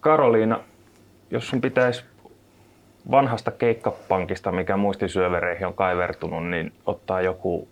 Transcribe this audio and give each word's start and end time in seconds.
Karoliina, 0.00 0.60
jos 1.30 1.48
sun 1.48 1.60
pitäisi 1.60 2.04
vanhasta 3.10 3.50
keikkapankista, 3.50 4.52
mikä 4.52 4.76
muistisyövereihin 4.76 5.66
on 5.66 5.74
kaivertunut, 5.74 6.48
niin 6.50 6.72
ottaa 6.86 7.20
joku 7.20 7.68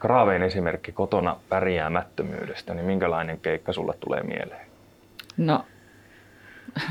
Graaveen 0.00 0.42
esimerkki 0.42 0.92
kotona 0.92 1.36
pärjäämättömyydestä, 1.48 2.74
niin 2.74 2.86
minkälainen 2.86 3.40
keikka 3.40 3.72
sulle 3.72 3.94
tulee 4.00 4.22
mieleen? 4.22 4.66
No, 5.36 5.64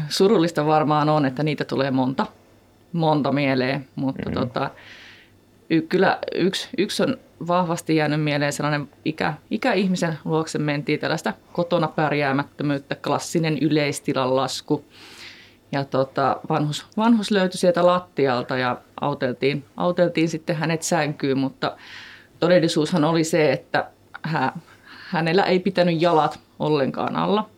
surullista 0.08 0.66
varmaan 0.66 1.10
on, 1.10 1.26
että 1.26 1.44
niitä 1.44 1.66
tulee 1.66 1.92
monta, 1.92 2.26
monta 2.94 3.32
mieleen, 3.32 3.88
mutta 3.96 4.30
mm-hmm. 4.30 4.48
tota, 4.48 4.70
y- 5.70 5.82
kyllä 5.82 6.20
yksi, 6.36 6.70
yksi 6.78 7.04
on 7.04 7.18
vahvasti 7.48 7.96
jäänyt 7.96 8.24
mieleen 8.24 8.54
sellainen 8.54 8.90
ikä, 9.06 9.34
ikäihmisen 9.52 10.18
luokse 10.26 10.58
mentiin 10.58 11.00
tällaista 11.00 11.34
kotona 11.54 11.88
pärjäämättömyyttä, 11.88 12.96
klassinen 12.96 13.58
yleistilan 13.62 14.36
lasku. 14.36 14.86
Ja 15.72 15.86
tota, 15.86 16.40
vanhus, 16.50 16.86
vanhus 16.98 17.32
löytyi 17.32 17.58
sieltä 17.58 17.86
lattialta 17.86 18.58
ja 18.58 18.77
auteltiin, 19.02 19.66
auteltiin 19.77 20.30
sitten 20.30 20.55
hänet 20.55 20.84
sänkyyn, 20.84 21.38
mutta 21.38 21.77
todellisuushan 22.40 23.04
oli 23.04 23.24
se, 23.24 23.52
että 23.52 23.88
hän, 24.22 24.52
hänellä 25.10 25.44
ei 25.44 25.60
pitänyt 25.60 26.02
jalat 26.02 26.40
ollenkaan 26.60 27.16
alla. 27.16 27.49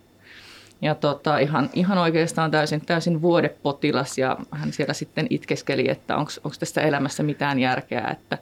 Ja 0.81 0.95
tota, 0.95 1.37
ihan, 1.37 1.69
ihan 1.73 1.97
oikeastaan 1.97 2.51
täysin, 2.51 2.85
täysin 2.85 3.21
vuodepotilas 3.21 4.17
ja 4.17 4.37
hän 4.51 4.73
siellä 4.73 4.93
sitten 4.93 5.27
itkeskeli, 5.29 5.89
että 5.89 6.17
onko 6.17 6.31
tästä 6.59 6.81
elämässä 6.81 7.23
mitään 7.23 7.59
järkeä, 7.59 8.07
että 8.11 8.37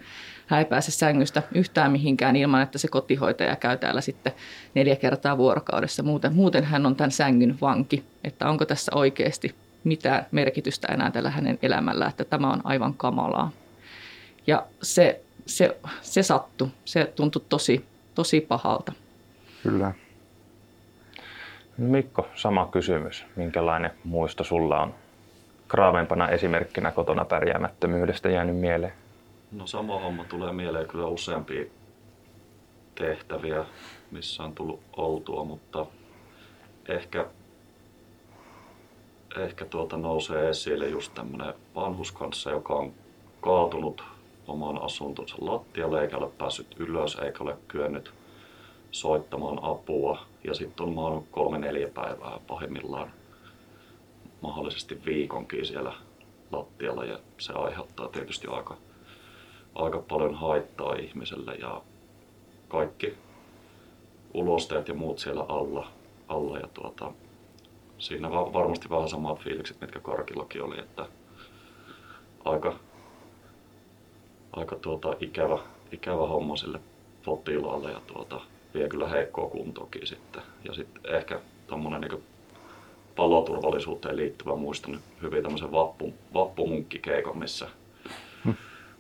hän 0.47 0.59
ei 0.59 0.65
pääse 0.65 0.91
sängystä 0.91 1.43
yhtään 1.55 1.91
mihinkään 1.91 2.35
ilman, 2.35 2.61
että 2.61 2.77
se 2.77 2.87
kotihoitaja 2.87 3.55
käy 3.55 3.77
täällä 3.77 4.01
sitten 4.01 4.33
neljä 4.75 4.95
kertaa 4.95 5.37
vuorokaudessa. 5.37 6.03
Muuten, 6.03 6.33
muuten 6.33 6.63
hän 6.63 6.85
on 6.85 6.95
tämän 6.95 7.11
sängyn 7.11 7.57
vanki, 7.61 8.03
että 8.23 8.49
onko 8.49 8.65
tässä 8.65 8.91
oikeasti 8.95 9.55
mitään 9.83 10.25
merkitystä 10.31 10.87
enää 10.93 11.11
tällä 11.11 11.29
hänen 11.29 11.59
elämällä, 11.61 12.07
että 12.07 12.25
tämä 12.25 12.51
on 12.51 12.61
aivan 12.63 12.93
kamalaa. 12.93 13.51
Ja 14.47 14.65
se, 14.81 15.21
se, 15.45 15.77
se 16.01 16.23
sattui, 16.23 16.67
se 16.85 17.13
tuntui 17.15 17.41
tosi, 17.49 17.85
tosi 18.15 18.41
pahalta. 18.41 18.93
Kyllä. 19.63 19.93
Mikko, 21.79 22.27
sama 22.35 22.67
kysymys. 22.71 23.25
Minkälainen 23.35 23.91
muisto 24.03 24.43
sulla 24.43 24.81
on 24.81 24.95
kraavempana 25.67 26.29
esimerkkinä 26.29 26.91
kotona 26.91 27.25
pärjäämättömyydestä 27.25 28.29
jäänyt 28.29 28.57
mieleen? 28.57 28.93
No 29.51 29.67
sama 29.67 29.99
homma 29.99 30.23
tulee 30.23 30.53
mieleen 30.53 30.87
kyllä 30.87 31.07
useampia 31.07 31.65
tehtäviä, 32.95 33.65
missä 34.11 34.43
on 34.43 34.55
tullut 34.55 34.79
oltua, 34.97 35.43
mutta 35.43 35.85
ehkä, 36.87 37.25
ehkä 39.37 39.65
tuota 39.65 39.97
nousee 39.97 40.49
esille 40.49 40.87
just 40.87 41.13
tämmöinen 41.13 41.53
vanhus 41.75 42.11
kanssa, 42.11 42.49
joka 42.49 42.73
on 42.73 42.93
kaatunut 43.41 44.03
oman 44.47 44.81
asuntonsa 44.81 45.35
lattialle 45.39 46.01
eikä 46.01 46.17
ole 46.17 46.29
päässyt 46.37 46.75
ylös 46.79 47.15
eikä 47.15 47.43
ole 47.43 47.57
kyennyt 47.67 48.18
soittamaan 48.91 49.59
apua. 49.61 50.19
Ja 50.43 50.53
sitten 50.53 50.85
on 50.85 50.93
maannut 50.93 51.25
kolme 51.31 51.57
neljä 51.57 51.87
päivää 51.87 52.39
pahimmillaan 52.47 53.11
mahdollisesti 54.41 55.05
viikonkin 55.05 55.65
siellä 55.65 55.93
lattialla 56.51 57.05
ja 57.05 57.19
se 57.37 57.53
aiheuttaa 57.53 58.07
tietysti 58.07 58.47
aika 58.47 58.77
aika 59.75 59.99
paljon 59.99 60.35
haittaa 60.35 60.95
ihmiselle 60.95 61.55
ja 61.55 61.81
kaikki 62.67 63.13
ulosteet 64.33 64.87
ja 64.87 64.93
muut 64.93 65.19
siellä 65.19 65.45
alla. 65.49 65.87
alla 66.27 66.57
ja 66.57 66.67
tuota, 66.73 67.11
siinä 67.97 68.31
varmasti 68.31 68.89
vähän 68.89 69.09
samat 69.09 69.39
fiilikset, 69.39 69.81
mitkä 69.81 69.99
Karkillakin 69.99 70.63
oli, 70.63 70.79
että 70.79 71.05
aika, 72.45 72.75
aika 74.51 74.75
tuota, 74.75 75.15
ikävä, 75.19 75.59
ikävä 75.91 76.27
homma 76.27 76.55
sille 76.55 76.79
potilaalle 77.25 77.91
ja 77.91 78.01
tuota, 78.07 78.41
vie 78.73 78.89
kyllä 78.89 79.07
heikkoa 79.07 79.49
kuntoakin 79.49 80.07
sitten. 80.07 80.41
Ja 80.65 80.73
sitten 80.73 81.15
ehkä 81.15 81.39
tommonen 81.67 82.01
niin 82.01 82.23
paloturvallisuuteen 83.15 84.17
liittyvä 84.17 84.55
muistan 84.55 84.99
hyvin 85.21 85.43
tämmöisen 85.43 85.71
vappu, 85.71 86.13
vappumunkkikeikon, 86.33 87.37
missä 87.37 87.67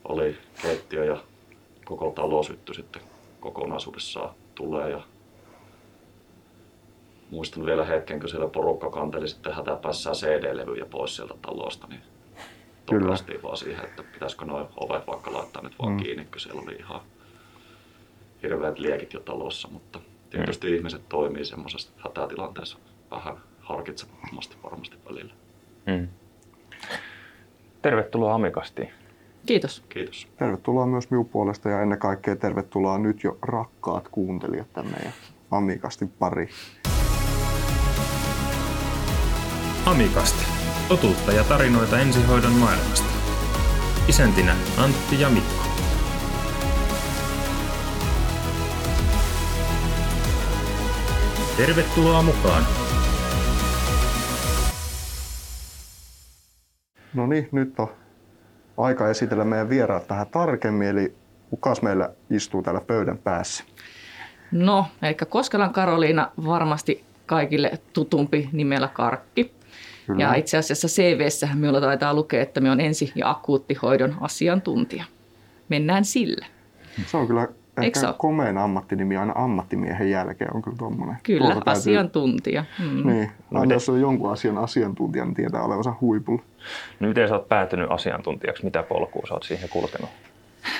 oli 0.05 0.37
keittiö 0.61 1.05
ja 1.05 1.17
koko 1.85 2.11
talo 2.15 2.43
syttyi 2.43 2.75
sitten 2.75 3.01
kokonaisuudessaan 3.39 4.29
tulee 4.55 4.89
ja 4.89 5.01
muistan 7.31 7.65
vielä 7.65 7.85
hetken, 7.85 8.19
kun 8.19 8.29
siellä 8.29 8.47
porukka 8.47 8.89
kanteli 8.89 9.27
sitten 9.27 9.53
hätäpässään 9.53 10.15
CD-levyjä 10.15 10.85
pois 10.85 11.15
sieltä 11.15 11.33
talosta, 11.41 11.87
niin 11.87 12.01
tukastiin 12.85 13.43
vaan 13.43 13.57
siihen, 13.57 13.85
että 13.85 14.03
pitäisikö 14.03 14.45
noin 14.45 14.67
ovet 14.77 15.07
vaikka 15.07 15.33
laittaa 15.33 15.63
nyt 15.63 15.79
vaan 15.79 15.91
mm. 15.91 15.97
kiinni, 15.97 16.25
kun 16.25 16.41
siellä 16.41 16.61
oli 16.61 16.75
ihan 16.75 17.01
hirveät 18.43 18.79
liekit 18.79 19.13
jo 19.13 19.19
talossa, 19.19 19.67
mutta 19.67 19.99
tietysti 20.29 20.67
mm. 20.67 20.75
ihmiset 20.75 21.09
toimii 21.09 21.45
semmoisessa 21.45 21.91
hätätilanteessa 21.97 22.77
vähän 23.11 23.37
harkitsemattomasti 23.59 24.55
varmasti 24.63 24.97
välillä. 25.09 25.33
Mm. 25.85 26.07
Tervetuloa 27.81 28.33
Amikastiin. 28.33 28.89
Kiitos. 29.45 29.83
Kiitos. 29.89 30.27
Tervetuloa 30.37 30.85
myös 30.85 31.09
minun 31.09 31.25
puolesta 31.25 31.69
ja 31.69 31.81
ennen 31.81 31.99
kaikkea 31.99 32.35
tervetuloa 32.35 32.97
nyt 32.97 33.23
jo 33.23 33.37
rakkaat 33.41 34.07
kuuntelijat 34.07 34.73
tänne 34.73 34.97
ja 35.05 35.11
Amikasti 35.51 36.05
pari. 36.05 36.49
Amikasti. 39.85 40.45
Totuutta 40.87 41.31
ja 41.31 41.43
tarinoita 41.43 41.99
ensihoidon 41.99 42.51
maailmasta. 42.51 43.09
Isäntinä 44.07 44.55
Antti 44.77 45.21
ja 45.21 45.29
Mikko. 45.29 45.68
Tervetuloa 51.65 52.21
mukaan! 52.21 52.63
No 57.13 57.27
niin, 57.27 57.49
nyt 57.51 57.79
on 57.79 57.87
aika 58.77 59.09
esitellä 59.09 59.43
meidän 59.43 59.69
vieraat 59.69 60.09
vähän 60.09 60.27
tarkemmin, 60.27 60.87
eli 60.87 61.15
kukas 61.49 61.81
meillä 61.81 62.09
istuu 62.29 62.63
täällä 62.63 62.81
pöydän 62.81 63.17
päässä? 63.17 63.63
No, 64.51 64.85
eli 65.01 65.13
Koskelan 65.29 65.73
Karoliina 65.73 66.31
varmasti 66.45 67.03
kaikille 67.25 67.71
tutumpi 67.93 68.49
nimellä 68.51 68.87
Karkki. 68.87 69.53
Kyllä. 70.07 70.21
Ja 70.23 70.33
itse 70.33 70.57
asiassa 70.57 70.87
CVssähän 70.87 71.57
minulla 71.57 71.81
taitaa 71.81 72.13
lukea, 72.13 72.41
että 72.41 72.61
me 72.61 72.71
on 72.71 72.79
ensi- 72.79 73.11
ja 73.15 73.29
akuuttihoidon 73.29 74.15
asiantuntija. 74.21 75.03
Mennään 75.69 76.05
sillä. 76.05 76.45
Se 77.05 77.17
on 77.17 77.27
kyllä 77.27 77.47
ehkä 77.83 78.13
komeen 78.17 78.57
ammattinimi 78.57 79.17
aina 79.17 79.33
ammattimiehen 79.35 80.09
jälkeen 80.11 80.55
on 80.55 80.61
kyllä 80.61 80.77
tuommoinen. 80.77 81.17
Kyllä, 81.23 81.45
Tuolta 81.45 81.61
täytyy... 81.65 81.79
asiantuntija. 81.79 82.65
Mm. 82.79 83.07
Niin, 83.07 83.31
no, 83.51 83.63
jos 83.63 83.89
on 83.89 84.01
jonkun 84.01 84.31
asian 84.31 84.57
asiantuntija, 84.57 85.25
niin 85.25 85.35
tietää 85.35 85.63
olevansa 85.63 85.93
huipulla. 86.01 86.41
No 86.99 87.07
miten 87.07 87.27
sä 87.27 87.35
oot 87.35 87.49
päätynyt 87.49 87.91
asiantuntijaksi? 87.91 88.63
Mitä 88.63 88.83
polkua 88.83 89.27
sä 89.27 89.33
oot 89.33 89.43
siihen 89.43 89.69
kulkenut? 89.69 90.09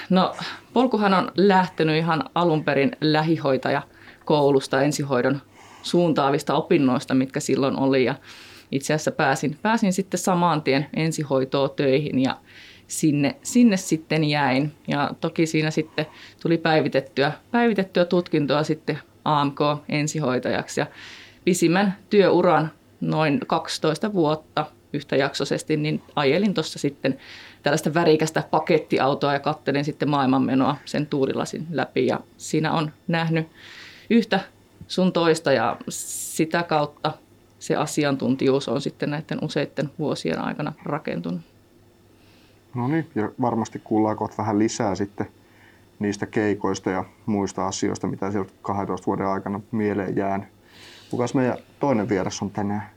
No 0.10 0.36
polkuhan 0.74 1.14
on 1.14 1.32
lähtenyt 1.36 1.96
ihan 1.96 2.24
alun 2.36 2.64
perin 2.64 2.92
lähihoitaja 3.02 3.82
koulusta 4.26 4.82
ensihoidon 4.82 5.42
suuntaavista 5.82 6.54
opinnoista, 6.54 7.14
mitkä 7.14 7.40
silloin 7.40 7.80
oli. 7.80 8.06
Ja 8.06 8.16
itse 8.72 8.94
asiassa 8.94 9.12
pääsin, 9.12 9.58
pääsin 9.62 9.94
sitten 9.94 10.20
saman 10.20 10.62
tien 10.62 10.88
ensihoitoon 10.94 11.70
töihin 11.76 12.20
ja 12.20 12.38
sinne, 12.90 13.36
sinne 13.44 13.78
sitten 13.78 14.24
jäin. 14.24 14.72
Ja 14.88 15.10
toki 15.22 15.46
siinä 15.46 15.72
sitten 15.72 16.06
tuli 16.42 16.58
päivitettyä, 16.58 17.32
päivitettyä 17.52 18.06
tutkintoa 18.06 18.64
sitten 18.64 19.00
AMK-ensihoitajaksi 19.26 20.80
ja 20.80 20.86
pisimmän 21.46 21.98
työuran 22.10 22.72
noin 23.02 23.40
12 23.48 24.14
vuotta 24.14 24.66
yhtäjaksoisesti, 24.94 25.78
niin 25.78 26.02
ajelin 26.16 26.54
tuossa 26.54 26.80
sitten 26.80 27.18
tällaista 27.64 27.94
värikästä 27.94 28.44
pakettiautoa 28.52 29.34
ja 29.34 29.40
kattelin 29.40 29.86
sitten 29.86 30.10
maailmanmenoa 30.10 30.76
sen 30.86 31.08
tuurilasin 31.08 31.68
läpi 31.72 32.08
ja 32.08 32.20
siinä 32.38 32.72
on 32.72 32.92
nähnyt 33.08 33.48
yhtä 34.10 34.40
sun 34.88 35.14
toista 35.14 35.52
ja 35.52 35.78
sitä 35.90 36.64
kautta 36.64 37.12
se 37.60 37.76
asiantuntijuus 37.76 38.68
on 38.68 38.82
sitten 38.82 39.10
näiden 39.10 39.40
useiden 39.42 39.90
vuosien 40.00 40.40
aikana 40.40 40.74
rakentunut. 40.84 41.42
No 42.80 42.88
niin, 42.88 43.08
ja 43.16 43.32
varmasti 43.42 43.82
kuullaan 43.84 44.18
kohta 44.18 44.38
vähän 44.38 44.60
lisää 44.60 44.96
sitten 44.96 45.28
niistä 46.00 46.26
keikoista 46.26 46.90
ja 46.90 47.06
muista 47.26 47.68
asioista, 47.68 48.08
mitä 48.08 48.32
sieltä 48.32 48.52
12 48.62 49.06
vuoden 49.06 49.28
aikana 49.28 49.60
mieleen 49.72 50.16
jäänyt. 50.16 50.48
Kukas 51.10 51.34
meidän 51.34 51.58
toinen 51.80 52.10
vieras 52.10 52.42
on 52.42 52.52
tänään? 52.52 52.90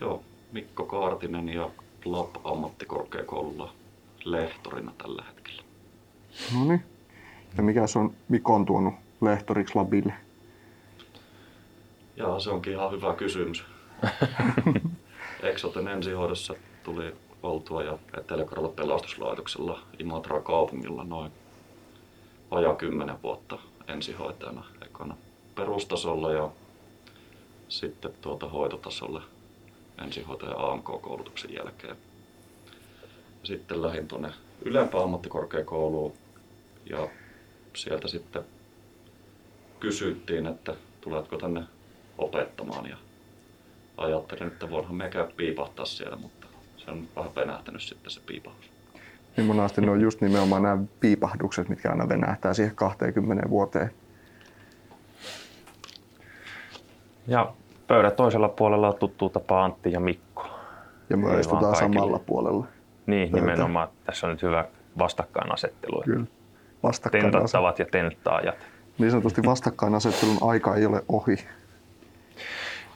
Joo, 0.00 0.22
Mikko 0.52 0.84
Kaartinen 0.84 1.48
ja 1.48 1.70
LAP 2.04 2.46
ammattikorkeakoululla 2.46 3.72
lehtorina 4.24 4.92
tällä 4.98 5.24
hetkellä. 5.28 5.62
No 6.54 6.64
niin. 6.64 6.82
Ja 7.56 7.62
mikä 7.62 7.86
se 7.86 7.98
on 7.98 8.12
Mikon 8.28 8.66
tuonut 8.66 8.94
lehtoriksi 9.20 9.74
Labille? 9.74 10.12
Jaa, 12.16 12.40
se 12.40 12.50
onkin 12.50 12.72
ihan 12.72 12.90
hyvä 12.90 13.14
kysymys. 13.14 13.64
Exoten 15.42 15.88
ensihoidossa 15.88 16.54
tuli 16.82 17.14
oltua 17.42 17.82
ja 17.82 17.98
etelä 18.18 18.44
pelastuslaitoksella 18.76 19.80
Imatra 19.98 20.40
kaupungilla 20.40 21.04
noin 21.04 21.32
vajaa 22.50 22.74
kymmenen 22.74 23.22
vuotta 23.22 23.58
ensihoitajana 23.88 24.64
ekana 24.86 25.16
perustasolla 25.54 26.32
ja 26.32 26.50
sitten 27.68 28.12
tuota 28.20 28.48
hoitotasolle 28.48 29.20
ensihoitaja 30.02 30.56
AMK-koulutuksen 30.56 31.54
jälkeen. 31.54 31.96
Sitten 33.42 33.82
lähdin 33.82 34.08
tuonne 34.08 34.32
ylempään 34.62 35.04
ammattikorkeakouluun 35.04 36.12
ja 36.90 37.08
sieltä 37.76 38.08
sitten 38.08 38.44
kysyttiin, 39.80 40.46
että 40.46 40.74
tuletko 41.00 41.36
tänne 41.36 41.62
opettamaan 42.18 42.86
ja 42.86 42.96
ajattelin, 43.96 44.46
että 44.46 44.70
voinhan 44.70 44.94
me 44.94 45.08
käy 45.08 45.28
piipahtaa 45.36 45.84
siellä, 45.84 46.16
mutta 46.16 46.46
se 46.84 46.90
on 46.90 47.08
vähän 47.16 47.34
venähtänyt 47.36 47.82
sitten 47.82 48.10
se 48.10 48.20
piipahus. 48.26 48.70
Niin 49.36 49.46
monasti 49.46 49.80
ne 49.80 49.90
on 49.90 50.00
just 50.00 50.20
nimenomaan 50.20 50.62
nämä 50.62 50.78
piipahdukset, 51.00 51.68
mitkä 51.68 51.90
aina 51.90 52.08
venähtää 52.08 52.54
siihen 52.54 52.76
20 52.76 53.50
vuoteen. 53.50 53.90
Ja 57.26 57.52
pöydän 57.86 58.12
toisella 58.12 58.48
puolella 58.48 58.88
on 58.88 58.94
tuttu 58.94 59.28
tapa 59.28 59.64
Antti 59.64 59.92
ja 59.92 60.00
Mikko. 60.00 60.50
Ja 61.10 61.16
me 61.16 61.34
Ei 61.34 61.40
istutaan 61.40 61.76
samalla 61.76 62.18
puolella. 62.18 62.66
Niin, 63.06 63.30
Pöytä. 63.30 63.46
nimenomaan. 63.46 63.88
Tässä 64.04 64.26
on 64.26 64.32
nyt 64.32 64.42
hyvä 64.42 64.64
vastakkainasettelu. 64.98 66.02
Kyllä. 66.04 66.26
Vastakkainasettelu. 66.82 67.40
Tentattavat 67.42 67.78
ja 67.78 67.84
tenttaajat. 67.84 68.56
Niin 68.98 69.10
sanotusti 69.10 69.42
vastakkainasettelun 69.44 70.38
aika 70.40 70.76
ei 70.76 70.86
ole 70.86 71.04
ohi. 71.08 71.36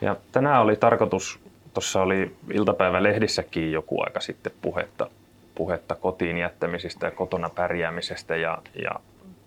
Ja 0.00 0.16
tänään 0.32 0.62
oli 0.62 0.76
tarkoitus, 0.76 1.40
tuossa 1.74 2.02
oli 2.02 2.36
iltapäivälehdissäkin 2.52 3.72
joku 3.72 4.02
aika 4.02 4.20
sitten 4.20 4.52
puhetta, 4.62 5.10
puhetta 5.54 5.94
kotiin 5.94 6.38
jättämisistä 6.38 7.06
ja 7.06 7.10
kotona 7.10 7.50
pärjäämisestä. 7.50 8.36
Ja, 8.36 8.58
ja 8.82 8.90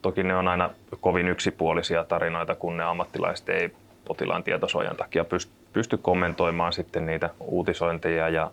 toki 0.01 0.23
ne 0.23 0.35
on 0.35 0.47
aina 0.47 0.69
kovin 1.01 1.27
yksipuolisia 1.27 2.03
tarinoita, 2.03 2.55
kun 2.55 2.77
ne 2.77 2.83
ammattilaiset 2.83 3.49
ei 3.49 3.71
potilaan 4.05 4.43
tietosuojan 4.43 4.95
takia 4.95 5.25
pysty, 5.25 5.51
pysty 5.73 5.97
kommentoimaan 5.97 6.73
sitten 6.73 7.05
niitä 7.05 7.29
uutisointeja 7.39 8.29
ja, 8.29 8.51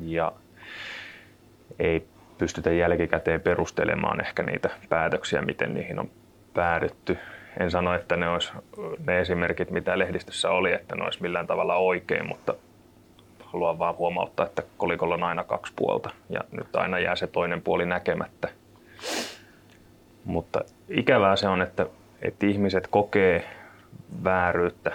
ja 0.00 0.32
ei 1.78 2.06
pystytä 2.38 2.72
jälkikäteen 2.72 3.40
perustelemaan 3.40 4.20
ehkä 4.20 4.42
niitä 4.42 4.70
päätöksiä, 4.88 5.42
miten 5.42 5.74
niihin 5.74 5.98
on 5.98 6.10
päädytty. 6.54 7.18
En 7.60 7.70
sano, 7.70 7.94
että 7.94 8.16
ne 8.16 8.28
olisi 8.28 8.52
ne 9.06 9.20
esimerkit, 9.20 9.70
mitä 9.70 9.98
lehdistössä 9.98 10.50
oli, 10.50 10.72
että 10.72 10.96
ne 10.96 11.04
olisi 11.04 11.22
millään 11.22 11.46
tavalla 11.46 11.76
oikein, 11.76 12.26
mutta 12.26 12.54
haluan 13.52 13.78
vaan 13.78 13.96
huomauttaa, 13.96 14.46
että 14.46 14.62
kolikolla 14.76 15.14
on 15.14 15.22
aina 15.22 15.44
kaksi 15.44 15.72
puolta 15.76 16.10
ja 16.30 16.40
nyt 16.50 16.76
aina 16.76 16.98
jää 16.98 17.16
se 17.16 17.26
toinen 17.26 17.62
puoli 17.62 17.86
näkemättä. 17.86 18.48
Mutta 20.24 20.60
ikävää 20.88 21.36
se 21.36 21.48
on, 21.48 21.62
että, 21.62 21.86
että 22.22 22.46
ihmiset 22.46 22.86
kokee 22.86 23.44
vääryyttä 24.24 24.92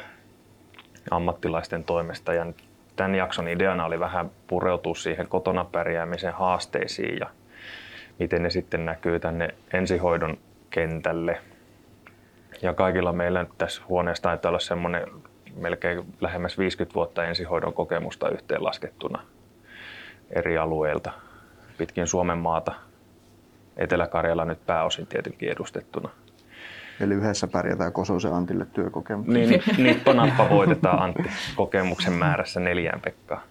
ammattilaisten 1.11 1.83
toimesta 1.83 2.33
ja 2.33 2.45
tämän 2.95 3.15
jakson 3.15 3.47
ideana 3.47 3.85
oli 3.85 3.99
vähän 3.99 4.31
pureutua 4.47 4.95
siihen 4.95 5.27
kotona 5.27 5.65
pärjäämisen 5.65 6.33
haasteisiin 6.33 7.19
ja 7.19 7.27
miten 8.19 8.43
ne 8.43 8.49
sitten 8.49 8.85
näkyy 8.85 9.19
tänne 9.19 9.47
ensihoidon 9.73 10.37
kentälle. 10.69 11.41
Ja 12.61 12.73
kaikilla 12.73 13.13
meillä 13.13 13.45
tässä 13.57 13.81
huoneessa 13.89 14.23
taitaa 14.23 14.49
olla 14.49 14.59
semmoinen 14.59 15.07
melkein 15.55 16.05
lähemmäs 16.21 16.57
50 16.57 16.93
vuotta 16.93 17.25
ensihoidon 17.25 17.73
kokemusta 17.73 18.29
yhteenlaskettuna 18.29 19.23
eri 20.29 20.57
alueilta 20.57 21.11
pitkin 21.77 22.07
Suomen 22.07 22.37
maata. 22.37 22.73
Etelä-Karjala 23.77 24.45
nyt 24.45 24.65
pääosin 24.65 25.07
tietenkin 25.07 25.49
edustettuna. 25.49 26.09
Eli 26.99 27.13
yhdessä 27.13 27.47
pärjätään 27.47 27.93
Kososen 27.93 28.33
Antille 28.33 28.65
työkokemus. 28.73 29.27
Niin, 29.27 29.63
nippanappa 29.83 30.49
voitetaan 30.49 31.01
Antti 31.01 31.29
kokemuksen 31.55 32.13
määrässä 32.13 32.59
neljään 32.59 33.01
Pekkaa. 33.01 33.43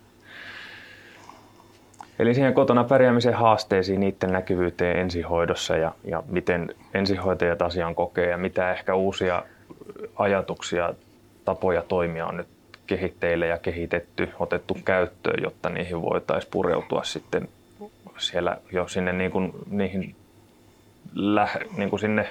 Eli 2.18 2.34
siihen 2.34 2.54
kotona 2.54 2.84
pärjäämisen 2.84 3.34
haasteisiin, 3.34 4.00
niiden 4.00 4.32
näkyvyyteen 4.32 4.98
ensihoidossa 4.98 5.76
ja, 5.76 5.92
ja 6.04 6.22
miten 6.26 6.74
ensihoitajat 6.94 7.62
asian 7.62 7.94
kokee 7.94 8.30
ja 8.30 8.38
mitä 8.38 8.72
ehkä 8.72 8.94
uusia 8.94 9.42
ajatuksia, 10.16 10.94
tapoja 11.44 11.82
toimia 11.82 12.26
on 12.26 12.36
nyt 12.36 12.48
kehitteille 12.86 13.46
ja 13.46 13.58
kehitetty, 13.58 14.28
otettu 14.38 14.76
käyttöön, 14.84 15.42
jotta 15.42 15.68
niihin 15.68 16.02
voitaisiin 16.02 16.50
pureutua 16.50 17.04
sitten 17.04 17.48
siellä 18.18 18.56
jo 18.72 18.88
sinne 18.88 19.12
niin 19.12 19.30
kuin, 19.30 19.52
niihin 19.70 20.14
läh, 21.14 21.58
niin 21.76 21.90
kuin 21.90 22.00
sinne 22.00 22.28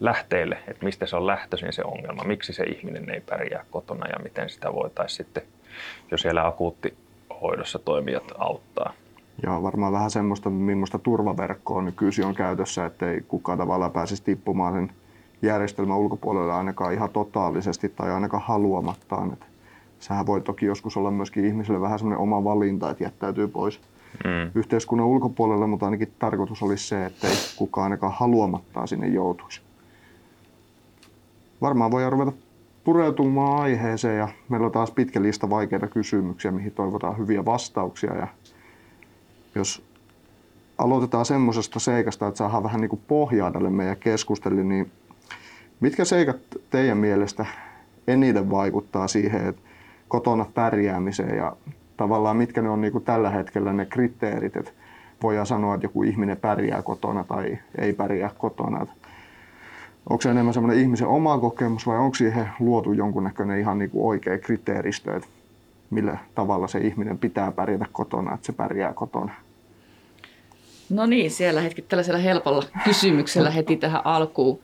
lähteille, 0.00 0.58
että 0.68 0.84
mistä 0.84 1.06
se 1.06 1.16
on 1.16 1.26
lähtöisin 1.26 1.72
se 1.72 1.82
ongelma, 1.84 2.24
miksi 2.24 2.52
se 2.52 2.64
ihminen 2.64 3.10
ei 3.10 3.20
pärjää 3.20 3.64
kotona 3.70 4.06
ja 4.06 4.18
miten 4.22 4.50
sitä 4.50 4.72
voitaisiin 4.72 5.16
sitten 5.16 5.42
jo 6.10 6.18
siellä 6.18 6.46
akuuttihoidossa 6.46 7.78
toimijat 7.78 8.32
auttaa. 8.38 8.92
Ja 9.42 9.62
varmaan 9.62 9.92
vähän 9.92 10.10
semmoista, 10.10 10.50
millaista 10.50 10.98
turvaverkkoa 10.98 11.82
nykyisin 11.82 12.24
on 12.24 12.34
käytössä, 12.34 12.86
ettei 12.86 13.20
kukaan 13.28 13.58
tavallaan 13.58 13.92
pääsisi 13.92 14.24
tippumaan 14.24 14.74
sen 14.74 14.92
järjestelmän 15.42 15.96
ulkopuolelle 15.96 16.52
ainakaan 16.52 16.94
ihan 16.94 17.10
totaalisesti 17.10 17.88
tai 17.88 18.10
ainakaan 18.10 18.42
haluamattaan. 18.46 19.32
Et 19.32 19.46
sehän 19.98 20.26
voi 20.26 20.40
toki 20.40 20.66
joskus 20.66 20.96
olla 20.96 21.10
myöskin 21.10 21.44
ihmiselle 21.44 21.80
vähän 21.80 21.98
semmoinen 21.98 22.22
oma 22.22 22.44
valinta, 22.44 22.90
että 22.90 23.04
jättäytyy 23.04 23.48
pois 23.48 23.80
Mm. 24.24 24.50
yhteiskunnan 24.54 25.06
ulkopuolelle, 25.06 25.66
mutta 25.66 25.86
ainakin 25.86 26.12
tarkoitus 26.18 26.62
olisi 26.62 26.88
se, 26.88 27.04
että 27.06 27.28
ei 27.28 27.34
kukaan 27.56 27.84
ainakaan 27.84 28.12
haluamattaan 28.12 28.88
sinne 28.88 29.08
joutuisi. 29.08 29.60
Varmaan 31.60 31.90
voi 31.90 32.10
ruveta 32.10 32.32
pureutumaan 32.84 33.62
aiheeseen 33.62 34.18
ja 34.18 34.28
meillä 34.48 34.66
on 34.66 34.72
taas 34.72 34.90
pitkä 34.90 35.22
lista 35.22 35.50
vaikeita 35.50 35.86
kysymyksiä, 35.86 36.50
mihin 36.50 36.72
toivotaan 36.72 37.18
hyviä 37.18 37.44
vastauksia. 37.44 38.16
Ja 38.16 38.28
jos 39.54 39.82
aloitetaan 40.78 41.24
semmoisesta 41.24 41.80
seikasta, 41.80 42.26
että 42.28 42.38
saadaan 42.38 42.62
vähän 42.62 42.80
niin 42.80 42.90
kuin 42.90 43.02
pohjaa 43.08 43.50
tälle 43.50 43.70
meidän 43.70 43.96
keskustelle, 43.96 44.64
niin 44.64 44.90
mitkä 45.80 46.04
seikat 46.04 46.36
teidän 46.70 46.98
mielestä 46.98 47.46
eniten 48.06 48.50
vaikuttaa 48.50 49.08
siihen, 49.08 49.46
että 49.46 49.62
kotona 50.08 50.46
pärjäämiseen 50.54 51.36
ja 51.36 51.56
tavallaan 51.96 52.36
mitkä 52.36 52.62
ne 52.62 52.68
on 52.68 52.80
niin 52.80 52.92
kuin 52.92 53.04
tällä 53.04 53.30
hetkellä 53.30 53.72
ne 53.72 53.86
kriteerit, 53.86 54.56
että 54.56 54.70
voidaan 55.22 55.46
sanoa, 55.46 55.74
että 55.74 55.84
joku 55.84 56.02
ihminen 56.02 56.36
pärjää 56.36 56.82
kotona 56.82 57.24
tai 57.24 57.58
ei 57.78 57.92
pärjää 57.92 58.30
kotona. 58.38 58.86
Onko 60.10 60.22
se 60.22 60.30
enemmän 60.30 60.54
semmoinen 60.54 60.82
ihmisen 60.82 61.06
oma 61.06 61.38
kokemus 61.38 61.86
vai 61.86 61.98
onko 61.98 62.14
siihen 62.14 62.48
luotu 62.60 62.92
jonkunnäköinen 62.92 63.58
ihan 63.58 63.78
niin 63.78 63.90
kuin 63.90 64.06
oikea 64.06 64.38
kriteeristö, 64.38 65.16
että 65.16 65.28
millä 65.90 66.18
tavalla 66.34 66.68
se 66.68 66.78
ihminen 66.78 67.18
pitää 67.18 67.52
pärjätä 67.52 67.86
kotona, 67.92 68.34
että 68.34 68.46
se 68.46 68.52
pärjää 68.52 68.92
kotona? 68.92 69.32
No 70.90 71.06
niin, 71.06 71.30
siellä 71.30 71.60
hetki 71.60 71.82
tällaisella 71.82 72.20
helpolla 72.20 72.64
kysymyksellä 72.84 73.50
heti 73.50 73.76
tähän 73.76 74.06
alkuun. 74.06 74.60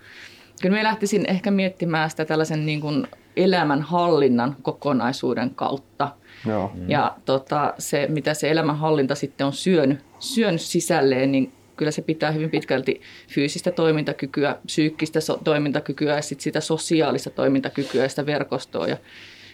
Kyllä 0.62 0.76
me 0.76 0.84
lähtisin 0.84 1.30
ehkä 1.30 1.50
miettimään 1.50 2.10
sitä 2.10 2.24
tällaisen 2.24 2.66
niin 2.66 2.80
kuin 2.80 3.06
elämänhallinnan 3.36 4.56
kokonaisuuden 4.62 5.50
kautta. 5.50 6.08
Joo. 6.46 6.72
Ja 6.88 7.16
tota, 7.24 7.74
se, 7.78 8.06
mitä 8.10 8.34
se 8.34 8.50
elämänhallinta 8.50 9.14
sitten 9.14 9.46
on 9.46 9.52
syönyt, 9.52 9.98
syönyt 10.18 10.60
sisälleen, 10.60 11.32
niin 11.32 11.52
kyllä 11.76 11.90
se 11.90 12.02
pitää 12.02 12.30
hyvin 12.30 12.50
pitkälti 12.50 13.00
fyysistä 13.28 13.70
toimintakykyä, 13.70 14.56
psyykkistä 14.66 15.20
so- 15.20 15.40
toimintakykyä 15.44 16.16
ja 16.16 16.22
sit 16.22 16.40
sitä 16.40 16.60
sosiaalista 16.60 17.30
toimintakykyä 17.30 18.02
ja 18.02 18.08
sitä 18.08 18.26
verkostoa 18.26 18.86
ja 18.86 18.96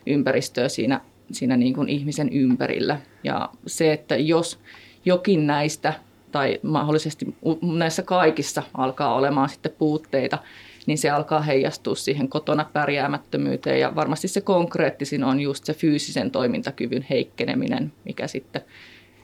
ympäristöä 0.07 0.69
siinä, 0.69 1.01
siinä 1.33 1.57
niin 1.57 1.75
kuin 1.75 1.89
ihmisen 1.89 2.33
ympärillä. 2.33 3.01
Ja 3.25 3.49
se, 3.67 3.93
että 3.93 4.17
jos 4.17 4.59
jokin 5.05 5.47
näistä 5.47 5.93
tai 6.33 6.61
mahdollisesti 6.63 7.35
näissä 7.63 8.03
kaikissa 8.03 8.63
alkaa 8.75 9.15
olemaan 9.15 9.49
sitten 9.49 9.73
puutteita, 9.79 10.39
niin 10.87 10.99
se 10.99 11.11
alkaa 11.11 11.41
heijastua 11.41 11.95
siihen 11.95 12.29
kotona 12.29 12.65
pärjäämättömyyteen 12.73 13.81
ja 13.81 13.95
varmasti 13.95 14.29
se 14.29 14.41
konkreettisin 14.41 15.25
on 15.25 15.41
just 15.41 15.65
se 15.65 15.75
fyysisen 15.75 16.31
toimintakyvyn 16.31 17.07
heikkeneminen, 17.11 17.93
mikä 18.05 18.27
sitten, 18.27 18.63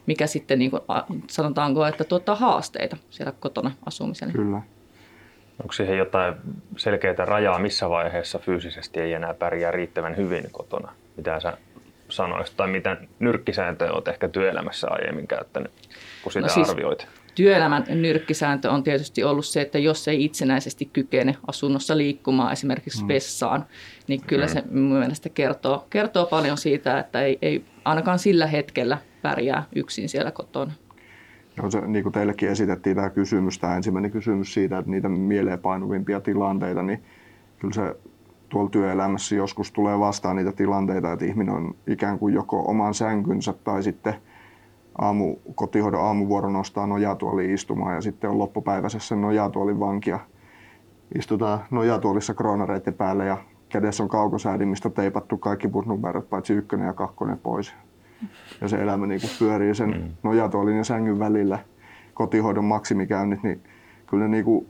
mikä 0.07 0.27
sitten 0.27 0.59
niin 0.59 0.71
kuin, 0.71 0.83
sanotaanko, 1.31 1.87
että 1.87 2.05
tuottaa 2.05 2.35
haasteita 2.35 2.97
siellä 3.11 3.33
kotona 3.41 3.71
asumisen. 3.87 4.33
Kyllä. 4.33 4.62
Onko 5.62 5.73
siihen 5.73 5.99
jotain 5.99 6.35
selkeää 6.77 7.25
rajaa, 7.25 7.59
missä 7.59 7.91
vaiheessa 7.91 8.38
fyysisesti 8.38 9.00
ei 9.00 9.12
enää 9.12 9.35
pärjää 9.35 9.71
riittävän 9.71 10.17
hyvin 10.17 10.45
kotona? 10.53 10.93
Mitä 11.17 11.41
sä 11.41 11.57
sanoisit, 12.09 12.57
tai 12.57 12.69
mitä 12.69 12.97
nyrkkisääntöjä 13.19 13.93
olet 13.93 14.09
ehkä 14.09 14.29
työelämässä 14.29 14.87
aiemmin 14.91 15.27
käyttänyt, 15.27 15.73
kun 16.23 16.33
sitä 16.33 16.47
No 16.47 16.53
siis, 16.53 16.71
arvioit? 16.71 17.07
Työelämän 17.38 17.85
nyrkkisääntö 17.88 18.71
on 18.71 18.83
tietysti 18.83 19.25
ollut 19.25 19.47
se, 19.47 19.61
että 19.61 19.78
jos 19.78 20.09
ei 20.09 20.25
itsenäisesti 20.25 20.90
kykene 20.92 21.35
asunnossa 21.47 21.97
liikkumaan 21.97 22.52
esimerkiksi 22.52 23.02
mm. 23.02 23.09
vessaan, 23.09 23.64
niin 24.09 24.21
kyllä 24.26 24.47
mm. 24.47 24.52
se 24.52 24.62
mun 24.71 24.99
mielestä 24.99 25.28
kertoo, 25.28 25.87
kertoo 25.90 26.26
paljon 26.26 26.59
siitä, 26.59 26.99
että 26.99 27.23
ei, 27.23 27.38
ei 27.42 27.64
ainakaan 27.85 28.18
sillä 28.18 28.47
hetkellä 28.47 28.99
pärjää 29.23 29.64
yksin 29.75 30.09
siellä 30.09 30.30
kotona. 30.30 30.73
No 31.62 31.71
se, 31.71 31.80
niin 31.80 32.02
kuin 32.02 32.12
teillekin 32.12 32.49
esitettiin 32.49 32.97
tämä 32.97 33.11
kysymys, 33.11 33.59
tämä 33.59 33.76
ensimmäinen 33.76 34.11
kysymys 34.11 34.54
siitä, 34.54 34.78
että 34.78 34.90
niitä 34.90 35.09
mieleenpainuvimpia 35.09 36.21
tilanteita, 36.21 36.83
niin 36.83 37.02
kyllä 37.59 37.75
se 37.75 37.97
tuolla 38.49 38.71
työelämässä 38.71 39.35
joskus 39.35 39.73
tulee 39.73 39.99
vastaan 39.99 40.37
niitä 40.37 40.52
tilanteita, 40.52 41.12
että 41.12 41.25
ihminen 41.25 41.54
on 41.54 41.75
ikään 41.87 42.18
kuin 42.18 42.35
joko 42.35 42.64
oman 42.66 42.95
sänkynsä 42.95 43.52
tai 43.52 43.83
sitten 43.83 44.14
aamu, 44.99 45.37
kotihoidon 45.55 46.05
aamuvuoro 46.05 46.50
nostaa 46.50 46.87
nojatuoli 46.87 47.52
istumaan 47.52 47.95
ja 47.95 48.00
sitten 48.00 48.31
on 48.31 48.38
loppupäiväisessä 48.38 49.17
nojatuolin 49.17 49.81
vankia. 49.81 50.19
Istutaan 51.19 51.61
nojatuolissa 51.71 52.35
kroonareiden 52.35 52.95
päälle 52.95 53.26
ja 53.26 53.37
kädessä 53.69 54.02
on 54.02 54.09
kaukosäädin, 54.09 54.69
mistä 54.69 54.90
teipattu 54.90 55.38
kaikki 55.38 55.69
numerot 55.87 56.31
paitsi 56.31 56.52
ykkönen 56.52 56.87
ja 56.87 56.93
kakkonen 56.93 57.38
pois. 57.38 57.75
Ja 58.61 58.69
se 58.69 58.76
elämä 58.76 59.07
niin 59.07 59.21
kuin 59.21 59.31
pyörii 59.38 59.75
sen 59.75 59.90
mm. 59.90 60.12
nojatuolin 60.23 60.76
ja 60.76 60.85
sängyn 60.85 61.19
välillä. 61.19 61.59
Kotihoidon 62.14 62.64
maksimikäynnit, 62.64 63.43
niin 63.43 63.61
kyllä 64.07 64.25
ne 64.25 64.28
niin 64.28 64.45
kuin 64.45 64.69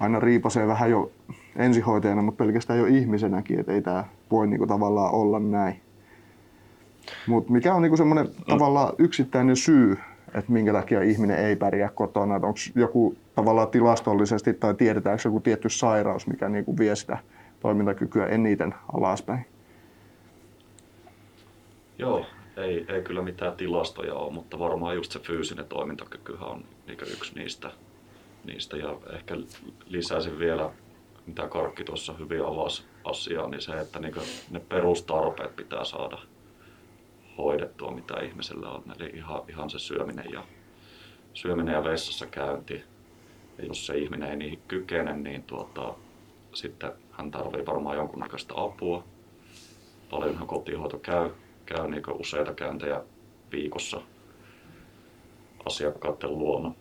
aina 0.00 0.20
riipasee 0.20 0.66
vähän 0.66 0.90
jo 0.90 1.10
ensihoitajana, 1.56 2.22
mutta 2.22 2.44
pelkästään 2.44 2.78
jo 2.78 2.86
ihmisenäkin, 2.86 3.60
että 3.60 3.72
ei 3.72 3.82
tämä 3.82 4.04
voi 4.30 4.46
niin 4.46 4.58
kuin 4.58 4.68
tavallaan 4.68 5.14
olla 5.14 5.40
näin. 5.40 5.80
Mutta 7.26 7.52
mikä 7.52 7.74
on 7.74 7.82
niinku 7.82 7.96
semmoinen 7.96 8.26
mm. 8.26 8.44
tavallaan 8.48 8.94
yksittäinen 8.98 9.56
syy, 9.56 9.96
että 10.34 10.52
minkä 10.52 10.72
takia 10.72 11.02
ihminen 11.02 11.38
ei 11.38 11.56
pärjää 11.56 11.88
kotona? 11.94 12.34
Onko 12.34 12.58
joku 12.74 13.16
tavallaan 13.34 13.68
tilastollisesti 13.68 14.54
tai 14.54 14.74
tiedetäänkö 14.74 15.22
joku 15.24 15.40
tietty 15.40 15.68
sairaus, 15.68 16.26
mikä 16.26 16.48
niinku 16.48 16.78
vie 16.78 16.96
sitä 16.96 17.18
toimintakykyä 17.60 18.26
eniten 18.26 18.74
alaspäin? 18.92 19.46
Joo, 21.98 22.26
ei, 22.56 22.86
ei 22.88 23.02
kyllä 23.02 23.22
mitään 23.22 23.52
tilastoja 23.52 24.14
ole, 24.14 24.32
mutta 24.32 24.58
varmaan 24.58 24.94
just 24.94 25.12
se 25.12 25.18
fyysinen 25.18 25.66
toimintakykyhän 25.66 26.48
on 26.48 26.64
yksi 26.88 27.34
niistä. 27.34 27.70
niistä. 28.44 28.76
Ja 28.76 28.96
ehkä 29.12 29.36
lisäisin 29.86 30.38
vielä, 30.38 30.70
mitä 31.26 31.48
Karkki 31.48 31.84
tuossa 31.84 32.12
hyvin 32.12 32.44
avasi 32.44 32.84
asiaa, 33.04 33.48
niin 33.48 33.60
se, 33.60 33.72
että 33.72 34.00
ne 34.50 34.60
perustarpeet 34.68 35.56
pitää 35.56 35.84
saada– 35.84 36.18
hoidettua, 37.38 37.90
mitä 37.90 38.20
ihmisellä 38.20 38.70
on. 38.70 38.82
Eli 38.98 39.10
ihan, 39.14 39.42
ihan 39.48 39.70
se 39.70 39.78
syöminen 39.78 40.32
ja, 40.32 40.44
syöminen 41.34 41.74
ja 41.74 41.84
vessassa 41.84 42.26
käynti. 42.26 42.82
Ja 43.58 43.64
jos 43.64 43.86
se 43.86 43.98
ihminen 43.98 44.30
ei 44.30 44.36
niihin 44.36 44.62
kykene, 44.68 45.16
niin 45.16 45.42
tuota, 45.42 45.94
sitten 46.54 46.92
hän 47.10 47.30
tarvii 47.30 47.66
varmaan 47.66 47.96
jonkunnäköistä 47.96 48.54
apua. 48.56 49.04
Paljonhan 50.10 50.46
kotihoito 50.46 50.98
käy, 50.98 51.30
käy 51.66 51.90
niin 51.90 52.02
useita 52.12 52.54
käyntejä 52.54 53.02
viikossa 53.52 54.00
asiakkaiden 55.66 56.38
luona, 56.38 56.74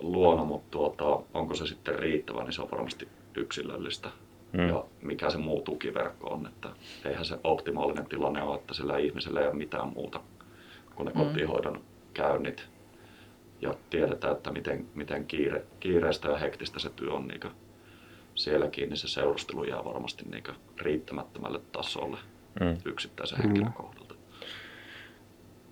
luona 0.00 0.44
mutta 0.44 0.70
tuota, 0.70 1.24
onko 1.34 1.54
se 1.54 1.66
sitten 1.66 1.98
riittävä, 1.98 2.44
niin 2.44 2.52
se 2.52 2.62
on 2.62 2.70
varmasti 2.70 3.08
yksilöllistä 3.36 4.10
mm. 4.52 4.68
ja 4.68 4.84
mikä 5.02 5.30
se 5.30 5.38
muu 5.38 5.62
tukiverkko 5.62 6.28
on. 6.28 6.46
Että 6.46 6.68
eihän 7.04 7.24
se 7.24 7.38
optimaalinen 7.44 8.06
tilanne 8.06 8.42
ole, 8.42 8.58
että 8.58 8.74
sillä 8.74 8.98
ihmisellä 8.98 9.40
ei 9.40 9.46
ole 9.46 9.54
mitään 9.54 9.88
muuta 9.88 10.20
kuin 10.94 11.06
ne 11.06 11.12
mm. 11.12 11.20
kotihoidon 11.20 11.80
käynnit. 12.14 12.68
Ja 13.60 13.74
tiedetään, 13.90 14.36
että 14.36 14.52
miten, 14.52 14.86
miten 14.94 15.26
kiire, 15.26 15.64
kiireistä 15.80 16.28
ja 16.28 16.38
hektistä 16.38 16.78
se 16.78 16.90
työ 16.90 17.12
on 17.12 17.28
niin 17.28 17.40
sielläkin, 18.34 18.88
niin 18.88 18.96
se 18.96 19.08
seurustelu 19.08 19.64
jää 19.64 19.84
varmasti 19.84 20.24
niin 20.30 20.44
riittämättömälle 20.80 21.60
tasolle 21.72 22.18
mm. 22.60 22.76
yksittäisen 22.84 23.38
henkilön 23.42 23.72
kohdalta. 23.72 24.14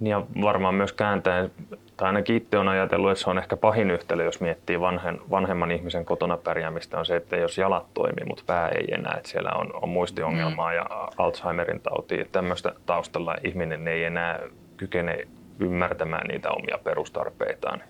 Niin 0.01 0.11
ja 0.11 0.27
varmaan 0.43 0.75
myös 0.75 0.93
kääntäen 0.93 1.51
tai 1.97 2.07
ainakin 2.07 2.37
itse 2.37 2.59
on 2.59 2.69
ajatellut, 2.69 3.11
että 3.11 3.25
se 3.25 3.31
on 3.31 3.39
ehkä 3.39 3.57
pahin 3.57 3.91
yhtälö, 3.91 4.25
jos 4.25 4.41
miettii 4.41 4.81
vanhen, 4.81 5.21
vanhemman 5.31 5.73
ihmisen 5.73 6.05
kotona 6.05 6.37
pärjäämistä, 6.37 6.99
on 6.99 7.07
se, 7.07 7.17
että 7.17 7.37
jos 7.37 7.59
jalat 7.59 7.87
toimii, 7.95 8.25
mutta 8.25 8.43
pää 8.47 8.69
ei 8.69 8.87
enää, 8.91 9.15
että 9.17 9.29
siellä 9.29 9.51
on, 9.51 9.71
on 9.83 9.89
muistiongelmaa 9.89 10.71
mm. 10.71 10.77
ja 10.77 10.87
Alzheimerin 11.19 11.81
tauti, 11.81 12.21
että 12.21 12.33
tämmöistä 12.33 12.73
taustalla 12.87 13.37
ihminen 13.45 13.89
ei 13.89 14.05
enää 14.05 14.41
kykene 14.77 15.29
ymmärtämään 15.59 16.27
niitä 16.27 16.51
omia 16.51 16.79
perustarpeitaan. 16.85 17.83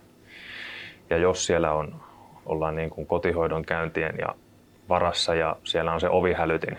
Ja 1.11 1.17
jos 1.17 1.47
siellä 1.47 1.73
on, 1.73 1.95
ollaan 2.47 2.77
niin 2.77 2.91
kuin 2.91 3.07
kotihoidon 3.07 3.65
käyntien 3.65 4.15
ja 4.19 4.35
varassa 4.89 5.35
ja 5.35 5.57
siellä 5.65 5.93
on 5.93 6.01
se 6.01 6.09
ovihälytin 6.09 6.79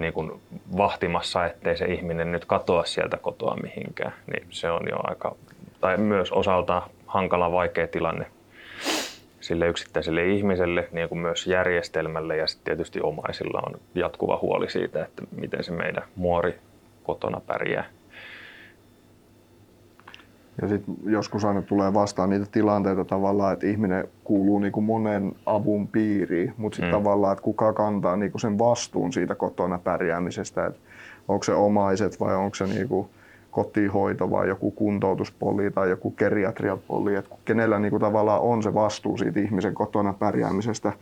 niin 0.00 0.12
kuin 0.12 0.40
vahtimassa, 0.76 1.46
ettei 1.46 1.76
se 1.76 1.84
ihminen 1.84 2.32
nyt 2.32 2.44
katoa 2.44 2.84
sieltä 2.84 3.16
kotoa 3.16 3.56
mihinkään, 3.62 4.12
niin 4.32 4.46
se 4.50 4.70
on 4.70 4.82
jo 4.90 4.96
aika, 5.02 5.34
tai 5.80 5.96
myös 5.96 6.32
osalta 6.32 6.82
hankala 7.06 7.52
vaikea 7.52 7.88
tilanne 7.88 8.26
sille 9.40 9.68
yksittäiselle 9.68 10.26
ihmiselle, 10.26 10.88
niin 10.92 11.08
kuin 11.08 11.18
myös 11.18 11.46
järjestelmälle 11.46 12.36
ja 12.36 12.46
sitten 12.46 12.64
tietysti 12.64 13.00
omaisilla 13.02 13.62
on 13.66 13.80
jatkuva 13.94 14.38
huoli 14.42 14.70
siitä, 14.70 15.04
että 15.04 15.22
miten 15.36 15.64
se 15.64 15.72
meidän 15.72 16.04
muori 16.16 16.58
kotona 17.02 17.40
pärjää. 17.46 17.84
Ja 20.62 20.68
sitten 20.68 20.94
joskus 21.04 21.44
aina 21.44 21.62
tulee 21.62 21.94
vastaan 21.94 22.30
niitä 22.30 22.46
tilanteita 22.52 23.04
tavallaan, 23.04 23.52
että 23.52 23.66
ihminen 23.66 24.08
kuuluu 24.24 24.58
niin 24.58 24.72
kuin 24.72 24.84
monen 24.84 25.32
avun 25.46 25.88
piiriin, 25.88 26.54
mutta 26.56 26.76
sitten 26.76 26.90
mm. 26.90 26.98
tavallaan, 26.98 27.32
että 27.32 27.42
kuka 27.42 27.72
kantaa 27.72 28.16
niin 28.16 28.32
kuin 28.32 28.40
sen 28.40 28.58
vastuun 28.58 29.12
siitä 29.12 29.34
kotona 29.34 29.78
pärjäämisestä, 29.78 30.66
että 30.66 30.80
onko 31.28 31.42
se 31.44 31.54
omaiset 31.54 32.20
vai 32.20 32.36
onko 32.36 32.54
se 32.54 32.66
niin 32.66 32.88
kuin 32.88 33.08
kotihoito 33.50 34.30
vai 34.30 34.48
joku 34.48 34.70
kuntoutuspoli 34.70 35.70
tai 35.70 35.90
joku 35.90 36.10
geriatriapoli, 36.10 37.14
että 37.14 37.34
kenellä 37.44 37.78
niin 37.78 37.90
kuin 37.90 38.00
tavallaan 38.00 38.40
on 38.40 38.62
se 38.62 38.74
vastuu 38.74 39.16
siitä 39.18 39.40
ihmisen 39.40 39.74
kotona 39.74 40.12
pärjäämisestä, 40.12 40.92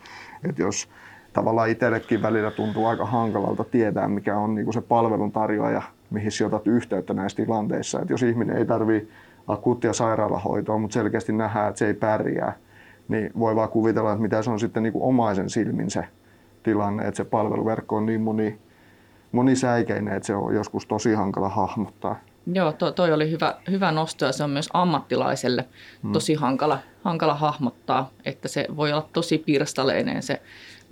että 0.48 0.62
jos 0.62 0.88
tavallaan 1.32 1.68
itsellekin 1.68 2.22
välillä 2.22 2.50
tuntuu 2.50 2.86
aika 2.86 3.06
hankalalta 3.06 3.64
tietää, 3.64 4.08
mikä 4.08 4.36
on 4.36 4.54
niin 4.54 4.64
kuin 4.64 4.74
se 4.74 4.80
palveluntarjoaja, 4.80 5.82
mihin 6.10 6.32
sijoitat 6.32 6.66
yhteyttä 6.66 7.14
näissä 7.14 7.36
tilanteissa, 7.36 8.00
että 8.00 8.12
jos 8.12 8.22
ihminen 8.22 8.56
ei 8.56 8.64
tarvitse 8.66 9.08
akuuttia 9.48 9.92
sairaalahoitoa, 9.92 10.78
mutta 10.78 10.94
selkeästi 10.94 11.32
nähdään, 11.32 11.68
että 11.68 11.78
se 11.78 11.86
ei 11.86 11.94
pärjää, 11.94 12.56
niin 13.08 13.30
voi 13.38 13.56
vaan 13.56 13.68
kuvitella, 13.68 14.12
että 14.12 14.22
mitä 14.22 14.42
se 14.42 14.50
on 14.50 14.60
sitten 14.60 14.82
niin 14.82 14.92
kuin 14.92 15.02
omaisen 15.02 15.50
silmin 15.50 15.90
se 15.90 16.04
tilanne, 16.62 17.06
että 17.06 17.16
se 17.16 17.24
palveluverkko 17.24 17.96
on 17.96 18.06
niin 18.06 18.20
moni, 18.20 18.58
monisäikeinen, 19.32 20.16
että 20.16 20.26
se 20.26 20.34
on 20.34 20.54
joskus 20.54 20.86
tosi 20.86 21.14
hankala 21.14 21.48
hahmottaa. 21.48 22.16
Joo, 22.52 22.72
to, 22.72 22.92
toi 22.92 23.12
oli 23.12 23.30
hyvä, 23.30 23.54
hyvä 23.70 23.92
nosto 23.92 24.24
ja 24.24 24.32
se 24.32 24.44
on 24.44 24.50
myös 24.50 24.68
ammattilaiselle 24.72 25.64
hmm. 26.02 26.12
tosi 26.12 26.34
hankala, 26.34 26.78
hankala 27.02 27.34
hahmottaa, 27.34 28.10
että 28.24 28.48
se 28.48 28.66
voi 28.76 28.92
olla 28.92 29.08
tosi 29.12 29.38
pirstaleinen 29.38 30.22
se 30.22 30.42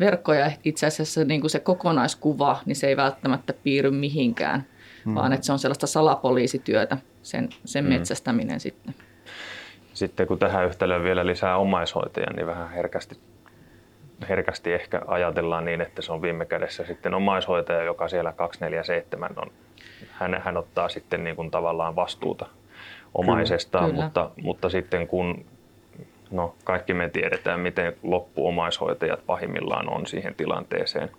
verkko 0.01 0.35
ja 0.35 0.51
itse 0.65 0.87
asiassa 0.87 1.25
niin 1.25 1.41
kuin 1.41 1.51
se 1.51 1.61
kokonaiskuva, 1.61 2.61
niin 2.67 2.77
se 2.77 2.87
ei 2.87 2.97
välttämättä 2.97 3.53
piirry 3.53 3.91
mihinkään, 3.91 4.67
hmm. 5.07 5.15
vaan 5.15 5.33
että 5.33 5.47
se 5.47 5.53
on 5.53 5.59
sellaista 5.59 5.87
salapoliisityötä, 5.87 6.97
sen, 7.23 7.49
sen 7.65 7.85
mm. 7.85 7.89
metsästäminen 7.89 8.61
sitten. 8.61 8.95
Sitten 9.95 10.27
kun 10.27 10.39
tähän 10.39 10.67
yhtälöön 10.67 11.05
vielä 11.05 11.27
lisää 11.27 11.57
omaishoitajia, 11.57 12.31
niin 12.37 12.47
vähän 12.47 12.71
herkästi, 12.71 13.19
herkästi 14.29 14.73
ehkä 14.73 15.03
ajatellaan 15.07 15.65
niin, 15.65 15.81
että 15.81 16.03
se 16.03 16.13
on 16.13 16.23
viime 16.23 16.45
kädessä 16.45 16.85
sitten 16.85 17.15
omaishoitaja, 17.15 17.83
joka 17.83 18.09
siellä 18.09 18.33
247 18.33 19.31
on. 19.37 19.51
Hän, 20.13 20.43
hän 20.45 20.57
ottaa 20.57 20.89
sitten 20.89 21.25
niin 21.25 21.37
kuin 21.37 21.51
tavallaan 21.51 21.97
vastuuta 21.97 22.47
omaisestaan, 23.15 23.91
Kyllä. 23.91 24.05
Mutta, 24.05 24.31
mutta 24.43 24.69
sitten 24.69 25.07
kun 25.07 25.45
no, 26.31 26.55
kaikki 26.65 26.95
me 26.95 27.09
tiedetään, 27.09 27.61
miten 27.61 27.97
loppuomaishoitajat 28.03 29.27
pahimmillaan 29.27 29.93
on 29.93 30.07
siihen 30.07 30.35
tilanteeseen, 30.35 31.11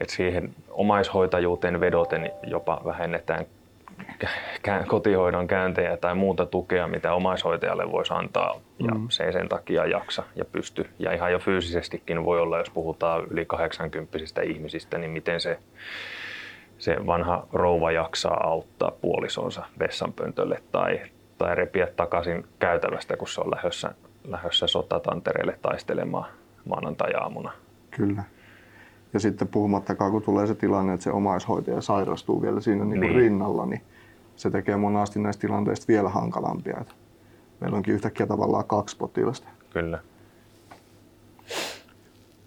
että 0.00 0.14
siihen 0.14 0.54
omaishoitajuuteen 0.70 1.80
vedoten 1.80 2.30
jopa 2.46 2.80
vähennetään 2.84 3.46
kotihoidon 4.86 5.46
käyntejä 5.46 5.96
tai 5.96 6.14
muuta 6.14 6.46
tukea, 6.46 6.88
mitä 6.88 7.14
omaishoitajalle 7.14 7.92
voisi 7.92 8.14
antaa. 8.14 8.60
Ja 8.78 8.94
mm. 8.94 9.06
se 9.08 9.24
ei 9.24 9.32
sen 9.32 9.48
takia 9.48 9.86
jaksa 9.86 10.22
ja 10.36 10.44
pysty. 10.44 10.88
Ja 10.98 11.12
ihan 11.12 11.32
jo 11.32 11.38
fyysisestikin 11.38 12.24
voi 12.24 12.40
olla, 12.40 12.58
jos 12.58 12.70
puhutaan 12.70 13.26
yli 13.30 13.44
80 13.44 14.18
ihmisistä, 14.42 14.98
niin 14.98 15.10
miten 15.10 15.40
se, 15.40 15.58
se 16.78 17.06
vanha 17.06 17.46
rouva 17.52 17.92
jaksaa 17.92 18.48
auttaa 18.48 18.90
puolisonsa 18.90 19.64
vessanpöntölle 19.78 20.62
tai, 20.72 21.00
tai 21.38 21.54
repiä 21.54 21.86
takaisin 21.86 22.46
käytävästä, 22.58 23.16
kun 23.16 23.28
se 23.28 23.40
on 23.40 23.50
lähdössä, 23.50 23.94
lähdössä 24.24 24.66
sotatantereelle 24.66 25.58
taistelemaan 25.62 26.30
maanantai-aamuna. 26.64 27.52
Kyllä. 27.90 28.22
Ja 29.12 29.20
sitten 29.20 29.48
puhumattakaan, 29.48 30.10
kun 30.10 30.22
tulee 30.22 30.46
se 30.46 30.54
tilanne, 30.54 30.94
että 30.94 31.04
se 31.04 31.10
omaishoitaja 31.10 31.80
sairastuu 31.80 32.42
vielä 32.42 32.60
siinä 32.60 32.84
niin. 32.84 33.00
Niin 33.00 33.14
rinnalla, 33.14 33.66
niin 33.66 33.82
se 34.36 34.50
tekee 34.50 34.76
monasti 34.76 35.18
näistä 35.18 35.40
tilanteista 35.40 35.88
vielä 35.88 36.08
hankalampia. 36.08 36.78
Että 36.80 36.94
meillä 37.60 37.76
onkin 37.76 37.94
yhtäkkiä 37.94 38.26
tavallaan 38.26 38.64
kaksi 38.64 38.96
potilasta. 38.96 39.48
Kyllä. 39.70 39.98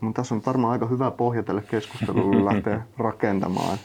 Mutta 0.02 0.22
tässä 0.22 0.36
on 0.36 0.42
varmaan 0.46 0.72
aika 0.72 0.86
hyvä 0.86 1.12
pohja 1.12 1.44
tälle 1.44 1.62
keskustelulle 1.62 2.46
lähteä 2.54 2.82
rakentamaan, 2.98 3.78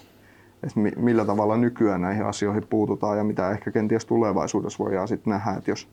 että 0.63 0.81
millä 1.01 1.25
tavalla 1.25 1.57
nykyään 1.57 2.01
näihin 2.01 2.25
asioihin 2.27 2.67
puututaan 2.71 3.19
ja 3.19 3.25
mitä 3.25 3.51
ehkä 3.51 3.71
kenties 3.71 4.05
tulevaisuudessa 4.05 4.85
voidaan 4.85 5.09
sitten 5.09 5.31
nähdä, 5.31 5.53
että 5.53 5.71
jos 5.71 5.89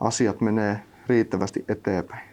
asiat 0.00 0.40
menee 0.40 0.80
riittävästi 1.06 1.64
eteenpäin. 1.68 2.28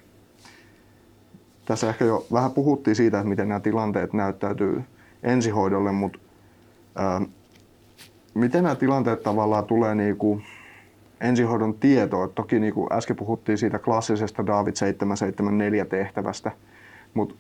Tässä 1.66 1.90
ehkä 1.90 2.06
jo 2.06 2.26
vähän 2.34 2.52
puhuttiin 2.52 2.96
siitä, 2.96 3.20
että 3.20 3.30
miten 3.30 3.48
nämä 3.48 3.60
tilanteet 3.60 4.14
näyttäytyy 4.14 4.84
ensihoidolle, 5.24 5.92
mutta 5.92 6.20
ää, 6.96 7.22
miten 8.34 8.64
nämä 8.64 8.76
tilanteet 8.76 9.24
tavallaan 9.24 9.66
tulee 9.66 9.96
niin 9.96 10.18
kuin 10.18 10.44
ensihoidon 11.22 11.74
tietoa. 11.74 12.28
Toki 12.28 12.60
niin 12.60 12.74
kuin 12.74 12.94
äsken 12.94 13.16
puhuttiin 13.16 13.58
siitä 13.58 13.80
klassisesta 13.80 14.46
David 14.46 14.76
774 14.76 15.86
tehtävästä, 15.86 16.52
mutta 17.14 17.36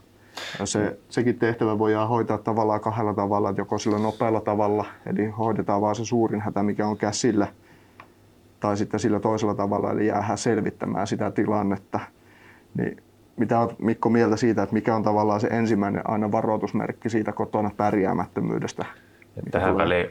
se, 0.63 0.97
sekin 1.09 1.39
tehtävä 1.39 1.79
voidaan 1.79 2.09
hoitaa 2.09 2.37
tavallaan 2.37 2.81
kahdella 2.81 3.13
tavalla, 3.13 3.49
että 3.49 3.61
joko 3.61 3.77
sillä 3.77 3.99
nopealla 3.99 4.41
tavalla, 4.41 4.85
eli 5.05 5.27
hoidetaan 5.27 5.81
vaan 5.81 5.95
se 5.95 6.05
suurin 6.05 6.41
hätä, 6.41 6.63
mikä 6.63 6.87
on 6.87 6.97
käsillä, 6.97 7.47
tai 8.59 8.77
sitten 8.77 8.99
sillä 8.99 9.19
toisella 9.19 9.55
tavalla, 9.55 9.91
eli 9.91 10.07
jäähän 10.07 10.37
selvittämään 10.37 11.07
sitä 11.07 11.31
tilannetta. 11.31 11.99
Niin 12.77 13.03
mitä 13.37 13.59
olet 13.59 13.79
Mikko 13.79 14.09
mieltä 14.09 14.35
siitä, 14.35 14.63
että 14.63 14.73
mikä 14.73 14.95
on 14.95 15.03
tavallaan 15.03 15.39
se 15.39 15.47
ensimmäinen 15.47 16.09
aina 16.09 16.31
varoitusmerkki 16.31 17.09
siitä 17.09 17.31
kotona 17.31 17.71
pärjäämättömyydestä? 17.77 18.85
Tähän 19.51 19.77
väliin 19.77 20.09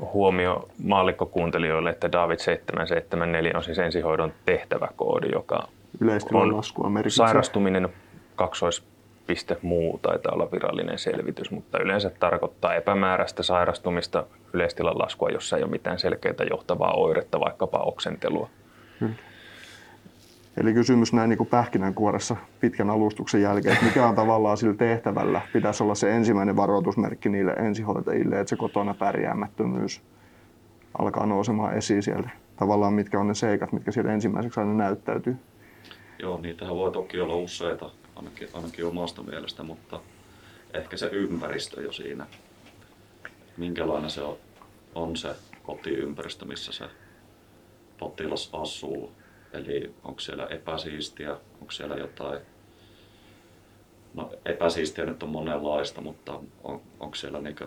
huomio 0.00 0.68
maallikkokuuntelijoille, 0.84 1.90
että 1.90 2.12
David 2.12 2.38
774 2.38 3.52
on 3.56 3.62
siis 3.64 3.78
ensihoidon 3.78 4.32
tehtäväkoodi, 4.44 5.28
joka 5.32 5.68
on 6.32 6.56
laskua 6.56 6.90
sairastuminen 7.08 7.88
kaksoispiste 8.36 9.56
muu 9.62 9.98
taitaa 9.98 10.34
olla 10.34 10.48
virallinen 10.52 10.98
selvitys, 10.98 11.50
mutta 11.50 11.78
yleensä 11.78 12.10
tarkoittaa 12.20 12.74
epämääräistä 12.74 13.42
sairastumista 13.42 14.24
yleistilan 14.52 14.98
laskua, 14.98 15.30
jossa 15.30 15.56
ei 15.56 15.62
ole 15.62 15.70
mitään 15.70 15.98
selkeää 15.98 16.34
johtavaa 16.50 16.94
oiretta, 16.94 17.40
vaikkapa 17.40 17.78
oksentelua. 17.78 18.48
Hmm. 19.00 19.14
Eli 20.60 20.74
kysymys 20.74 21.12
näin 21.12 21.28
niin 21.28 21.38
kuin 21.38 21.48
pähkinänkuoressa 21.48 22.36
pitkän 22.60 22.90
alustuksen 22.90 23.42
jälkeen, 23.42 23.72
että 23.72 23.84
mikä 23.84 24.06
on 24.06 24.14
tavallaan 24.14 24.56
sillä 24.56 24.74
tehtävällä, 24.74 25.40
pitäisi 25.52 25.82
olla 25.82 25.94
se 25.94 26.16
ensimmäinen 26.16 26.56
varoitusmerkki 26.56 27.28
niille 27.28 27.52
ensihoitajille, 27.52 28.40
että 28.40 28.50
se 28.50 28.56
kotona 28.56 28.94
pärjäämättömyys 28.94 30.02
alkaa 30.98 31.26
nousemaan 31.26 31.76
esiin 31.76 32.02
sieltä. 32.02 32.30
Tavallaan 32.56 32.92
mitkä 32.92 33.20
on 33.20 33.28
ne 33.28 33.34
seikat, 33.34 33.72
mitkä 33.72 33.90
siellä 33.90 34.12
ensimmäiseksi 34.12 34.60
aina 34.60 34.74
näyttäytyy. 34.74 35.36
Joo, 36.18 36.40
niitähän 36.40 36.76
voi 36.76 36.92
toki 36.92 37.20
olla 37.20 37.36
useita, 37.36 37.90
ainakin, 38.16 38.48
ainakin 38.54 38.86
omasta 38.86 39.22
mielestä, 39.22 39.62
mutta 39.62 40.00
ehkä 40.74 40.96
se 40.96 41.06
ympäristö 41.06 41.82
jo 41.82 41.92
siinä. 41.92 42.26
Minkälainen 43.56 44.10
se 44.10 44.22
on, 44.22 44.36
on 44.94 45.16
se 45.16 45.34
kotiympäristö, 45.62 46.44
missä 46.44 46.72
se 46.72 46.84
potilas 47.98 48.50
asuu, 48.52 49.12
Eli 49.54 49.94
onko 50.04 50.20
siellä 50.20 50.46
epäsiistiä, 50.46 51.30
onko 51.32 51.70
siellä 51.70 51.96
jotain, 51.96 52.40
no 54.14 54.30
epäsiistiä 54.44 55.04
nyt 55.04 55.22
on 55.22 55.28
monenlaista, 55.28 56.00
mutta 56.00 56.40
on, 56.64 56.80
onko 57.00 57.14
siellä 57.14 57.40
niinku, 57.40 57.64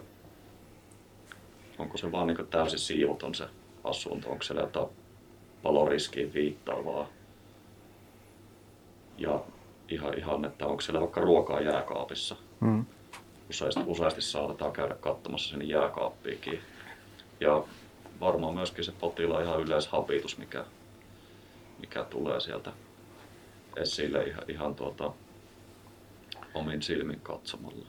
onko 1.78 1.98
se 1.98 2.12
vaan 2.12 2.28
niinku 2.28 2.44
täysin 2.44 2.80
siivoton 2.80 3.36
se 3.36 3.46
asunto, 3.84 4.30
onko 4.30 4.44
siellä 4.44 4.62
jotain 4.62 4.88
paloriskiin 5.64 6.34
viittaavaa. 6.34 7.08
Ja 9.18 9.44
ihan, 9.90 10.18
ihan, 10.18 10.46
että 10.46 10.66
onko 10.66 10.82
siellä 10.82 11.02
vaikka 11.02 11.22
ruokaa 11.22 11.62
jääkaapissa. 11.62 12.36
Mm. 12.60 12.86
Useasti, 13.50 13.82
useasti 13.86 14.22
saatetaan 14.22 14.72
käydä 14.72 14.96
katsomassa 14.96 15.50
sen 15.50 15.70
jääkaappiikin. 15.70 16.60
Ja 17.40 17.64
varmaan 18.20 18.54
myöskin 18.54 18.84
se 18.84 18.92
potilaan 19.00 19.44
ihan 19.44 19.62
yleishapitus, 19.62 20.38
mikä 20.38 20.66
mikä 21.80 22.04
tulee 22.04 22.40
sieltä 22.40 22.72
esille 23.78 24.24
ihan, 24.24 24.44
ihan 24.48 24.76
tuota, 24.76 25.14
omin 26.54 26.82
silmin 26.82 27.20
katsomalla. 27.20 27.88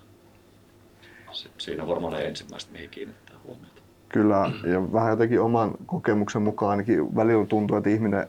Siinä 1.59 1.87
varmaan 1.87 2.12
ne 2.12 2.24
ensimmäiset, 2.24 2.72
mihin 2.72 2.90
kiinnittää 2.90 3.37
huomiota. 3.44 3.83
Kyllä, 4.09 4.51
ja 4.72 4.92
vähän 4.92 5.11
jotenkin 5.11 5.40
oman 5.40 5.70
kokemuksen 5.87 6.42
mukaan 6.42 6.70
ainakin 6.70 7.16
välillä 7.16 7.46
tuntuu, 7.46 7.77
että 7.77 7.90
ihminen, 7.90 8.27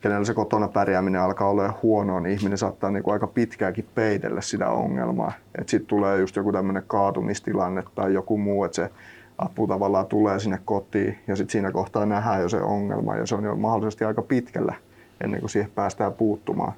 kenellä 0.00 0.24
se 0.24 0.34
kotona 0.34 0.68
pärjääminen 0.68 1.20
alkaa 1.20 1.50
olla 1.50 1.78
huonoa, 1.82 2.20
niin 2.20 2.38
ihminen 2.38 2.58
saattaa 2.58 2.90
niin 2.90 3.02
kuin 3.02 3.12
aika 3.12 3.26
pitkääkin 3.26 3.88
peitellä 3.94 4.40
sitä 4.40 4.70
ongelmaa. 4.70 5.32
Sitten 5.66 5.86
tulee 5.86 6.18
just 6.18 6.36
joku 6.36 6.52
tämmöinen 6.52 6.82
kaatumistilanne 6.86 7.82
tai 7.94 8.14
joku 8.14 8.38
muu, 8.38 8.64
että 8.64 8.76
se 8.76 8.90
apu 9.38 9.66
tavallaan 9.66 10.06
tulee 10.06 10.38
sinne 10.38 10.60
kotiin 10.64 11.18
ja 11.26 11.36
sitten 11.36 11.52
siinä 11.52 11.72
kohtaa 11.72 12.06
nähdään 12.06 12.42
jo 12.42 12.48
se 12.48 12.62
ongelma 12.62 13.16
ja 13.16 13.26
se 13.26 13.34
on 13.34 13.44
jo 13.44 13.56
mahdollisesti 13.56 14.04
aika 14.04 14.22
pitkällä 14.22 14.74
ennen 15.24 15.40
kuin 15.40 15.50
siihen 15.50 15.70
päästään 15.74 16.12
puuttumaan. 16.12 16.72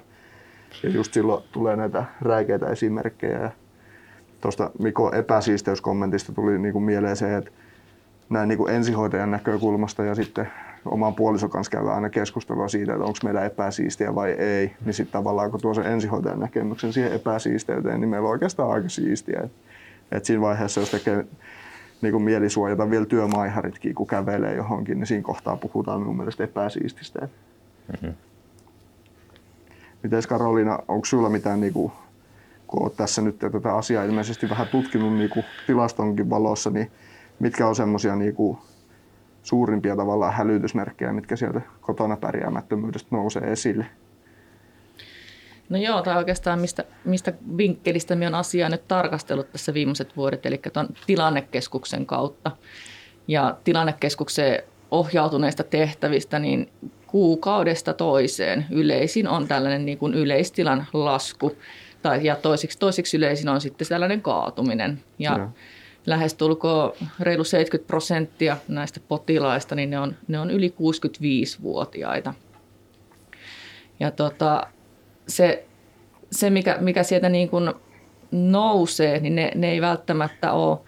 Ja 0.83 0.89
just 0.89 1.13
silloin 1.13 1.43
tulee 1.51 1.75
näitä 1.75 2.03
räikeitä 2.21 2.67
esimerkkejä. 2.67 3.51
Tuosta 4.41 4.71
Mikko 4.79 5.11
epäsiisteyskommentista 5.15 6.33
tuli 6.33 6.59
niin 6.59 6.73
kuin 6.73 6.83
mieleen 6.83 7.15
se, 7.15 7.37
että 7.37 7.51
näin 8.29 8.49
niin 8.49 8.57
kuin 8.57 8.73
ensihoitajan 8.73 9.31
näkökulmasta 9.31 10.03
ja 10.03 10.15
sitten 10.15 10.47
oman 10.85 11.15
puolison 11.15 11.49
kanssa 11.49 11.71
käydään 11.71 11.95
aina 11.95 12.09
keskustelua 12.09 12.67
siitä, 12.67 12.93
että 12.93 13.05
onko 13.05 13.19
meillä 13.23 13.45
epäsiistiä 13.45 14.15
vai 14.15 14.31
ei, 14.31 14.75
niin 14.85 14.93
sitten 14.93 15.11
tavallaan 15.11 15.51
kun 15.51 15.61
tuo 15.61 15.73
sen 15.73 15.85
ensihoitajan 15.85 16.39
näkemyksen 16.39 16.93
siihen 16.93 17.13
epäsiisteyteen, 17.13 18.01
niin 18.01 18.09
meillä 18.09 18.25
on 18.25 18.31
oikeastaan 18.31 18.71
aika 18.71 18.89
siistiä. 18.89 19.41
Et, 19.43 19.51
et 20.11 20.25
siinä 20.25 20.41
vaiheessa, 20.41 20.79
jos 20.79 20.91
tekee 20.91 21.25
niin 22.01 22.11
kuin 22.11 22.23
mieli 22.23 22.49
suojata 22.49 22.89
vielä 22.89 23.05
työmaiharitkin, 23.05 23.95
kun 23.95 24.07
kävelee 24.07 24.55
johonkin, 24.55 24.99
niin 24.99 25.07
siinä 25.07 25.23
kohtaa 25.23 25.57
puhutaan 25.57 25.99
minun 25.99 26.17
mielestä 26.17 26.43
epäsiististä. 26.43 27.19
Mm-hmm. 27.21 28.13
Miten 30.03 30.21
Karoliina, 30.29 30.79
onko 30.87 31.05
sinulla 31.05 31.29
mitään, 31.29 31.61
niin 31.61 31.73
kuin, 31.73 31.91
kun 32.67 32.83
olet 32.83 32.95
tässä 32.95 33.21
nyt 33.21 33.39
tätä 33.39 33.75
asiaa 33.75 34.03
ilmeisesti 34.03 34.49
vähän 34.49 34.67
tutkinut 34.67 35.13
niin 35.13 35.29
kuin 35.29 35.45
tilastonkin 35.67 36.29
valossa, 36.29 36.69
niin 36.69 36.91
mitkä 37.39 37.67
on 37.67 37.75
semmoisia 37.75 38.15
niin 38.15 38.35
kuin, 38.35 38.57
suurimpia 39.43 39.95
tavallaan 39.95 40.33
hälytysmerkkejä, 40.33 41.13
mitkä 41.13 41.35
sieltä 41.35 41.61
kotona 41.81 42.17
pärjäämättömyydestä 42.17 43.07
nousee 43.11 43.51
esille? 43.51 43.85
No 45.69 45.77
joo, 45.77 46.01
tai 46.01 46.17
oikeastaan 46.17 46.59
mistä, 46.59 46.83
mistä 47.05 47.33
vinkkelistä 47.57 48.15
minä 48.15 48.27
olen 48.27 48.35
asiaa 48.35 48.69
nyt 48.69 48.87
tarkastellut 48.87 49.51
tässä 49.51 49.73
viimeiset 49.73 50.17
vuodet, 50.17 50.45
eli 50.45 50.61
tuon 50.73 50.87
tilannekeskuksen 51.07 52.05
kautta. 52.05 52.51
Ja 53.27 53.57
tilannekeskukseen 53.63 54.63
ohjautuneista 54.91 55.63
tehtävistä, 55.63 56.39
niin 56.39 56.69
kuukaudesta 57.11 57.93
toiseen. 57.93 58.65
Yleisin 58.71 59.27
on 59.27 59.47
tällainen 59.47 59.85
niin 59.85 59.97
kuin 59.97 60.13
yleistilan 60.13 60.87
lasku 60.93 61.57
tai, 62.01 62.25
ja 62.25 62.35
toisiksi, 62.35 62.79
toisiksi 62.79 63.17
yleisin 63.17 63.49
on 63.49 63.61
sitten 63.61 63.87
tällainen 63.87 64.21
kaatuminen. 64.21 65.03
Ja 65.19 65.37
no. 65.37 65.49
lähestulkoon 66.05 66.93
reilu 67.19 67.43
70 67.43 67.87
prosenttia 67.87 68.57
näistä 68.67 68.99
potilaista, 69.07 69.75
niin 69.75 69.89
ne 69.89 69.99
on, 69.99 70.15
ne 70.27 70.39
on 70.39 70.51
yli 70.51 70.69
65-vuotiaita. 70.69 72.33
Ja 73.99 74.11
tota, 74.11 74.67
se, 75.27 75.65
se 76.31 76.49
mikä, 76.49 76.77
mikä 76.79 77.03
sieltä 77.03 77.29
niin 77.29 77.49
kuin 77.49 77.73
nousee, 78.31 79.19
niin 79.19 79.35
ne, 79.35 79.51
ne 79.55 79.71
ei 79.71 79.81
välttämättä 79.81 80.51
ole 80.53 80.79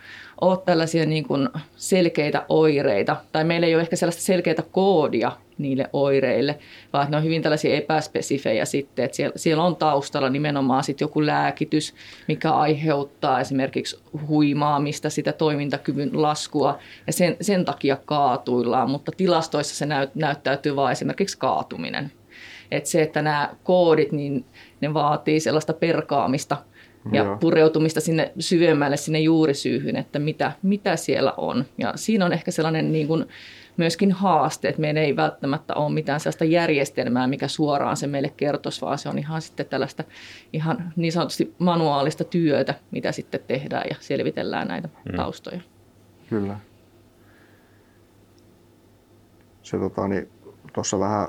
ole 0.41 0.57
tällaisia 0.65 1.05
niin 1.05 1.23
kuin 1.23 1.49
selkeitä 1.75 2.45
oireita, 2.49 3.17
tai 3.31 3.43
meillä 3.43 3.67
ei 3.67 3.75
ole 3.75 3.81
ehkä 3.81 3.95
sellaista 3.95 4.21
selkeää 4.21 4.63
koodia 4.71 5.31
niille 5.57 5.89
oireille, 5.93 6.59
vaan 6.93 7.11
ne 7.11 7.17
on 7.17 7.23
hyvin 7.23 7.41
tällaisia 7.41 7.75
epäspesifejä 7.75 8.65
sitten, 8.65 9.05
että 9.05 9.15
siellä, 9.15 9.33
siellä 9.35 9.63
on 9.63 9.75
taustalla 9.75 10.29
nimenomaan 10.29 10.83
sitten 10.83 11.05
joku 11.05 11.25
lääkitys, 11.25 11.93
mikä 12.27 12.51
aiheuttaa 12.51 13.39
esimerkiksi 13.39 13.99
huimaamista, 14.27 15.09
sitä 15.09 15.33
toimintakyvyn 15.33 16.21
laskua, 16.21 16.79
ja 17.07 17.13
sen, 17.13 17.37
sen 17.41 17.65
takia 17.65 17.97
kaatuillaan, 18.05 18.89
mutta 18.89 19.11
tilastoissa 19.17 19.75
se 19.75 19.85
näyt, 19.85 20.15
näyttäytyy 20.15 20.75
vain 20.75 20.91
esimerkiksi 20.91 21.37
kaatuminen. 21.37 22.11
Että 22.71 22.89
se, 22.89 23.01
että 23.01 23.21
nämä 23.21 23.49
koodit, 23.63 24.11
niin 24.11 24.45
ne 24.81 24.93
vaatii 24.93 25.39
sellaista 25.39 25.73
perkaamista– 25.73 26.57
ja 27.11 27.23
Joo. 27.23 27.37
pureutumista 27.37 28.01
sinne 28.01 28.31
syvemmälle 28.39 28.97
sinne 28.97 29.19
juurisyyhyn, 29.19 29.95
että 29.95 30.19
mitä, 30.19 30.51
mitä 30.61 30.95
siellä 30.95 31.33
on. 31.37 31.65
Ja 31.77 31.93
siinä 31.95 32.25
on 32.25 32.33
ehkä 32.33 32.51
sellainen 32.51 32.91
niin 32.91 33.07
kuin 33.07 33.25
myöskin 33.77 34.11
haaste, 34.11 34.69
että 34.69 34.81
meillä 34.81 35.01
ei 35.01 35.15
välttämättä 35.15 35.73
ole 35.73 35.93
mitään 35.93 36.19
sellaista 36.19 36.45
järjestelmää, 36.45 37.27
mikä 37.27 37.47
suoraan 37.47 37.97
se 37.97 38.07
meille 38.07 38.33
kertoisi, 38.37 38.81
vaan 38.81 38.97
se 38.97 39.09
on 39.09 39.19
ihan 39.19 39.41
sitten 39.41 39.65
tällaista 39.65 40.03
ihan 40.53 40.93
niin 40.95 41.11
sanotusti 41.11 41.55
manuaalista 41.59 42.23
työtä, 42.23 42.75
mitä 42.91 43.11
sitten 43.11 43.39
tehdään 43.47 43.83
ja 43.89 43.95
selvitellään 43.99 44.67
näitä 44.67 44.87
mm. 44.87 45.15
taustoja. 45.15 45.61
Kyllä. 46.29 46.57
Se 49.63 49.77
tota, 49.79 50.07
niin, 50.07 50.29
tuossa 50.73 50.99
vähän 50.99 51.27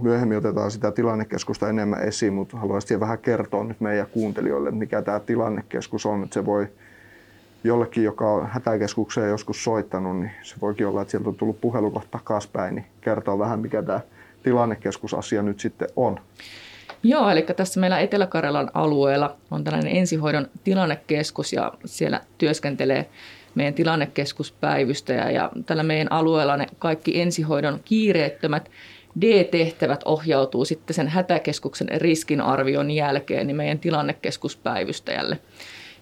myöhemmin 0.00 0.38
otetaan 0.38 0.70
sitä 0.70 0.92
tilannekeskusta 0.92 1.68
enemmän 1.68 2.02
esiin, 2.02 2.32
mutta 2.32 2.56
haluaisin 2.56 3.00
vähän 3.00 3.18
kertoa 3.18 3.64
nyt 3.64 3.80
meidän 3.80 4.06
kuuntelijoille, 4.06 4.70
mikä 4.70 5.02
tämä 5.02 5.20
tilannekeskus 5.20 6.06
on. 6.06 6.22
Että 6.22 6.34
se 6.34 6.46
voi 6.46 6.68
jollekin, 7.64 8.04
joka 8.04 8.32
on 8.32 8.46
hätäkeskukseen 8.46 9.30
joskus 9.30 9.64
soittanut, 9.64 10.20
niin 10.20 10.30
se 10.42 10.54
voikin 10.60 10.86
olla, 10.86 11.02
että 11.02 11.10
sieltä 11.10 11.28
on 11.28 11.34
tullut 11.34 11.60
puhelu 11.60 12.02
takaspäin, 12.10 12.74
niin 12.74 12.86
kertoo 13.00 13.38
vähän, 13.38 13.60
mikä 13.60 13.82
tämä 13.82 14.00
tilannekeskusasia 14.42 15.42
nyt 15.42 15.60
sitten 15.60 15.88
on. 15.96 16.20
Joo, 17.02 17.30
eli 17.30 17.42
tässä 17.42 17.80
meillä 17.80 17.98
Etelä-Karjalan 17.98 18.70
alueella 18.74 19.36
on 19.50 19.64
tällainen 19.64 19.96
ensihoidon 19.96 20.48
tilannekeskus 20.64 21.52
ja 21.52 21.72
siellä 21.84 22.20
työskentelee 22.38 23.08
meidän 23.54 23.74
tilannekeskuspäivystäjä 23.74 25.30
ja 25.30 25.50
tällä 25.66 25.82
meidän 25.82 26.12
alueella 26.12 26.56
ne 26.56 26.66
kaikki 26.78 27.20
ensihoidon 27.20 27.80
kiireettömät 27.84 28.70
D-tehtävät 29.20 30.00
ohjautuu 30.04 30.64
sitten 30.64 30.94
sen 30.94 31.08
hätäkeskuksen 31.08 31.88
riskinarvion 31.96 32.90
jälkeen 32.90 33.46
niin 33.46 33.56
meidän 33.56 33.78
tilannekeskuspäivystäjälle. 33.78 35.38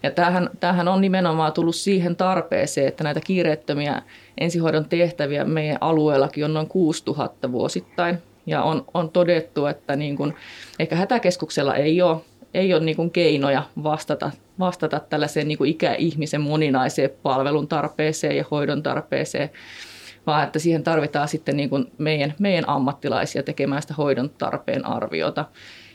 Ja 0.03 0.11
tämähän, 0.11 0.51
tämähän 0.61 0.89
on 0.89 1.01
nimenomaan 1.01 1.53
tullut 1.53 1.77
siihen 1.77 2.17
tarpeeseen, 2.17 2.89
että 2.89 3.05
näitä 3.05 3.21
kiireettömiä 3.21 4.03
ensihoidon 4.39 4.85
tehtäviä 4.85 5.45
meidän 5.45 5.79
alueellakin 5.81 6.45
on 6.45 6.55
noin 6.55 6.69
6000 6.69 7.53
vuosittain. 7.53 8.19
Ja 8.47 8.63
on, 8.63 8.85
on 8.95 9.11
todettu, 9.11 9.67
että 9.67 9.97
niin 9.97 10.17
kuin, 10.17 10.35
ehkä 10.79 10.97
hätäkeskuksella 10.97 11.75
ei 11.75 12.03
ole, 12.03 12.21
ei 12.55 12.75
ole 12.75 12.85
niin 12.85 12.97
kuin 12.97 13.11
keinoja 13.11 13.63
vastata, 13.83 14.31
vastata 14.59 15.01
tällaiseen 15.01 15.49
niin 15.49 15.59
kuin 15.59 15.71
ikäihmisen 15.71 16.41
moninaiseen 16.41 17.11
palvelun 17.23 17.69
tarpeeseen 17.69 18.37
ja 18.37 18.45
hoidon 18.51 18.83
tarpeeseen, 18.83 19.51
vaan 20.27 20.45
että 20.45 20.59
siihen 20.59 20.83
tarvitaan 20.83 21.29
sitten 21.29 21.57
niin 21.57 21.71
kuin 21.71 21.93
meidän, 21.99 22.35
meidän 22.39 22.69
ammattilaisia 22.69 23.43
tekemään 23.43 23.83
sitä 23.83 23.95
hoidon 23.95 24.31
tarpeen 24.31 24.85
arviota. 24.85 25.45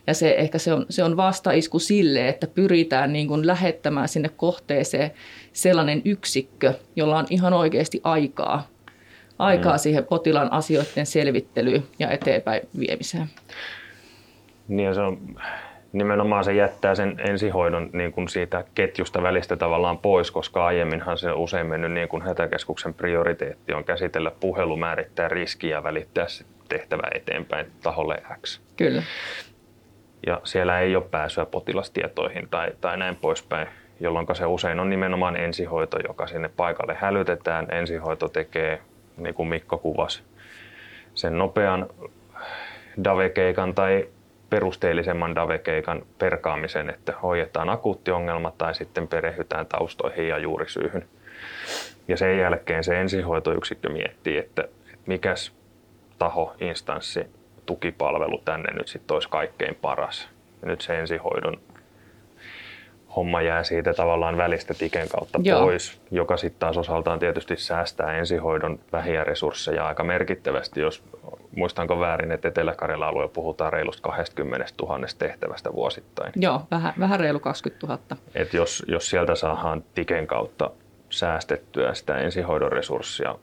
Ja 0.07 0.13
se, 0.13 0.35
ehkä 0.37 0.57
se 0.57 0.73
on, 0.73 0.85
se 0.89 1.03
on 1.03 1.17
vastaisku 1.17 1.79
sille, 1.79 2.27
että 2.27 2.47
pyritään 2.47 3.13
niin 3.13 3.27
kuin 3.27 3.47
lähettämään 3.47 4.07
sinne 4.07 4.29
kohteeseen 4.37 5.11
sellainen 5.53 6.01
yksikkö, 6.05 6.73
jolla 6.95 7.17
on 7.17 7.25
ihan 7.29 7.53
oikeasti 7.53 8.01
aikaa, 8.03 8.67
aikaa 9.39 9.73
mm. 9.73 9.79
siihen 9.79 10.05
potilaan 10.05 10.51
asioiden 10.51 11.05
selvittelyyn 11.05 11.83
ja 11.99 12.09
eteenpäin 12.11 12.61
viemiseen. 12.79 13.29
Niin 14.67 14.85
ja 14.85 14.93
se 14.93 15.01
on, 15.01 15.19
nimenomaan 15.93 16.43
se 16.43 16.53
jättää 16.53 16.95
sen 16.95 17.15
ensihoidon 17.27 17.89
niin 17.93 18.11
kuin 18.11 18.29
siitä 18.29 18.63
ketjusta 18.75 19.23
välistä 19.23 19.55
tavallaan 19.55 19.97
pois, 19.97 20.31
koska 20.31 20.65
aiemminhan 20.65 21.17
se 21.17 21.31
on 21.31 21.37
usein 21.37 21.67
mennyt 21.67 21.91
niin 21.91 22.07
kuin 22.07 22.23
hätäkeskuksen 22.23 22.93
prioriteetti 22.93 23.73
on 23.73 23.83
käsitellä 23.83 24.31
puhelu, 24.39 24.77
määrittää 24.77 25.27
riskiä 25.27 25.77
ja 25.77 25.83
välittää 25.83 26.27
se 26.27 26.45
tehtävä 26.69 27.03
eteenpäin 27.15 27.71
taholle 27.83 28.23
X. 28.41 28.61
Kyllä 28.77 29.03
ja 30.27 30.41
siellä 30.43 30.79
ei 30.79 30.95
ole 30.95 31.03
pääsyä 31.11 31.45
potilastietoihin 31.45 32.47
tai, 32.49 32.71
tai 32.81 32.97
näin 32.97 33.15
poispäin, 33.15 33.67
jolloin 33.99 34.27
se 34.33 34.45
usein 34.45 34.79
on 34.79 34.89
nimenomaan 34.89 35.35
ensihoito, 35.35 35.97
joka 36.07 36.27
sinne 36.27 36.49
paikalle 36.57 36.97
hälytetään. 36.99 37.67
Ensihoito 37.71 38.27
tekee, 38.27 38.81
niin 39.17 39.33
kuin 39.33 39.49
Mikko 39.49 39.77
kuvasi, 39.77 40.23
sen 41.13 41.37
nopean 41.37 41.89
davekeikan 43.03 43.75
tai 43.75 44.09
perusteellisemman 44.49 45.35
davekeikan 45.35 46.01
perkaamisen, 46.17 46.89
että 46.89 47.13
hoidetaan 47.23 47.69
akuutti 47.69 48.11
ongelma 48.11 48.51
tai 48.57 48.75
sitten 48.75 49.07
perehdytään 49.07 49.65
taustoihin 49.65 50.27
ja 50.27 50.37
juurisyyhyn. 50.37 51.05
Ja 52.07 52.17
sen 52.17 52.37
jälkeen 52.37 52.83
se 52.83 53.01
ensihoitoyksikkö 53.01 53.89
miettii, 53.89 54.37
että, 54.37 54.61
että 54.61 55.03
mikäs 55.05 55.53
taho, 56.19 56.55
instanssi 56.59 57.25
tukipalvelu 57.65 58.41
tänne 58.45 58.73
nyt 58.73 58.87
sitten 58.87 59.13
olisi 59.13 59.29
kaikkein 59.29 59.75
paras. 59.81 60.29
Ja 60.61 60.67
nyt 60.67 60.81
se 60.81 60.99
ensihoidon 60.99 61.61
homma 63.15 63.41
jää 63.41 63.63
siitä 63.63 63.93
tavallaan 63.93 64.37
välistä 64.37 64.73
tiken 64.73 65.09
kautta 65.09 65.39
Joo. 65.43 65.61
pois, 65.61 66.01
joka 66.11 66.37
sitten 66.37 66.59
taas 66.59 66.77
osaltaan 66.77 67.19
tietysti 67.19 67.55
säästää 67.55 68.17
ensihoidon 68.17 68.79
vähiä 68.91 69.23
resursseja 69.23 69.87
aika 69.87 70.03
merkittävästi, 70.03 70.81
jos 70.81 71.03
muistanko 71.55 71.99
väärin, 71.99 72.31
että 72.31 72.47
Etelä-Karjalan 72.47 73.09
alueella 73.09 73.31
puhutaan 73.33 73.73
reilusta 73.73 74.01
20 74.01 74.65
000 74.81 74.99
tehtävästä 75.17 75.73
vuosittain. 75.73 76.33
Joo, 76.35 76.61
vähän, 76.71 76.93
vähän 76.99 77.19
reilu 77.19 77.39
20 77.39 77.87
000. 77.87 77.99
Et 78.35 78.53
jos, 78.53 78.83
jos 78.87 79.09
sieltä 79.09 79.35
saadaan 79.35 79.83
tiken 79.95 80.27
kautta 80.27 80.71
säästettyä 81.09 81.93
sitä 81.93 82.17
ensihoidon 82.17 82.71
resurssia 82.71 83.35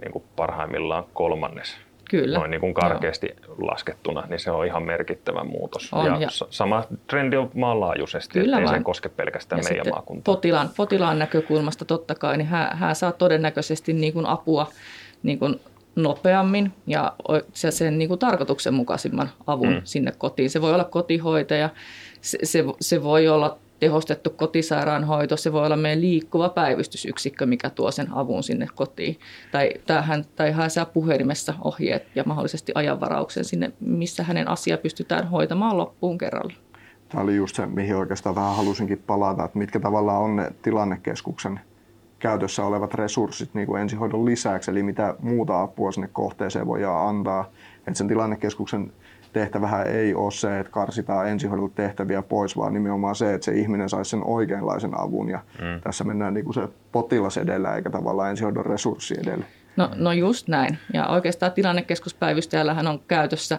niin 0.00 0.12
kuin 0.12 0.24
parhaimmillaan 0.36 1.04
kolmannes 1.12 1.76
Kyllä. 2.10 2.38
noin 2.38 2.50
niin 2.50 2.60
kuin 2.60 2.74
karkeasti 2.74 3.26
Joo. 3.46 3.56
laskettuna, 3.58 4.26
niin 4.28 4.38
se 4.40 4.50
on 4.50 4.66
ihan 4.66 4.82
merkittävä 4.82 5.44
muutos. 5.44 5.92
On, 5.92 6.06
ja, 6.06 6.20
ja 6.20 6.28
sama 6.50 6.84
trendi 7.06 7.36
on 7.36 7.50
maanlaajuisesti, 7.54 8.40
Kyllä 8.40 8.58
ettei 8.58 8.78
se 8.78 8.84
koske 8.84 9.08
pelkästään 9.08 9.62
ja 9.62 9.68
meidän 9.68 9.86
maakuntaa. 9.90 10.34
Potilaan, 10.34 10.70
potilaan 10.76 11.18
näkökulmasta 11.18 11.84
totta 11.84 12.14
kai, 12.14 12.36
niin 12.36 12.48
hän, 12.48 12.76
hän 12.76 12.96
saa 12.96 13.12
todennäköisesti 13.12 13.92
niin 13.92 14.12
kuin 14.12 14.26
apua 14.26 14.70
niin 15.22 15.38
kuin 15.38 15.60
nopeammin 15.96 16.72
ja 16.86 17.12
sen 17.52 17.98
niin 17.98 18.08
kuin 18.08 18.18
tarkoituksenmukaisimman 18.18 19.30
avun 19.46 19.68
mm. 19.68 19.80
sinne 19.84 20.12
kotiin. 20.18 20.50
Se 20.50 20.62
voi 20.62 20.74
olla 20.74 20.84
kotihoitaja, 20.84 21.70
se, 22.20 22.38
se, 22.42 22.64
se 22.80 23.02
voi 23.02 23.28
olla 23.28 23.58
tehostettu 23.84 24.30
kotisairaanhoito, 24.30 25.36
se 25.36 25.52
voi 25.52 25.66
olla 25.66 25.76
meidän 25.76 26.00
liikkuva 26.00 26.48
päivystysyksikkö, 26.48 27.46
mikä 27.46 27.70
tuo 27.70 27.90
sen 27.90 28.12
avun 28.12 28.42
sinne 28.42 28.66
kotiin. 28.74 29.18
Tai, 29.52 29.70
tähän, 29.86 30.24
tai 30.36 30.52
hän 30.52 30.70
saa 30.70 30.84
puhelimessa 30.84 31.54
ohjeet 31.64 32.06
ja 32.14 32.22
mahdollisesti 32.26 32.72
ajanvarauksen 32.74 33.44
sinne, 33.44 33.72
missä 33.80 34.22
hänen 34.22 34.48
asia 34.48 34.78
pystytään 34.78 35.28
hoitamaan 35.28 35.76
loppuun 35.76 36.18
kerralla. 36.18 36.52
Tämä 37.08 37.24
oli 37.24 37.36
just 37.36 37.56
se, 37.56 37.66
mihin 37.66 37.96
oikeastaan 37.96 38.34
vähän 38.34 38.56
halusinkin 38.56 39.02
palata, 39.06 39.44
että 39.44 39.58
mitkä 39.58 39.80
tavallaan 39.80 40.22
on 40.22 40.36
ne 40.36 40.50
tilannekeskuksen 40.62 41.60
käytössä 42.18 42.64
olevat 42.64 42.94
resurssit 42.94 43.54
niin 43.54 43.66
kuin 43.66 43.82
ensihoidon 43.82 44.24
lisäksi, 44.24 44.70
eli 44.70 44.82
mitä 44.82 45.14
muuta 45.20 45.60
apua 45.60 45.92
sinne 45.92 46.08
kohteeseen 46.12 46.66
voidaan 46.66 47.08
antaa. 47.08 47.50
Että 47.78 47.94
sen 47.94 48.08
tilannekeskuksen 48.08 48.92
tehtävähän 49.34 49.86
ei 49.86 50.14
ole 50.14 50.30
se, 50.30 50.60
että 50.60 50.72
karsitaan 50.72 51.28
ensihoidon 51.28 51.70
tehtäviä 51.70 52.22
pois, 52.22 52.56
vaan 52.56 52.74
nimenomaan 52.74 53.14
se, 53.14 53.34
että 53.34 53.44
se 53.44 53.52
ihminen 53.52 53.88
saisi 53.88 54.10
sen 54.10 54.24
oikeanlaisen 54.24 55.00
avun. 55.00 55.28
Ja 55.28 55.40
mm. 55.60 55.80
tässä 55.80 56.04
mennään 56.04 56.34
niin 56.34 56.44
kuin 56.44 56.54
se 56.54 56.68
potilas 56.92 57.36
edellä 57.36 57.76
eikä 57.76 57.90
tavallaan 57.90 58.30
ensihoidon 58.30 58.66
resurssi 58.66 59.14
edellä. 59.20 59.44
No, 59.76 59.90
no 59.94 60.12
just 60.12 60.48
näin. 60.48 60.78
Ja 60.92 61.06
oikeastaan 61.06 61.52
tilannekeskuspäivystäjällähän 61.52 62.86
on 62.86 63.00
käytössä 63.08 63.58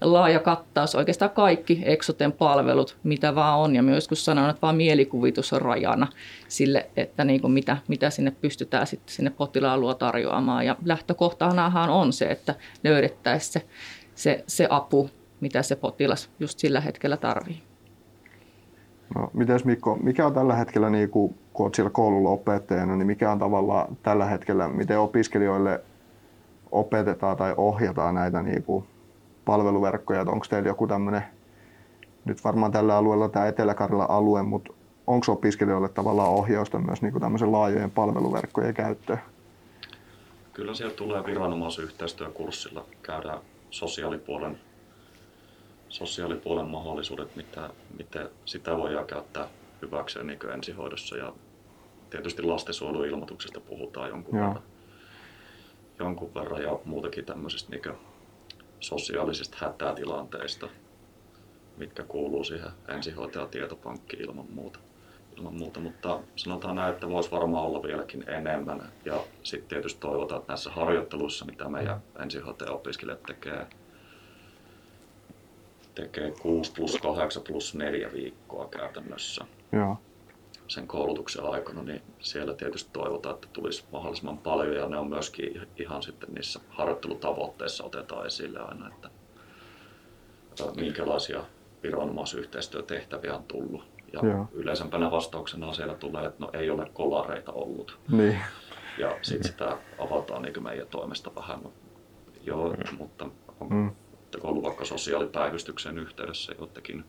laaja 0.00 0.40
kattaus, 0.40 0.94
oikeastaan 0.94 1.30
kaikki 1.30 1.82
Exoten 1.84 2.32
palvelut, 2.32 2.96
mitä 3.02 3.34
vaan 3.34 3.58
on. 3.58 3.74
Ja 3.74 3.82
myös 3.82 4.08
kun 4.08 4.16
sanon, 4.16 4.50
että 4.50 4.62
vaan 4.62 4.76
mielikuvitus 4.76 5.52
on 5.52 5.62
rajana 5.62 6.06
sille, 6.48 6.90
että 6.96 7.24
niin 7.24 7.40
kuin 7.40 7.52
mitä, 7.52 7.76
mitä 7.88 8.10
sinne 8.10 8.30
pystytään 8.30 8.86
sitten 8.86 9.14
sinne 9.14 9.30
potilaan 9.30 9.80
luo 9.80 9.94
tarjoamaan. 9.94 10.66
Ja 10.66 10.76
lähtökohtanahan 10.84 11.90
on 11.90 12.12
se, 12.12 12.24
että 12.24 12.54
löydettäisiin 12.84 13.52
se 13.52 13.62
se, 14.22 14.44
se 14.46 14.66
apu, 14.70 15.10
mitä 15.40 15.62
se 15.62 15.76
potilas 15.76 16.30
just 16.40 16.58
sillä 16.58 16.80
hetkellä 16.80 17.16
tarvii. 17.16 17.62
No, 19.14 19.30
mites 19.32 19.64
Mikko, 19.64 19.98
mikä 20.02 20.26
on 20.26 20.34
tällä 20.34 20.54
hetkellä, 20.54 20.90
niin 20.90 21.10
kun, 21.10 21.34
kun 21.52 21.64
olet 21.64 21.74
siellä 21.74 21.90
koululla 21.90 22.30
opettajana, 22.30 22.96
niin 22.96 23.06
mikä 23.06 23.32
on 23.32 23.38
tavallaan 23.38 23.96
tällä 24.02 24.24
hetkellä, 24.24 24.68
miten 24.68 24.98
opiskelijoille 24.98 25.80
opetetaan 26.72 27.36
tai 27.36 27.54
ohjataan 27.56 28.14
näitä 28.14 28.42
niin 28.42 28.62
kuin 28.62 28.84
palveluverkkoja, 29.44 30.20
onko 30.20 30.46
teillä 30.50 30.68
joku 30.68 30.86
tämmöinen, 30.86 31.22
nyt 32.24 32.44
varmaan 32.44 32.72
tällä 32.72 32.96
alueella 32.96 33.28
tämä 33.28 33.46
etelä 33.46 33.74
alue, 34.08 34.42
mutta 34.42 34.72
onko 35.06 35.32
opiskelijoille 35.32 35.88
tavallaan 35.88 36.30
ohjausta 36.30 36.78
myös 36.78 37.02
niin 37.02 37.12
kuin 37.12 37.22
tämmöisen 37.22 37.52
laajojen 37.52 37.90
palveluverkkojen 37.90 38.74
käyttöön? 38.74 39.20
Kyllä 40.52 40.74
siellä 40.74 40.94
tulee 40.94 41.26
viranomaisyhteistyökurssilla 41.26 42.84
käydään 43.02 43.38
sosiaalipuolen, 43.72 44.60
sosiaalipuolen 45.88 46.66
mahdollisuudet, 46.66 47.36
mitä, 47.36 47.70
miten 47.98 48.28
sitä 48.44 48.76
voidaan 48.76 49.06
käyttää 49.06 49.48
hyväkseen 49.82 50.26
niin 50.26 50.50
ensihoidossa. 50.54 51.16
Ja 51.16 51.32
tietysti 52.10 52.42
lastensuojeluilmoituksesta 52.42 53.60
puhutaan 53.60 54.08
jonkun 54.08 54.38
Joo. 54.38 54.48
verran. 54.48 54.62
Jonkun 55.98 56.34
verran 56.34 56.62
ja 56.62 56.78
muutenkin 56.84 57.24
tämmöisistä 57.24 57.70
niin 57.70 57.96
sosiaalisista 58.80 59.56
hätätilanteista, 59.60 60.68
mitkä 61.76 62.02
kuuluu 62.02 62.44
siihen 62.44 62.70
ensihoitajatietopankkiin 62.88 64.22
ilman 64.22 64.46
muuta. 64.50 64.78
Ilman 65.42 65.58
muuta, 65.58 65.80
mutta 65.80 66.20
sanotaan 66.36 66.76
näin, 66.76 66.92
että 66.94 67.08
voisi 67.08 67.30
varmaan 67.30 67.64
olla 67.64 67.82
vieläkin 67.82 68.30
enemmän. 68.30 68.92
Ja 69.04 69.24
sitten 69.42 69.68
tietysti 69.68 70.00
toivotaan, 70.00 70.40
että 70.40 70.52
näissä 70.52 70.70
harjoitteluissa, 70.70 71.44
mitä 71.44 71.68
meidän 71.68 72.02
ensihoitaja-opiskelijat 72.22 73.22
tekee, 73.22 73.66
tekee 75.94 76.30
6 76.42 76.72
plus 76.72 76.98
8 77.02 77.42
plus 77.42 77.74
4 77.74 78.12
viikkoa 78.12 78.68
käytännössä. 78.68 79.44
Joo. 79.72 79.96
sen 80.68 80.86
koulutuksen 80.86 81.44
aikana, 81.44 81.82
niin 81.82 82.02
siellä 82.20 82.54
tietysti 82.54 82.90
toivotaan, 82.92 83.34
että 83.34 83.48
tulisi 83.52 83.84
mahdollisimman 83.92 84.38
paljon 84.38 84.76
ja 84.76 84.88
ne 84.88 84.98
on 84.98 85.08
myöskin 85.08 85.68
ihan 85.76 86.02
sitten 86.02 86.34
niissä 86.34 86.60
harjoittelutavoitteissa 86.68 87.84
otetaan 87.84 88.26
esille 88.26 88.60
aina, 88.60 88.88
että 88.88 89.10
minkälaisia 90.76 91.44
viranomaisyhteistyötehtäviä 91.82 93.34
on 93.34 93.44
tullut. 93.44 93.91
Ja 94.12 94.20
Joo. 94.22 94.48
yleisempänä 94.52 95.10
vastauksena 95.10 95.72
siellä 95.72 95.94
tulee, 95.94 96.26
että 96.26 96.44
no 96.44 96.50
ei 96.52 96.70
ole 96.70 96.90
kolareita 96.92 97.52
ollut. 97.52 97.98
Niin. 98.10 98.38
Ja 98.98 99.18
sitten 99.22 99.50
sitä 99.52 99.78
avataan 99.98 100.42
niin 100.42 100.62
meidän 100.62 100.86
toimesta 100.86 101.34
vähän. 101.34 101.62
No, 101.62 101.72
joo, 102.44 102.74
mutta 102.98 103.24
on, 103.60 103.68
Mm. 103.70 103.76
mm. 103.76 103.90
ollut 104.42 104.64
vaikka 104.64 104.84
sosiaalipäivystyksen 104.84 105.98
yhteydessä 105.98 106.52
joidenkin 106.58 107.04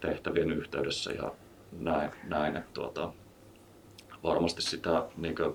tehtävien 0.00 0.52
yhteydessä 0.52 1.12
ja 1.12 1.32
näin, 1.72 2.10
näin 2.24 2.56
että 2.56 2.70
tuota, 2.74 3.12
varmasti 4.22 4.62
sitä, 4.62 5.04
niin 5.16 5.34
kuin, 5.36 5.54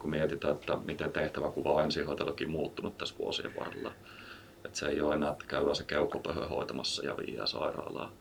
kun 0.00 0.10
mietitään, 0.10 0.54
että 0.54 0.76
miten 0.84 1.12
tehtäväkuva 1.12 1.72
on 1.72 1.84
ensihoitajallakin 1.84 2.50
muuttunut 2.50 2.98
tässä 2.98 3.14
vuosien 3.18 3.52
varrella, 3.60 3.92
että 4.64 4.78
se 4.78 4.86
ei 4.86 5.00
ole 5.00 5.14
enää, 5.14 5.30
että 5.30 5.44
käydään 5.48 5.76
se 5.76 5.84
keuhkopöhö 5.84 6.48
hoitamassa 6.48 7.06
ja 7.06 7.16
viiää 7.16 7.46
sairaalaan, 7.46 8.12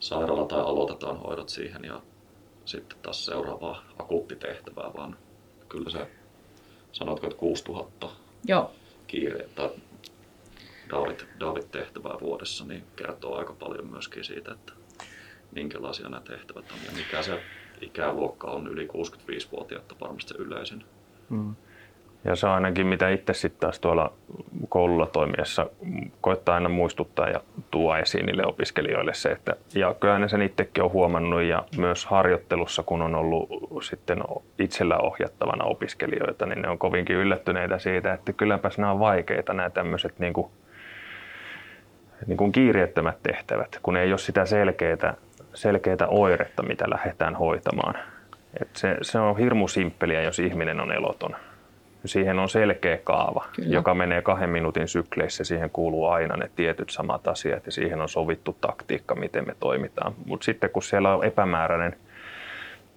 sairaala 0.00 0.46
tai 0.46 0.60
aloitetaan 0.60 1.18
hoidot 1.18 1.48
siihen 1.48 1.84
ja 1.84 2.02
sitten 2.64 2.98
taas 3.02 3.24
seuraavaa 3.24 3.84
akuuttitehtävää, 3.98 4.90
vaan 4.96 5.16
kyllä 5.68 5.90
se, 5.90 6.10
sanotko, 6.92 7.26
että 7.26 7.38
6000 7.38 8.08
Joo, 8.44 8.70
kiire 9.06 9.48
tai 9.54 9.70
David, 10.90 11.20
David-tehtävää 11.40 12.16
vuodessa, 12.20 12.64
niin 12.64 12.84
kertoo 12.96 13.38
aika 13.38 13.52
paljon 13.52 13.86
myöskin 13.86 14.24
siitä, 14.24 14.52
että 14.52 14.72
minkälaisia 15.52 16.08
nämä 16.08 16.20
tehtävät 16.20 16.72
on 16.72 16.78
ja 16.86 16.92
mikä 16.92 17.22
se 17.22 17.42
ikäluokka 17.80 18.46
on 18.46 18.66
yli 18.66 18.86
65-vuotiaita 18.86 19.94
varmasti 20.00 20.28
se 20.28 20.42
yleisin. 20.42 20.84
Mm. 21.28 21.56
Ja 22.26 22.36
se 22.36 22.46
on 22.46 22.52
ainakin 22.52 22.86
mitä 22.86 23.08
itse 23.08 23.32
sitten 23.34 23.60
taas 23.60 23.80
tuolla 23.80 24.12
koululla 24.68 25.06
toimiessa 25.06 25.66
koittaa 26.20 26.54
aina 26.54 26.68
muistuttaa 26.68 27.28
ja 27.28 27.40
tuo 27.70 27.96
esiin 27.96 28.26
niille 28.26 28.46
opiskelijoille 28.46 29.14
se, 29.14 29.28
että 29.28 29.56
ja 29.74 29.94
kyllä 29.94 30.18
ne 30.18 30.28
sen 30.28 30.42
itsekin 30.42 30.84
on 30.84 30.92
huomannut 30.92 31.42
ja 31.42 31.64
myös 31.78 32.06
harjoittelussa, 32.06 32.82
kun 32.82 33.02
on 33.02 33.14
ollut 33.14 33.48
sitten 33.82 34.18
itsellä 34.58 34.98
ohjattavana 34.98 35.64
opiskelijoita, 35.64 36.46
niin 36.46 36.62
ne 36.62 36.68
on 36.68 36.78
kovinkin 36.78 37.16
yllättyneitä 37.16 37.78
siitä, 37.78 38.12
että 38.12 38.32
kylläpäs 38.32 38.78
nämä 38.78 38.92
on 38.92 39.00
vaikeita 39.00 39.52
nämä 39.52 39.70
tämmöiset 39.70 40.18
niin 40.18 40.32
kuin, 40.32 40.50
niin 42.26 42.36
kuin 42.36 42.52
kiireettömät 42.52 43.22
tehtävät, 43.22 43.78
kun 43.82 43.96
ei 43.96 44.12
ole 44.12 44.18
sitä 44.18 44.44
selkeää, 44.46 45.14
selkeää 45.54 46.06
oiretta, 46.08 46.62
mitä 46.62 46.90
lähdetään 46.90 47.34
hoitamaan. 47.34 47.94
Et 48.60 48.68
se, 48.76 48.96
se 49.02 49.18
on 49.18 49.38
hirmu 49.38 49.68
simppeliä, 49.68 50.22
jos 50.22 50.38
ihminen 50.38 50.80
on 50.80 50.92
eloton. 50.92 51.36
Siihen 52.08 52.38
on 52.38 52.48
selkeä 52.48 52.98
kaava, 53.04 53.44
Kyllä. 53.56 53.74
joka 53.74 53.94
menee 53.94 54.22
kahden 54.22 54.50
minuutin 54.50 54.88
sykleissä. 54.88 55.44
Siihen 55.44 55.70
kuuluu 55.70 56.06
aina 56.06 56.36
ne 56.36 56.50
tietyt 56.56 56.90
samat 56.90 57.28
asiat 57.28 57.66
ja 57.66 57.72
siihen 57.72 58.00
on 58.00 58.08
sovittu 58.08 58.56
taktiikka, 58.60 59.14
miten 59.14 59.46
me 59.46 59.56
toimitaan. 59.60 60.14
Mutta 60.26 60.44
sitten 60.44 60.70
kun 60.70 60.82
siellä 60.82 61.14
on 61.14 61.24
epämääräinen 61.24 61.96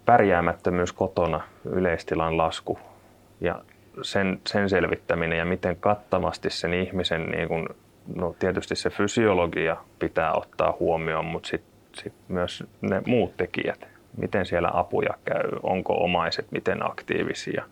pärjäämättömyys 0.06 0.94
kotona, 0.94 1.42
yleistilan 1.66 2.38
lasku 2.38 2.80
ja 3.42 3.62
sen, 4.02 4.42
sen 4.48 4.70
selvittäminen 4.70 5.38
ja 5.38 5.46
miten 5.46 5.76
kattavasti 5.76 6.50
sen 6.50 6.74
ihmisen, 6.74 7.26
niin 7.26 7.48
kun, 7.48 7.70
no 8.16 8.36
tietysti 8.40 8.76
se 8.76 8.90
fysiologia 8.90 9.78
pitää 10.00 10.34
ottaa 10.34 10.78
huomioon, 10.80 11.26
mutta 11.26 11.50
sitten 11.50 11.72
sit 11.94 12.14
myös 12.28 12.64
ne 12.82 13.02
muut 13.06 13.38
tekijät, 13.38 13.88
miten 14.18 14.46
siellä 14.46 14.72
apuja 14.74 15.14
käy, 15.26 15.50
onko 15.64 16.04
omaiset 16.04 16.52
miten 16.52 16.92
aktiivisia, 16.92 17.64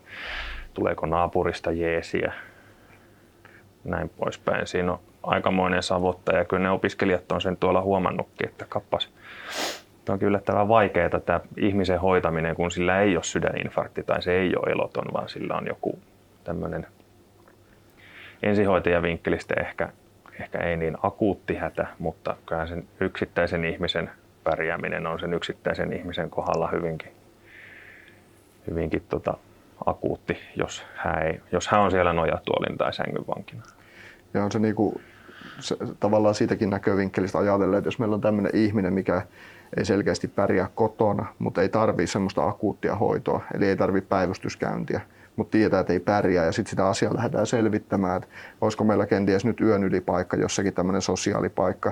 tuleeko 0.78 1.06
naapurista 1.06 1.72
jeesiä, 1.72 2.34
näin 3.84 4.10
poispäin. 4.10 4.68
Siinä 4.68 4.92
on 4.92 5.00
aikamoinen 5.24 5.84
savottaja. 5.84 6.46
Kyllä 6.46 6.64
ne 6.64 6.70
opiskelijat 6.70 7.32
on 7.32 7.42
sen 7.42 7.58
tuolla 7.58 7.82
huomannutkin, 7.82 8.50
että 8.50 8.66
kappas, 8.70 9.10
Tämä 10.06 10.14
on 10.14 10.20
kyllä 10.20 10.30
yllättävän 10.30 10.68
vaikeaa 10.68 11.20
tämä 11.26 11.40
ihmisen 11.58 12.00
hoitaminen, 12.00 12.56
kun 12.56 12.72
sillä 12.72 13.02
ei 13.02 13.16
ole 13.16 13.24
sydäninfarkti 13.24 14.04
tai 14.04 14.22
se 14.22 14.32
ei 14.32 14.56
ole 14.56 14.72
eloton, 14.72 15.06
vaan 15.14 15.30
sillä 15.30 15.56
on 15.56 15.68
joku 15.68 16.00
tämmöinen 16.44 16.88
ensihoitajan 18.44 19.04
vinkkelistä 19.04 19.56
ehkä, 19.60 19.90
ehkä 20.42 20.60
ei 20.60 20.78
niin 20.78 20.98
akuutti 21.04 21.56
hätä, 21.56 21.88
mutta 22.00 22.36
kyllä 22.46 22.68
sen 22.68 22.88
yksittäisen 23.00 23.66
ihmisen 23.66 24.10
pärjääminen 24.44 25.08
on 25.08 25.20
sen 25.20 25.34
yksittäisen 25.34 25.94
ihmisen 25.94 26.30
kohdalla 26.30 26.68
hyvinkin, 26.68 27.12
hyvinkin 28.68 29.04
tota, 29.10 29.38
akuutti, 29.86 30.38
jos 30.56 30.86
hän, 30.96 31.24
ei, 31.24 31.42
jos 31.52 31.68
hän 31.68 31.82
on 31.82 31.92
siellä 31.92 32.14
nojatuolin 32.14 32.78
tai 32.78 32.94
sängyn 32.94 33.28
vankina. 33.28 33.64
Ja 34.34 34.44
on 34.44 34.52
se, 34.52 34.60
niinku, 34.60 35.02
se 35.60 35.78
tavallaan 36.00 36.36
siitäkin 36.36 36.70
näkövinkkelistä 36.70 37.38
ajatellen, 37.38 37.78
että 37.78 37.88
jos 37.88 38.00
meillä 38.00 38.16
on 38.16 38.22
tämmöinen 38.22 38.56
ihminen, 38.56 38.94
mikä 38.94 39.22
ei 39.78 39.86
selkeästi 39.86 40.28
pärjää 40.28 40.70
kotona, 40.76 41.26
mutta 41.40 41.62
ei 41.62 41.70
tarvitse 41.70 42.12
semmoista 42.12 42.48
akuuttia 42.48 42.96
hoitoa, 42.96 43.42
eli 43.54 43.66
ei 43.66 43.76
tarvitse 43.76 44.08
päivystyskäyntiä, 44.10 45.02
mutta 45.38 45.52
tietää, 45.52 45.80
että 45.80 45.94
ei 45.94 46.00
pärjää 46.00 46.46
ja 46.46 46.52
sitten 46.52 46.70
sitä 46.70 46.88
asiaa 46.88 47.16
lähdetään 47.16 47.48
selvittämään, 47.48 48.18
että 48.18 48.28
olisiko 48.62 48.84
meillä 48.84 49.06
kenties 49.06 49.46
nyt 49.46 49.62
yön 49.62 49.84
ylipaikka, 49.84 50.38
jossakin 50.38 50.74
tämmöinen 50.74 51.02
sosiaalipaikka, 51.02 51.92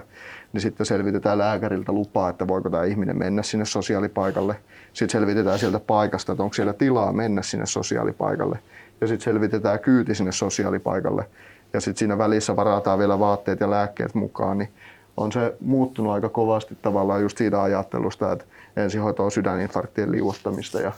niin 0.54 0.62
sitten 0.62 0.86
selvitetään 0.86 1.38
lääkäriltä 1.38 1.92
lupaa, 1.92 2.30
että 2.30 2.48
voiko 2.48 2.70
tämä 2.70 2.84
ihminen 2.84 3.18
mennä 3.18 3.44
sinne 3.44 3.66
sosiaalipaikalle. 3.66 4.56
Sitten 4.94 5.20
selvitetään 5.20 5.60
sieltä 5.60 5.80
paikasta, 5.80 6.32
että 6.32 6.44
onko 6.44 6.54
siellä 6.54 6.74
tilaa 6.74 7.14
mennä 7.14 7.42
sinne 7.42 7.66
sosiaalipaikalle. 7.66 8.60
Ja 9.02 9.08
sitten 9.08 9.24
selvitetään 9.24 9.80
kyyti 9.80 10.16
sinne 10.16 10.32
sosiaalipaikalle. 10.32 11.26
Ja 11.74 11.82
sitten 11.82 12.00
siinä 12.00 12.18
välissä 12.18 12.56
varataan 12.56 13.00
vielä 13.00 13.20
vaatteet 13.20 13.60
ja 13.60 13.70
lääkkeet 13.70 14.16
mukaan, 14.16 14.58
niin 14.58 14.70
on 15.18 15.32
se 15.32 15.56
muuttunut 15.60 16.14
aika 16.14 16.30
kovasti 16.30 16.78
tavallaan 16.82 17.22
just 17.22 17.38
siitä 17.38 17.64
ajattelusta, 17.64 18.32
että 18.32 18.46
ensihoito 18.78 19.26
on 19.26 19.32
sydäninfarktien 19.32 20.12
liuottamista 20.12 20.82
ja 20.82 20.92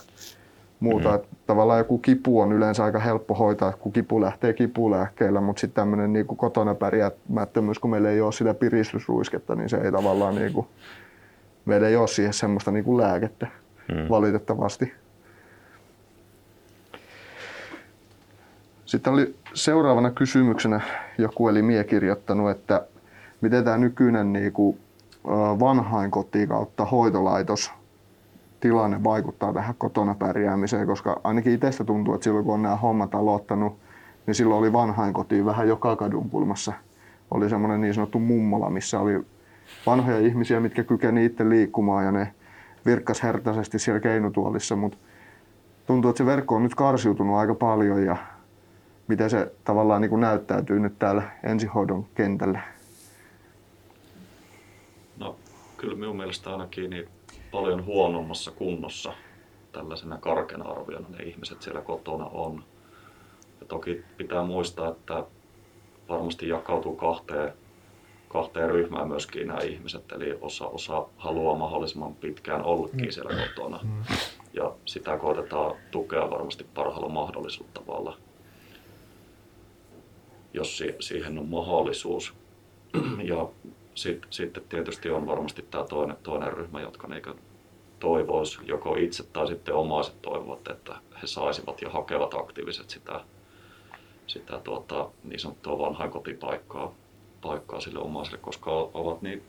muuta. 0.80 1.16
Mm. 1.16 1.22
Tavallaan 1.46 1.78
joku 1.78 1.98
kipu 1.98 2.40
on 2.40 2.52
yleensä 2.52 2.84
aika 2.84 2.98
helppo 2.98 3.34
hoitaa, 3.34 3.72
kun 3.72 3.92
kipu 3.92 4.20
lähtee 4.20 4.52
kipulääkkeellä, 4.52 5.40
mutta 5.40 5.60
sitten 5.60 5.82
tämmöinen 5.82 6.12
niin 6.12 6.26
kotona 6.26 6.74
pärjäämättömyys, 6.74 7.78
kun 7.78 7.90
meillä 7.90 8.10
ei 8.10 8.20
ole 8.20 8.32
sitä 8.32 8.54
piristysruisketta, 8.54 9.54
niin 9.54 9.68
se 9.68 9.76
ei 9.76 9.92
tavallaan, 9.92 10.34
niin 10.34 10.52
kuin, 10.52 10.66
meillä 11.64 11.88
ei 11.88 11.96
ole 11.96 12.08
siihen 12.08 12.32
semmoista 12.32 12.70
niin 12.70 12.84
kuin 12.84 13.02
lääkettä 13.02 13.46
mm. 13.88 14.08
valitettavasti. 14.08 14.92
Sitten 18.84 19.12
oli 19.12 19.34
seuraavana 19.54 20.10
kysymyksenä 20.10 20.80
joku 21.18 21.48
eli 21.48 21.62
mie 21.62 21.84
kirjoittanut, 21.84 22.50
että 22.50 22.86
miten 23.40 23.64
tämä 23.64 23.78
nykyinen 23.78 24.32
niin 24.32 24.52
kuin, 24.52 24.78
vanhainkoti 25.60 26.46
kautta 26.46 26.84
hoitolaitos 26.84 27.72
tilanne 28.60 29.04
vaikuttaa 29.04 29.52
tähän 29.52 29.74
kotona 29.78 30.14
pärjäämiseen, 30.14 30.86
koska 30.86 31.20
ainakin 31.24 31.52
itsestä 31.52 31.84
tuntuu, 31.84 32.14
että 32.14 32.24
silloin 32.24 32.44
kun 32.44 32.54
on 32.54 32.62
nämä 32.62 32.76
hommat 32.76 33.14
aloittanut, 33.14 33.78
niin 34.26 34.34
silloin 34.34 34.58
oli 34.58 34.72
vanhainkoti 34.72 35.44
vähän 35.44 35.68
joka 35.68 35.96
kadun 35.96 36.30
kulmassa. 36.30 36.72
Oli 37.30 37.48
semmoinen 37.48 37.80
niin 37.80 37.94
sanottu 37.94 38.18
mummola, 38.18 38.70
missä 38.70 39.00
oli 39.00 39.20
vanhoja 39.86 40.18
ihmisiä, 40.18 40.60
mitkä 40.60 40.84
kykeni 40.84 41.24
itse 41.24 41.48
liikkumaan 41.48 42.04
ja 42.04 42.12
ne 42.12 42.34
virkkas 42.86 43.22
hertaisesti 43.22 43.78
siellä 43.78 44.00
keinutuolissa, 44.00 44.76
mutta 44.76 44.98
tuntuu, 45.86 46.08
että 46.08 46.18
se 46.18 46.26
verkko 46.26 46.54
on 46.54 46.62
nyt 46.62 46.74
karsiutunut 46.74 47.36
aika 47.36 47.54
paljon 47.54 48.04
ja 48.04 48.16
miten 49.08 49.30
se 49.30 49.52
tavallaan 49.64 50.00
niin 50.00 50.10
kuin 50.10 50.20
näyttäytyy 50.20 50.80
nyt 50.80 50.98
täällä 50.98 51.22
ensihoidon 51.42 52.06
kentällä. 52.14 52.60
No 55.18 55.36
kyllä 55.76 55.94
minun 55.94 56.16
mielestä 56.16 56.50
ainakin 56.50 56.90
niin 56.90 57.08
paljon 57.50 57.84
huonommassa 57.84 58.50
kunnossa 58.50 59.12
tällaisena 59.72 60.18
karkena 60.18 60.64
arviona 60.64 61.08
ne 61.08 61.24
ihmiset 61.24 61.62
siellä 61.62 61.80
kotona 61.80 62.26
on. 62.26 62.64
Ja 63.60 63.66
toki 63.66 64.04
pitää 64.16 64.42
muistaa, 64.44 64.88
että 64.90 65.24
varmasti 66.08 66.48
jakautuu 66.48 66.96
kahteen, 66.96 67.52
kahteen 68.28 68.70
ryhmään 68.70 69.08
myöskin 69.08 69.46
nämä 69.46 69.60
ihmiset, 69.60 70.12
eli 70.12 70.38
osa, 70.40 70.66
osa 70.66 71.06
haluaa 71.16 71.58
mahdollisimman 71.58 72.14
pitkään 72.14 72.64
ollakin 72.64 73.12
siellä 73.12 73.46
kotona. 73.48 73.80
Ja 74.52 74.72
sitä 74.84 75.16
koitetaan 75.16 75.76
tukea 75.90 76.30
varmasti 76.30 76.66
parhaalla 76.74 77.08
mahdollisella 77.08 77.68
tavalla, 77.74 78.16
jos 80.54 80.78
si- 80.78 80.96
siihen 81.00 81.38
on 81.38 81.48
mahdollisuus. 81.48 82.34
Ja 83.24 83.48
sitten 83.98 84.32
sit 84.32 84.58
tietysti 84.68 85.10
on 85.10 85.26
varmasti 85.26 85.62
tämä 85.70 85.84
toinen, 85.84 86.16
toinen 86.22 86.52
ryhmä, 86.52 86.80
jotka 86.80 87.08
niinku 87.08 87.30
toivois 88.00 88.58
joko 88.64 88.96
itse 88.96 89.22
tai 89.22 89.46
sitten 89.46 89.74
omaiset 89.74 90.22
toivovat, 90.22 90.68
että 90.68 90.96
he 91.22 91.26
saisivat 91.26 91.82
ja 91.82 91.90
hakevat 91.90 92.34
aktiiviset 92.34 92.90
sitä, 92.90 93.20
sitä 94.26 94.60
tuota, 94.64 95.10
niin 95.24 95.40
sanottua 95.40 95.78
vanhainkotipaikkaa 95.78 96.94
paikkaa 97.40 97.80
sille 97.80 97.98
omaiselle, 97.98 98.38
koska 98.38 98.70
ovat 98.70 99.22
niin 99.22 99.42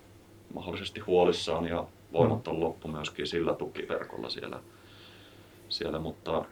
mahdollisesti 0.54 1.00
huolissaan 1.00 1.66
ja 1.66 1.86
voimat 2.14 2.48
on 2.48 2.60
loppu 2.60 2.88
myöskin 2.88 3.28
sillä 3.28 3.54
tukiverkolla 3.54 4.30
siellä, 4.30 4.60
siellä 5.70 6.00
mutta 6.00 6.46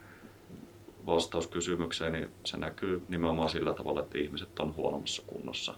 vastaus 1.06 1.48
kysymykseen, 1.48 2.14
niin 2.14 2.30
se 2.44 2.58
näkyy 2.58 3.04
nimenomaan 3.10 3.50
sillä 3.50 3.74
tavalla, 3.74 4.00
että 4.00 4.18
ihmiset 4.18 4.60
on 4.60 4.76
huonommassa 4.76 5.24
kunnossa 5.28 5.74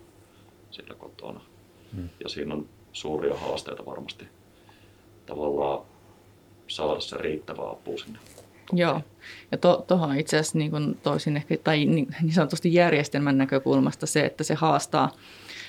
sillä 0.71 0.93
kotona. 0.95 1.41
Ja 2.23 2.29
siinä 2.29 2.53
on 2.53 2.69
suuria 2.91 3.35
haasteita 3.35 3.85
varmasti 3.85 4.27
tavallaan 5.25 5.85
saada 6.67 6.99
se 6.99 7.17
riittävä 7.17 7.69
apu 7.69 7.97
sinne. 7.97 8.19
Joo, 8.73 9.01
ja 9.51 9.57
tuohon 9.57 10.09
to, 10.09 10.19
itse 10.19 10.37
asiassa 10.37 10.57
niin 10.57 10.97
toisin 11.03 11.37
ehkä, 11.37 11.57
tai 11.63 11.85
niin, 11.85 12.15
niin 12.21 12.33
sanotusti 12.33 12.73
järjestelmän 12.73 13.37
näkökulmasta 13.37 14.05
se, 14.05 14.25
että 14.25 14.43
se 14.43 14.53
haastaa, 14.53 15.11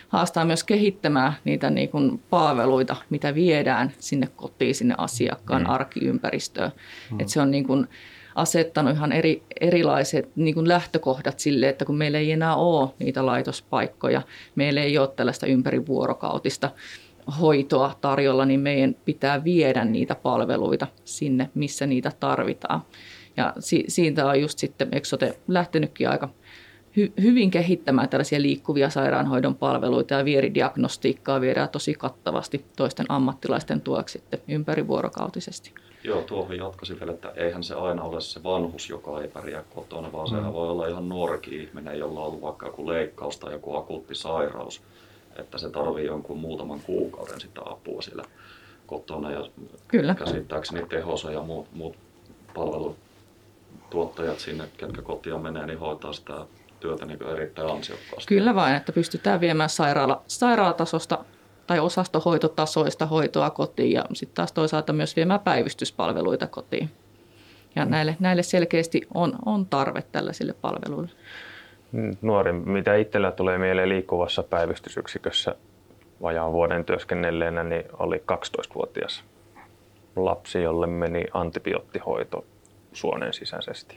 haastaa 0.09 0.45
myös 0.45 0.65
kehittämään 0.65 1.33
niitä 1.45 1.71
niin 1.71 1.89
kuin 1.89 2.23
palveluita, 2.31 2.97
mitä 3.11 3.35
viedään 3.35 3.93
sinne 3.99 4.29
kotiin, 4.37 4.75
sinne 4.75 4.95
asiakkaan 4.99 5.63
mm. 5.63 5.71
arkiympäristöön. 5.71 6.73
Mm. 7.11 7.21
Että 7.21 7.33
se 7.33 7.41
on 7.41 7.51
niin 7.51 7.67
kuin 7.67 7.89
asettanut 8.35 8.95
ihan 8.95 9.13
eri, 9.13 9.43
erilaiset 9.61 10.29
niin 10.37 10.55
kuin 10.55 10.69
lähtökohdat 10.69 11.39
sille, 11.39 11.69
että 11.69 11.85
kun 11.85 11.97
meillä 11.97 12.19
ei 12.19 12.33
enää 12.33 12.57
ole 12.57 12.91
niitä 12.99 13.27
laitospaikkoja, 13.27 14.23
meillä 14.55 14.81
ei 14.81 14.99
ole 14.99 15.09
tällaista 15.17 15.47
ympärivuorokautista 15.47 16.71
hoitoa 17.41 17.99
tarjolla, 18.01 18.45
niin 18.45 18.61
meidän 18.61 18.97
pitää 19.05 19.45
viedä 19.45 19.85
niitä 19.85 20.15
palveluita 20.15 20.87
sinne, 21.05 21.51
missä 21.55 21.87
niitä 21.87 22.13
tarvitaan. 22.21 22.83
Ja 23.37 23.53
si- 23.59 23.85
siitä 23.89 24.27
on 24.27 24.41
just 24.41 24.59
sitten 24.59 24.89
Exote 24.93 25.39
lähtenytkin 25.49 26.09
aika 26.09 26.29
hy- 26.99 27.23
hyvin 27.23 27.51
kehittämään 27.51 28.09
tällaisia 28.09 28.43
liikkuvia 28.43 28.91
sairaanhoidon 28.91 29.55
palveluita 29.55 30.15
ja 30.15 30.25
vieridiagnostiikkaa 30.25 31.41
viedään 31.41 31.69
tosi 31.69 31.95
kattavasti 31.95 32.65
toisten 32.77 33.07
ammattilaisten 33.09 33.81
tueksi 33.81 34.13
sitten 34.13 34.41
ympärivuorokautisesti. 34.49 35.75
Joo, 36.05 36.23
tuohon 36.23 36.57
jatkaisin 36.57 37.01
vielä, 37.01 37.13
että 37.13 37.33
eihän 37.37 37.63
se 37.63 37.75
aina 37.75 38.03
ole 38.03 38.21
se 38.21 38.43
vanhus, 38.43 38.89
joka 38.89 39.23
ei 39.23 39.29
pärjää 39.29 39.65
kotona, 39.75 40.13
vaan 40.13 40.29
mm. 40.31 40.37
sehän 40.37 40.53
voi 40.53 40.69
olla 40.69 40.87
ihan 40.87 41.09
nuorikin 41.09 41.61
ihminen, 41.61 41.99
jolla 41.99 42.21
on 42.21 42.27
ollut 42.27 42.43
vaikka 42.43 42.67
joku 42.67 42.89
leikkaus 42.89 43.39
tai 43.39 43.53
joku 43.53 43.77
akuutti 43.77 44.15
sairaus 44.15 44.83
että 45.37 45.59
se 45.59 45.71
tarvii 45.71 46.07
jonkun 46.07 46.39
muutaman 46.39 46.81
kuukauden 46.81 47.41
sitä 47.41 47.61
apua 47.65 48.03
siellä 48.03 48.25
kotona. 48.87 49.31
Ja 49.31 49.49
Kyllä. 49.89 50.15
käsittääkseni 50.15 50.87
tehosa 50.87 51.31
ja 51.31 51.43
muut, 51.43 51.67
muut 51.73 51.97
palvelutuottajat 52.55 54.39
sinne, 54.39 54.65
ketkä 54.77 55.03
kotia 55.03 55.39
menee, 55.39 55.67
niin 55.67 55.79
hoitaa 55.79 56.13
sitä 56.13 56.47
työtä 56.81 57.07
niin 57.07 57.23
erittäin 57.23 57.71
ansiokkaasti. 57.71 58.35
Kyllä 58.35 58.55
vain, 58.55 58.77
että 58.77 58.93
pystytään 58.93 59.41
viemään 59.41 59.71
sairaala, 59.71 60.23
sairaalatasosta 60.27 61.25
tai 61.71 61.79
osastohoitotasoista 61.81 63.07
hoitoa 63.07 63.51
kotiin 63.51 63.93
ja 63.93 64.05
sitten 64.13 64.35
taas 64.35 64.53
toisaalta 64.53 64.93
myös 64.93 65.17
viemään 65.17 65.41
päivystyspalveluita 65.41 66.47
kotiin. 66.47 66.91
Ja 67.77 67.85
mm. 67.85 67.91
näille, 67.91 68.17
näille 68.21 68.43
selkeästi 68.43 69.01
on, 69.15 69.33
on 69.47 69.67
tarve 69.67 70.03
tällaisille 70.13 70.53
palveluille. 70.53 71.11
Nuori, 72.23 72.53
mitä 72.53 72.97
itsellä 72.97 73.33
tulee 73.33 73.59
mieleen 73.59 73.89
liikkuvassa 73.89 74.43
päivystysyksikössä 74.43 75.55
vajaan 76.23 76.53
vuoden 76.53 76.85
työskennelleenä, 76.85 77.65
niin 77.65 77.85
oli 77.99 78.23
12-vuotias 78.33 79.25
lapsi, 80.17 80.63
jolle 80.63 80.87
meni 80.87 81.25
antibioottihoito 81.35 82.45
suonen 82.93 83.33
sisäisesti. 83.33 83.97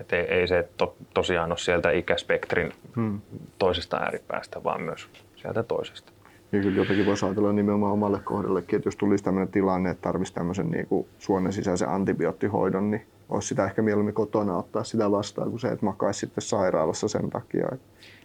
Et 0.00 0.12
ei, 0.12 0.20
ei 0.20 0.48
se 0.48 0.68
to, 0.76 0.96
tosiaan 1.14 1.50
ole 1.50 1.58
sieltä 1.58 1.90
ikäspektrin 1.90 2.72
hmm. 2.96 3.20
toisesta 3.58 3.96
ääripäästä, 3.96 4.64
vaan 4.64 4.82
myös 4.82 5.08
sieltä 5.36 5.62
toisesta. 5.62 6.15
Ja 6.52 6.60
kyllä 6.62 6.76
jotenkin 6.76 7.06
voisi 7.06 7.26
ajatella 7.26 7.52
nimenomaan 7.52 7.92
omalle 7.92 8.20
kohdallekin, 8.24 8.76
että 8.76 8.86
jos 8.86 8.96
tulisi 8.96 9.24
tämmöinen 9.24 9.48
tilanne, 9.48 9.90
että 9.90 10.02
tarvitsisi 10.02 10.34
tämmöisen 10.34 10.70
niin 10.70 10.86
kuin 10.86 11.06
suonen 11.18 11.52
sisäisen 11.52 11.88
antibioottihoidon, 11.88 12.90
niin 12.90 13.06
olisi 13.28 13.48
sitä 13.48 13.64
ehkä 13.64 13.82
mieluummin 13.82 14.14
kotona 14.14 14.56
ottaa 14.56 14.84
sitä 14.84 15.10
vastaan 15.10 15.50
kuin 15.50 15.60
se, 15.60 15.68
että 15.68 15.86
makaisi 15.86 16.20
sitten 16.20 16.42
sairaalassa 16.42 17.08
sen 17.08 17.30
takia. 17.30 17.68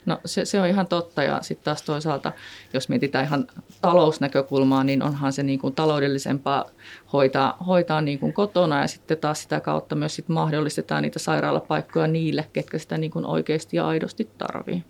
No 0.06 0.20
se, 0.26 0.46
se 0.46 0.62
on 0.62 0.68
ihan 0.68 0.88
totta 0.88 1.24
ja 1.24 1.42
sitten 1.42 1.66
taas 1.66 1.82
toisaalta, 1.82 2.32
jos 2.74 2.90
mietitään 2.90 3.26
ihan 3.26 3.48
talousnäkökulmaa, 3.82 4.84
niin 4.84 5.04
onhan 5.04 5.34
se 5.34 5.44
niin 5.44 5.60
kuin 5.60 5.76
taloudellisempaa 5.76 6.66
hoitaa, 7.14 7.58
hoitaa 7.68 8.02
niin 8.02 8.20
kuin 8.20 8.34
kotona 8.34 8.82
ja 8.82 8.88
sitten 8.88 9.18
taas 9.18 9.44
sitä 9.44 9.60
kautta 9.60 9.96
myös 9.96 10.16
sit 10.16 10.30
mahdollistetaan 10.30 11.04
niitä 11.04 11.20
sairaalapaikkoja 11.20 12.08
niille, 12.08 12.46
ketkä 12.54 12.78
sitä 12.78 12.98
niin 12.98 13.12
kuin 13.12 13.26
oikeasti 13.26 13.78
ja 13.78 13.88
aidosti 13.88 14.30
tarvii. 14.38 14.84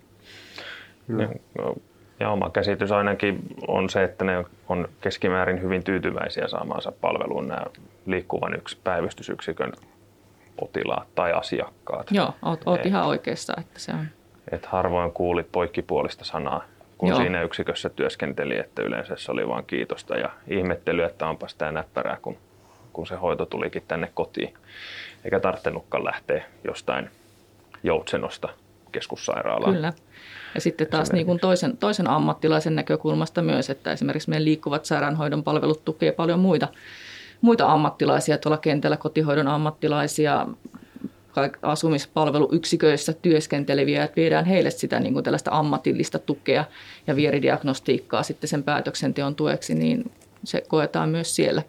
No, 1.08 1.74
ja 2.22 2.30
oma 2.30 2.50
käsitys 2.50 2.92
ainakin 2.92 3.38
on 3.68 3.90
se, 3.90 4.04
että 4.04 4.24
ne 4.24 4.44
on 4.68 4.88
keskimäärin 5.00 5.62
hyvin 5.62 5.84
tyytyväisiä 5.84 6.48
saamaansa 6.48 6.92
palveluun 7.00 7.48
nämä 7.48 7.62
liikkuvan 8.06 8.54
yksi 8.54 8.78
päivystysyksikön 8.84 9.72
potilaat 10.56 11.08
tai 11.14 11.32
asiakkaat. 11.32 12.06
Joo, 12.10 12.34
oot, 12.42 12.60
oot 12.66 12.80
et, 12.80 12.86
ihan 12.86 13.06
oikeassa, 13.06 13.54
että 13.58 13.80
se 13.80 13.92
on. 13.92 14.06
Et 14.52 14.66
harvoin 14.66 15.12
kuulit 15.12 15.52
poikkipuolista 15.52 16.24
sanaa, 16.24 16.64
kun 16.98 17.08
Joo. 17.08 17.18
siinä 17.18 17.42
yksikössä 17.42 17.88
työskenteli, 17.88 18.58
että 18.58 18.82
yleensä 18.82 19.16
se 19.16 19.32
oli 19.32 19.48
vain 19.48 19.64
kiitosta 19.66 20.16
ja 20.16 20.30
ihmettely, 20.48 21.02
että 21.02 21.26
onpa 21.26 21.48
sitä 21.48 21.72
näppärää, 21.72 22.18
kun, 22.22 22.36
kun 22.92 23.06
se 23.06 23.14
hoito 23.14 23.46
tulikin 23.46 23.82
tänne 23.88 24.10
kotiin. 24.14 24.54
Eikä 25.24 25.40
tarttenutkaan 25.40 26.04
lähteä 26.04 26.44
jostain 26.64 27.10
joutsenosta 27.82 28.48
keskussairaalaan. 28.92 29.74
Kyllä. 29.74 29.92
Ja 30.54 30.60
sitten 30.60 30.86
taas 30.86 31.12
niin 31.12 31.26
kuin 31.26 31.40
toisen, 31.40 31.76
toisen 31.76 32.10
ammattilaisen 32.10 32.74
näkökulmasta 32.74 33.42
myös, 33.42 33.70
että 33.70 33.92
esimerkiksi 33.92 34.30
meidän 34.30 34.44
liikkuvat 34.44 34.84
sairaanhoidon 34.84 35.44
palvelut 35.44 35.84
tukee 35.84 36.12
paljon 36.12 36.38
muita 36.38 36.68
muita 37.42 37.72
ammattilaisia 37.72 38.38
tuolla 38.38 38.58
kentällä, 38.58 38.96
kotihoidon 38.96 39.48
ammattilaisia, 39.48 40.46
asumispalveluyksiköissä 41.62 43.12
työskenteleviä, 43.12 44.04
että 44.04 44.16
viedään 44.16 44.44
heille 44.44 44.70
sitä 44.70 45.00
niin 45.00 45.12
kuin 45.12 45.24
tällaista 45.24 45.50
ammatillista 45.54 46.18
tukea 46.18 46.64
ja 47.06 47.16
vieridiagnostiikkaa 47.16 48.22
sitten 48.22 48.48
sen 48.48 48.62
päätöksenteon 48.62 49.34
tueksi, 49.34 49.74
niin 49.74 50.10
se 50.44 50.62
koetaan 50.68 51.08
myös 51.08 51.36
siellä, 51.36 51.62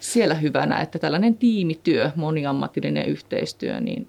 siellä 0.00 0.34
hyvänä, 0.34 0.80
että 0.80 0.98
tällainen 0.98 1.34
tiimityö, 1.34 2.10
moniammatillinen 2.16 3.06
yhteistyö, 3.06 3.80
niin 3.80 4.08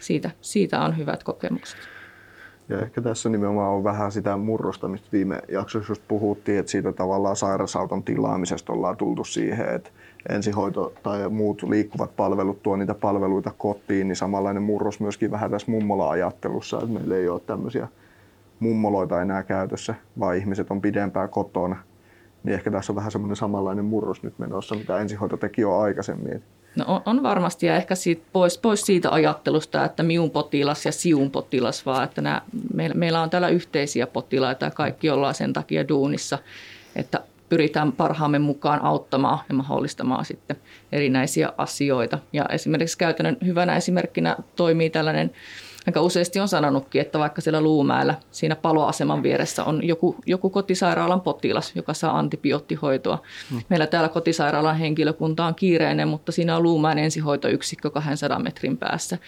siitä, 0.00 0.30
siitä 0.40 0.80
on 0.80 0.96
hyvät 0.96 1.24
kokemukset. 1.24 1.99
Ja 2.70 2.80
ehkä 2.80 3.00
tässä 3.00 3.28
nimenomaan 3.28 3.70
on 3.70 3.84
vähän 3.84 4.12
sitä 4.12 4.36
murrosta, 4.36 4.88
mistä 4.88 5.08
viime 5.12 5.42
jaksossa 5.48 5.90
just 5.90 6.02
puhuttiin, 6.08 6.58
että 6.58 6.72
siitä 6.72 6.92
tavallaan 6.92 7.36
sairausauton 7.36 8.02
tilaamisesta 8.02 8.72
ollaan 8.72 8.96
tultu 8.96 9.24
siihen, 9.24 9.74
että 9.74 9.90
ensihoito 10.28 10.92
tai 11.02 11.28
muut 11.28 11.62
liikkuvat 11.62 12.16
palvelut 12.16 12.62
tuo 12.62 12.76
niitä 12.76 12.94
palveluita 12.94 13.50
kotiin, 13.58 14.08
niin 14.08 14.16
samanlainen 14.16 14.62
murros 14.62 15.00
myöskin 15.00 15.30
vähän 15.30 15.50
tässä 15.50 15.70
mummola-ajattelussa, 15.70 16.76
että 16.78 16.92
meillä 16.92 17.16
ei 17.16 17.28
ole 17.28 17.40
tämmöisiä 17.40 17.88
mummoloita 18.60 19.22
enää 19.22 19.42
käytössä, 19.42 19.94
vaan 20.18 20.36
ihmiset 20.36 20.70
on 20.70 20.80
pidempään 20.80 21.28
kotona. 21.28 21.76
Niin 22.44 22.54
ehkä 22.54 22.70
tässä 22.70 22.92
on 22.92 22.96
vähän 22.96 23.10
semmoinen 23.10 23.36
samanlainen 23.36 23.84
murros 23.84 24.22
nyt 24.22 24.38
menossa, 24.38 24.74
mitä 24.74 24.98
ensihoito 24.98 25.36
teki 25.36 25.60
jo 25.60 25.78
aikaisemmin. 25.78 26.42
No 26.76 26.84
on, 26.88 27.02
on 27.06 27.22
varmasti 27.22 27.66
ja 27.66 27.76
ehkä 27.76 27.94
siitä, 27.94 28.22
pois, 28.32 28.58
pois 28.58 28.80
siitä 28.80 29.10
ajattelusta, 29.10 29.84
että 29.84 30.02
miun 30.02 30.30
potilas 30.30 30.86
ja 30.86 30.92
siun 30.92 31.30
potilas, 31.30 31.86
vaan 31.86 32.04
että 32.04 32.20
nämä, 32.20 32.42
meillä, 32.74 32.94
meillä 32.94 33.20
on 33.20 33.30
täällä 33.30 33.48
yhteisiä 33.48 34.06
potilaita 34.06 34.64
ja 34.64 34.70
kaikki 34.70 35.10
ollaan 35.10 35.34
sen 35.34 35.52
takia 35.52 35.88
duunissa, 35.88 36.38
että 36.96 37.20
pyritään 37.48 37.92
parhaamme 37.92 38.38
mukaan 38.38 38.82
auttamaan 38.82 39.38
ja 39.48 39.54
mahdollistamaan 39.54 40.24
sitten 40.24 40.56
erinäisiä 40.92 41.52
asioita. 41.58 42.18
Ja 42.32 42.46
esimerkiksi 42.52 42.98
käytännön 42.98 43.36
hyvänä 43.44 43.76
esimerkkinä 43.76 44.36
toimii 44.56 44.90
tällainen, 44.90 45.30
aika 45.86 46.00
useasti 46.00 46.40
on 46.40 46.48
sanonutkin, 46.48 47.00
että 47.00 47.18
vaikka 47.18 47.40
siellä 47.40 47.60
Luumäellä 47.60 48.14
siinä 48.30 48.56
paloaseman 48.56 49.22
vieressä 49.22 49.64
on 49.64 49.80
joku, 49.86 50.16
joku 50.26 50.50
kotisairaalan 50.50 51.20
potilas, 51.20 51.72
joka 51.76 51.94
saa 51.94 52.18
antibioottihoitoa. 52.18 53.18
Hmm. 53.50 53.62
Meillä 53.68 53.86
täällä 53.86 54.08
kotisairaalan 54.08 54.76
henkilökunta 54.76 55.44
on 55.44 55.54
kiireinen, 55.54 56.08
mutta 56.08 56.32
siinä 56.32 56.56
on 56.56 56.62
Luumäen 56.62 56.98
ensihoitoyksikkö 56.98 57.90
200 57.90 58.38
metrin 58.38 58.76
päässä. 58.76 59.18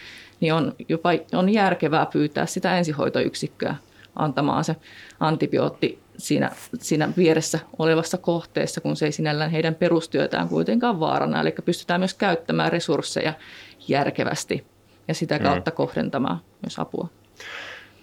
Niin 0.41 0.55
on 0.55 0.75
jopa 0.89 1.11
on 1.33 1.49
järkevää 1.49 2.07
pyytää 2.07 2.47
sitä 2.47 2.79
ensihoitoyksikköä 2.79 3.75
antamaan 4.17 4.65
se 4.65 4.77
antibiootti 5.21 5.99
siinä, 6.17 6.51
siinä 6.79 7.09
vieressä 7.17 7.59
olevassa 7.79 8.19
kohteessa, 8.19 8.81
kun 8.81 8.97
se 8.97 9.07
ei 9.07 9.13
sinällään 9.13 9.51
heidän 9.51 9.75
perustyötään 9.75 10.49
kuitenkaan 10.49 11.01
vaarana. 11.01 11.41
Eli 11.41 11.55
pystytään 11.65 12.01
myös 12.01 12.15
käyttämään 12.15 12.73
resursseja 12.73 13.33
järkevästi 13.89 14.72
ja 15.13 15.17
sitä 15.17 15.39
mm. 15.39 15.43
kautta 15.43 15.71
mm. 15.71 15.75
kohdentamaan 15.75 16.41
myös 16.63 16.79
apua. 16.79 17.09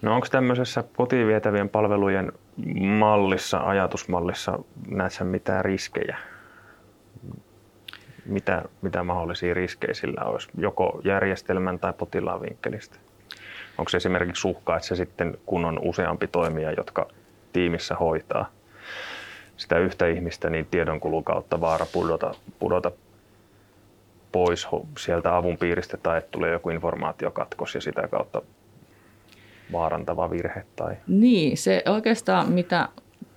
No 0.01 0.15
onko 0.15 0.27
tämmöisessä 0.31 0.83
kotiin 0.95 1.27
vietävien 1.27 1.69
palvelujen 1.69 2.31
mallissa, 2.79 3.57
ajatusmallissa 3.57 4.59
näissä 4.87 5.23
mitään 5.23 5.65
riskejä? 5.65 6.17
Mitä, 8.25 8.63
mitä 8.81 9.03
mahdollisia 9.03 9.53
riskejä 9.53 9.93
sillä 9.93 10.23
olisi, 10.23 10.49
joko 10.57 11.01
järjestelmän 11.03 11.79
tai 11.79 11.93
potilaan 11.93 12.41
vinkkelistä? 12.41 12.95
Onko 13.77 13.89
se 13.89 13.97
esimerkiksi 13.97 14.47
uhka, 14.47 14.75
että 14.75 14.87
se 14.87 14.95
sitten 14.95 15.37
kun 15.45 15.65
on 15.65 15.79
useampi 15.83 16.27
toimija, 16.27 16.71
jotka 16.71 17.07
tiimissä 17.53 17.95
hoitaa 17.95 18.49
sitä 19.57 19.77
yhtä 19.77 20.07
ihmistä, 20.07 20.49
niin 20.49 20.67
tiedonkulun 20.71 21.23
kautta 21.23 21.61
vaara 21.61 21.85
pudota, 21.93 22.31
pudota 22.59 22.91
pois 24.31 24.67
sieltä 24.99 25.35
avun 25.35 25.57
piiristä 25.57 25.97
tai 25.97 26.17
että 26.17 26.31
tulee 26.31 26.51
joku 26.51 26.69
informaatiokatkos 26.69 27.75
ja 27.75 27.81
sitä 27.81 28.07
kautta 28.07 28.41
vaarantava 29.71 30.29
virhe? 30.29 30.63
Tai... 30.75 30.95
Niin, 31.07 31.57
se 31.57 31.83
oikeastaan 31.85 32.51
mitä 32.51 32.89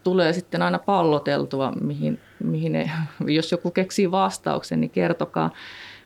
tulee 0.05 0.33
sitten 0.33 0.63
aina 0.63 0.79
palloteltua, 0.79 1.73
mihin, 1.81 2.21
mihin 2.45 2.73
ne, 2.73 2.91
jos 3.27 3.53
joku 3.53 3.71
keksii 3.71 4.11
vastauksen, 4.11 4.81
niin 4.81 4.91
kertokaa. 4.91 5.51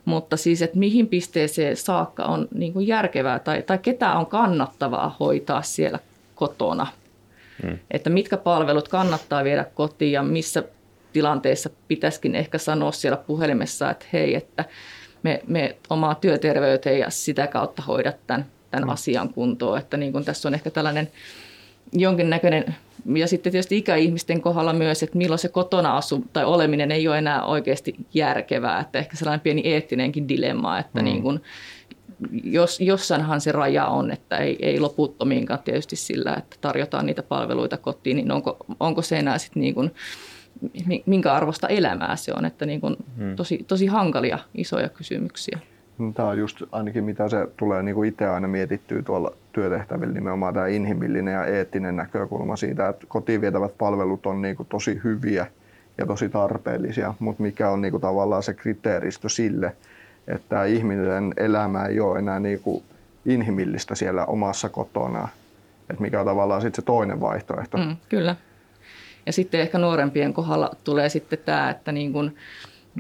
Mutta 0.04 0.36
siis, 0.36 0.62
että 0.62 0.78
mihin 0.78 1.08
pisteeseen 1.08 1.76
saakka 1.76 2.24
on 2.24 2.48
niin 2.54 2.72
kuin 2.72 2.86
järkevää 2.86 3.38
tai, 3.38 3.62
tai 3.62 3.78
ketä 3.78 4.12
on 4.12 4.26
kannattavaa 4.26 5.16
hoitaa 5.20 5.62
siellä 5.62 5.98
kotona. 6.34 6.86
Hmm. 7.62 7.78
Että 7.90 8.10
mitkä 8.10 8.36
palvelut 8.36 8.88
kannattaa 8.88 9.44
viedä 9.44 9.64
kotiin 9.74 10.12
ja 10.12 10.22
missä 10.22 10.62
tilanteessa 11.16 11.70
pitäisikin 11.88 12.34
ehkä 12.34 12.58
sanoa 12.58 12.92
siellä 12.92 13.16
puhelimessa, 13.16 13.90
että 13.90 14.06
hei, 14.12 14.34
että 14.34 14.64
me, 15.22 15.42
me 15.46 15.76
omaa 15.90 16.14
työterveyteen 16.14 16.98
ja 16.98 17.10
sitä 17.10 17.46
kautta 17.46 17.82
hoidat 17.82 18.16
tämän, 18.26 18.46
tämän 18.70 18.84
hmm. 18.84 18.92
asian 18.92 19.28
kuntoon. 19.28 19.78
Että 19.78 19.96
niin 19.96 20.12
kuin 20.12 20.24
tässä 20.24 20.48
on 20.48 20.54
ehkä 20.54 20.70
tällainen 20.70 21.08
jonkinnäköinen, 21.92 22.74
ja 23.14 23.28
sitten 23.28 23.52
tietysti 23.52 23.76
ikäihmisten 23.76 24.40
kohdalla 24.40 24.72
myös, 24.72 25.02
että 25.02 25.18
milloin 25.18 25.38
se 25.38 25.48
kotona 25.48 25.96
asu 25.96 26.24
tai 26.32 26.44
oleminen 26.44 26.92
ei 26.92 27.08
ole 27.08 27.18
enää 27.18 27.44
oikeasti 27.44 27.94
järkevää, 28.14 28.80
että 28.80 28.98
ehkä 28.98 29.16
sellainen 29.16 29.40
pieni 29.40 29.62
eettinenkin 29.64 30.28
dilemma, 30.28 30.78
että 30.78 30.98
mm. 30.98 31.04
niin 31.04 31.22
kuin, 31.22 31.40
jos, 32.44 32.80
jossainhan 32.80 33.40
se 33.40 33.52
raja 33.52 33.86
on, 33.86 34.10
että 34.10 34.36
ei, 34.36 34.56
ei 34.60 34.80
loputtomiinkaan 34.80 35.60
tietysti 35.64 35.96
sillä, 35.96 36.34
että 36.34 36.56
tarjotaan 36.60 37.06
niitä 37.06 37.22
palveluita 37.22 37.76
kotiin, 37.76 38.16
niin 38.16 38.32
onko, 38.32 38.56
onko 38.80 39.02
se 39.02 39.18
enää 39.18 39.38
sitten 39.38 39.60
niin 39.60 39.74
kuin, 39.74 39.90
minkä 41.06 41.32
arvosta 41.32 41.68
elämää 41.68 42.16
se 42.16 42.32
on, 42.36 42.44
että 42.44 42.66
niin 42.66 42.80
kuin 42.80 42.96
hmm. 43.18 43.36
tosi, 43.36 43.64
tosi 43.68 43.86
hankalia 43.86 44.38
isoja 44.54 44.88
kysymyksiä. 44.88 45.58
No, 45.98 46.12
tämä 46.12 46.28
on 46.28 46.38
just 46.38 46.62
ainakin 46.72 47.04
mitä 47.04 47.28
se 47.28 47.48
tulee 47.56 47.82
niin 47.82 47.94
kuin 47.94 48.08
itse 48.08 48.28
aina 48.28 48.48
mietittyä 48.48 49.02
tuolla 49.02 49.32
työtehtävillä 49.52 50.14
nimenomaan 50.14 50.54
tämä 50.54 50.66
inhimillinen 50.66 51.34
ja 51.34 51.44
eettinen 51.44 51.96
näkökulma 51.96 52.56
siitä, 52.56 52.88
että 52.88 53.06
kotiin 53.08 53.40
vietävät 53.40 53.78
palvelut 53.78 54.26
on 54.26 54.42
niin 54.42 54.56
kuin 54.56 54.68
tosi 54.68 55.00
hyviä 55.04 55.46
ja 55.98 56.06
tosi 56.06 56.28
tarpeellisia, 56.28 57.14
mutta 57.18 57.42
mikä 57.42 57.70
on 57.70 57.80
niin 57.80 57.90
kuin 57.90 58.00
tavallaan 58.00 58.42
se 58.42 58.54
kriteeristö 58.54 59.28
sille, 59.28 59.76
että 60.28 60.48
tämä 60.48 60.64
ihmisen 60.64 61.34
elämä 61.36 61.86
ei 61.86 62.00
ole 62.00 62.18
enää 62.18 62.40
niin 62.40 62.60
kuin 62.60 62.82
inhimillistä 63.26 63.94
siellä 63.94 64.24
omassa 64.24 64.68
kotona, 64.68 65.28
että 65.90 66.02
mikä 66.02 66.20
on 66.20 66.26
tavallaan 66.26 66.60
sitten 66.60 66.82
se 66.82 66.86
toinen 66.86 67.20
vaihtoehto. 67.20 67.78
Mm, 67.78 67.96
kyllä. 68.08 68.36
Ja 69.26 69.32
sitten 69.32 69.60
ehkä 69.60 69.78
nuorempien 69.78 70.32
kohdalla 70.32 70.70
tulee 70.84 71.08
sitten 71.08 71.38
tämä, 71.44 71.70
että 71.70 71.92
niin 71.92 72.12
kuin, 72.12 72.36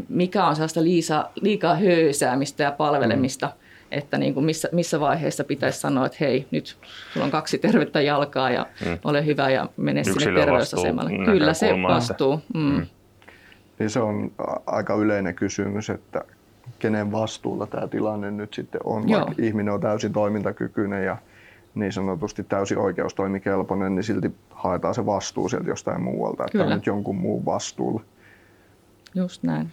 mikä 0.08 0.46
on 0.46 0.56
sellaista 0.56 0.82
liisa, 0.84 1.30
liikaa 1.40 1.74
höysäämistä 1.74 2.62
ja 2.62 2.72
palvelemista, 2.72 3.46
mm. 3.46 3.52
että 3.90 4.18
niin 4.18 4.34
kuin 4.34 4.46
missä, 4.46 4.68
missä 4.72 5.00
vaiheessa 5.00 5.44
pitäisi 5.44 5.80
sanoa, 5.80 6.06
että 6.06 6.18
hei, 6.20 6.46
nyt 6.50 6.76
sulla 7.12 7.24
on 7.24 7.30
kaksi 7.30 7.58
tervettä 7.58 8.00
jalkaa 8.00 8.50
ja 8.50 8.66
mm. 8.86 8.98
ole 9.04 9.26
hyvä 9.26 9.50
ja 9.50 9.68
mene 9.76 10.00
Yksilö 10.00 10.20
sinne 10.20 10.40
terveysasemalle. 10.40 11.24
Kyllä 11.24 11.54
se 11.54 11.70
vastuu. 11.88 12.40
Mm. 12.54 12.60
Mm. 12.60 12.86
Niin 13.78 13.90
se 13.90 14.00
on 14.00 14.32
aika 14.66 14.94
yleinen 14.94 15.34
kysymys, 15.34 15.90
että 15.90 16.22
kenen 16.78 17.12
vastuulla 17.12 17.66
tämä 17.66 17.88
tilanne 17.88 18.30
nyt 18.30 18.54
sitten 18.54 18.80
on, 18.84 19.08
Joo. 19.08 19.20
vaikka 19.20 19.42
ihminen 19.42 19.74
on 19.74 19.80
täysin 19.80 20.12
toimintakykyinen 20.12 21.04
ja 21.04 21.16
niin 21.76 21.92
sanotusti 21.92 22.44
täysin 22.44 22.78
oikeustoimikelpoinen, 22.78 23.94
niin 23.94 24.04
silti 24.04 24.30
haetaan 24.50 24.94
se 24.94 25.06
vastuu 25.06 25.48
sieltä 25.48 25.68
jostain 25.68 26.02
muualta, 26.02 26.44
että 26.44 26.52
Kyllä. 26.52 26.64
on 26.64 26.72
nyt 26.72 26.86
jonkun 26.86 27.16
muun 27.16 27.44
vastuulla. 27.44 28.00
Just 29.14 29.42
näin. 29.42 29.72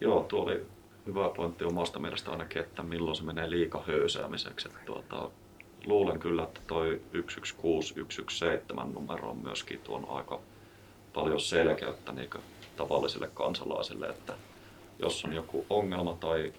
Joo, 0.00 0.22
tuo 0.22 0.42
oli 0.42 0.66
hyvä 1.06 1.28
pointti 1.36 1.64
omasta 1.64 1.98
mielestä 1.98 2.30
ainakin, 2.30 2.62
että 2.62 2.82
milloin 2.82 3.16
se 3.16 3.22
menee 3.22 3.50
liika 3.50 3.82
höysäämiseksi. 3.86 4.68
Että 4.68 4.80
tuota, 4.84 5.30
luulen 5.86 6.18
kyllä, 6.18 6.42
että 6.42 6.60
toi 6.66 7.00
116, 7.28 7.94
117 7.94 8.84
numero 8.84 9.30
on 9.30 9.36
myöskin 9.36 9.80
tuon 9.84 10.06
aika 10.08 10.40
paljon 11.14 11.40
selkeyttä 11.40 12.12
niin 12.12 12.30
tavallisille 12.76 13.30
kansalaisille, 13.34 14.08
että 14.08 14.32
jos 14.98 15.24
on 15.24 15.32
joku 15.32 15.66
ongelma 15.70 16.16
tai 16.20 16.52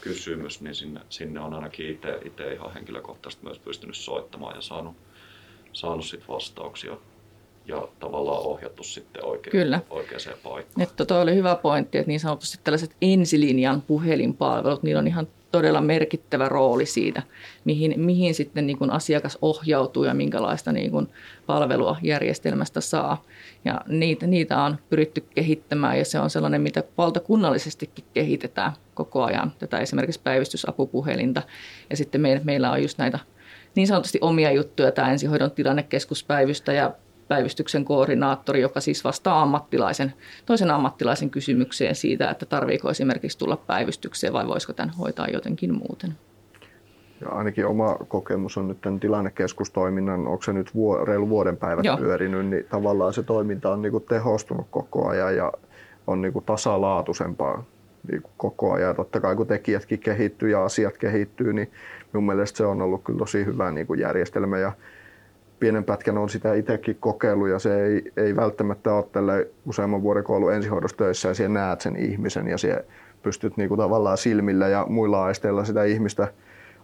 kysymys, 0.00 0.60
niin 0.60 0.74
sinne, 0.74 1.00
sinne 1.08 1.40
on 1.40 1.54
ainakin 1.54 2.00
itse 2.24 2.52
ihan 2.52 2.74
henkilökohtaisesti 2.74 3.44
myös 3.44 3.58
pystynyt 3.58 3.96
soittamaan 3.96 4.56
ja 4.56 4.62
saanut, 4.62 4.96
saanut 5.72 6.06
sit 6.06 6.28
vastauksia 6.28 6.96
ja 7.66 7.88
tavallaan 8.00 8.42
ohjattu 8.42 8.82
sitten 8.82 9.24
oikein, 9.24 9.52
Kyllä. 9.52 9.80
oikeaan 9.90 10.38
paikkaan. 10.42 10.82
Että 10.82 11.04
toi 11.04 11.22
oli 11.22 11.34
hyvä 11.34 11.54
pointti, 11.54 11.98
että 11.98 12.08
niin 12.08 12.20
sanotusti 12.20 12.58
tällaiset 12.64 12.96
ensilinjan 13.02 13.82
puhelinpalvelut, 13.82 14.82
niillä 14.82 14.98
on 14.98 15.06
ihan 15.06 15.28
todella 15.50 15.80
merkittävä 15.80 16.48
rooli 16.48 16.86
siitä, 16.86 17.22
mihin, 17.64 18.00
mihin 18.00 18.34
sitten 18.34 18.66
niin 18.66 18.78
kuin 18.78 18.90
asiakas 18.90 19.38
ohjautuu 19.42 20.04
ja 20.04 20.14
minkälaista 20.14 20.72
niin 20.72 20.90
kuin 20.90 21.08
palvelua 21.46 21.96
järjestelmästä 22.02 22.80
saa. 22.80 23.24
Ja 23.64 23.80
niitä, 23.88 24.26
niitä 24.26 24.62
on 24.62 24.78
pyritty 24.90 25.20
kehittämään 25.34 25.98
ja 25.98 26.04
se 26.04 26.20
on 26.20 26.30
sellainen, 26.30 26.60
mitä 26.60 26.84
valtakunnallisestikin 26.98 28.04
kehitetään 28.14 28.72
koko 28.94 29.24
ajan. 29.24 29.52
Tätä 29.58 29.78
esimerkiksi 29.78 30.20
päivystysapupuhelinta 30.24 31.42
ja 31.90 31.96
sitten 31.96 32.20
meillä, 32.20 32.44
meillä 32.44 32.70
on 32.70 32.82
just 32.82 32.98
näitä 32.98 33.18
niin 33.74 33.86
sanotusti 33.86 34.18
omia 34.20 34.52
juttuja, 34.52 34.92
tämä 34.92 35.10
ensihoidon 35.10 35.50
tilannekeskuspäivystä 35.50 36.72
ja 36.72 36.92
päivystyksen 37.30 37.84
koordinaattori, 37.84 38.60
joka 38.60 38.80
siis 38.80 39.04
vastaa 39.04 39.42
ammattilaisen, 39.42 40.12
toisen 40.46 40.70
ammattilaisen 40.70 41.30
kysymykseen 41.30 41.94
siitä, 41.94 42.30
että 42.30 42.46
tarviiko 42.46 42.90
esimerkiksi 42.90 43.38
tulla 43.38 43.56
päivystykseen 43.56 44.32
vai 44.32 44.46
voisiko 44.46 44.72
tämän 44.72 44.94
hoitaa 44.94 45.26
jotenkin 45.28 45.74
muuten. 45.74 46.14
Ja 47.20 47.28
ainakin 47.28 47.66
oma 47.66 47.94
kokemus 48.08 48.56
on 48.56 48.68
nyt 48.68 48.80
tämän 48.80 49.00
tilannekeskustoiminnan, 49.00 50.26
onko 50.26 50.42
se 50.42 50.52
nyt 50.52 50.74
vuo, 50.74 51.04
reilu 51.04 51.28
vuoden 51.28 51.56
päivät 51.56 51.84
Joo. 51.84 51.96
pyörinyt, 51.96 52.46
niin 52.46 52.64
tavallaan 52.70 53.12
se 53.12 53.22
toiminta 53.22 53.72
on 53.72 53.82
niin 53.82 53.92
kuin 53.92 54.04
tehostunut 54.08 54.66
koko 54.70 55.08
ajan 55.08 55.36
ja 55.36 55.52
on 56.06 56.22
niin 56.22 56.32
kuin 56.32 56.44
tasalaatuisempaa 56.44 57.64
niin 58.10 58.22
kuin 58.22 58.32
koko 58.36 58.72
ajan. 58.72 58.96
Totta 58.96 59.20
kai 59.20 59.36
kun 59.36 59.46
tekijätkin 59.46 59.98
kehittyy 59.98 60.50
ja 60.50 60.64
asiat 60.64 60.98
kehittyy, 60.98 61.52
niin 61.52 61.70
minun 62.12 62.26
mielestä 62.26 62.56
se 62.56 62.66
on 62.66 62.82
ollut 62.82 63.04
kyllä 63.04 63.18
tosi 63.18 63.44
hyvä 63.44 63.70
niin 63.70 63.86
kuin 63.86 64.00
järjestelmä. 64.00 64.58
Ja 64.58 64.72
pienen 65.60 65.84
pätkän 65.84 66.18
on 66.18 66.28
sitä 66.28 66.54
itsekin 66.54 66.96
kokeillut 67.00 67.48
ja 67.48 67.58
se 67.58 67.84
ei, 67.84 68.12
ei 68.16 68.36
välttämättä 68.36 68.92
ole 68.92 69.04
tälle 69.12 69.48
useamman 69.66 70.02
vuoden 70.02 70.24
kun 70.24 70.36
ollut 70.36 70.52
ensihoidossa 70.52 70.96
töissä 70.96 71.28
ja 71.28 71.34
siellä 71.34 71.54
näet 71.54 71.80
sen 71.80 71.96
ihmisen 71.96 72.48
ja 72.48 72.58
siellä 72.58 72.82
pystyt 73.22 73.56
niinku 73.56 73.76
tavallaan 73.76 74.18
silmillä 74.18 74.68
ja 74.68 74.86
muilla 74.88 75.24
aisteilla 75.24 75.64
sitä 75.64 75.84
ihmistä 75.84 76.28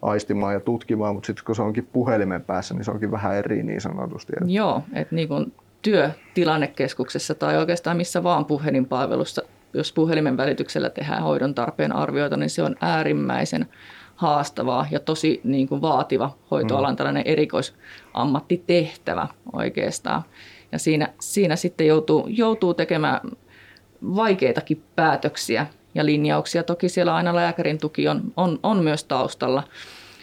aistimaan 0.03 0.55
ja 0.55 0.61
tutkimaan, 0.61 1.15
mutta 1.15 1.27
sitten 1.27 1.45
kun 1.45 1.57
se 1.57 1.63
onkin 1.63 1.89
puhelimen 1.93 2.43
päässä, 2.43 2.75
niin 2.75 2.85
se 2.85 2.91
onkin 2.91 3.11
vähän 3.11 3.37
eri 3.37 3.63
niin 3.63 3.81
sanotusti. 3.81 4.33
Joo, 4.47 4.83
että 4.93 5.15
niin 5.15 5.29
kuin 5.29 5.53
työtilannekeskuksessa 5.83 7.35
tai 7.35 7.57
oikeastaan 7.57 7.97
missä 7.97 8.23
vaan 8.23 8.45
puhelinpalvelussa, 8.45 9.43
jos 9.75 9.93
puhelimen 9.93 10.37
välityksellä 10.37 10.91
tehdään 10.91 11.23
hoidon 11.23 11.55
tarpeen 11.55 11.97
arvioita, 11.97 12.37
niin 12.37 12.51
se 12.51 12.63
on 12.63 12.77
äärimmäisen 12.81 13.67
haastavaa 14.17 14.87
ja 14.91 15.01
tosi 15.01 15.41
niin 15.45 15.69
kuin 15.69 15.83
vaativa 15.83 16.37
hoitoalan 16.51 16.93
mm. 16.93 16.97
tällainen 16.97 17.27
erikoisammattitehtävä 17.27 19.29
oikeastaan. 19.53 20.23
Ja 20.73 20.79
siinä, 20.79 21.09
siinä 21.21 21.57
sitten 21.57 21.87
joutuu, 21.87 22.27
joutuu 22.29 22.75
tekemään 22.75 23.21
vaikeitakin 24.17 24.83
päätöksiä 24.97 25.67
ja 25.95 26.07
linjauksia. 26.07 26.63
Toki 26.63 26.89
siellä 26.89 27.15
aina 27.15 27.35
lääkärin 27.35 27.79
tuki 27.79 28.09
on, 28.09 28.33
on, 28.37 28.59
on 28.63 28.85
myös 28.85 29.05
taustalla, 29.05 29.63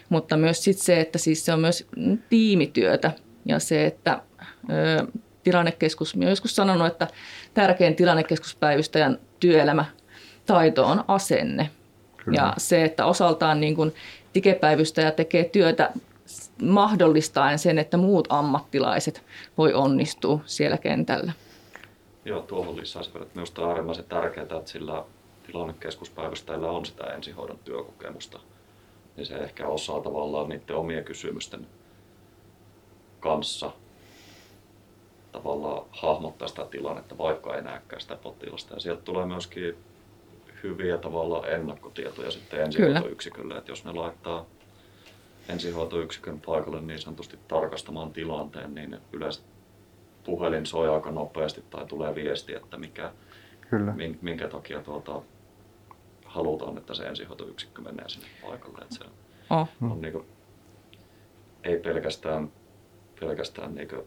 mutta 0.10 0.38
myös 0.38 0.64
sit 0.64 0.78
se, 0.78 1.00
että 1.00 1.18
siis 1.18 1.46
se 1.46 1.54
on 1.54 1.60
myös 1.60 1.88
tiimityötä 2.30 3.12
ja 3.46 3.60
se, 3.60 3.86
että 3.86 4.22
ö, 4.70 5.08
tilannekeskus, 5.44 6.16
minä 6.16 6.26
olen 6.26 6.32
joskus 6.32 6.56
sanonut, 6.56 6.88
että 6.88 7.08
tärkein 7.54 7.96
tilannekeskuspäivystäjän 7.96 9.20
työelämä 9.40 9.86
taito 10.46 10.86
on 10.86 11.04
asenne. 11.08 11.70
Kyllä. 12.26 12.42
Ja 12.42 12.54
se, 12.58 12.84
että 12.84 13.06
osaltaan 13.06 13.60
niin 13.60 13.76
kuin 13.76 13.94
ja 15.04 15.12
tekee 15.12 15.44
työtä 15.44 15.92
mahdollistaen 16.62 17.60
sen, 17.60 17.80
että 17.80 17.98
muut 17.98 18.28
ammattilaiset 18.30 19.24
voi 19.58 19.74
onnistua 19.74 20.40
siellä 20.46 20.78
kentällä. 20.78 21.34
Joo, 22.26 22.42
tuohon 22.42 22.78
lisäisi, 22.78 23.10
että 23.10 23.36
minusta 23.36 23.62
on 23.62 23.70
äärimmäisen 23.70 24.06
tärkeää, 24.06 24.44
että 24.44 24.72
sillä 24.72 25.04
tilannekeskuspäivystäjällä 25.48 26.72
on 26.72 26.86
sitä 26.86 27.04
ensihoidon 27.04 27.60
työkokemusta. 27.64 28.40
Niin 29.18 29.26
se 29.26 29.36
ehkä 29.36 29.68
osaa 29.68 30.02
tavallaan 30.02 30.50
niiden 30.50 30.76
omien 30.76 31.04
kysymysten 31.04 31.68
kanssa 33.20 33.72
tavallaan 35.32 35.86
hahmottaa 35.92 36.48
sitä 36.48 36.66
tilannetta, 36.66 37.18
vaikka 37.18 37.56
ei 37.56 37.62
näekään 37.62 38.02
sitä 38.02 38.16
potilasta. 38.16 38.74
Ja 38.74 38.80
sieltä 38.80 39.02
tulee 39.02 39.26
myöskin 39.26 39.78
hyviä 40.64 40.98
tavalla 40.98 41.48
ennakkotietoja 41.48 42.32
sitten 42.32 42.60
ensihoitoyksikölle, 42.62 43.58
että 43.58 43.72
jos 43.72 43.86
ne 43.86 43.92
laittaa 43.94 44.46
ensihoitoyksikön 45.50 46.40
paikalle 46.46 46.82
niin 46.82 47.00
sanotusti 47.00 47.40
tarkastamaan 47.48 48.14
tilanteen, 48.14 48.76
niin 48.76 48.98
yleensä 49.14 49.42
puhelin 50.24 50.66
soi 50.66 50.90
aika 50.90 51.12
nopeasti 51.12 51.64
tai 51.70 51.86
tulee 51.86 52.16
viesti, 52.16 52.54
että 52.56 52.78
mikä, 52.78 53.12
Kyllä. 53.70 53.94
minkä 54.22 54.48
takia 54.48 54.82
tuota, 54.82 55.22
halutaan, 56.26 56.78
että 56.78 56.94
se 56.94 57.04
ensihoitoyksikkö 57.04 57.82
menee 57.82 58.10
sinne 58.10 58.28
paikalle. 58.42 58.78
Että 58.82 58.96
se, 58.96 59.04
Oh. 59.50 59.68
on 59.82 60.02
niin 60.02 60.12
kuin, 60.14 60.26
ei 61.64 61.80
pelkästään, 61.80 62.52
pelkästään 63.20 63.76
niin 63.76 63.88
kuin 63.88 64.02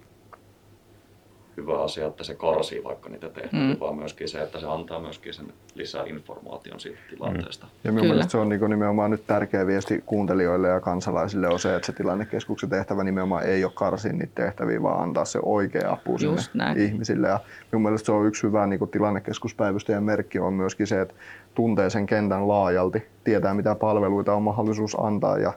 hyvä 1.56 1.82
asia, 1.82 2.06
että 2.06 2.24
se 2.24 2.34
karsii 2.34 2.84
vaikka 2.84 3.08
niitä 3.08 3.28
tehtäviä, 3.28 3.66
Mm. 3.68 3.76
vaan 3.80 3.96
myöskin 3.96 4.28
se, 4.28 4.42
että 4.42 4.60
se 4.60 4.66
antaa 4.66 5.00
myöskin 5.00 5.34
sen 5.34 5.46
lisää 5.74 6.04
informaation 6.06 6.80
siitä 6.80 6.98
tilanteesta. 7.10 7.66
Ja 7.84 7.92
minun 7.92 8.02
Kyllä. 8.02 8.14
mielestä 8.14 8.30
se 8.30 8.38
on 8.38 8.48
niin 8.48 8.60
nimenomaan 8.70 9.10
nyt 9.10 9.26
tärkeä 9.26 9.66
viesti 9.66 10.02
kuuntelijoille 10.06 10.68
ja 10.68 10.80
kansalaisille 10.80 11.48
on 11.48 11.58
se, 11.58 11.74
että 11.76 11.86
se 11.86 11.92
tilannekeskuksen 11.92 12.70
tehtävä 12.70 13.04
nimenomaan 13.04 13.44
ei 13.44 13.64
ole 13.64 13.72
karsia 13.74 14.12
niitä 14.12 14.32
tehtäviä, 14.42 14.82
vaan 14.82 15.02
antaa 15.02 15.24
se 15.24 15.38
oikea 15.42 15.92
apu 15.92 16.18
sinne 16.18 16.34
Just 16.36 16.54
näin. 16.54 16.78
ihmisille. 16.78 17.28
Ja 17.28 17.40
minun 17.72 17.82
mielestä 17.82 18.06
se 18.06 18.12
on 18.12 18.26
yksi 18.26 18.42
hyvä 18.42 18.66
niin 18.66 18.88
tilannekeskuspäivystäjän 18.90 20.02
merkki 20.04 20.38
on 20.38 20.52
myöskin 20.54 20.86
se, 20.86 21.00
että 21.00 21.14
tuntee 21.54 21.90
sen 21.90 22.06
kentän 22.06 22.48
laajalti, 22.48 23.06
tietää 23.24 23.54
mitä 23.54 23.74
palveluita 23.74 24.34
on 24.34 24.42
mahdollisuus 24.42 24.96
antaa 25.00 25.38
ja 25.38 25.52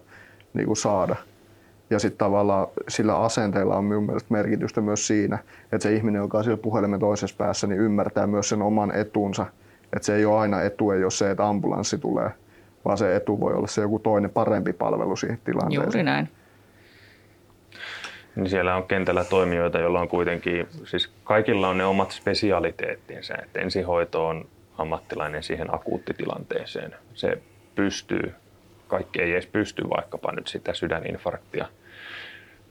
niin 0.53 0.65
kuin 0.65 0.77
saada. 0.77 1.15
Ja 1.89 1.99
sitten 1.99 2.17
tavallaan 2.17 2.67
sillä 2.87 3.17
asenteella 3.17 3.75
on 3.75 3.85
minun 3.85 4.05
mielestä 4.05 4.33
merkitystä 4.33 4.81
myös 4.81 5.07
siinä, 5.07 5.39
että 5.63 5.83
se 5.83 5.95
ihminen, 5.95 6.19
joka 6.19 6.37
on 6.37 6.43
siellä 6.43 6.61
puhelimen 6.61 6.99
toisessa 6.99 7.35
päässä, 7.37 7.67
niin 7.67 7.81
ymmärtää 7.81 8.27
myös 8.27 8.49
sen 8.49 8.61
oman 8.61 8.95
etunsa. 8.95 9.45
Että 9.93 10.05
se 10.05 10.15
ei 10.15 10.25
ole 10.25 10.39
aina 10.39 10.61
etu, 10.61 10.91
ei 10.91 11.03
ole 11.03 11.11
se, 11.11 11.31
että 11.31 11.47
ambulanssi 11.47 11.97
tulee, 11.97 12.29
vaan 12.85 12.97
se 12.97 13.15
etu 13.15 13.39
voi 13.39 13.53
olla 13.53 13.67
se 13.67 13.81
joku 13.81 13.99
toinen 13.99 14.29
parempi 14.29 14.73
palvelu 14.73 15.15
siihen 15.15 15.39
tilanteeseen. 15.43 15.85
Juuri 15.85 16.03
näin. 16.03 16.29
Niin 18.35 18.49
siellä 18.49 18.75
on 18.75 18.83
kentällä 18.83 19.23
toimijoita, 19.23 19.79
joilla 19.79 20.01
on 20.01 20.07
kuitenkin, 20.07 20.67
siis 20.83 21.11
kaikilla 21.23 21.69
on 21.69 21.77
ne 21.77 21.85
omat 21.85 22.11
spesialiteettinsa. 22.11 23.33
Että 23.43 23.59
ensihoito 23.59 24.27
on 24.27 24.45
ammattilainen 24.77 25.43
siihen 25.43 25.73
akuuttitilanteeseen. 25.73 26.95
Se 27.13 27.41
pystyy, 27.75 28.33
kaikki 28.87 29.21
ei 29.21 29.31
edes 29.31 29.45
pysty 29.45 29.89
vaikkapa 29.89 30.31
nyt 30.31 30.47
sitä 30.47 30.73
sydäninfarktia 30.73 31.67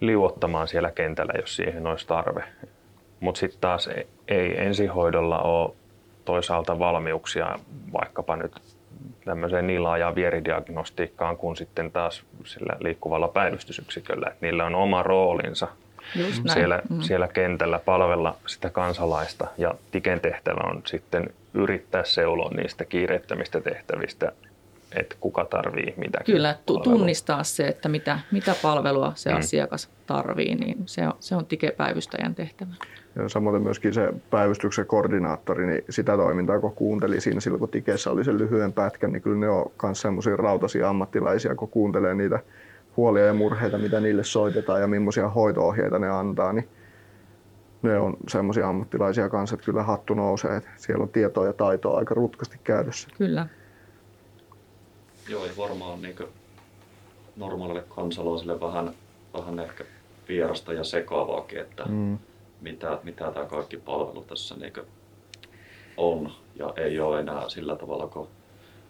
liuottamaan 0.01 0.68
siellä 0.68 0.90
kentällä, 0.90 1.32
jos 1.40 1.57
siihen 1.57 1.86
olisi 1.86 2.07
tarve. 2.07 2.44
Mutta 3.20 3.38
sitten 3.38 3.61
taas 3.61 3.86
ei, 3.88 4.07
ei 4.28 4.61
ensihoidolla 4.66 5.38
ole 5.38 5.74
toisaalta 6.24 6.78
valmiuksia 6.78 7.59
vaikkapa 7.92 8.36
nyt 8.36 8.53
tämmöiseen 9.24 9.66
niin 9.66 9.82
laajaan 9.82 10.14
vieridiagnostiikkaan 10.14 11.36
kuin 11.36 11.57
sitten 11.57 11.92
taas 11.92 12.24
sillä 12.44 12.76
liikkuvalla 12.80 13.28
päivystysyksiköllä. 13.28 14.26
Et 14.30 14.40
niillä 14.40 14.64
on 14.64 14.74
oma 14.74 15.03
roolinsa 15.03 15.68
Just 16.14 16.44
näin. 16.44 16.55
siellä, 16.59 16.82
Mm. 16.90 17.01
siellä 17.01 17.28
kentällä 17.28 17.78
palvella 17.78 18.36
sitä 18.46 18.70
kansalaista 18.70 19.46
ja 19.59 19.74
Tiken 19.90 20.20
tehtävä 20.20 20.61
on 20.70 20.82
sitten 20.86 21.30
yrittää 21.55 22.05
seuloa 22.05 22.51
niistä 22.51 22.84
kiireettömistä 22.84 23.61
tehtävistä, 23.61 24.32
että 24.97 25.16
kuka 25.20 25.45
tarvii 25.45 25.95
mitäkin. 25.97 26.34
Kyllä, 26.34 26.57
tu- 26.66 26.74
palvelua. 26.78 26.99
tunnistaa 26.99 27.45
se, 27.45 27.68
että 27.68 27.89
mitä, 27.89 28.18
mitä 28.32 28.55
palvelua 28.62 29.12
se 29.14 29.30
Mm. 29.30 29.39
asiakas 29.39 29.91
tarvii, 30.07 30.55
niin 30.55 30.82
se 30.86 31.07
on, 31.07 31.12
se 31.20 31.36
on 31.36 31.47
tikepäivystäjän 31.47 32.34
tehtävä. 32.34 32.70
Ja 33.16 33.28
samoin 33.28 33.62
myöskin 33.62 33.95
se 33.95 34.12
päivystyksen 34.30 34.86
koordinaattori, 34.86 35.66
niin 35.66 35.84
sitä 35.91 36.16
toimintaa 36.16 36.61
kun 36.61 36.72
kuunteli 36.74 37.20
siinä 37.20 37.41
silloin, 37.41 37.59
kun 37.61 37.68
Tikessä 37.68 38.11
oli 38.11 38.24
sen 38.24 38.39
lyhyen 38.39 38.72
pätkän, 38.72 39.12
niin 39.12 39.22
kyllä 39.22 39.39
ne 39.39 39.49
on 39.49 39.70
myös 39.82 40.01
semmoisia 40.01 40.36
rautaisia 40.36 40.89
ammattilaisia, 40.89 41.55
kun 41.55 41.68
kuuntelee 41.68 42.14
niitä 42.14 42.39
huolia 42.97 43.24
ja 43.26 43.34
murheita, 43.34 43.78
mitä 43.78 44.01
niille 44.01 44.24
soitetaan 44.24 44.80
ja 44.80 44.86
millaisia 44.89 45.28
hoito-ohjeita 45.28 45.99
ne 45.99 46.09
antaa, 46.09 46.53
niin 46.53 46.68
ne 47.82 47.99
on 47.99 48.16
semmoisia 48.28 48.68
ammattilaisia 48.68 49.28
kanssa, 49.28 49.55
että 49.55 49.64
kyllä 49.66 49.82
hattu 49.82 50.14
nousee, 50.14 50.57
että 50.57 50.70
siellä 50.76 51.03
on 51.03 51.09
tietoa 51.09 51.47
ja 51.47 51.53
taitoa 51.53 51.99
aika 51.99 52.14
rutkasti 52.14 52.61
käytössä. 52.64 53.09
Kyllä, 53.18 53.47
Joo, 55.29 55.45
ja 55.45 55.53
varmaan 55.59 56.03
niin 56.03 56.16
normaalille 57.37 57.85
kansalaisille 57.89 58.61
vähän, 58.61 58.95
vähän 59.35 59.59
ehkä 59.61 59.85
vierasta 60.29 60.72
ja 60.72 60.85
sekaavaakin, 60.85 61.61
että 61.61 61.85
Mm. 61.85 62.18
mitä, 62.61 62.99
mitä 63.03 63.31
tämä 63.33 63.47
kaikki 63.47 63.76
palvelu 63.76 64.22
tässä 64.22 64.55
niin 64.57 64.72
on 65.97 66.33
ja 66.57 66.72
ei 66.76 67.01
ole 67.01 67.20
enää 67.20 67.49
sillä 67.49 67.76
tavalla 67.76 68.07
kuin 68.07 68.29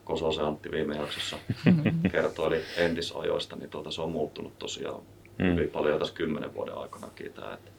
Kososen 0.04 0.44
Antti 0.44 0.70
viime 0.70 0.96
jaksossa 0.96 1.36
kertoi 2.12 2.60
entisajoista, 2.76 3.56
niin 3.56 3.70
tuota, 3.70 3.90
se 3.90 4.02
on 4.02 4.10
muuttunut 4.12 4.58
tosiaan 4.58 5.00
Mm. 5.38 5.44
hyvin 5.44 5.70
paljon 5.70 5.98
tässä 5.98 6.14
kymmenen 6.14 6.54
vuoden 6.54 6.74
aikanakin. 6.78 7.32
Tämä, 7.32 7.54
että 7.54 7.70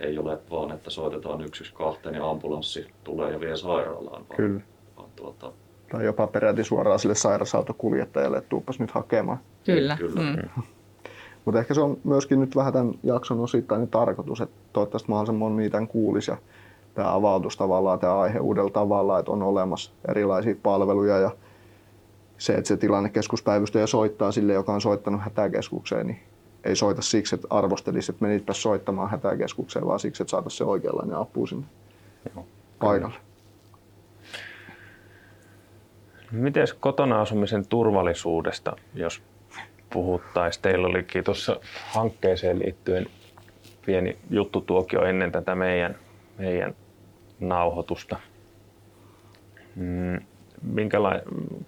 ei 0.00 0.18
ole 0.18 0.38
vaan, 0.50 0.72
että 0.72 0.90
soitetaan 0.90 1.38
112 1.40 2.10
ja 2.10 2.30
ambulanssi 2.30 2.86
tulee 3.04 3.32
ja 3.32 3.40
vie 3.40 3.56
sairaalaan, 3.56 4.28
vaan, 4.28 4.36
Kyllä. 4.36 4.60
vaan 4.96 5.08
tuota, 5.16 5.52
Tai 5.90 6.04
jopa 6.04 6.26
peräti 6.26 6.64
suoraan 6.64 6.98
sille 6.98 7.14
sairausautokuljettajalle, 7.14 8.38
että 8.38 8.48
tuupas 8.48 8.78
nyt 8.78 8.90
hakemaan. 8.90 9.38
kyllä. 9.64 9.96
Kyllä. 9.96 10.20
Mm. 10.20 10.62
Mutta 11.44 11.60
ehkä 11.60 11.74
se 11.74 11.80
on 11.80 11.96
myöskin 12.04 12.40
nyt 12.40 12.56
vähän 12.56 12.72
tämän 12.72 12.94
jakson 13.02 13.40
osittainen 13.40 13.88
tarkoitus, 13.88 14.40
että 14.40 14.56
toivottavasti 14.72 15.08
mahdollisimman 15.08 15.52
moni 15.52 15.70
tämän 15.70 15.88
kuulisi 15.88 16.30
ja 16.30 16.36
tämä 16.94 17.14
avautus 17.14 17.56
tavallaan, 17.56 17.98
tämä 17.98 18.20
aihe 18.20 18.38
uudella 18.38 18.70
tavalla, 18.70 19.18
että 19.18 19.30
on 19.30 19.42
olemassa 19.42 19.90
erilaisia 20.08 20.54
palveluja 20.62 21.18
ja 21.18 21.30
se, 22.38 22.52
että 22.52 22.68
se 22.68 22.76
tilannekeskuspäivystäjä 22.76 23.86
soittaa 23.86 24.32
sille, 24.32 24.52
joka 24.52 24.72
on 24.72 24.80
soittanut 24.80 25.20
hätäkeskukseen, 25.20 26.06
niin 26.06 26.20
ei 26.64 26.76
soita 26.76 27.02
siksi, 27.02 27.34
että 27.34 27.46
arvostelisi, 27.50 28.12
että 28.12 28.24
menitpä 28.24 28.52
soittamaan 28.52 29.10
hätäkeskukseen, 29.10 29.86
vaan 29.86 30.00
siksi, 30.00 30.22
että 30.22 30.30
saataisiin 30.30 30.58
se 30.58 30.64
oikeanlainen 30.64 31.16
apu 31.16 31.46
sinne 31.46 31.66
Joo. 32.34 32.46
paikalle. 32.78 33.29
Miten 36.32 36.66
kotona 36.80 37.20
asumisen 37.20 37.66
turvallisuudesta, 37.66 38.76
jos 38.94 39.22
puhuttaisiin? 39.90 40.62
Teillä 40.62 40.86
olikin 40.86 41.24
tuossa 41.24 41.60
hankkeeseen 41.94 42.58
liittyen 42.58 43.06
pieni 43.86 44.18
juttutuokio 44.30 45.04
ennen 45.04 45.32
tätä 45.32 45.54
meidän, 45.54 45.96
meidän 46.38 46.74
nauhoitusta. 47.40 48.16
Mm. 49.76 50.20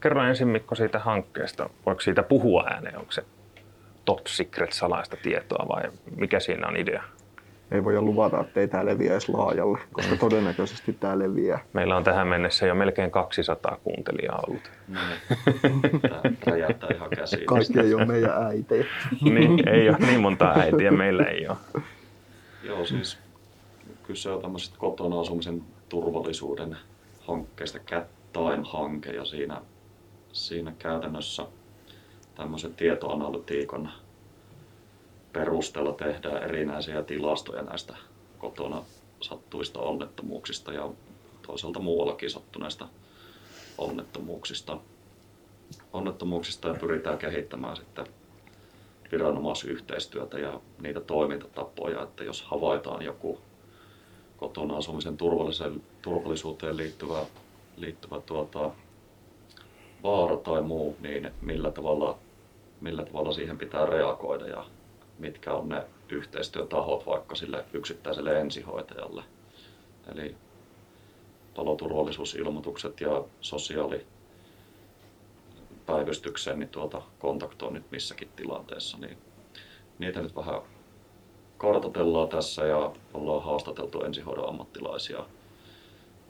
Kerro 0.00 0.24
ensin 0.24 0.48
Mikko 0.48 0.74
siitä 0.74 0.98
hankkeesta. 0.98 1.70
Voiko 1.86 2.00
siitä 2.00 2.22
puhua 2.22 2.64
ääneen? 2.66 2.98
Onko 2.98 3.12
se 3.12 3.24
top 4.04 4.26
secret 4.26 4.72
salaista 4.72 5.16
tietoa 5.22 5.68
vai 5.68 5.82
mikä 6.16 6.40
siinä 6.40 6.68
on 6.68 6.76
idea? 6.76 7.02
Ei 7.72 7.84
voi 7.84 8.00
luvata, 8.00 8.40
että 8.40 8.60
ei 8.60 8.68
tämä 8.68 8.86
leviä 8.86 9.12
edes 9.12 9.28
laajalle, 9.28 9.78
koska 9.92 10.16
todennäköisesti 10.16 10.92
tämä 10.92 11.18
leviää. 11.18 11.64
Meillä 11.72 11.96
on 11.96 12.04
tähän 12.04 12.28
mennessä 12.28 12.66
jo 12.66 12.74
melkein 12.74 13.10
200 13.10 13.78
kuuntelijaa 13.84 14.42
ollut. 14.48 14.70
tämä 16.02 16.20
räjähtää 16.46 16.88
ihan 16.94 17.10
käsiin. 17.10 17.46
Kaikki 17.46 17.80
ei 17.80 17.94
ole 17.94 18.04
meidän 18.04 18.42
äitejä. 18.46 18.84
niin, 19.20 19.68
ei 19.68 19.88
ole 19.88 19.98
niin 19.98 20.20
monta 20.20 20.50
äitiä, 20.50 20.90
meillä 20.90 21.24
ei 21.24 21.48
ole. 21.48 21.56
Joo, 22.62 22.84
siis 22.84 23.18
kyse 24.02 24.30
on 24.30 24.42
tämmöisestä 24.42 24.76
kotona 24.78 25.20
asumisen 25.20 25.62
turvallisuuden 25.88 26.76
hankkeesta 27.20 27.78
Cat 27.78 28.06
Time-hanke 28.32 29.12
ja 29.12 29.24
siinä, 29.24 29.60
siinä 30.32 30.72
käytännössä 30.78 31.46
tämmöisen 32.34 32.74
tietoanalytiikan 32.74 33.92
perusteella 35.32 35.92
tehdään 35.92 36.42
erinäisiä 36.42 37.02
tilastoja 37.02 37.62
näistä 37.62 37.96
kotona 38.38 38.82
sattuista 39.20 39.80
onnettomuuksista 39.80 40.72
ja 40.72 40.90
toisaalta 41.46 41.80
muuallakin 41.80 42.30
sattuneista 42.30 42.88
onnettomuuksista. 43.78 44.78
onnettomuuksista 45.92 46.68
ja 46.68 46.74
pyritään 46.74 47.18
kehittämään 47.18 47.76
sitten 47.76 48.06
viranomaisyhteistyötä 49.12 50.38
ja 50.38 50.60
niitä 50.80 51.00
toimintatapoja, 51.00 52.02
että 52.02 52.24
jos 52.24 52.42
havaitaan 52.42 53.02
joku 53.02 53.38
kotona 54.36 54.76
asumisen 54.76 55.16
turvallisuuteen 56.02 56.76
liittyvä, 56.76 57.26
liittyvä 57.76 58.20
tuota, 58.20 58.70
vaara 60.02 60.36
tai 60.36 60.62
muu, 60.62 60.96
niin 61.00 61.30
millä 61.40 61.70
tavalla, 61.70 62.18
millä 62.80 63.04
tavalla 63.04 63.32
siihen 63.32 63.58
pitää 63.58 63.86
reagoida 63.86 64.46
ja 64.46 64.64
mitkä 65.22 65.52
on 65.52 65.68
ne 65.68 65.84
yhteistyötahot 66.08 67.06
vaikka 67.06 67.34
sille 67.34 67.64
yksittäiselle 67.72 68.40
ensihoitajalle. 68.40 69.22
Eli 70.14 70.36
paloturvallisuusilmoitukset 71.54 73.00
ja 73.00 73.24
sosiaali 73.40 74.06
päivystykseen, 75.86 76.58
niin 76.58 76.68
tuota 76.68 77.02
kontaktoin 77.18 77.74
nyt 77.74 77.90
missäkin 77.90 78.28
tilanteessa, 78.36 78.98
niin 78.98 79.18
niitä 79.98 80.22
nyt 80.22 80.36
vähän 80.36 80.60
kartoitellaan 81.58 82.28
tässä 82.28 82.66
ja 82.66 82.92
ollaan 83.14 83.42
haastateltu 83.42 84.04
ensihoidon 84.04 84.48
ammattilaisia 84.48 85.24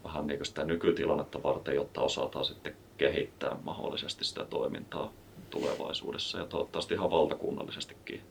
vähän 0.04 0.26
niin 0.26 0.44
sitä 0.44 0.64
nykytilannetta 0.64 1.42
varten, 1.42 1.74
jotta 1.74 2.00
osataan 2.00 2.44
sitten 2.44 2.76
kehittää 2.98 3.56
mahdollisesti 3.62 4.24
sitä 4.24 4.44
toimintaa 4.44 5.12
tulevaisuudessa 5.50 6.38
ja 6.38 6.44
toivottavasti 6.44 6.94
ihan 6.94 7.10
valtakunnallisestikin 7.10 8.22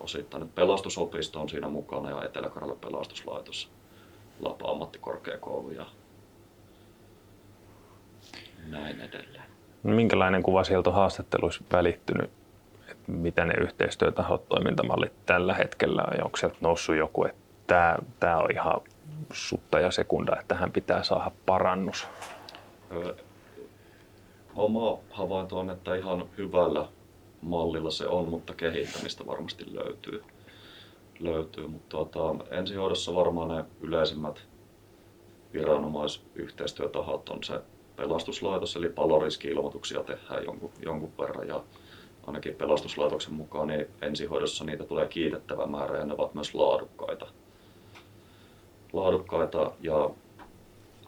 osittain. 0.00 0.42
Nyt 0.42 0.54
pelastusopisto 0.54 1.40
on 1.40 1.48
siinä 1.48 1.68
mukana 1.68 2.10
ja 2.10 2.24
etelä 2.24 2.50
pelastuslaitos, 2.80 3.70
Lapa 4.40 4.70
ammattikorkeakoulu 4.70 5.70
ja 5.70 5.86
näin 8.66 9.00
edelleen. 9.00 9.44
No, 9.82 9.94
minkälainen 9.94 10.42
kuva 10.42 10.64
sieltä 10.64 10.90
on 10.90 10.96
haastatteluissa 10.96 11.64
välittynyt 11.72 12.30
mitä 13.06 13.44
ne 13.44 13.54
yhteistyötahot, 13.60 14.48
toimintamallit 14.48 15.12
tällä 15.26 15.54
hetkellä 15.54 16.02
on, 16.02 16.24
onko 16.24 16.36
sieltä 16.36 16.56
noussut 16.60 16.96
joku, 16.96 17.24
että 17.24 17.40
tämä, 17.66 17.96
tämä 18.20 18.38
on 18.38 18.50
ihan 18.52 18.80
sutta 19.32 19.80
ja 19.80 19.90
sekunda, 19.90 20.32
että 20.32 20.54
tähän 20.54 20.72
pitää 20.72 21.02
saada 21.02 21.30
parannus? 21.46 22.08
Ö, 22.92 23.14
Oma 24.56 24.98
havainto 25.10 25.58
on, 25.58 25.70
että 25.70 25.94
ihan 25.94 26.24
hyvällä 26.38 26.88
mallilla 27.44 27.90
se 27.90 28.06
on, 28.06 28.28
mutta 28.28 28.54
kehittämistä 28.54 29.26
varmasti 29.26 29.64
löytyy. 29.74 30.24
löytyy. 31.20 31.66
Mutta 31.66 31.88
tuota, 31.88 32.44
ensihoidossa 32.50 33.14
varmaan 33.14 33.48
ne 33.48 33.64
yleisimmät 33.80 34.42
viranomaisyhteistyötahot 35.52 37.28
on 37.28 37.44
se 37.44 37.60
pelastuslaitos, 37.96 38.76
eli 38.76 38.88
paloriski-ilmoituksia 38.88 40.02
tehdään 40.02 40.44
jonkun, 40.44 40.72
jonkun 40.82 41.12
verran 41.18 41.48
ja 41.48 41.64
ainakin 42.26 42.54
pelastuslaitoksen 42.54 43.34
mukaan 43.34 43.68
niin 43.68 43.86
ensihoidossa 44.02 44.64
niitä 44.64 44.84
tulee 44.84 45.08
kiitettävä 45.08 45.66
määrä 45.66 45.98
ja 45.98 46.04
ne 46.04 46.14
ovat 46.14 46.34
myös 46.34 46.54
laadukkaita. 46.54 47.26
Laadukkaita 48.92 49.72
ja 49.80 50.10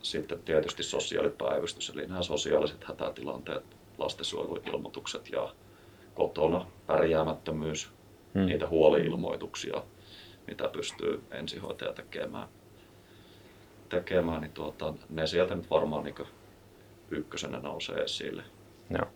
sitten 0.02 0.42
tietysti 0.42 0.82
sosiaalipäivystys, 0.82 1.90
eli 1.90 2.06
nämä 2.06 2.22
sosiaaliset 2.22 2.84
hätätilanteet, 2.84 3.64
lastensuojeluilmoitukset 3.98 5.30
ja 5.30 5.54
kotona 6.16 6.66
pärjäämättömyys, 6.86 7.92
hmm. 8.34 8.46
niitä 8.46 8.68
huoliilmoituksia, 8.68 9.82
mitä 10.46 10.68
pystyy 10.68 11.22
ensihoitaja 11.30 11.92
tekemään. 11.92 12.48
tekemään 13.88 14.40
niin 14.40 14.52
tuota, 14.52 14.94
ne 15.10 15.26
sieltä 15.26 15.54
nyt 15.54 15.70
varmaan 15.70 16.04
niin 16.04 16.14
ykkösenä 17.10 17.58
nousee 17.58 17.96
esille. 17.96 18.42
Joo. 18.90 19.06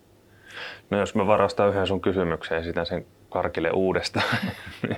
No 0.89 0.99
jos 0.99 1.15
mä 1.15 1.27
varastan 1.27 1.69
yhden 1.69 1.87
sun 1.87 2.01
kysymyksen 2.01 2.55
ja 2.55 2.61
esitän 2.61 2.85
sen 2.85 3.05
Karkille 3.29 3.71
uudestaan. 3.71 4.37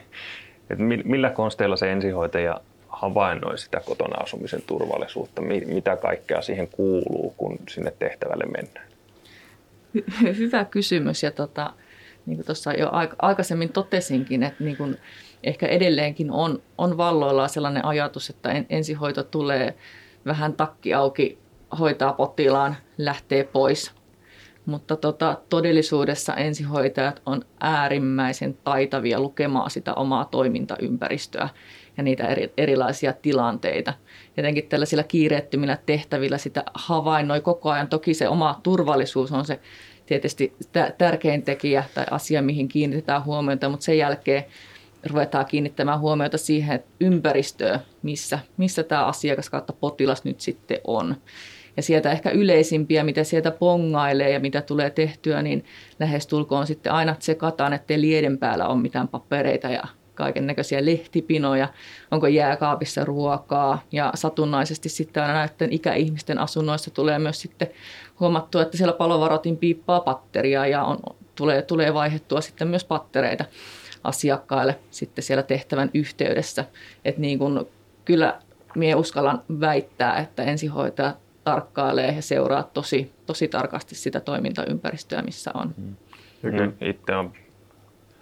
Et 0.70 0.80
millä 1.04 1.30
konsteilla 1.30 1.76
se 1.76 1.92
ensihoitaja 1.92 2.62
havainnoi 2.88 3.58
sitä 3.58 3.82
kotona 3.86 4.24
asumisen 4.24 4.62
turvallisuutta? 4.62 5.42
Mitä 5.66 5.96
kaikkea 5.96 6.42
siihen 6.42 6.68
kuuluu, 6.68 7.34
kun 7.38 7.58
sinne 7.70 7.94
tehtävälle 8.00 8.46
mennään? 8.46 8.88
Hy- 9.98 10.38
hyvä 10.38 10.66
kysymys. 10.66 11.24
Ja 11.24 11.32
tota, 11.32 11.74
niin 12.26 12.38
kuin 12.38 12.46
tuossa 12.46 12.74
jo 12.74 12.90
aikaisemmin 13.22 13.70
totesinkin, 13.70 14.44
että 14.44 14.64
niin 14.64 14.78
kuin 14.78 14.98
ehkä 15.44 15.68
edelleenkin 15.68 16.32
on, 16.32 16.62
on 16.78 16.98
valloillaan 16.98 17.50
sellainen 17.50 17.86
ajatus, 17.86 18.30
että 18.30 18.64
ensihoito 18.70 19.24
tulee 19.24 19.78
vähän 20.26 20.54
takki 20.54 20.94
auki, 20.94 21.38
hoitaa 21.80 22.14
potilaan, 22.14 22.76
lähtee 22.98 23.44
pois. 23.44 23.92
Mutta 24.66 24.96
tota, 24.96 25.38
todellisuudessa 25.50 26.36
ensihoitajat 26.36 27.22
on 27.26 27.42
äärimmäisen 27.60 28.58
taitavia 28.64 29.20
lukemaan 29.20 29.72
sitä 29.72 29.94
omaa 29.94 30.26
toimintaympäristöä 30.26 31.50
ja 31.98 32.04
niitä 32.04 32.28
eri, 32.28 32.54
erilaisia 32.58 33.14
tilanteita. 33.14 33.94
Jotenkin 34.38 34.68
tällaisilla 34.70 35.04
kiireettömillä 35.04 35.78
tehtävillä 35.86 36.38
sitä 36.38 36.64
havainnoi 36.74 37.42
koko 37.42 37.72
ajan. 37.72 37.88
Toki 37.88 38.14
se 38.14 38.28
oma 38.28 38.60
turvallisuus 38.64 39.32
on 39.32 39.46
se 39.46 39.60
tietysti 40.06 40.54
tärkein 40.98 41.44
tekijä 41.44 41.84
tai 41.94 42.06
asia, 42.12 42.42
mihin 42.42 42.68
kiinnitetään 42.68 43.26
huomiota, 43.26 43.70
mutta 43.70 43.84
sen 43.84 43.98
jälkeen 43.98 44.44
ruvetaan 45.10 45.46
kiinnittämään 45.46 46.00
huomiota 46.00 46.38
siihen 46.38 46.84
ympäristöön, 47.00 47.80
missä, 48.02 48.40
missä 48.58 48.84
tämä 48.84 49.06
asiakas 49.06 49.50
kautta 49.50 49.74
potilas 49.74 50.24
nyt 50.24 50.42
sitten 50.42 50.78
on. 50.84 51.16
Ja 51.78 51.84
sieltä 51.84 52.12
ehkä 52.12 52.30
yleisimpiä, 52.30 53.04
mitä 53.04 53.24
sieltä 53.24 53.52
pongailee 53.52 54.30
ja 54.30 54.40
mitä 54.40 54.62
tulee 54.62 54.90
tehtyä, 54.90 55.42
niin 55.42 55.66
lähestulkoon 56.00 56.68
sitten 56.68 56.92
aina 56.92 57.16
tsekataan, 57.16 57.74
ettei 57.74 58.02
lieden 58.02 58.38
päällä 58.38 58.68
ole 58.68 58.82
mitään 58.82 59.08
papereita 59.08 59.68
ja 59.68 59.84
kaiken 60.16 60.48
näköisiä 60.48 60.86
lehtipinoja, 60.86 61.68
onko 62.12 62.28
jääkaapissa 62.28 63.06
ruokaa 63.06 63.84
ja 63.92 64.12
satunnaisesti 64.16 64.90
sitten 64.90 65.24
aina 65.24 65.34
näiden 65.34 65.74
ikäihmisten 65.74 66.38
asunnoissa 66.38 66.92
tulee 66.92 67.20
myös 67.20 67.42
sitten 67.42 67.68
huomattua, 68.20 68.62
että 68.62 68.78
siellä 68.78 68.94
palovarotin 68.94 69.58
piippaa 69.58 70.00
patteria 70.00 70.68
ja 70.68 70.84
on, 70.84 70.98
tulee, 71.36 71.62
tulee 71.62 71.94
vaihettua 71.94 72.42
sitten 72.42 72.68
myös 72.68 72.84
pattereita 72.84 73.46
asiakkaille 74.04 74.80
sitten 74.92 75.24
siellä 75.24 75.44
tehtävän 75.44 75.90
yhteydessä. 75.94 76.66
Että 77.06 77.22
niin 77.22 77.40
kun, 77.40 77.68
kyllä 78.06 78.40
minä 78.76 78.98
uskallan 78.98 79.42
väittää, 79.60 80.18
että 80.18 80.44
ensihoitaja 80.44 81.14
tarkkailee 81.44 82.12
ja 82.16 82.22
seuraa 82.22 82.64
tosi, 82.64 83.12
tosi 83.26 83.48
tarkasti 83.48 83.96
sitä 83.96 84.20
toimintaympäristöä, 84.20 85.22
missä 85.22 85.52
on. 85.54 85.74
Mm. 85.78 85.96
Mm. 86.42 86.74
Itse 86.82 87.16
on 87.16 87.34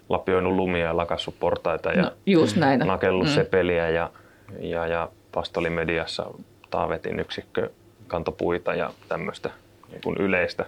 lapioinut 0.08 0.52
lumia 0.52 0.84
ja 0.84 0.96
lakassut 0.96 1.34
portaita 1.40 1.92
ja 1.92 2.02
no, 2.02 2.10
just 2.26 2.56
näin. 2.56 2.80
nakellut 2.80 3.26
mm. 3.26 3.32
sepeliä 3.32 3.90
ja, 3.90 4.10
ja, 4.60 4.86
ja 4.86 5.08
pastolimediassa 5.32 6.26
taavetin 6.70 7.20
yksikkö 7.20 7.70
kantopuita 8.06 8.74
ja 8.74 8.90
tämmöistä 9.08 9.50
niin 9.92 10.16
yleistä. 10.20 10.66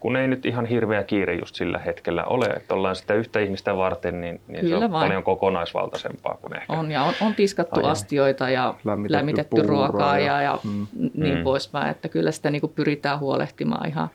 Kun 0.00 0.16
ei 0.16 0.28
nyt 0.28 0.46
ihan 0.46 0.66
hirveä 0.66 1.04
kiire 1.04 1.34
just 1.34 1.54
sillä 1.54 1.78
hetkellä 1.78 2.24
ole, 2.24 2.46
että 2.46 2.74
ollaan 2.74 2.96
sitä 2.96 3.14
yhtä 3.14 3.40
ihmistä 3.40 3.76
varten, 3.76 4.20
niin, 4.20 4.40
niin 4.48 4.68
se 4.68 4.76
on 4.76 4.80
vain. 4.80 5.04
paljon 5.04 5.22
kokonaisvaltaisempaa 5.22 6.38
kuin 6.42 6.56
ehkä. 6.56 6.72
On 6.72 6.90
ja 6.90 7.02
on, 7.02 7.14
on 7.20 7.34
tiskattu 7.34 7.76
aiemmin. 7.76 7.92
astioita 7.92 8.50
ja 8.50 8.74
lämmitetty, 8.84 9.16
lämmitetty 9.16 9.62
ruokaa 9.62 10.18
ja, 10.18 10.42
ja, 10.42 10.58
mm. 10.64 10.86
niin 11.14 11.38
mm. 11.38 11.44
poispäin, 11.44 11.90
että 11.90 12.08
kyllä 12.08 12.32
sitä 12.32 12.50
niin 12.50 12.60
kuin 12.60 12.72
pyritään 12.76 13.20
huolehtimaan 13.20 13.88
ihan 13.88 14.08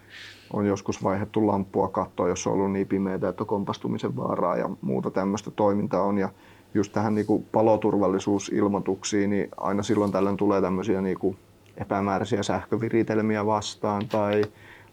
on 0.54 0.66
joskus 0.66 1.04
vaihdettu 1.04 1.48
lamppua 1.48 1.88
kattoa, 1.88 2.28
jos 2.28 2.48
on 2.48 2.54
ollut 2.54 2.72
niin 2.72 2.88
pimeää, 2.88 3.16
että 3.16 3.36
on 3.40 3.48
kompastumisen 3.48 4.16
vaaraa 4.16 4.58
ja 4.58 4.70
muuta 4.82 5.12
tämmöistä 5.12 5.52
toimintaa 5.52 6.04
on. 6.04 6.18
Ja 6.18 6.30
just 6.74 6.94
tähän 6.94 7.16
niin 7.16 7.26
kuin 7.26 7.46
paloturvallisuusilmoituksiin, 7.52 9.30
niin 9.30 9.50
aina 9.58 9.84
silloin 9.84 10.12
tällöin 10.12 10.38
tulee 10.38 10.62
tämmöisiä 10.62 11.02
niin 11.02 11.20
kuin 11.20 11.38
epämääräisiä 11.78 12.44
sähköviritelmiä 12.44 13.46
vastaan 13.46 14.08
tai 14.08 14.42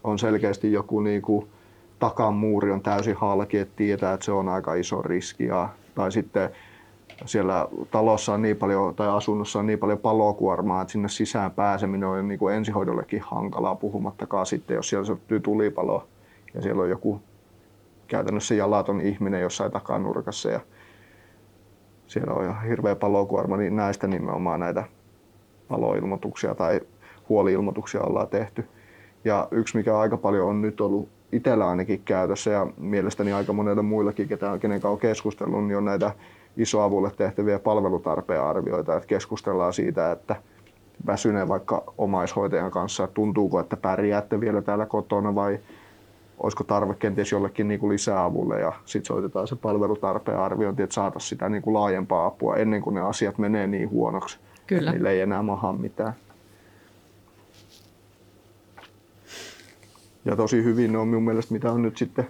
on 0.03 0.19
selkeästi 0.19 0.71
joku 0.71 0.99
niin 0.99 1.21
kuin 1.21 1.49
takamuuri 1.99 2.71
on 2.71 2.81
täysin 2.81 3.15
halki, 3.15 3.57
että 3.57 3.75
tietää, 3.75 4.13
että 4.13 4.25
se 4.25 4.31
on 4.31 4.49
aika 4.49 4.73
iso 4.73 5.01
riski. 5.01 5.45
Ja, 5.45 5.69
tai 5.95 6.11
sitten 6.11 6.49
siellä 7.25 7.67
talossa 7.91 8.33
on 8.33 8.41
niin 8.41 8.57
paljon, 8.57 8.95
tai 8.95 9.07
asunnossa 9.07 9.59
on 9.59 9.67
niin 9.67 9.79
paljon 9.79 9.97
palokuormaa, 9.97 10.81
että 10.81 10.91
sinne 10.91 11.09
sisään 11.09 11.51
pääseminen 11.51 12.09
on 12.09 12.27
niin 12.27 12.39
kuin 12.39 12.55
ensihoidollekin 12.55 13.21
hankalaa, 13.21 13.75
puhumattakaan 13.75 14.45
sitten, 14.45 14.75
jos 14.75 14.89
siellä 14.89 15.05
syttyy 15.05 15.39
tulipalo 15.39 16.07
ja 16.53 16.61
siellä 16.61 16.81
on 16.81 16.89
joku 16.89 17.21
käytännössä 18.07 18.55
jalaton 18.55 19.01
ihminen 19.01 19.41
jossain 19.41 19.71
takanurkassa 19.71 20.49
ja 20.49 20.59
siellä 22.07 22.33
on 22.33 22.43
ihan 22.43 22.63
hirveä 22.63 22.95
palokuorma, 22.95 23.57
niin 23.57 23.75
näistä 23.75 24.07
nimenomaan 24.07 24.59
näitä 24.59 24.83
paloilmoituksia 25.71 26.55
tai 26.55 26.81
huoliilmoituksia 27.29 28.01
ollaan 28.01 28.27
tehty. 28.27 28.65
Ja 29.25 29.47
yksi, 29.51 29.77
mikä 29.77 29.99
aika 29.99 30.17
paljon 30.17 30.47
on 30.47 30.61
nyt 30.61 30.81
ollut 30.81 31.09
itsellä 31.31 31.69
ainakin 31.69 32.01
käytössä 32.05 32.51
ja 32.51 32.67
mielestäni 32.77 33.33
aika 33.33 33.53
monella 33.53 33.83
muillakin, 33.83 34.27
ketä, 34.27 34.57
kenen 34.61 34.81
kanssa 34.81 34.89
on 34.89 34.99
keskustellut, 34.99 35.67
niin 35.67 35.77
on 35.77 35.85
näitä 35.85 36.11
isoavulle 36.57 37.11
tehtäviä 37.17 37.59
palvelutarpeen 37.59 38.41
arvioita, 38.41 38.95
että 38.95 39.07
keskustellaan 39.07 39.73
siitä, 39.73 40.11
että 40.11 40.35
väsyneen 41.07 41.47
vaikka 41.47 41.83
omaishoitajan 41.97 42.71
kanssa, 42.71 43.03
että 43.03 43.13
tuntuuko, 43.13 43.59
että 43.59 43.77
pärjäätte 43.77 44.39
vielä 44.39 44.61
täällä 44.61 44.85
kotona 44.85 45.35
vai 45.35 45.59
olisiko 46.43 46.63
tarve 46.63 46.93
kenties 46.93 47.31
jollekin 47.31 47.67
niin 47.67 47.79
kuin 47.79 47.91
lisäavulle 47.91 48.59
ja 48.59 48.73
sitten 48.85 49.07
soitetaan 49.07 49.47
se 49.47 49.55
palvelutarpeen 49.55 50.39
arviointi, 50.39 50.83
että 50.83 50.93
saataisiin 50.93 51.29
sitä 51.29 51.49
niin 51.49 51.61
kuin 51.61 51.73
laajempaa 51.73 52.25
apua 52.25 52.55
ennen 52.55 52.81
kuin 52.81 52.93
ne 52.93 53.01
asiat 53.01 53.37
menee 53.37 53.67
niin 53.67 53.89
huonoksi. 53.89 54.39
Kyllä. 54.71 54.91
Niille 54.91 55.11
ei 55.11 55.21
enää 55.21 55.43
maha 55.43 55.73
mitään. 55.73 56.13
Ja 60.25 60.35
tosi 60.35 60.63
hyvin 60.63 60.91
ne 60.91 60.97
on 60.97 61.07
minun 61.07 61.23
mielestä, 61.23 61.53
mitä 61.53 61.71
on 61.71 61.81
nyt 61.81 61.97
sitten, 61.97 62.27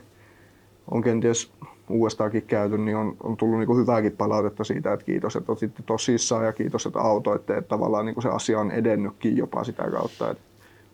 on 0.91 1.01
kenties 1.01 1.51
uudestaankin 1.89 2.43
käyty, 2.43 2.77
niin 2.77 2.97
on, 2.97 3.17
on 3.23 3.37
tullut 3.37 3.59
niin 3.59 3.67
kuin 3.67 3.79
hyvääkin 3.79 4.17
palautetta 4.17 4.63
siitä, 4.63 4.93
että 4.93 5.05
kiitos, 5.05 5.35
että 5.35 5.51
otitte 5.51 5.83
tosissaan 5.83 6.45
ja 6.45 6.53
kiitos, 6.53 6.85
että 6.85 6.99
autoitte, 6.99 7.57
että 7.57 7.69
tavallaan 7.69 8.05
niin 8.05 8.13
kuin 8.13 8.23
se 8.23 8.29
asia 8.29 8.59
on 8.59 8.71
edennytkin 8.71 9.37
jopa 9.37 9.63
sitä 9.63 9.83
kautta. 9.91 10.29
Että 10.29 10.43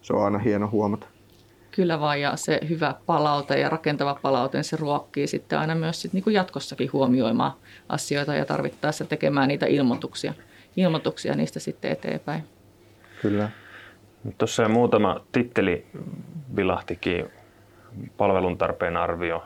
se 0.02 0.14
on 0.14 0.24
aina 0.24 0.38
hieno 0.38 0.70
huomata. 0.72 1.08
Kyllä 1.72 2.00
vaan, 2.00 2.22
ja 2.22 2.36
se 2.36 2.60
hyvä 2.70 2.96
palaute 3.06 3.60
ja 3.60 3.70
rakentava 3.70 4.20
palaute, 4.22 4.58
niin 4.58 4.64
se 4.64 4.78
ruokkii 4.78 5.28
sitten 5.28 5.60
aina 5.60 5.76
myös 5.76 6.02
sit 6.02 6.14
niin 6.14 6.24
kuin 6.24 6.34
jatkossakin 6.34 6.94
huomioimaan 6.94 7.54
asioita 7.90 8.36
ja 8.36 8.46
tarvittaessa 8.46 9.06
tekemään 9.06 9.48
niitä 9.48 9.66
ilmoituksia, 9.66 10.34
ilmoituksia 10.78 11.36
niistä 11.36 11.60
sitten 11.60 11.92
eteenpäin. 11.92 12.44
Kyllä. 13.22 13.50
Tuossa 14.38 14.70
muutama 14.70 15.26
titteli 15.32 15.86
vilahtikin, 16.56 17.32
palveluntarpeen 18.18 18.98
arvio, 18.98 19.44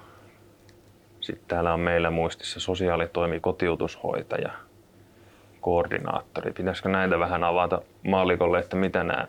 sitten 1.22 1.48
täällä 1.48 1.74
on 1.74 1.80
meillä 1.80 2.12
muistissa 2.12 2.60
sosiaalitoimi, 2.60 3.40
kotiutushoitaja, 3.40 4.52
koordinaattori. 5.62 6.54
Pitäisikö 6.54 6.90
näitä 6.90 7.20
vähän 7.20 7.44
avata 7.44 7.82
maalikolle, 8.08 8.60
että 8.60 8.76
mitä 8.76 9.04
nämä 9.04 9.28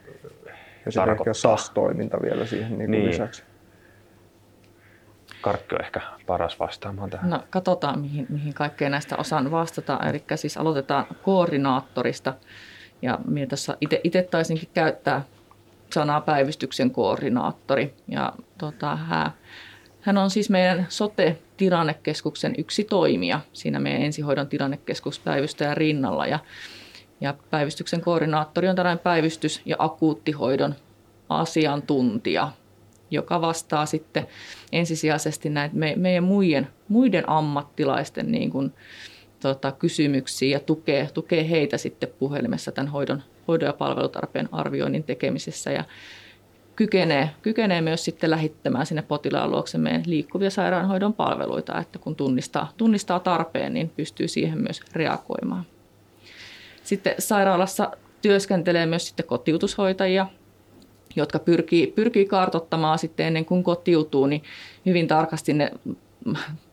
ja 0.86 0.92
tarkoittaa? 0.94 1.30
Ja 1.30 1.34
SAS-toiminta 1.34 2.22
vielä 2.22 2.46
siihen 2.46 2.78
niin 2.78 2.90
niin. 2.90 3.07
lisäksi. 3.07 3.51
Karkki 5.43 5.74
on 5.74 5.80
ehkä 5.80 6.01
paras 6.26 6.61
vastaamaan 6.61 7.11
tähän. 7.11 7.30
No 7.30 7.40
katsotaan, 7.51 8.01
mihin, 8.01 8.26
mihin 8.28 8.55
kaikkeen 8.55 8.90
näistä 8.90 9.16
osaan 9.16 9.51
vastata. 9.51 9.99
Eli 10.11 10.24
siis 10.34 10.57
aloitetaan 10.57 11.07
koordinaattorista. 11.22 12.34
Ja 13.03 13.18
minä 13.26 13.47
tässä 13.47 13.76
itse 14.05 14.22
taisinkin 14.22 14.68
käyttää 14.74 15.22
sanaa 15.93 16.20
päivystyksen 16.20 16.90
koordinaattori. 16.90 17.95
Ja 18.09 18.32
tota, 18.59 18.97
hän, 18.97 19.30
hän 20.01 20.18
on 20.18 20.30
siis 20.30 20.51
meidän 20.51 20.86
sote-tilannekeskuksen 20.88 22.55
yksi 22.59 22.84
toimija 22.84 23.40
siinä 23.53 23.80
meidän 23.80 24.03
ensihoidon 24.03 24.49
tilannekeskuspäivystäjän 24.49 25.76
rinnalla. 25.76 26.26
Ja, 26.26 26.38
ja 27.20 27.34
päivystyksen 27.51 28.01
koordinaattori 28.01 28.68
on 28.68 28.76
tällainen 28.76 29.03
päivystys- 29.05 29.62
ja 29.64 29.76
akuuttihoidon 29.78 30.74
asiantuntija, 31.28 32.51
joka 33.12 33.40
vastaa 33.40 33.86
sitten 33.86 34.26
ensisijaisesti 34.72 35.50
näitä 35.50 35.76
me, 35.76 35.94
meidän 35.96 36.24
muiden, 36.24 36.68
muiden 36.88 37.28
ammattilaisten 37.28 38.32
niin 38.32 38.50
kuin, 38.50 38.72
tota, 39.42 39.72
kysymyksiä 39.72 40.48
ja 40.48 40.60
tukee, 40.60 41.10
tukee 41.14 41.50
heitä 41.50 41.78
sitten 41.78 42.08
puhelimessa 42.18 42.72
tämän 42.72 42.92
hoidon, 42.92 43.22
hoidon 43.48 43.66
ja 43.66 43.72
palvelutarpeen 43.72 44.48
arvioinnin 44.52 45.04
tekemisessä 45.04 45.70
ja 45.70 45.84
kykenee, 46.76 47.30
kykenee 47.42 47.80
myös 47.80 48.04
sitten 48.04 48.30
lähittämään 48.30 48.86
sinne 48.86 49.02
potilaan 49.02 49.50
luokse 49.50 49.78
meidän 49.78 50.02
liikkuvia 50.06 50.50
sairaanhoidon 50.50 51.14
palveluita, 51.14 51.80
että 51.80 51.98
kun 51.98 52.16
tunnistaa, 52.16 52.72
tunnistaa 52.76 53.20
tarpeen, 53.20 53.74
niin 53.74 53.90
pystyy 53.96 54.28
siihen 54.28 54.58
myös 54.58 54.80
reagoimaan. 54.92 55.64
Sitten 56.84 57.14
sairaalassa 57.18 57.90
työskentelee 58.22 58.86
myös 58.86 59.06
sitten 59.06 59.26
kotiutushoitajia, 59.26 60.26
jotka 61.16 61.38
pyrkii, 61.38 61.86
pyrkii 61.86 62.26
kartottamaan 62.26 62.98
sitten 62.98 63.26
ennen 63.26 63.44
kuin 63.44 63.62
kotiutuu, 63.62 64.26
niin 64.26 64.42
hyvin 64.86 65.08
tarkasti 65.08 65.52
ne 65.52 65.70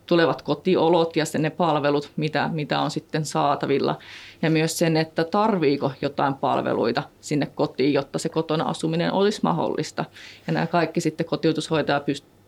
tulevat 0.05 0.41
kotiolot 0.41 1.15
ja 1.15 1.23
ne 1.37 1.49
palvelut, 1.49 2.11
mitä, 2.15 2.49
mitä 2.53 2.79
on 2.79 2.91
sitten 2.91 3.25
saatavilla. 3.25 3.99
Ja 4.41 4.49
myös 4.49 4.77
sen, 4.77 4.97
että 4.97 5.23
tarviiko 5.23 5.91
jotain 6.01 6.33
palveluita 6.33 7.03
sinne 7.21 7.45
kotiin, 7.45 7.93
jotta 7.93 8.19
se 8.19 8.29
kotona 8.29 8.63
asuminen 8.63 9.13
olisi 9.13 9.39
mahdollista. 9.43 10.05
Ja 10.47 10.53
nämä 10.53 10.67
kaikki 10.67 11.01
sitten 11.01 11.25
kotiutushoitaja 11.25 12.01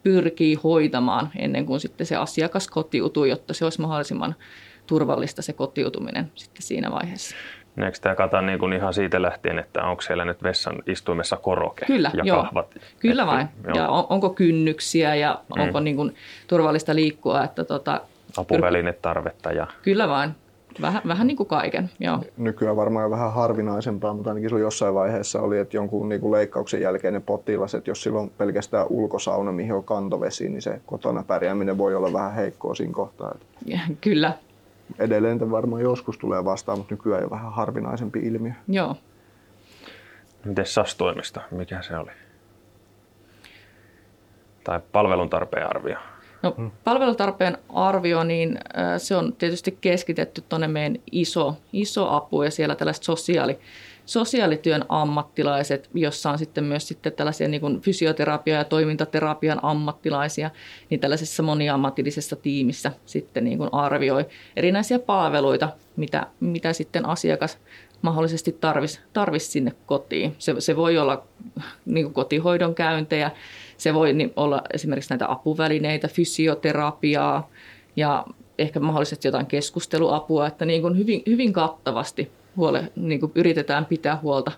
pyrkii 0.04 0.56
hoitamaan 0.56 1.30
ennen 1.38 1.66
kuin 1.66 1.80
sitten 1.80 2.08
se 2.08 2.16
asiakas 2.16 2.68
kotiutuu, 2.68 3.26
jotta 3.26 3.54
se 3.54 3.66
olisi 3.66 3.82
mahdollisimman 3.82 4.36
turvallista 4.88 5.42
se 5.42 5.54
kotiutuminen 5.54 6.32
sitten 6.36 6.64
siinä 6.64 6.92
vaiheessa. 6.92 7.36
Eikö 7.78 7.98
tämä 8.02 8.16
kata 8.16 8.42
niin 8.42 8.60
kuin 8.60 8.74
ihan 8.74 8.94
siitä 8.94 9.22
lähtien, 9.22 9.60
että 9.60 9.84
onko 9.84 10.02
siellä 10.02 10.26
nyt 10.26 10.44
vessan 10.44 10.76
istuimessa 10.88 11.38
koroke 11.38 11.86
Kyllä, 11.86 12.12
ja 12.14 12.24
joo. 12.24 12.44
kahvat? 12.44 12.76
Kyllä 13.00 13.24
että, 13.24 13.36
vain. 13.36 13.48
Joo. 13.68 13.76
Ja 13.76 13.90
on, 13.90 14.06
onko 14.10 14.30
kynnyksiä 14.30 15.16
ja 15.16 15.40
mm. 15.56 15.62
onko 15.62 15.80
niin 15.80 15.96
kuin 15.96 16.16
turvallista 16.48 16.96
liikkua. 16.96 17.44
Että 17.44 17.64
tota, 17.64 18.02
Apuvälinetarvetta. 18.38 19.52
Ja... 19.52 19.68
Kyllä 19.84 20.08
vain. 20.08 20.32
Vähän, 20.82 21.02
vähän 21.08 21.28
niin 21.28 21.38
kuin 21.38 21.48
kaiken, 21.48 21.90
joo. 22.00 22.24
Nykyään 22.38 22.76
varmaan 22.76 23.04
jo 23.04 23.10
vähän 23.10 23.34
harvinaisempaa, 23.34 24.14
mutta 24.14 24.30
ainakin 24.30 24.50
silloin 24.50 24.64
jossain 24.64 24.94
vaiheessa 24.94 25.42
oli, 25.42 25.60
että 25.60 25.78
jonkun 25.78 26.10
niin 26.10 26.22
kuin 26.22 26.32
leikkauksen 26.32 26.82
jälkeinen 26.82 27.22
potilas, 27.22 27.76
että 27.76 27.92
jos 27.92 28.04
silloin 28.04 28.32
pelkästään 28.38 28.86
ulkosauna, 28.90 29.52
mihin 29.52 29.74
on 29.74 29.84
kantovesi, 29.84 30.50
niin 30.50 30.62
se 30.62 30.82
kotona 30.86 31.24
pärjääminen 31.24 31.78
voi 31.78 31.96
olla 31.96 32.14
vähän 32.14 32.34
heikkoa 32.34 32.76
siinä 32.76 32.94
kohtaa. 32.94 33.36
Ja, 33.66 33.80
kyllä, 34.02 34.34
Edelleen 35.00 35.40
tämä 35.40 35.52
varmaan 35.52 35.82
joskus 35.82 36.18
tulee 36.18 36.46
vastaan, 36.46 36.78
mutta 36.78 36.94
nykyään 36.94 37.24
jo 37.24 37.30
vähän 37.30 37.54
harvinaisempi 37.54 38.20
ilmiö. 38.20 38.54
joo. 38.68 38.96
Miten 40.46 40.66
SAS-toimisto, 40.66 41.40
mikä 41.52 41.82
se 41.82 41.98
oli? 41.98 42.12
Tai 44.64 44.80
palvelun 44.92 45.30
tarpeen 45.30 45.70
arvio. 45.70 45.98
No, 46.44 46.56
palvelutarpeen 46.84 47.58
arvio, 47.70 48.24
niin 48.24 48.60
se 48.98 49.16
on 49.16 49.34
tietysti 49.34 49.78
keskitetty 49.82 50.44
tuonne 50.50 50.68
meidän 50.68 50.98
iso, 51.12 51.58
iso 51.74 52.10
apu 52.10 52.44
ja 52.44 52.52
siellä 52.52 52.76
tällaiset 52.76 53.04
sosiaali, 53.04 53.60
sosiaalityön 54.12 54.86
ammattilaiset, 54.90 55.90
jossa 55.94 56.32
on 56.32 56.38
sitten 56.38 56.64
myös 56.64 56.88
sitten 56.88 57.14
tällaisia 57.14 57.48
niin 57.48 57.62
kuin 57.62 57.82
fysioterapia- 57.82 58.54
ja 58.54 58.64
toimintaterapian 58.64 59.60
ammattilaisia, 59.64 60.50
niin 60.90 61.00
tällaisessa 61.00 61.44
moniammatillisessa 61.44 62.36
tiimissä 62.36 62.92
sitten 63.06 63.44
niin 63.44 63.58
kuin 63.58 63.70
arvioi 63.74 64.26
erinäisiä 64.56 65.00
palveluita, 65.00 65.70
mitä, 65.96 66.28
mitä 66.40 66.74
sitten 66.74 67.06
asiakas 67.06 67.58
mahdollisesti 68.02 68.58
tarvisi 68.62 69.00
tarvis 69.14 69.52
sinne 69.52 69.72
kotiin. 69.86 70.36
Se, 70.38 70.56
se 70.60 70.76
voi 70.76 70.98
olla 70.98 71.24
niin 71.86 72.06
kuin 72.06 72.14
kotihoidon 72.14 72.76
käyntejä, 72.76 73.32
se 73.78 73.94
voi 73.94 74.14
olla 74.36 74.62
esimerkiksi 74.74 75.10
näitä 75.10 75.32
apuvälineitä, 75.32 76.08
fysioterapiaa 76.08 77.50
ja 77.96 78.26
ehkä 78.58 78.80
mahdollisesti 78.80 79.28
jotain 79.28 79.46
keskusteluapua, 79.46 80.48
että 80.48 80.66
niin 80.66 80.82
kuin 80.82 80.98
hyvin, 80.98 81.24
hyvin 81.28 81.54
kattavasti 81.54 82.32
huole, 82.58 82.92
niin 82.96 83.20
kuin 83.20 83.32
yritetään 83.36 83.86
pitää 83.86 84.20
huolta, 84.22 84.52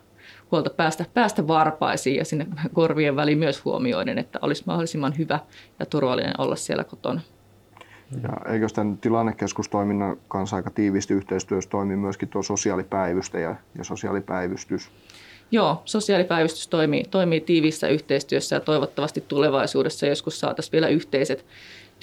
huolta 0.51 0.69
päästä, 0.69 1.05
päästä 1.13 1.47
varpaisiin 1.47 2.15
ja 2.15 2.25
sinne 2.25 2.47
korvien 2.73 3.15
väliin 3.15 3.37
myös 3.37 3.65
huomioiden, 3.65 4.17
että 4.17 4.39
olisi 4.41 4.63
mahdollisimman 4.65 5.17
hyvä 5.17 5.39
ja 5.79 5.85
turvallinen 5.85 6.33
olla 6.37 6.55
siellä 6.55 6.83
kotona. 6.83 7.21
Ja 8.23 8.53
eikö 8.53 8.67
tämän 8.75 8.97
tilannekeskustoiminnan 8.97 10.17
kanssa 10.27 10.55
aika 10.55 10.69
tiiviisti 10.69 11.13
yhteistyössä 11.13 11.69
toimii 11.69 11.97
myöskin 11.97 12.29
tuo 12.29 12.43
sosiaalipäivystäjä 12.43 13.55
ja 13.77 13.83
sosiaalipäivystys? 13.83 14.91
Joo, 15.51 15.81
sosiaalipäivystys 15.85 16.67
toimii, 16.67 17.03
toimii 17.03 17.41
tiiviissä 17.41 17.87
yhteistyössä 17.87 18.55
ja 18.55 18.59
toivottavasti 18.59 19.23
tulevaisuudessa 19.27 20.05
joskus 20.05 20.39
saataisiin 20.39 20.71
vielä 20.71 20.87
yhteiset 20.87 21.45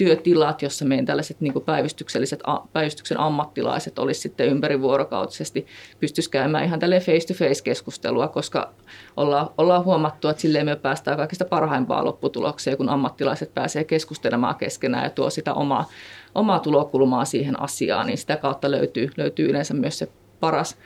työtilat, 0.01 0.61
jossa 0.61 0.85
meidän 0.85 1.05
tällaiset 1.05 1.41
niin 1.41 1.53
kuin 1.53 1.65
päivystykselliset, 1.65 2.39
päivystyksen 2.73 3.19
ammattilaiset 3.19 3.99
olisi 3.99 4.21
sitten 4.21 4.47
ympärivuorokautisesti, 4.47 5.67
pystyisi 5.99 6.29
käymään 6.29 6.65
ihan 6.65 6.79
tälle 6.79 6.99
face-to-face 6.99 7.63
keskustelua, 7.63 8.27
koska 8.27 8.73
ollaan, 9.17 9.49
ollaan 9.57 9.85
huomattu, 9.85 10.27
että 10.27 10.41
silleen 10.41 10.65
me 10.65 10.75
päästään 10.75 11.17
kaikista 11.17 11.45
parhaimpaa 11.45 12.05
lopputulokseen, 12.05 12.77
kun 12.77 12.89
ammattilaiset 12.89 13.53
pääsee 13.53 13.83
keskustelemaan 13.83 14.55
keskenään 14.55 15.03
ja 15.03 15.09
tuo 15.09 15.29
sitä 15.29 15.53
omaa, 15.53 15.89
omaa 16.35 16.59
tulokulmaa 16.59 17.25
siihen 17.25 17.59
asiaan, 17.59 18.07
niin 18.07 18.17
sitä 18.17 18.37
kautta 18.37 18.71
löytyy, 18.71 19.09
löytyy 19.17 19.49
yleensä 19.49 19.73
myös 19.73 19.97
se 19.97 20.07
paras, 20.39 20.77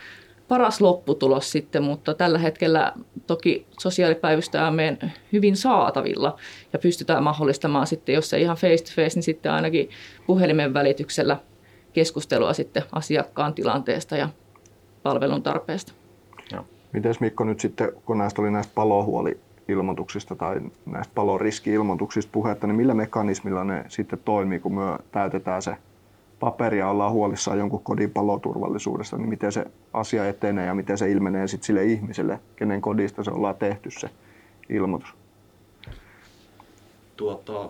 paras 0.48 0.82
lopputulos 0.82 1.52
sitten, 1.52 1.84
mutta 1.84 2.14
tällä 2.14 2.39
hetkellä 2.39 2.93
toki 3.28 3.66
sosiaalipäivystä 3.80 4.68
on 4.68 4.76
meidän 4.76 5.14
hyvin 5.34 5.58
saatavilla 5.58 6.38
ja 6.74 6.80
pystytään 6.80 7.24
mahdollistamaan 7.24 7.88
sitten, 7.88 8.16
jos 8.16 8.34
ei 8.34 8.41
ihan 8.41 8.58
face 8.58 8.84
to 8.84 8.89
face, 8.96 9.16
niin 9.16 9.24
sitten 9.24 9.52
ainakin 9.52 9.89
puhelimen 10.28 10.74
välityksellä 10.74 11.38
keskustelua 11.93 12.54
sitten 12.54 12.84
asiakkaan 12.91 13.54
tilanteesta 13.54 14.18
ja 14.18 14.30
palvelun 15.04 15.43
tarpeesta. 15.43 15.93
Miten 16.93 17.16
Mikko 17.20 17.43
nyt 17.43 17.60
sitten, 17.60 17.91
kun 18.06 18.18
näistä 18.18 18.41
oli 18.41 18.52
näistä 18.52 18.72
palohuoli-ilmoituksista 18.76 20.36
tai 20.36 20.62
näistä 20.86 21.14
paloriski-ilmoituksista 21.16 22.30
puhetta, 22.32 22.68
niin 22.68 22.76
millä 22.76 22.93
mekanismilla 22.93 23.64
ne 23.64 23.86
sitten 23.88 24.20
toimii, 24.26 24.60
kun 24.60 24.76
me 24.76 24.98
täytetään 25.12 25.62
se 25.62 25.76
paperi 26.46 26.78
ja 26.78 26.89
ollaan 26.89 27.12
huolissaan 27.12 27.58
jonkun 27.58 27.84
kodin 27.84 28.12
paloturvallisuudesta, 28.12 29.18
niin 29.18 29.30
miten 29.30 29.52
se 29.52 29.66
asia 29.93 30.28
etenee 30.28 30.66
ja 30.66 30.76
miten 30.76 30.98
se 30.98 31.12
ilmenee 31.12 31.48
sitten 31.48 31.66
sille 31.66 31.86
ihmiselle, 31.86 32.39
kenen 32.56 32.82
kodista 32.82 33.24
se 33.24 33.32
ollaan 33.32 33.56
tehty 33.56 33.91
se 33.91 34.10
ilmoitus? 34.70 35.14
Tuota, 37.18 37.70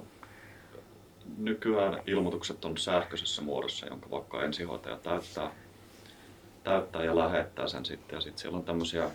nykyään 1.37 2.01
ilmoitukset 2.07 2.65
on 2.65 2.77
sähköisessä 2.77 3.41
muodossa, 3.41 3.85
jonka 3.85 4.09
vaikka 4.11 4.43
ensihoitaja 4.43 4.97
täyttää, 4.97 5.51
täyttää 6.63 7.03
ja 7.03 7.15
lähettää 7.15 7.67
sen 7.67 7.85
sitten. 7.85 8.17
Ja 8.17 8.21
sitten 8.21 8.41
siellä 8.41 8.57
on 8.57 8.63
tämmöisiä 8.63 9.09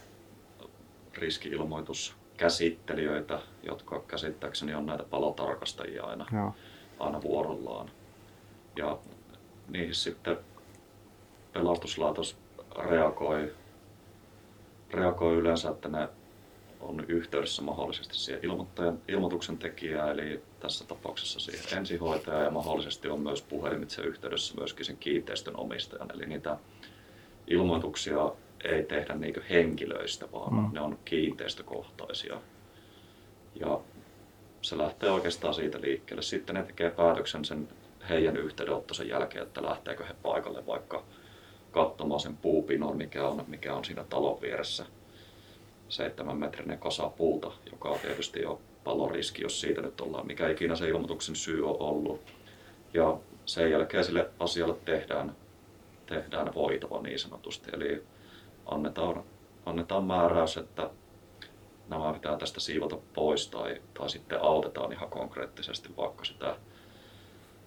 riski-ilmoituskäsittelijöitä, 1.14 3.40
jotka 3.62 4.02
käsittääkseni 4.08 4.74
on 4.74 4.86
näitä 4.86 5.04
palotarkastajia 5.04 6.04
aina, 6.04 6.26
Joo. 6.32 6.54
aina 6.98 7.22
vuorollaan. 7.22 7.90
Ja 8.76 8.98
niihin 9.72 9.94
sitten 9.94 10.38
pelastuslaitos 11.52 12.36
reagoi, 12.76 13.52
reagoi 14.90 15.34
yleensä, 15.34 15.70
että 15.70 15.88
ne 15.88 16.08
on 16.80 17.04
yhteydessä 17.08 17.62
mahdollisesti 17.62 18.16
siihen 18.16 18.44
ilmoittajan, 18.44 18.98
ilmoituksen 19.08 19.58
tekijään, 19.58 20.10
eli 20.10 20.42
tässä 20.60 20.86
tapauksessa 20.86 21.40
siihen 21.40 21.78
ensihoitaja 21.78 22.42
ja 22.42 22.50
mahdollisesti 22.50 23.08
on 23.08 23.20
myös 23.20 23.42
puhelimitse 23.42 24.02
yhteydessä 24.02 24.54
myöskin 24.54 24.86
sen 24.86 24.96
kiinteistön 24.96 25.56
omistajan. 25.56 26.10
Eli 26.14 26.26
niitä 26.26 26.56
ilmoituksia 27.46 28.32
ei 28.64 28.82
tehdä 28.82 29.14
niin 29.14 29.34
henkilöistä, 29.50 30.32
vaan 30.32 30.54
mm. 30.54 30.70
ne 30.72 30.80
on 30.80 30.98
kiinteistökohtaisia. 31.04 32.40
Ja 33.54 33.80
se 34.62 34.78
lähtee 34.78 35.10
oikeastaan 35.10 35.54
siitä 35.54 35.80
liikkeelle. 35.80 36.22
Sitten 36.22 36.54
ne 36.54 36.62
tekee 36.62 36.90
päätöksen 36.90 37.44
sen 37.44 37.68
heidän 38.10 38.36
yhteydenotto 38.36 38.94
sen 38.94 39.08
jälkeen, 39.08 39.46
että 39.46 39.62
lähteekö 39.62 40.04
he 40.04 40.14
paikalle 40.22 40.66
vaikka 40.66 41.04
katsomaan 41.70 42.20
sen 42.20 42.36
puupinon, 42.36 42.96
mikä 42.96 43.28
on, 43.28 43.44
mikä 43.46 43.74
on 43.74 43.84
siinä 43.84 44.04
talon 44.04 44.40
vieressä. 44.40 44.86
Seitsemän 45.88 46.36
metrinen 46.36 46.78
kasa 46.78 47.08
puuta, 47.08 47.52
joka 47.72 47.88
on 47.88 47.98
tietysti 47.98 48.42
jo 48.42 48.60
paloriski, 48.84 49.42
jos 49.42 49.60
siitä 49.60 49.82
nyt 49.82 50.00
ollaan, 50.00 50.26
mikä 50.26 50.48
ikinä 50.48 50.76
se 50.76 50.88
ilmoituksen 50.88 51.36
syy 51.36 51.68
on 51.68 51.76
ollut. 51.80 52.20
Ja 52.94 53.18
sen 53.46 53.70
jälkeen 53.70 54.04
sille 54.04 54.30
asialle 54.40 54.76
tehdään, 54.84 55.36
tehdään 56.06 56.54
voitava 56.54 57.02
niin 57.02 57.18
sanotusti. 57.18 57.70
Eli 57.72 58.02
annetaan, 58.66 59.24
annetaan 59.66 60.04
määräys, 60.04 60.56
että 60.56 60.90
nämä 61.88 62.12
pitää 62.12 62.36
tästä 62.36 62.60
siivota 62.60 62.98
pois 63.14 63.48
tai, 63.48 63.82
tai 63.94 64.10
sitten 64.10 64.42
autetaan 64.42 64.92
ihan 64.92 65.10
konkreettisesti 65.10 65.88
vaikka 65.96 66.24
sitä, 66.24 66.56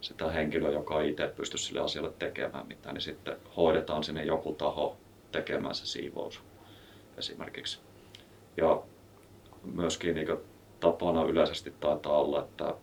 sitä 0.04 0.32
henkilöä, 0.32 0.72
joka 0.72 1.02
ei 1.02 1.10
itse 1.10 1.28
pysty 1.28 1.58
sille 1.58 1.82
asialle 1.82 2.12
tekemään 2.20 2.68
mitään, 2.68 2.94
niin 2.94 3.02
sitten 3.02 3.38
hoidetaan 3.58 4.04
sinne 4.04 4.24
joku 4.24 4.54
taho 4.54 4.98
tekemään 5.32 5.76
se 5.76 5.86
siivous 5.86 6.42
esimerkiksi. 7.18 7.80
Ja 8.58 8.82
myöskin 9.64 10.16
niin 10.16 10.28
tapana 10.80 11.24
yleisesti 11.24 11.74
taitaa 11.80 12.18
olla, 12.18 12.42
että 12.42 12.76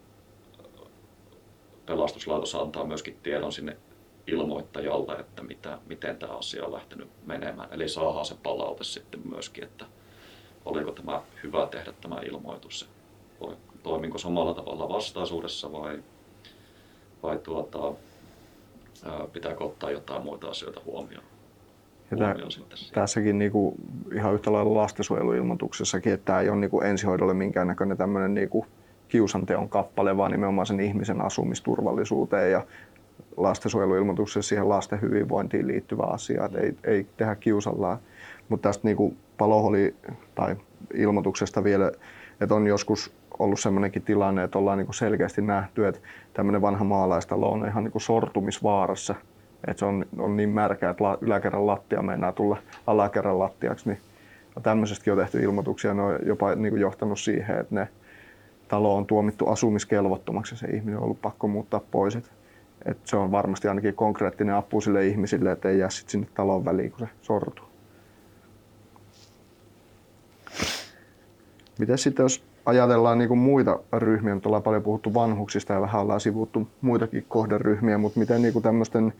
pelastuslaitos 1.86 2.54
antaa 2.54 2.84
myöskin 2.84 3.18
tiedon 3.22 3.52
sinne 3.52 3.76
ilmoittajalle, 4.26 5.16
että 5.16 5.42
mitä, 5.42 5.78
miten 5.86 6.16
tämä 6.16 6.32
asia 6.32 6.66
on 6.66 6.72
lähtenyt 6.72 7.08
menemään. 7.26 7.68
Eli 7.72 7.88
saadaan 7.88 8.24
se 8.24 8.34
palaute 8.42 8.84
sitten 8.84 9.20
myöskin, 9.30 9.64
että 9.64 9.84
oliko 10.64 10.92
tämä 10.92 11.22
hyvä 11.42 11.66
tehdä 11.66 11.92
tämä 12.00 12.20
ilmoitus. 12.20 12.88
Toiminko 13.82 14.18
samalla 14.18 14.54
tavalla 14.54 14.88
vastaisuudessa 14.88 15.72
vai, 15.72 16.02
vai 17.22 17.38
tuota, 17.38 17.92
pitääkö 19.32 19.64
ottaa 19.64 19.90
jotain 19.90 20.22
muita 20.22 20.48
asioita 20.48 20.80
huomioon? 20.84 21.24
Ja 22.10 22.16
tämä, 22.16 22.34
tässäkin 22.92 23.38
niinku, 23.38 23.74
ihan 24.14 24.34
yhtä 24.34 24.52
lailla 24.52 24.74
lastensuojeluilmoituksessakin, 24.74 26.12
että 26.12 26.24
tämä 26.24 26.40
ei 26.40 26.48
ole 26.48 26.60
niinku 26.60 26.80
ensihoidolle 26.80 27.34
minkäännäköinen 27.34 27.96
tämmöinen 27.96 28.34
niinku 28.34 28.66
kiusanteon 29.08 29.68
kappale, 29.68 30.16
vaan 30.16 30.30
nimenomaan 30.30 30.66
sen 30.66 30.80
ihmisen 30.80 31.20
asumisturvallisuuteen 31.20 32.52
ja 32.52 32.66
lastensuojeluilmoituksessa 33.36 34.48
siihen 34.48 34.68
lasten 34.68 35.00
hyvinvointiin 35.00 35.66
liittyvä 35.66 36.02
asia, 36.02 36.44
että 36.44 36.58
ei, 36.58 36.76
ei 36.84 37.06
tehdä 37.16 37.34
kiusallaan. 37.34 37.98
Mutta 38.48 38.68
tästä 38.68 38.88
niinku 38.88 39.14
paloholi 39.38 39.94
tai 40.34 40.56
ilmoituksesta 40.94 41.64
vielä, 41.64 41.92
että 42.40 42.54
on 42.54 42.66
joskus 42.66 43.12
ollut 43.40 43.60
sellainenkin 43.60 44.02
tilanne, 44.02 44.44
että 44.44 44.58
ollaan 44.58 44.78
niinku 44.78 44.92
selkeästi 44.92 45.42
nähty, 45.42 45.86
että 45.86 46.00
tämmöinen 46.34 46.62
vanha 46.62 46.84
maalaistalo 46.84 47.48
on 47.48 47.66
ihan 47.66 47.84
niinku 47.84 48.00
sortumisvaarassa. 48.00 49.14
Että 49.66 49.78
se 49.78 49.84
on, 49.84 50.06
on 50.18 50.36
niin 50.36 50.48
märkä, 50.48 50.90
että 50.90 51.04
yläkerran 51.20 51.66
lattia 51.66 52.02
meinaa 52.02 52.32
tulla 52.32 52.56
alakerran 52.86 53.38
lattiaksi. 53.38 53.88
Niin 53.88 53.98
tämmöisestäkin 54.62 55.12
on 55.12 55.18
tehty 55.18 55.40
ilmoituksia, 55.42 55.94
ne 55.94 56.02
on 56.02 56.18
jopa 56.26 56.54
niinku 56.54 56.76
johtanut 56.76 57.20
siihen, 57.20 57.58
että 57.58 57.74
ne 57.74 57.88
talo 58.68 58.96
on 58.96 59.06
tuomittu 59.06 59.46
asumiskelvottomaksi 59.46 60.54
ja 60.54 60.58
se 60.58 60.66
ihminen 60.66 60.96
on 60.96 61.04
ollut 61.04 61.22
pakko 61.22 61.48
muuttaa 61.48 61.80
pois. 61.90 62.16
Et, 62.16 62.32
et 62.84 62.98
se 63.04 63.16
on 63.16 63.30
varmasti 63.30 63.68
ainakin 63.68 63.94
konkreettinen 63.94 64.54
apu 64.54 64.80
sille 64.80 65.06
ihmisille, 65.06 65.52
että 65.52 65.68
ei 65.68 65.78
jää 65.78 65.90
sit 65.90 66.08
sinne 66.08 66.26
talon 66.34 66.64
väliin, 66.64 66.90
kun 66.90 67.00
se 67.00 67.12
sortuu. 67.22 67.66
Miten 71.78 71.98
sitten 71.98 72.24
jos 72.24 72.49
ajatellaan 72.70 73.18
niin 73.18 73.28
kuin 73.28 73.40
muita 73.40 73.78
ryhmiä, 73.92 74.34
nyt 74.34 74.46
ollaan 74.46 74.62
paljon 74.62 74.82
puhuttu 74.82 75.14
vanhuksista 75.14 75.72
ja 75.72 75.80
vähän 75.80 76.02
ollaan 76.02 76.20
sivuttu 76.20 76.68
muitakin 76.80 77.24
kohderyhmiä, 77.28 77.98
mutta 77.98 78.20
miten 78.20 78.42
niin 78.42 78.52
kuin 78.52 78.62
tämmöisten 78.62 79.12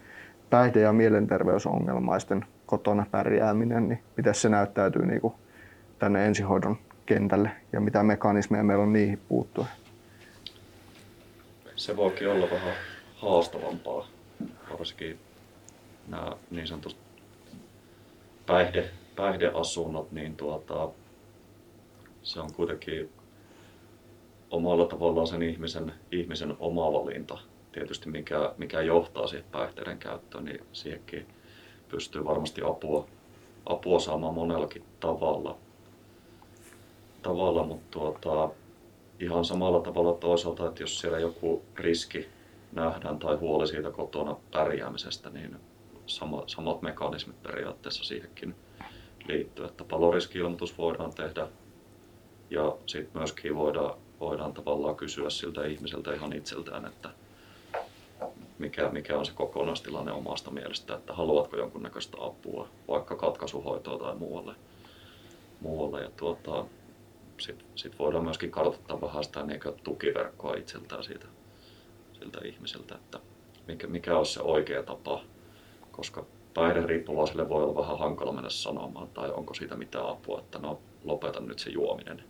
päihde- 0.50 0.80
ja 0.80 0.92
mielenterveysongelmaisten 0.92 2.44
kotona 2.66 3.06
pärjääminen, 3.10 3.88
niin 3.88 4.02
miten 4.16 4.34
se 4.34 4.48
näyttäytyy 4.48 5.06
niin 5.06 5.20
kuin 5.20 5.34
tänne 5.98 6.26
ensihoidon 6.26 6.76
kentälle 7.06 7.50
ja 7.72 7.80
mitä 7.80 8.02
mekanismeja 8.02 8.64
meillä 8.64 8.82
on 8.82 8.92
niihin 8.92 9.20
puuttua? 9.28 9.66
Se 11.76 11.96
voikin 11.96 12.30
olla 12.30 12.46
vähän 12.50 12.74
haastavampaa, 13.16 14.06
varsinkin 14.70 15.18
nämä 16.08 16.32
niin 16.50 16.66
sanotut 16.66 16.96
päihde, 18.46 18.90
päihdeasunnot, 19.16 20.12
niin 20.12 20.36
tuota, 20.36 20.88
se 22.22 22.40
on 22.40 22.52
kuitenkin 22.52 23.10
omalla 24.50 24.86
tavallaan 24.86 25.26
sen 25.26 25.42
ihmisen, 25.42 25.92
ihmisen 26.12 26.56
oma 26.60 26.92
valinta. 26.92 27.38
Tietysti 27.72 28.10
mikä, 28.10 28.54
mikä 28.58 28.80
johtaa 28.80 29.26
siihen 29.26 29.46
päihteiden 29.52 29.98
käyttöön, 29.98 30.44
niin 30.44 30.60
siihenkin 30.72 31.26
pystyy 31.88 32.24
varmasti 32.24 32.62
apua, 32.64 33.06
apua 33.66 33.98
saamaan 33.98 34.34
monellakin 34.34 34.84
tavalla. 35.00 35.58
tavalla 37.22 37.62
mutta 37.66 37.98
tuota, 37.98 38.50
ihan 39.20 39.44
samalla 39.44 39.80
tavalla 39.80 40.12
toisaalta, 40.12 40.68
että 40.68 40.82
jos 40.82 41.00
siellä 41.00 41.18
joku 41.18 41.62
riski 41.76 42.28
nähdään 42.72 43.18
tai 43.18 43.36
huoli 43.36 43.66
siitä 43.66 43.90
kotona 43.90 44.36
pärjäämisestä, 44.50 45.30
niin 45.30 45.56
sama, 46.06 46.42
samat 46.46 46.82
mekanismit 46.82 47.42
periaatteessa 47.42 48.04
siihenkin 48.04 48.54
liittyy. 49.28 49.64
Että 49.64 49.84
paloriski-ilmoitus 49.84 50.78
voidaan 50.78 51.14
tehdä 51.14 51.48
ja 52.50 52.76
sitten 52.86 53.20
myöskin 53.20 53.56
voidaan, 53.56 53.94
voidaan 54.20 54.52
tavallaan 54.52 54.96
kysyä 54.96 55.30
siltä 55.30 55.66
ihmiseltä 55.66 56.14
ihan 56.14 56.32
itseltään, 56.32 56.86
että 56.86 57.10
mikä, 58.58 58.88
mikä 58.88 59.18
on 59.18 59.26
se 59.26 59.32
kokonaistilanne 59.32 60.12
omasta 60.12 60.50
mielestä, 60.50 60.94
että 60.94 61.12
haluatko 61.12 61.56
jonkunnäköistä 61.56 62.16
apua, 62.20 62.68
vaikka 62.88 63.16
katkaisuhoitoa 63.16 63.98
tai 63.98 64.14
muualle. 64.14 64.54
muualle. 65.60 66.02
Ja 66.02 66.10
tuota, 66.16 66.64
sitten 67.38 67.66
sit 67.74 67.98
voidaan 67.98 68.24
myöskin 68.24 68.50
kartoittaa 68.50 69.00
vähän 69.00 69.24
sitä 69.24 69.42
niin 69.42 69.60
tukiverkkoa 69.84 70.54
itseltään 70.54 71.04
siitä, 71.04 71.26
siltä 72.18 72.40
ihmiseltä, 72.44 72.94
että 72.94 73.18
mikä, 73.68 73.86
mikä 73.86 74.18
olisi 74.18 74.32
se 74.32 74.40
oikea 74.40 74.82
tapa, 74.82 75.20
koska 75.90 76.24
päihderiippuvaisille 76.54 77.48
voi 77.48 77.62
olla 77.62 77.82
vähän 77.82 77.98
hankala 77.98 78.32
mennä 78.32 78.50
sanomaan, 78.50 79.08
tai 79.08 79.30
onko 79.30 79.54
siitä 79.54 79.76
mitään 79.76 80.08
apua, 80.08 80.40
että 80.40 80.58
no 80.58 80.80
lopeta 81.04 81.40
nyt 81.40 81.58
se 81.58 81.70
juominen 81.70 82.29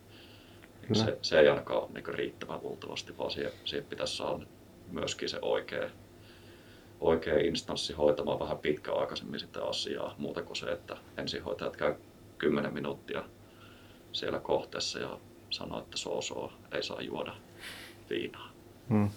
se, 0.95 1.17
se 1.21 1.39
ei 1.39 1.49
ainakaan 1.49 1.83
ole 1.83 1.89
niin 1.93 2.15
riittävän 2.15 2.59
luultavasti, 2.63 3.17
vaan 3.17 3.31
siihen, 3.31 3.51
siihen 3.65 3.85
pitäisi 3.89 4.17
saada 4.17 4.45
myöskin 4.91 5.29
se 5.29 5.39
oikea, 5.41 5.89
oikea 6.99 7.39
instanssi 7.39 7.93
hoitamaan 7.93 8.39
vähän 8.39 8.57
pitkäaikaisemmin 8.57 9.39
sitä 9.39 9.63
asiaa, 9.63 10.15
muuta 10.17 10.41
kuin 10.41 10.55
se, 10.55 10.71
että 10.71 10.97
ensihoitajat 11.17 11.77
käy 11.77 11.95
10 12.37 12.73
minuuttia 12.73 13.23
siellä 14.11 14.39
kohteessa 14.39 14.99
ja 14.99 15.19
sanoo, 15.49 15.79
että 15.79 15.97
soosoo 15.97 16.53
ei 16.71 16.83
saa 16.83 17.01
juoda 17.01 17.35
viinaa. 18.09 18.51
Hmm. 18.89 19.09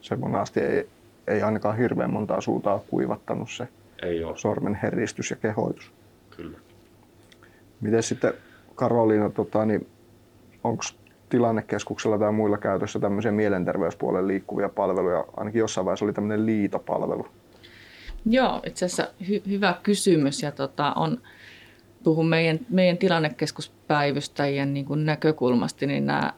Se 0.00 0.16
monasti 0.16 0.60
ei, 0.60 0.88
ei 1.26 1.42
ainakaan 1.42 1.76
hirveän 1.76 2.12
montaa 2.12 2.40
suutaa 2.40 2.78
kuivattanut 2.78 3.50
se 3.50 3.68
ei 4.02 4.24
ole. 4.24 4.38
sormen 4.38 4.78
heristys 4.82 5.30
ja 5.30 5.36
kehoitus. 5.36 5.92
Kyllä. 6.36 6.58
Miten 7.80 8.02
sitten 8.02 8.32
Karoliina, 8.74 9.30
tota, 9.30 9.64
niin 9.64 9.88
onko 10.64 10.84
tilannekeskuksella 11.32 12.18
tai 12.18 12.32
muilla 12.32 12.58
käytössä 12.58 12.98
tämmöisiä 12.98 13.32
mielenterveyspuolen 13.32 14.28
liikkuvia 14.28 14.68
palveluja. 14.68 15.24
Ainakin 15.36 15.58
jossain 15.58 15.84
vaiheessa 15.84 16.04
oli 16.04 16.12
tämmöinen 16.12 16.46
liitopalvelu. 16.46 17.26
Joo, 18.26 18.60
itse 18.66 18.84
asiassa 18.84 19.12
hy- 19.22 19.48
hyvä 19.48 19.74
kysymys 19.82 20.42
ja 20.42 20.52
tota, 20.52 20.92
on, 20.92 21.18
puhun 22.04 22.28
meidän, 22.28 22.60
meidän 22.70 22.98
tilannekeskuspäivystäjien 22.98 24.74
niin 24.74 24.86
kuin 24.86 25.06
näkökulmasta, 25.06 25.86
niin 25.86 26.06
nämä 26.06 26.32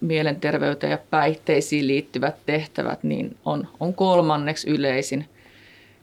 mielenterveyteen 0.00 0.90
ja 0.90 0.98
päihteisiin 1.10 1.86
liittyvät 1.86 2.34
tehtävät 2.46 3.02
niin 3.02 3.36
on, 3.44 3.68
on 3.80 3.94
kolmanneksi 3.94 4.70
yleisin, 4.70 5.26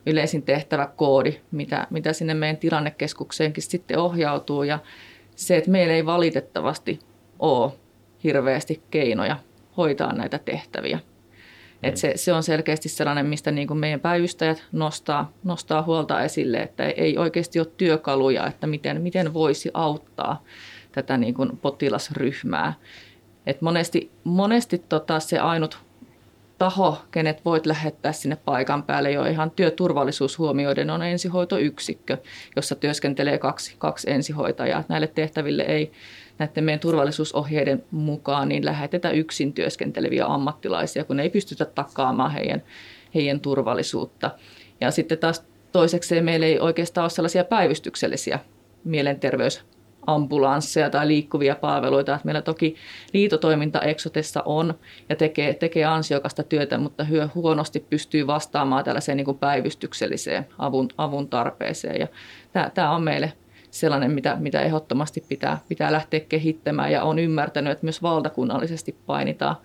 yleisin 0.06 0.44
tehtäväkoodi, 0.44 1.38
mitä, 1.52 1.88
mitä 1.90 2.14
sinne 2.14 2.34
meidän 2.34 2.58
tilannekeskukseenkin 2.58 3.64
sitten 3.64 4.00
ohjautuu. 4.00 4.64
Ja 4.64 4.80
se, 5.36 5.58
että 5.58 5.72
meillä 5.72 5.94
ei 5.94 6.06
valitettavasti 6.06 7.00
ole 7.40 7.72
hirveästi 8.28 8.82
keinoja 8.92 9.38
hoitaa 9.78 10.14
näitä 10.14 10.40
tehtäviä. 10.40 11.00
Et 11.84 11.94
mm. 11.94 11.98
se, 11.98 12.12
se 12.16 12.34
on 12.34 12.44
selkeästi 12.44 12.90
sellainen, 12.90 13.26
mistä 13.26 13.52
niin 13.52 13.68
kuin 13.68 13.78
meidän 13.78 14.00
päivystäjät 14.00 14.64
nostaa, 14.72 15.32
nostaa 15.44 15.84
huolta 15.84 16.22
esille, 16.22 16.58
että 16.58 16.86
ei 16.86 17.18
oikeasti 17.18 17.60
ole 17.60 17.68
työkaluja, 17.78 18.48
että 18.48 18.68
miten, 18.68 19.02
miten 19.02 19.34
voisi 19.34 19.72
auttaa 19.74 20.44
tätä 20.92 21.18
niin 21.18 21.34
kuin 21.34 21.58
potilasryhmää. 21.58 22.74
Et 23.46 23.62
monesti 23.62 24.12
monesti 24.24 24.78
tota 24.78 25.20
se 25.20 25.40
ainut 25.40 25.80
taho, 26.58 26.98
kenet 27.12 27.46
voit 27.46 27.66
lähettää 27.66 28.12
sinne 28.12 28.36
paikan 28.36 28.84
päälle 28.84 29.12
jo 29.12 29.26
ihan 29.26 29.52
työturvallisuus 29.52 30.38
huomioiden, 30.38 30.90
on 30.90 31.04
ensihoitoyksikkö, 31.04 32.18
jossa 32.56 32.76
työskentelee 32.76 33.38
kaksi, 33.38 33.76
kaksi 33.78 34.12
ensihoitajaa. 34.12 34.84
Näille 34.90 35.08
tehtäville 35.08 35.64
ei 35.64 35.92
näiden 36.40 36.64
meidän 36.64 36.80
turvallisuusohjeiden 36.80 37.84
mukaan 37.92 38.50
niin 38.50 38.66
lähetetä 38.66 39.10
yksin 39.10 39.54
työskenteleviä 39.54 40.26
ammattilaisia, 40.26 41.04
kun 41.04 41.20
ei 41.20 41.30
pystytä 41.30 41.66
takaamaan 41.66 42.32
heidän, 42.32 42.64
heidän 43.16 43.40
turvallisuutta. 43.40 44.32
Ja 44.82 44.92
sitten 44.92 45.18
taas 45.18 45.46
toisekseen 45.72 46.26
meillä 46.26 46.46
ei 46.46 46.60
oikeastaan 46.60 47.04
ole 47.04 47.10
sellaisia 47.10 47.44
päivystyksellisiä 47.44 48.40
mielenterveys 48.84 49.66
ambulansseja 50.08 50.90
tai 50.90 51.08
liikkuvia 51.08 51.56
palveluita. 51.56 52.14
Että 52.14 52.26
meillä 52.26 52.42
toki 52.42 52.76
liitotoiminta 53.14 53.82
Exotessa 53.82 54.42
on 54.46 54.74
ja 55.10 55.16
tekee, 55.16 55.54
tekee 55.54 55.86
ansiokasta 55.86 56.44
työtä, 56.44 56.78
mutta 56.78 57.04
hyö 57.04 57.30
huonosti 57.36 57.80
pystyy 57.80 58.28
vastaamaan 58.28 58.84
tällaiseen 58.84 59.18
niin 59.18 59.26
kuin 59.26 59.38
päivystykselliseen 59.38 60.46
avun, 60.58 60.90
avun 60.98 61.30
tarpeeseen. 61.30 62.00
Ja 62.00 62.08
tämä, 62.54 62.72
tämä 62.74 62.92
on 62.92 63.04
meille 63.04 63.34
sellainen, 63.72 64.12
mitä, 64.12 64.38
mitä 64.40 64.62
ehdottomasti 64.62 65.24
pitää, 65.30 65.58
pitää 65.68 65.92
lähteä 65.92 66.20
kehittämään 66.20 66.92
ja 66.92 67.04
on 67.04 67.20
ymmärtänyt, 67.20 67.72
että 67.72 67.86
myös 67.86 68.02
valtakunnallisesti 68.02 68.96
painitaan, 69.06 69.56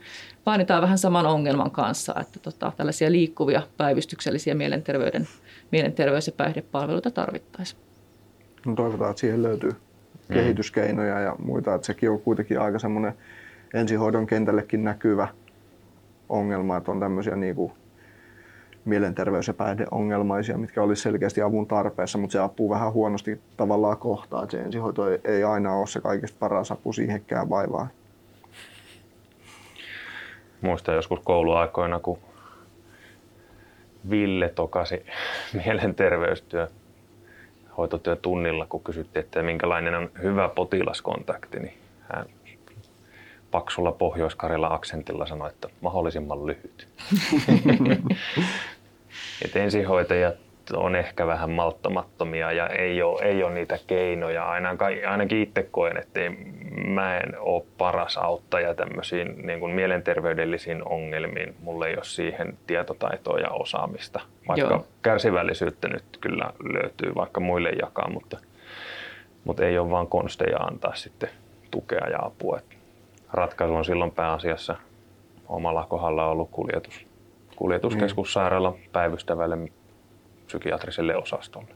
painitaan 0.44 0.82
vähän 0.82 0.98
saman 0.98 1.26
ongelman 1.26 1.70
kanssa, 1.70 2.14
että 2.20 2.38
tota, 2.40 2.72
tällaisia 2.76 3.12
liikkuvia 3.12 3.62
päivystyksellisiä 3.76 4.54
mielenterveyden, 4.54 5.28
mielenterveys- 5.70 6.26
ja 6.26 6.32
päihdepalveluita 6.36 7.10
tarvittaisiin. 7.10 7.80
No 8.66 8.74
toivotaan, 8.74 9.10
että 9.10 9.20
siihen 9.20 9.42
löytyy 9.42 9.70
mm. 9.70 10.34
kehityskeinoja 10.34 11.20
ja 11.20 11.36
muita, 11.38 11.74
että 11.74 11.86
sekin 11.86 12.10
on 12.10 12.20
kuitenkin 12.20 12.60
aika 12.60 12.78
semmoinen 12.78 13.12
ensihoidon 13.74 14.26
kentällekin 14.26 14.84
näkyvä 14.84 15.28
ongelma, 16.28 16.76
että 16.76 16.90
on 16.90 17.00
tämmöisiä 17.00 17.36
niin 17.36 17.54
kuin 17.54 17.72
mielenterveys- 18.84 19.48
ja 19.48 19.54
päihdeongelmaisia, 19.54 20.58
mitkä 20.58 20.82
olisi 20.82 21.02
selkeästi 21.02 21.42
avun 21.42 21.66
tarpeessa, 21.66 22.18
mutta 22.18 22.32
se 22.32 22.38
apuu 22.38 22.70
vähän 22.70 22.92
huonosti 22.92 23.40
tavallaan 23.56 23.96
kohtaa. 23.96 24.50
Se 24.50 24.60
ensihoito 24.60 25.02
ei, 25.24 25.44
aina 25.44 25.74
ole 25.74 25.86
se 25.86 26.00
kaikista 26.00 26.36
paras 26.38 26.72
apu 26.72 26.92
siihenkään 26.92 27.50
vaivaan. 27.50 27.88
Muistan 30.60 30.94
joskus 30.94 31.20
kouluaikoina, 31.20 31.98
kun 31.98 32.18
Ville 34.10 34.48
tokasi 34.48 35.06
mielenterveystyö 35.64 36.68
hoitotyön 37.78 38.18
tunnilla, 38.22 38.66
kun 38.66 38.84
kysyttiin, 38.84 39.24
että 39.24 39.42
minkälainen 39.42 39.94
on 39.94 40.10
hyvä 40.22 40.48
potilaskontakti, 40.48 41.58
niin 41.60 41.74
hän 42.12 42.26
paksulla 43.52 43.92
pohjois 43.92 44.36
aksentilla 44.68 45.26
sanoi, 45.26 45.48
että 45.48 45.68
mahdollisimman 45.80 46.46
lyhyt. 46.46 46.88
Et 49.44 49.56
ensihoitajat 49.56 50.36
on 50.72 50.96
ehkä 50.96 51.26
vähän 51.26 51.50
malttamattomia 51.50 52.52
ja 52.52 52.68
ei 52.68 53.02
ole, 53.02 53.22
ei 53.22 53.42
ole 53.42 53.54
niitä 53.54 53.78
keinoja. 53.86 54.48
Ainakin, 54.48 55.08
ainakin 55.08 55.42
itse 55.42 55.68
koen, 55.70 55.96
että 55.96 56.20
mä 56.86 57.18
en 57.18 57.34
ole 57.38 57.64
paras 57.78 58.16
auttaja 58.16 58.74
tämmöisiin 58.74 59.46
niin 59.46 59.60
kuin 59.60 59.72
mielenterveydellisiin 59.72 60.88
ongelmiin. 60.88 61.54
Mulla 61.60 61.86
ei 61.86 61.94
ole 61.94 62.04
siihen 62.04 62.58
tietotaitoa 62.66 63.38
ja 63.38 63.50
osaamista. 63.50 64.20
Vaikka 64.48 64.74
Joo. 64.74 64.86
kärsivällisyyttä 65.02 65.88
nyt 65.88 66.04
kyllä 66.20 66.52
löytyy 66.72 67.14
vaikka 67.14 67.40
muille 67.40 67.70
jakaa, 67.70 68.10
mutta, 68.10 68.38
mutta 69.44 69.64
ei 69.66 69.78
ole 69.78 69.90
vaan 69.90 70.08
konsteja 70.08 70.58
antaa 70.58 70.94
sitten 70.94 71.28
tukea 71.70 72.08
ja 72.08 72.18
apua. 72.22 72.60
Ratkaisu 73.32 73.74
on 73.74 73.84
silloin 73.84 74.10
pääasiassa 74.10 74.76
omalla 75.48 75.86
kohdalla 75.88 76.26
ollut 76.26 76.50
kuljetus 76.50 77.06
kuljetuskeskussairaala 77.56 78.74
päivystävälle 78.92 79.58
psykiatriselle 80.46 81.16
osastolle. 81.16 81.68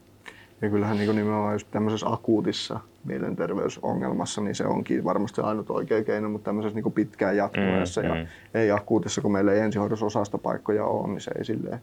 Ja 0.63 0.71
kyllähän 0.71 0.99
niin 0.99 1.17
nimenomaan 1.17 1.55
just 1.55 1.71
tämmöisessä 1.71 2.07
akuutissa 2.09 2.81
mielenterveysongelmassa, 3.05 4.41
niin 4.41 4.55
se 4.55 4.67
onkin 4.67 5.05
varmasti 5.05 5.41
ainut 5.41 5.71
oikea 5.71 6.05
keino, 6.05 6.29
mutta 6.29 6.45
tämmöisessä 6.45 6.81
niin 6.81 6.93
pitkään 6.93 7.37
jatkuneessa 7.37 8.03
mm, 8.03 8.09
ja 8.09 8.15
mm. 8.15 8.27
ei 8.55 8.71
akuutissa, 8.71 9.21
kun 9.21 9.33
meillä 9.33 9.53
ei 9.53 9.61
ensihoidossa 9.61 10.07
osastopaikkoja 10.07 10.85
ole, 10.85 11.09
niin 11.09 11.21
se 11.21 11.31
ei 11.39 11.45
silleen, 11.45 11.81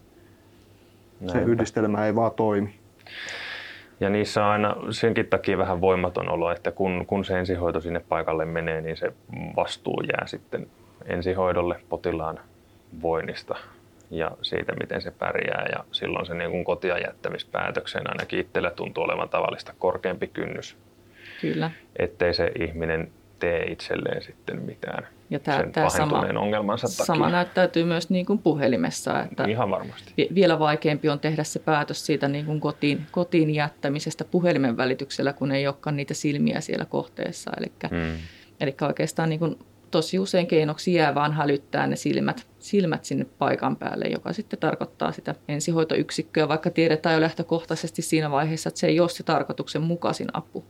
se 1.26 1.42
yhdistelmä 1.42 2.06
ei 2.06 2.14
vaan 2.14 2.32
toimi. 2.36 2.74
Ja 4.00 4.10
niissä 4.10 4.44
on 4.44 4.50
aina 4.50 4.76
senkin 4.90 5.26
takia 5.26 5.58
vähän 5.58 5.80
voimaton 5.80 6.30
olo, 6.30 6.50
että 6.50 6.70
kun, 6.70 7.04
kun 7.06 7.24
se 7.24 7.38
ensihoito 7.38 7.80
sinne 7.80 8.00
paikalle 8.08 8.44
menee, 8.44 8.80
niin 8.80 8.96
se 8.96 9.12
vastuu 9.56 10.00
jää 10.00 10.26
sitten 10.26 10.66
ensihoidolle 11.06 11.80
potilaan 11.88 12.40
voinnista 13.02 13.54
ja 14.10 14.30
siitä, 14.42 14.72
miten 14.80 15.02
se 15.02 15.10
pärjää. 15.10 15.66
Ja 15.72 15.84
silloin 15.92 16.26
se 16.26 16.34
niin 16.34 16.50
kuin 16.50 16.64
kotia 16.64 16.98
jättämispäätöksen 16.98 18.10
ainakin 18.10 18.40
itselle 18.40 18.70
tuntuu 18.70 19.04
olevan 19.04 19.28
tavallista 19.28 19.74
korkeampi 19.78 20.26
kynnys. 20.26 20.76
Kyllä. 21.40 21.70
Ettei 21.96 22.34
se 22.34 22.52
ihminen 22.60 23.10
tee 23.38 23.64
itselleen 23.64 24.22
sitten 24.22 24.62
mitään 24.62 25.06
ja 25.30 25.38
tämä, 25.38 25.58
sen 25.58 25.72
tämä 25.72 25.88
sama, 25.88 26.26
ongelmansa 26.40 26.86
takia. 26.86 27.04
Sama 27.04 27.30
näyttäytyy 27.30 27.84
myös 27.84 28.10
niin 28.10 28.26
kuin 28.26 28.38
puhelimessa. 28.38 29.22
Että 29.22 29.44
Ihan 29.44 29.70
varmasti. 29.70 30.28
Vielä 30.34 30.58
vaikeampi 30.58 31.08
on 31.08 31.20
tehdä 31.20 31.44
se 31.44 31.58
päätös 31.58 32.06
siitä 32.06 32.28
niin 32.28 32.46
kuin 32.46 32.60
kotiin, 32.60 33.06
kotiin 33.10 33.50
jättämisestä 33.50 34.24
puhelimen 34.24 34.76
välityksellä, 34.76 35.32
kun 35.32 35.52
ei 35.52 35.66
olekaan 35.66 35.96
niitä 35.96 36.14
silmiä 36.14 36.60
siellä 36.60 36.84
kohteessa. 36.84 37.50
Eli, 37.58 37.72
hmm. 37.90 38.18
eli 38.60 38.74
oikeastaan 38.80 39.28
niin 39.28 39.38
kuin 39.38 39.58
tosi 39.90 40.18
usein 40.18 40.46
keinoksi 40.46 40.94
jää 40.94 41.14
vaan 41.14 41.32
hälyttää 41.32 41.86
ne 41.86 41.96
silmät, 41.96 42.46
silmät 42.58 43.04
sinne 43.04 43.26
paikan 43.38 43.76
päälle, 43.76 44.04
joka 44.04 44.32
sitten 44.32 44.58
tarkoittaa 44.58 45.12
sitä 45.12 45.34
ensihoitoyksikköä, 45.48 46.48
vaikka 46.48 46.70
tiedetään 46.70 47.14
jo 47.14 47.20
lähtökohtaisesti 47.20 48.02
siinä 48.02 48.30
vaiheessa, 48.30 48.68
että 48.68 48.80
se 48.80 48.86
ei 48.86 49.00
ole 49.00 49.08
se 49.08 49.22
tarkoituksen 49.22 49.82
mukaisin 49.82 50.28
apu. 50.32 50.64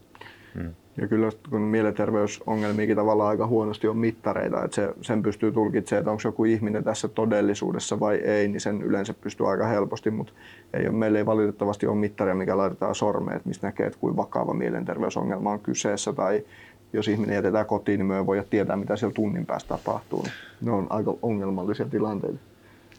Hmm. 0.54 0.74
Ja 0.96 1.08
kyllä 1.08 1.28
kun 1.50 1.60
mielenterveysongelmiakin 1.60 2.96
tavallaan 2.96 3.30
aika 3.30 3.46
huonosti 3.46 3.88
on 3.88 3.96
mittareita, 3.96 4.64
että 4.64 4.74
se, 4.74 4.94
sen 5.00 5.22
pystyy 5.22 5.52
tulkitsemaan, 5.52 6.00
että 6.00 6.10
onko 6.10 6.22
joku 6.24 6.44
ihminen 6.44 6.84
tässä 6.84 7.08
todellisuudessa 7.08 8.00
vai 8.00 8.16
ei, 8.16 8.48
niin 8.48 8.60
sen 8.60 8.82
yleensä 8.82 9.14
pystyy 9.14 9.50
aika 9.50 9.66
helposti, 9.66 10.10
mutta 10.10 10.32
ei 10.74 10.88
ole, 10.88 10.96
meillä 10.96 11.18
ei 11.18 11.26
valitettavasti 11.26 11.86
ole 11.86 11.96
mittaria, 11.96 12.34
mikä 12.34 12.56
laitetaan 12.56 12.94
sormeen, 12.94 13.36
että 13.36 13.48
mistä 13.48 13.66
näkee, 13.66 13.86
että 13.86 13.98
kuinka 13.98 14.22
vakava 14.22 14.54
mielenterveysongelma 14.54 15.50
on 15.50 15.60
kyseessä 15.60 16.12
tai 16.12 16.44
jos 16.92 17.08
ihminen 17.08 17.34
jätetään 17.34 17.66
kotiin, 17.66 17.98
niin 17.98 18.06
me 18.06 18.16
ei 18.16 18.26
voida 18.26 18.44
tietää, 18.50 18.76
mitä 18.76 18.96
siellä 18.96 19.14
tunnin 19.14 19.46
päästä 19.46 19.68
tapahtuu. 19.68 20.24
Ne 20.60 20.70
on 20.70 20.86
aika 20.90 21.14
ongelmallisia 21.22 21.86
tilanteita. 21.86 22.38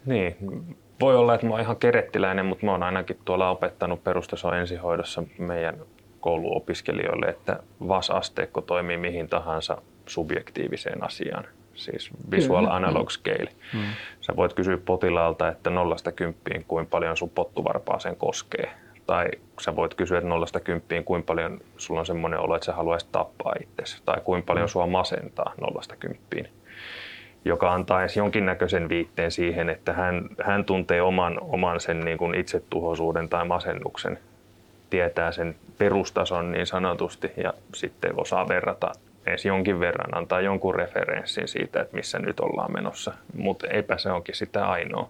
Niin, 0.05 0.35
voi 1.01 1.15
olla, 1.15 1.35
että 1.35 1.47
mä 1.47 1.53
oon 1.53 1.61
ihan 1.61 1.75
kerettiläinen, 1.75 2.45
mutta 2.45 2.65
mä 2.65 2.71
oon 2.71 2.83
ainakin 2.83 3.17
tuolla 3.25 3.49
opettanut 3.49 4.03
perustason 4.03 4.57
ensihoidossa 4.57 5.23
meidän 5.37 5.75
kouluopiskelijoille, 6.25 7.25
että 7.25 7.59
VAS-asteikko 7.87 8.61
toimii 8.61 8.97
mihin 8.97 9.29
tahansa 9.29 9.81
subjektiiviseen 10.05 11.03
asiaan, 11.03 11.45
siis 11.73 12.09
visual 12.31 12.65
analog 12.65 13.09
scale. 13.09 13.49
Hmm. 13.73 13.81
Sä 14.21 14.35
voit 14.35 14.53
kysyä 14.53 14.77
potilaalta, 14.77 15.47
että 15.47 15.69
nollasta 15.69 16.11
kymppiin, 16.11 16.65
kuinka 16.67 16.89
paljon 16.89 17.17
sun 17.17 17.29
pottuvarpaaseen 17.29 18.15
koskee. 18.15 18.71
Tai 19.07 19.27
sä 19.61 19.75
voit 19.75 19.93
kysyä, 19.93 20.17
että 20.17 20.29
nollasta 20.29 20.59
kymppiin, 20.59 21.03
kuinka 21.03 21.25
paljon 21.25 21.59
sulla 21.77 21.99
on 21.99 22.05
semmoinen 22.05 22.39
olo, 22.39 22.55
että 22.55 22.65
sä 22.65 22.73
haluaisit 22.73 23.11
tappaa 23.11 23.53
itsesi, 23.61 24.01
tai 24.05 24.21
kuinka 24.23 24.45
paljon 24.45 24.69
sua 24.69 24.87
masentaa 24.87 25.53
nollasta 25.61 25.95
kymppiin, 25.95 26.47
joka 27.45 27.73
antaa 27.73 28.01
edes 28.01 28.17
jonkinnäköisen 28.17 28.89
viitteen 28.89 29.31
siihen, 29.31 29.69
että 29.69 29.93
hän, 29.93 30.29
hän 30.43 30.65
tuntee 30.65 31.01
oman, 31.01 31.37
oman 31.41 31.79
sen 31.79 31.99
niin 31.99 32.17
kuin 32.17 32.35
itsetuhoisuuden 32.35 33.29
tai 33.29 33.45
masennuksen, 33.45 34.19
tietää 34.89 35.31
sen 35.31 35.55
perustason 35.77 36.51
niin 36.51 36.67
sanotusti, 36.67 37.31
ja 37.37 37.53
sitten 37.73 38.11
osaa 38.17 38.47
verrata 38.47 38.91
edes 39.25 39.45
jonkin 39.45 39.79
verran, 39.79 40.17
antaa 40.17 40.41
jonkun 40.41 40.75
referenssin 40.75 41.47
siitä, 41.47 41.81
että 41.81 41.95
missä 41.95 42.19
nyt 42.19 42.39
ollaan 42.39 42.73
menossa. 42.73 43.13
Mutta 43.37 43.67
eipä 43.67 43.97
se 43.97 44.11
onkin 44.11 44.35
sitä 44.35 44.67
ainoa. 44.67 45.09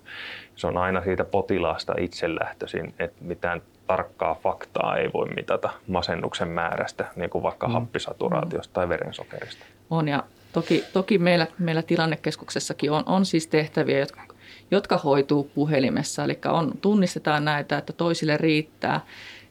Se 0.56 0.68
on 0.68 0.78
aina 0.78 1.04
siitä 1.04 1.26
potilaasta 1.26 1.94
itse 2.00 2.36
lähtöisin, 2.36 2.94
että 3.00 3.24
mitään 3.24 3.62
tarkkaa 3.88 4.36
faktaa 4.36 4.98
ei 4.98 5.14
voi 5.14 5.28
mitata 5.30 5.70
masennuksen 5.88 6.48
määrästä, 6.48 7.06
niin 7.16 7.30
kuin 7.30 7.44
vaikka 7.44 7.68
mm. 7.68 7.74
happisaturaatiosta 7.74 8.74
tai 8.74 8.90
verensokerista. 8.90 9.66
On 9.90 10.08
ja 10.08 10.24
toki, 10.54 10.84
toki 10.94 11.18
meillä, 11.18 11.48
meillä 11.60 11.82
tilannekeskuksessakin 11.82 12.92
on, 12.92 13.04
on 13.06 13.26
siis 13.26 13.48
tehtäviä, 13.48 14.00
jotka, 14.00 14.22
jotka 14.72 14.98
hoituu 14.98 15.52
puhelimessa. 15.56 16.24
Eli 16.24 16.40
on, 16.46 16.72
tunnistetaan 16.82 17.46
näitä, 17.46 17.78
että 17.78 17.94
toisille 17.94 18.38
riittää 18.38 19.02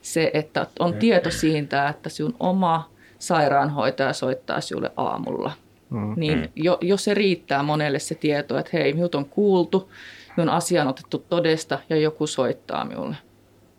se, 0.05 0.31
että 0.33 0.67
on 0.79 0.93
tieto 0.93 1.31
siitä, 1.31 1.89
että 1.89 2.09
sinun 2.09 2.35
oma 2.39 2.89
sairaanhoitaja 3.19 4.13
soittaa 4.13 4.61
sinulle 4.61 4.91
aamulla. 4.97 5.51
Mm. 5.89 6.13
Niin 6.15 6.51
jo, 6.55 6.77
jos 6.81 7.03
se 7.03 7.13
riittää 7.13 7.63
monelle 7.63 7.99
se 7.99 8.15
tieto, 8.15 8.57
että 8.57 8.69
hei, 8.73 8.93
minut 8.93 9.15
on 9.15 9.25
kuultu, 9.25 9.91
minun 10.37 10.49
asia 10.49 10.81
on 10.81 10.87
otettu 10.87 11.25
todesta 11.29 11.79
ja 11.89 11.97
joku 11.97 12.27
soittaa 12.27 12.85
minulle. 12.85 13.15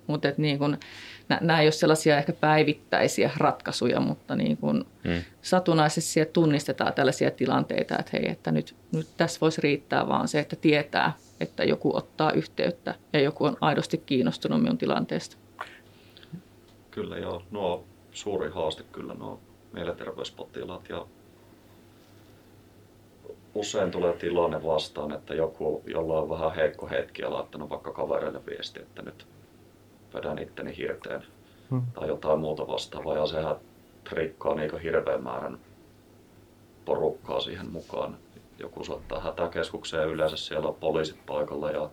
Mutta 0.06 0.28
niin 0.36 0.58
kun, 0.58 0.78
nämä 1.28 1.60
ei 1.60 1.66
ole 1.66 1.72
sellaisia 1.72 2.18
ehkä 2.18 2.32
päivittäisiä 2.32 3.30
ratkaisuja, 3.36 4.00
mutta 4.00 4.36
niin 4.36 4.56
kun 4.56 4.86
hmm. 5.04 5.22
satunnaisesti 5.42 6.26
tunnistetaan 6.32 6.92
tällaisia 6.92 7.30
tilanteita, 7.30 7.96
että 7.98 8.10
hei, 8.12 8.30
että 8.30 8.52
nyt, 8.52 8.76
nyt 8.92 9.06
tässä 9.16 9.40
voisi 9.40 9.60
riittää 9.60 10.08
vaan 10.08 10.28
se, 10.28 10.38
että 10.38 10.56
tietää, 10.56 11.12
että 11.40 11.64
joku 11.64 11.96
ottaa 11.96 12.32
yhteyttä 12.32 12.94
ja 13.12 13.20
joku 13.20 13.44
on 13.44 13.56
aidosti 13.60 13.98
kiinnostunut 13.98 14.62
minun 14.62 14.78
tilanteesta. 14.78 15.36
Kyllä 16.96 17.18
joo, 17.18 17.42
nuo 17.50 17.84
suuri 18.12 18.50
haaste 18.50 18.82
kyllä 18.92 19.14
nuo 19.14 19.40
mielenterveyspotilaat 19.72 20.88
ja 20.88 21.06
usein 23.54 23.90
tulee 23.90 24.12
tilanne 24.12 24.64
vastaan, 24.64 25.12
että 25.12 25.34
joku, 25.34 25.82
jolla 25.86 26.20
on 26.20 26.30
vähän 26.30 26.54
heikko 26.54 26.88
hetki 26.88 27.22
ja 27.22 27.32
laittanut 27.32 27.70
vaikka 27.70 27.92
kavereille 27.92 28.46
viesti, 28.46 28.80
että 28.80 29.02
nyt 29.02 29.26
vedän 30.14 30.38
itteni 30.38 30.76
hirteen 30.76 31.22
hmm. 31.70 31.82
tai 31.94 32.08
jotain 32.08 32.40
muuta 32.40 32.66
vastaavaa. 32.66 33.16
Ja 33.16 33.26
sehän 33.26 33.56
trikkaa 34.04 34.54
niin 34.54 34.78
hirveän 34.78 35.22
määrän 35.22 35.58
porukkaa 36.84 37.40
siihen 37.40 37.70
mukaan. 37.70 38.16
Joku 38.58 38.84
soittaa 38.84 39.20
hätäkeskukseen 39.20 40.08
yleensä 40.08 40.36
siellä 40.36 40.68
on 40.68 40.74
poliisit 40.74 41.26
paikalla 41.26 41.70
ja 41.70 41.90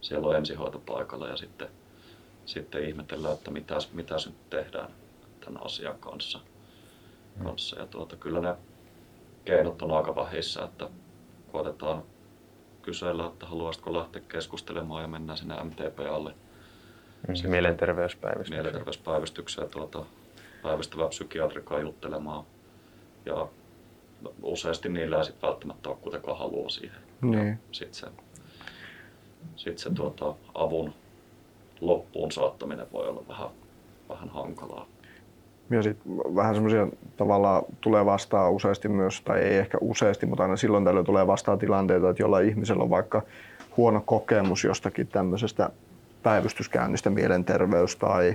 siellä 0.00 0.28
on 0.28 0.36
ensihoito 0.36 0.78
paikalla 0.78 1.28
ja 1.28 1.36
sitten, 1.36 1.68
sitten 2.46 2.84
ihmetellään, 2.84 3.34
että 3.34 3.50
mitä, 3.50 3.74
mitä 3.92 4.14
nyt 4.26 4.50
tehdään 4.50 4.88
tämän 5.40 5.64
asian 5.64 5.98
kanssa. 5.98 6.40
kanssa. 7.44 7.78
Ja 7.78 7.86
tuota, 7.86 8.16
kyllä 8.16 8.40
ne 8.40 8.54
keinot 9.44 9.82
on 9.82 9.92
aika 9.92 10.16
vähissä, 10.16 10.64
että 10.64 10.88
koetetaan 11.52 12.02
kysellä, 12.82 13.26
että 13.26 13.46
haluaisitko 13.46 13.92
lähteä 13.92 14.22
keskustelemaan 14.28 15.02
ja 15.02 15.08
mennään 15.08 15.38
sinne 15.38 15.54
MTP-alle. 15.64 16.34
Mm, 17.28 17.50
mielenterveyspäivystykseen. 17.50 18.58
Mielenterveyspäivystykseen 18.58 19.70
tuota, 19.70 20.04
päivystävää 20.62 21.08
psykiatrikaa 21.08 21.80
juttelemaan. 21.80 22.44
Ja 23.26 23.48
useasti 24.42 24.88
niillä 24.88 25.18
ei 25.18 25.24
sitten 25.24 25.48
välttämättä 25.48 25.88
ole 25.88 25.98
kuitenkaan 26.00 26.38
halua 26.38 26.68
siihen. 26.68 27.00
Niin. 27.20 27.58
Sitten 27.72 27.94
se, 27.94 28.06
sit 29.56 29.78
se 29.78 29.90
tuota, 29.90 30.34
avun 30.54 30.94
loppuun 31.80 32.32
saattaminen 32.32 32.86
voi 32.92 33.08
olla 33.08 33.22
vähän, 33.28 33.48
vähän 34.08 34.28
hankalaa. 34.28 34.86
Ja 35.70 35.82
sitten 35.82 36.16
vähän 36.16 36.54
semmoisia 36.54 36.88
tavallaan 37.16 37.62
tulee 37.80 38.04
vastaan 38.04 38.52
useasti 38.52 38.88
myös, 38.88 39.20
tai 39.20 39.40
ei 39.40 39.58
ehkä 39.58 39.78
useasti, 39.80 40.26
mutta 40.26 40.42
aina 40.42 40.56
silloin 40.56 40.84
tällöin 40.84 41.06
tulee 41.06 41.26
vastaan 41.26 41.58
tilanteita, 41.58 42.10
että 42.10 42.22
jollain 42.22 42.48
ihmisellä 42.48 42.82
on 42.82 42.90
vaikka 42.90 43.22
huono 43.76 44.02
kokemus 44.06 44.64
jostakin 44.64 45.06
tämmöisestä 45.06 45.70
päivystyskäynnistä, 46.22 47.10
mielenterveys 47.10 47.96
tai 47.96 48.34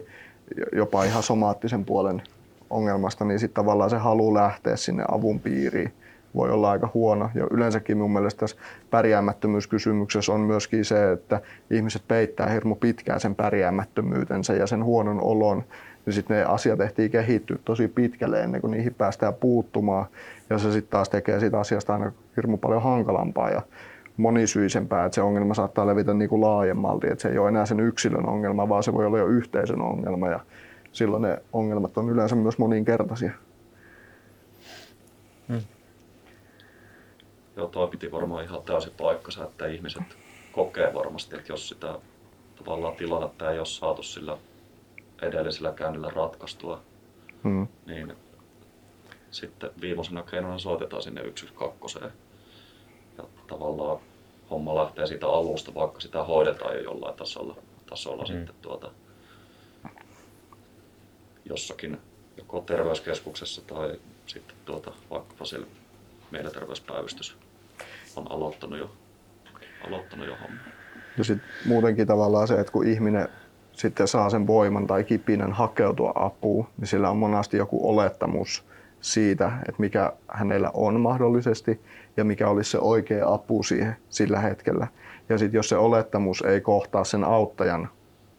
jopa 0.73 1.03
ihan 1.03 1.23
somaattisen 1.23 1.85
puolen 1.85 2.21
ongelmasta, 2.69 3.25
niin 3.25 3.39
sitten 3.39 3.63
tavallaan 3.63 3.89
se 3.89 3.97
halu 3.97 4.33
lähteä 4.33 4.75
sinne 4.75 5.03
avun 5.11 5.39
piiriin 5.39 5.93
voi 6.35 6.49
olla 6.49 6.71
aika 6.71 6.89
huono. 6.93 7.29
Ja 7.35 7.47
yleensäkin 7.51 7.97
mun 7.97 8.13
mielestä 8.13 8.39
tässä 8.39 8.57
pärjäämättömyyskysymyksessä 8.89 10.33
on 10.33 10.41
myöskin 10.41 10.85
se, 10.85 11.11
että 11.11 11.41
ihmiset 11.71 12.01
peittää 12.07 12.49
hirmu 12.49 12.75
pitkään 12.75 13.19
sen 13.19 13.35
pärjäämättömyytensä 13.35 14.53
ja 14.53 14.67
sen 14.67 14.83
huonon 14.83 15.21
olon. 15.21 15.63
Niin 16.05 16.13
sitten 16.13 16.37
ne 16.37 16.43
asiat 16.43 16.81
ehtii 16.81 17.09
kehittyä 17.09 17.57
tosi 17.65 17.87
pitkälle 17.87 18.43
ennen 18.43 18.61
kuin 18.61 18.71
niihin 18.71 18.93
päästään 18.93 19.33
puuttumaan. 19.33 20.05
Ja 20.49 20.57
se 20.57 20.71
sitten 20.71 20.91
taas 20.91 21.09
tekee 21.09 21.39
siitä 21.39 21.59
asiasta 21.59 21.93
aina 21.93 22.11
hirmu 22.35 22.57
paljon 22.57 22.81
hankalampaa 22.81 23.49
ja 23.49 23.61
monisyisempää, 24.17 25.05
että 25.05 25.15
se 25.15 25.21
ongelma 25.21 25.53
saattaa 25.53 25.87
levitä 25.87 26.13
niin 26.13 26.29
kuin 26.29 26.41
laajemmalti, 26.41 27.07
että 27.07 27.21
se 27.21 27.29
ei 27.29 27.37
ole 27.37 27.49
enää 27.49 27.65
sen 27.65 27.79
yksilön 27.79 28.29
ongelma, 28.29 28.69
vaan 28.69 28.83
se 28.83 28.93
voi 28.93 29.05
olla 29.05 29.17
jo 29.17 29.27
yhteisön 29.27 29.81
ongelma 29.81 30.27
ja 30.27 30.39
silloin 30.91 31.21
ne 31.21 31.41
ongelmat 31.53 31.97
on 31.97 32.09
yleensä 32.09 32.35
myös 32.35 32.57
moninkertaisia. 32.57 33.31
Joo, 37.55 37.67
toi 37.67 37.87
piti 37.87 38.11
varmaan 38.11 38.43
ihan 38.43 38.63
täysin 38.63 38.93
paikkansa, 38.97 39.43
että 39.43 39.67
ihmiset 39.67 40.03
kokee 40.51 40.93
varmasti, 40.93 41.35
että 41.35 41.51
jos 41.51 41.69
sitä 41.69 41.99
tavallaan 42.55 42.95
tilannetta 42.95 43.51
ei 43.51 43.57
ole 43.57 43.65
saatu 43.65 44.03
sillä 44.03 44.37
edellisellä 45.21 45.71
käynnillä 45.71 46.09
ratkaistua, 46.09 46.81
hmm. 47.43 47.67
niin 47.85 48.15
sitten 49.31 49.69
viimeisenä 49.81 50.23
keinona 50.23 50.59
soitetaan 50.59 51.03
sinne 51.03 51.21
112 51.21 52.11
ja 53.17 53.23
tavallaan 53.47 53.99
homma 54.49 54.75
lähtee 54.75 55.07
siitä 55.07 55.27
alusta, 55.27 55.73
vaikka 55.73 55.99
sitä 55.99 56.23
hoidetaan 56.23 56.75
jo 56.75 56.81
jollain 56.81 57.15
tasolla, 57.15 57.55
tasolla 57.89 58.23
hmm. 58.27 58.35
sitten 58.37 58.55
tuota, 58.61 58.91
jossakin 61.45 61.97
joko 62.37 62.61
terveyskeskuksessa 62.61 63.61
tai 63.61 63.99
sitten 64.27 64.55
tuota, 64.65 64.91
vaikkapa 65.09 65.45
siellä 65.45 65.67
mielenterveyspäivystys 66.31 67.37
on 68.15 68.31
aloittanut 68.31 68.79
jo, 68.79 68.91
aloittanut 69.87 70.27
jo 70.27 70.35
homma. 70.35 70.61
Ja 71.17 71.23
sitten 71.23 71.49
muutenkin 71.65 72.07
tavallaan 72.07 72.47
se, 72.47 72.59
että 72.59 72.71
kun 72.71 72.87
ihminen 72.87 73.29
sitten 73.71 74.07
saa 74.07 74.29
sen 74.29 74.47
voiman 74.47 74.87
tai 74.87 75.03
kipinän 75.03 75.51
hakeutua 75.51 76.11
apuun, 76.15 76.67
niin 76.77 76.87
sillä 76.87 77.09
on 77.09 77.17
monasti 77.17 77.57
joku 77.57 77.89
olettamus 77.89 78.65
siitä, 79.01 79.51
että 79.69 79.81
mikä 79.81 80.13
hänellä 80.27 80.71
on 80.73 80.99
mahdollisesti 80.99 81.81
ja 82.17 82.23
mikä 82.23 82.49
olisi 82.49 82.71
se 82.71 82.77
oikea 82.77 83.33
apu 83.33 83.63
siihen 83.63 83.95
sillä 84.09 84.39
hetkellä. 84.39 84.87
Ja 85.29 85.37
sitten 85.37 85.59
jos 85.59 85.69
se 85.69 85.77
olettamus 85.77 86.41
ei 86.41 86.61
kohtaa 86.61 87.03
sen 87.03 87.23
auttajan 87.23 87.89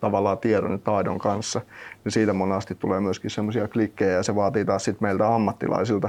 tavallaan 0.00 0.38
tiedon 0.38 0.72
ja 0.72 0.78
taidon 0.78 1.18
kanssa, 1.18 1.60
niin 2.04 2.12
siitä 2.12 2.32
monasti 2.32 2.74
tulee 2.74 3.00
myöskin 3.00 3.30
semmoisia 3.30 3.68
klikkejä 3.68 4.12
ja 4.12 4.22
se 4.22 4.34
vaatii 4.34 4.64
taas 4.64 4.84
sit 4.84 5.00
meiltä 5.00 5.34
ammattilaisilta 5.34 6.08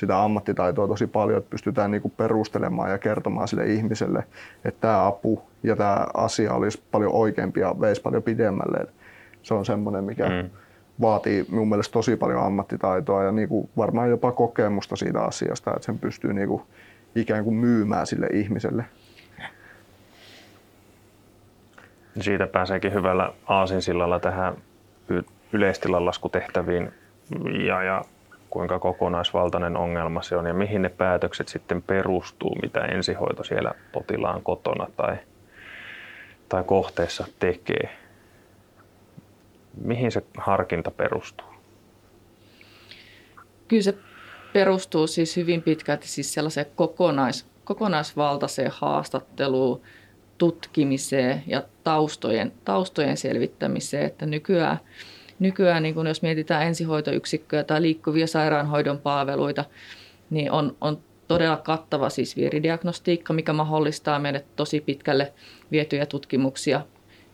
sitä 0.00 0.22
ammattitaitoa 0.22 0.88
tosi 0.88 1.06
paljon, 1.06 1.38
että 1.38 1.50
pystytään 1.50 1.90
niinku 1.90 2.08
perustelemaan 2.08 2.90
ja 2.90 2.98
kertomaan 2.98 3.48
sille 3.48 3.66
ihmiselle, 3.66 4.24
että 4.64 4.80
tämä 4.80 5.06
apu 5.06 5.42
ja 5.62 5.76
tämä 5.76 6.06
asia 6.14 6.54
olisi 6.54 6.82
paljon 6.90 7.12
oikeampi 7.12 7.60
ja 7.60 7.74
veisi 7.80 8.02
paljon 8.02 8.22
pidemmälle. 8.22 8.86
Se 9.42 9.54
on 9.54 9.64
semmoinen, 9.64 10.04
mikä 10.04 10.28
mm. 10.28 10.50
vaatii 11.00 11.46
mun 11.50 11.68
mielestä 11.68 11.92
tosi 11.92 12.16
paljon 12.16 12.42
ammattitaitoa 12.42 13.24
ja 13.24 13.32
niinku 13.32 13.70
varmaan 13.76 14.10
jopa 14.10 14.32
kokemusta 14.32 14.96
siitä 14.96 15.22
asiasta, 15.22 15.70
että 15.70 15.86
sen 15.86 15.98
pystyy 15.98 16.32
niinku 16.32 16.66
ikään 17.14 17.44
kuin 17.44 17.56
myymään 17.56 18.06
sille 18.06 18.26
ihmiselle. 18.32 18.84
Siitä 22.20 22.46
pääseekin 22.46 22.94
hyvällä 22.94 23.32
aasinsillalla 23.46 24.20
tähän 24.20 24.54
yleistilanlaskutehtäviin 25.52 26.92
ja, 27.66 27.82
ja 27.82 28.04
kuinka 28.50 28.78
kokonaisvaltainen 28.78 29.76
ongelma 29.76 30.22
se 30.22 30.36
on 30.36 30.46
ja 30.46 30.54
mihin 30.54 30.82
ne 30.82 30.88
päätökset 30.88 31.48
sitten 31.48 31.82
perustuu, 31.82 32.56
mitä 32.62 32.80
ensihoito 32.80 33.44
siellä 33.44 33.72
potilaan 33.92 34.42
kotona 34.42 34.86
tai, 34.96 35.16
tai 36.48 36.62
kohteessa 36.66 37.26
tekee. 37.38 37.96
Mihin 39.84 40.12
se 40.12 40.22
harkinta 40.36 40.90
perustuu? 40.90 41.46
Kyllä 43.68 43.82
se 43.82 43.94
perustuu 44.52 45.06
siis 45.06 45.36
hyvin 45.36 45.62
pitkälti 45.62 46.08
siis 46.08 46.34
sellaiseen 46.34 46.66
kokonais, 46.76 47.46
kokonaisvaltaiseen 47.64 48.70
haastatteluun, 48.74 49.82
tutkimiseen 50.38 51.42
ja 51.46 51.62
taustojen, 51.84 52.52
taustojen 52.64 53.16
selvittämiseen, 53.16 54.06
että 54.06 54.26
nykyään, 54.26 54.78
nykyään 55.40 55.82
niin 55.82 55.94
kun 55.94 56.06
jos 56.06 56.22
mietitään 56.22 56.66
ensihoitoyksikköä 56.66 57.64
tai 57.64 57.82
liikkuvia 57.82 58.26
sairaanhoidon 58.26 58.98
palveluita, 58.98 59.64
niin 60.30 60.52
on, 60.52 60.76
on 60.80 61.00
todella 61.28 61.56
kattava 61.56 62.10
siis 62.10 62.36
vieridiagnostiikka, 62.36 63.32
mikä 63.32 63.52
mahdollistaa 63.52 64.18
meille 64.18 64.44
tosi 64.56 64.80
pitkälle 64.80 65.32
vietyjä 65.70 66.06
tutkimuksia 66.06 66.80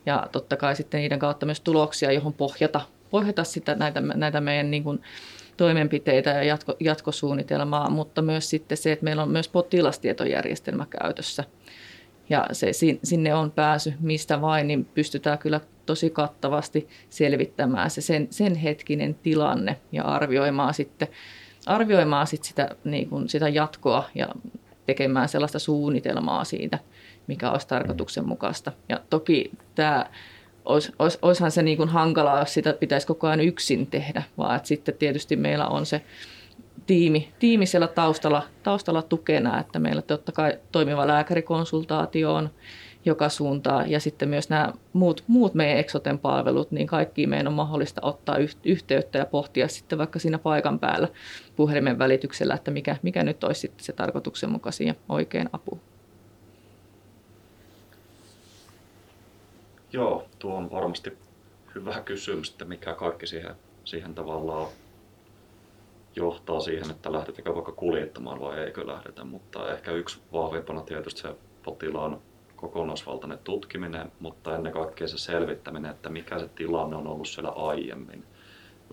ja 0.05 0.27
totta 0.31 0.57
kai 0.57 0.75
sitten 0.75 0.99
niiden 0.99 1.19
kautta 1.19 1.45
myös 1.45 1.61
tuloksia, 1.61 2.11
johon 2.11 2.33
pohjata, 2.33 2.81
pohjata 3.09 3.43
sitä, 3.43 3.75
näitä, 3.75 4.01
näitä 4.01 4.41
meidän 4.41 4.71
niin 4.71 4.83
kuin 4.83 5.01
toimenpiteitä 5.57 6.29
ja 6.29 6.43
jatko, 6.43 6.75
jatkosuunnitelmaa, 6.79 7.89
mutta 7.89 8.21
myös 8.21 8.49
sitten 8.49 8.77
se, 8.77 8.91
että 8.91 9.03
meillä 9.03 9.23
on 9.23 9.31
myös 9.31 9.47
potilastietojärjestelmä 9.47 10.85
käytössä– 10.89 11.43
ja 12.29 12.47
se, 12.51 12.71
sinne 13.03 13.35
on 13.35 13.51
pääsy 13.51 13.93
mistä 13.99 14.41
vain, 14.41 14.67
niin 14.67 14.85
pystytään 14.85 15.39
kyllä 15.39 15.61
tosi 15.87 16.09
kattavasti 16.09 16.87
selvittämään 17.09 17.89
se 17.89 18.01
sen, 18.01 18.27
sen 18.29 18.55
hetkinen 18.55 19.15
tilanne 19.15 19.77
ja 19.91 20.03
arvioimaan 20.03 20.73
sitten, 20.73 21.07
arvioimaan 21.65 22.27
sitten 22.27 22.47
sitä, 22.47 22.69
niin 22.83 23.09
kuin 23.09 23.29
sitä 23.29 23.49
jatkoa 23.49 24.09
ja 24.15 24.27
tekemään 24.85 25.29
sellaista 25.29 25.59
suunnitelmaa 25.59 26.43
siitä, 26.43 26.79
mikä 27.27 27.51
olisi 27.51 27.67
tarkoituksenmukaista. 27.67 28.71
Ja 28.89 28.99
toki 29.09 29.51
tämä 29.75 30.05
olis, 30.65 30.91
olis, 30.99 31.19
olisihan 31.21 31.51
se 31.51 31.61
niin 31.61 31.77
kuin 31.77 31.89
hankalaa, 31.89 32.39
jos 32.39 32.53
sitä 32.53 32.73
pitäisi 32.73 33.07
koko 33.07 33.27
ajan 33.27 33.41
yksin 33.41 33.87
tehdä, 33.87 34.23
vaan 34.37 34.55
että 34.55 34.67
sitten 34.67 34.95
tietysti 34.95 35.35
meillä 35.35 35.67
on 35.67 35.85
se 35.85 36.01
tiimi, 36.87 37.33
tiimi 37.39 37.65
siellä 37.65 37.87
taustalla, 37.87 38.43
taustalla 38.63 39.01
tukena, 39.01 39.59
että 39.59 39.79
meillä 39.79 40.01
totta 40.01 40.31
kai 40.31 40.57
toimiva 40.71 41.07
lääkärikonsultaatio 41.07 42.33
on 42.33 42.49
joka 43.07 43.29
suuntaan 43.29 43.91
ja 43.91 43.99
sitten 43.99 44.29
myös 44.29 44.49
nämä 44.49 44.73
muut, 44.93 45.23
muut 45.27 45.53
meidän 45.53 45.77
Exoten 45.77 46.19
palvelut, 46.19 46.71
niin 46.71 46.87
kaikki 46.87 47.27
meidän 47.27 47.47
on 47.47 47.53
mahdollista 47.53 48.01
ottaa 48.03 48.37
yhteyttä 48.65 49.17
ja 49.17 49.25
pohtia 49.25 49.67
sitten 49.67 49.97
vaikka 49.97 50.19
siinä 50.19 50.37
paikan 50.37 50.79
päällä 50.79 51.07
puhelimen 51.55 51.99
välityksellä, 51.99 52.53
että 52.53 52.71
mikä, 52.71 52.97
mikä 53.01 53.23
nyt 53.23 53.43
olisi 53.43 53.61
sitten 53.61 53.85
se 53.85 53.93
tarkoituksenmukaisin 53.93 54.87
ja 54.87 54.95
oikein 55.09 55.49
apu. 55.53 55.79
Joo, 59.93 60.27
tuo 60.39 60.55
on 60.55 60.71
varmasti 60.71 61.17
hyvä 61.75 62.01
kysymys, 62.05 62.49
että 62.49 62.65
mikä 62.65 62.93
kaikki 62.93 63.27
siihen, 63.27 63.55
siihen 63.85 64.15
tavallaan 64.15 64.67
johtaa 66.15 66.59
siihen, 66.59 66.91
että 66.91 67.11
lähdetäänkö 67.11 67.55
vaikka 67.55 67.71
kuljettamaan 67.71 68.39
vai 68.39 68.59
eikö 68.59 68.87
lähdetä, 68.87 69.23
mutta 69.23 69.73
ehkä 69.73 69.91
yksi 69.91 70.19
vahvimpana 70.33 70.81
tietysti 70.81 71.21
se 71.21 71.35
potilaan 71.63 72.21
kokonaisvaltainen 72.57 73.39
tutkiminen, 73.43 74.11
mutta 74.19 74.55
ennen 74.55 74.73
kaikkea 74.73 75.07
se 75.07 75.17
selvittäminen, 75.17 75.91
että 75.91 76.09
mikä 76.09 76.39
se 76.39 76.47
tilanne 76.47 76.95
on 76.95 77.07
ollut 77.07 77.27
siellä 77.27 77.49
aiemmin. 77.49 78.23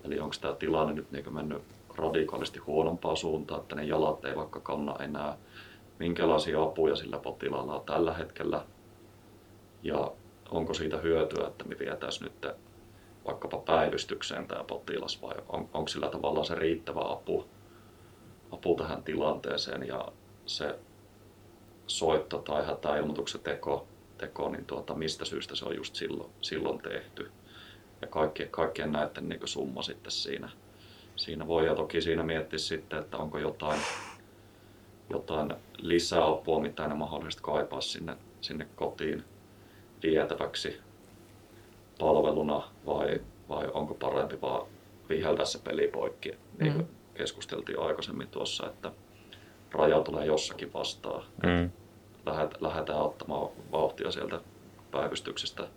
Eli 0.04 0.20
onko 0.20 0.34
tämä 0.40 0.54
tilanne 0.54 0.92
nyt 0.92 1.12
niin 1.12 1.34
mennyt 1.34 1.62
radikaalisti 1.96 2.58
huonompaa 2.58 3.16
suuntaan, 3.16 3.60
että 3.60 3.74
ne 3.74 3.84
jalat 3.84 4.24
ei 4.24 4.36
vaikka 4.36 4.60
kanna 4.60 4.96
enää, 5.00 5.36
minkälaisia 5.98 6.62
apuja 6.62 6.96
sillä 6.96 7.18
potilaalla 7.18 7.74
on 7.74 7.86
tällä 7.86 8.14
hetkellä 8.14 8.64
ja 9.82 10.12
onko 10.50 10.74
siitä 10.74 10.96
hyötyä, 10.96 11.46
että 11.46 11.64
me 11.64 11.76
vietäisiin 11.78 12.24
nyt 12.24 12.54
vaikkapa 13.26 13.56
päivystykseen 13.58 14.46
tämä 14.46 14.64
potilas 14.64 15.22
vai 15.22 15.34
on, 15.48 15.68
onko 15.74 15.88
sillä 15.88 16.08
tavallaan 16.08 16.46
se 16.46 16.54
riittävä 16.54 17.00
apu, 17.04 17.44
apu 18.50 18.74
tähän 18.76 19.02
tilanteeseen 19.02 19.86
ja 19.86 20.08
se 20.46 20.78
soitto 21.86 22.38
tai 22.38 22.66
hätäilmoituksen 22.66 23.40
teko, 23.40 23.86
teko 24.18 24.50
niin 24.50 24.64
tuota, 24.64 24.94
mistä 24.94 25.24
syystä 25.24 25.56
se 25.56 25.64
on 25.64 25.76
just 25.76 25.94
silloin, 25.94 26.30
silloin 26.40 26.78
tehty. 26.78 27.30
Ja 28.00 28.06
kaikki, 28.06 28.46
kaikkien 28.50 28.92
näiden 28.92 29.28
niin 29.28 29.40
summa 29.44 29.82
sitten 29.82 30.12
siinä, 30.12 30.50
siinä 31.16 31.46
voi 31.46 31.66
ja 31.66 31.74
toki 31.74 32.00
siinä 32.00 32.22
miettiä 32.22 32.58
sitten, 32.58 32.98
että 32.98 33.16
onko 33.16 33.38
jotain, 33.38 33.80
jotain 35.10 35.54
lisäapua, 35.78 36.60
mitä 36.60 36.88
ne 36.88 36.94
mahdollisesti 36.94 37.42
kaipaa 37.42 37.80
sinne, 37.80 38.16
sinne 38.40 38.66
kotiin 38.76 39.24
vietäväksi 40.02 40.80
palveluna 41.98 42.68
vai, 42.86 43.20
vai 43.48 43.70
onko 43.74 43.94
parempi 43.94 44.40
vaan 44.40 44.66
viheltää 45.08 45.44
se 45.44 45.58
peli 45.58 45.88
poikki. 45.88 46.32
Niin 46.58 46.72
kuin 46.72 46.86
mm. 46.86 46.94
keskusteltiin 47.14 47.80
aikaisemmin 47.80 48.28
tuossa, 48.28 48.66
että 48.66 48.92
raja 49.74 50.00
tulee 50.00 50.26
jossakin 50.26 50.72
vastaan. 50.72 51.24
Mm. 51.42 51.70
lähdetään 52.60 53.00
ottamaan 53.00 53.48
vauhtia 53.72 54.10
sieltä 54.10 54.40
päivystyksestä. 54.90 55.68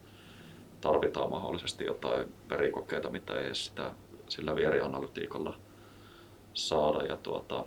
Tarvitaan 0.82 1.30
mahdollisesti 1.30 1.86
jotain 1.86 2.34
perikokeita, 2.48 3.10
mitä 3.10 3.34
ei 3.34 3.46
edes 3.46 3.66
sitä, 3.66 3.92
sillä 4.28 4.56
vierianalytiikalla 4.56 5.58
saada. 6.54 7.06
Ja 7.06 7.18
tuota, 7.18 7.66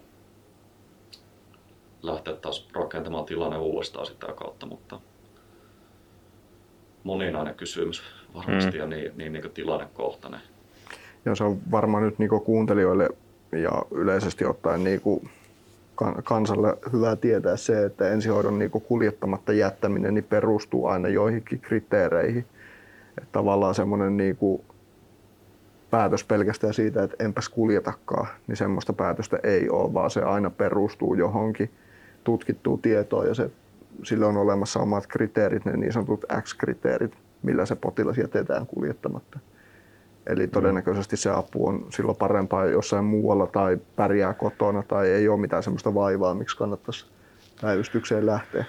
lähteä 2.02 2.34
taas 2.34 2.68
rakentamaan 2.72 3.24
tilanne 3.24 3.58
uudestaan 3.58 4.06
sitä 4.06 4.32
kautta, 4.32 4.66
mutta 4.66 5.00
moninainen 7.04 7.54
kysymys 7.54 8.02
varmasti 8.34 8.72
mm. 8.72 8.78
ja 8.78 8.86
niin, 8.86 9.12
niin, 9.16 9.32
niin 9.32 9.50
tilannekohtainen. 9.50 10.40
Ja 11.24 11.34
se 11.34 11.44
on 11.44 11.60
varmaan 11.70 12.02
nyt 12.02 12.18
niin 12.18 12.30
kuuntelijoille 12.44 13.08
ja 13.52 13.82
yleisesti 13.90 14.44
ottaen 14.44 14.84
niin 14.84 15.00
kuin 15.00 15.30
kansalle 16.24 16.76
hyvä 16.92 17.16
tietää 17.16 17.56
se, 17.56 17.84
että 17.84 18.08
ensihoidon 18.08 18.58
niin 18.58 18.70
kuljettamatta 18.70 19.52
jättäminen 19.52 20.14
niin 20.14 20.24
perustuu 20.24 20.86
aina 20.86 21.08
joihinkin 21.08 21.60
kriteereihin. 21.60 22.44
Että 23.18 23.28
tavallaan 23.32 23.74
semmoinen 23.74 24.16
niin 24.16 24.36
kuin 24.36 24.62
päätös 25.90 26.24
pelkästään 26.24 26.74
siitä, 26.74 27.02
että 27.02 27.24
enpäs 27.24 27.48
kuljetakaan, 27.48 28.26
niin 28.46 28.56
semmoista 28.56 28.92
päätöstä 28.92 29.38
ei 29.42 29.70
ole, 29.70 29.94
vaan 29.94 30.10
se 30.10 30.22
aina 30.22 30.50
perustuu 30.50 31.14
johonkin 31.14 31.70
tutkittuun 32.24 32.82
tietoon 32.82 33.26
ja 33.26 33.34
se, 33.34 33.50
sillä 34.02 34.26
on 34.26 34.36
olemassa 34.36 34.80
omat 34.80 35.06
kriteerit, 35.06 35.64
ne 35.64 35.76
niin 35.76 35.92
sanotut 35.92 36.24
X-kriteerit, 36.42 37.12
millä 37.42 37.66
se 37.66 37.76
potilas 37.76 38.18
jätetään 38.18 38.66
kuljettamatta. 38.66 39.38
Eli 40.26 40.46
mm. 40.46 40.50
todennäköisesti 40.50 41.16
se 41.16 41.30
apu 41.30 41.68
on 41.68 41.86
silloin 41.90 42.18
parempaa 42.18 42.66
jossain 42.66 43.04
muualla 43.04 43.46
tai 43.46 43.78
pärjää 43.96 44.34
kotona 44.34 44.82
tai 44.82 45.08
ei 45.10 45.28
ole 45.28 45.40
mitään 45.40 45.62
sellaista 45.62 45.94
vaivaa, 45.94 46.34
miksi 46.34 46.56
kannattaisi 46.56 47.06
päivystykseen 47.62 48.26
lähteä. 48.26 48.64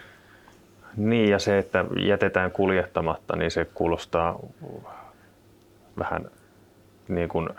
Niin 0.98 1.30
ja 1.30 1.40
se, 1.40 1.57
että 1.57 1.86
jätetään 2.06 2.52
kuljettamatta, 2.52 3.36
niin 3.36 3.52
se 3.52 3.65
kuulostaa 3.73 4.40
vähän 5.99 6.26
niin 7.07 7.30
kuin, 7.30 7.49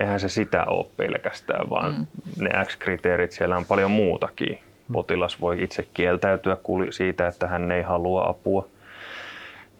eihän 0.00 0.20
se 0.20 0.28
sitä 0.28 0.64
ole 0.64 0.86
pelkästään, 0.96 1.70
vaan 1.70 1.94
mm. 1.94 2.06
ne 2.44 2.64
X-kriteerit, 2.64 3.32
siellä 3.32 3.56
on 3.56 3.64
paljon 3.64 3.90
muutakin. 3.90 4.58
Potilas 4.92 5.40
voi 5.40 5.62
itse 5.62 5.86
kieltäytyä 5.94 6.56
siitä, 6.90 7.28
että 7.28 7.46
hän 7.46 7.72
ei 7.72 7.82
halua 7.82 8.28
apua. 8.28 8.68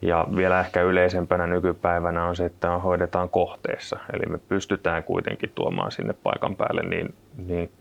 Ja 0.02 0.26
vielä 0.36 0.60
ehkä 0.60 0.82
yleisempänä 0.82 1.46
nykypäivänä 1.46 2.24
on 2.26 2.36
se, 2.36 2.44
että 2.44 2.78
hoidetaan 2.78 3.28
kohteessa. 3.28 3.98
Eli 4.12 4.26
me 4.26 4.38
pystytään 4.38 5.04
kuitenkin 5.04 5.52
tuomaan 5.54 5.92
sinne 5.92 6.14
paikan 6.22 6.56
päälle 6.56 6.82
niin, 6.82 7.14
niin 7.46 7.72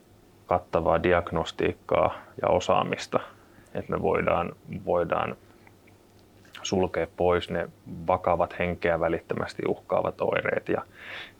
kattavaa 0.47 1.03
diagnostiikkaa 1.03 2.13
ja 2.41 2.47
osaamista, 2.47 3.19
että 3.73 3.91
me 3.91 4.01
voidaan, 4.01 4.51
voidaan 4.85 5.35
sulkea 6.63 7.07
pois 7.17 7.49
ne 7.49 7.69
vakavat 8.07 8.59
henkeä 8.59 8.99
välittömästi 8.99 9.63
uhkaavat 9.67 10.21
oireet 10.21 10.69
ja 10.69 10.81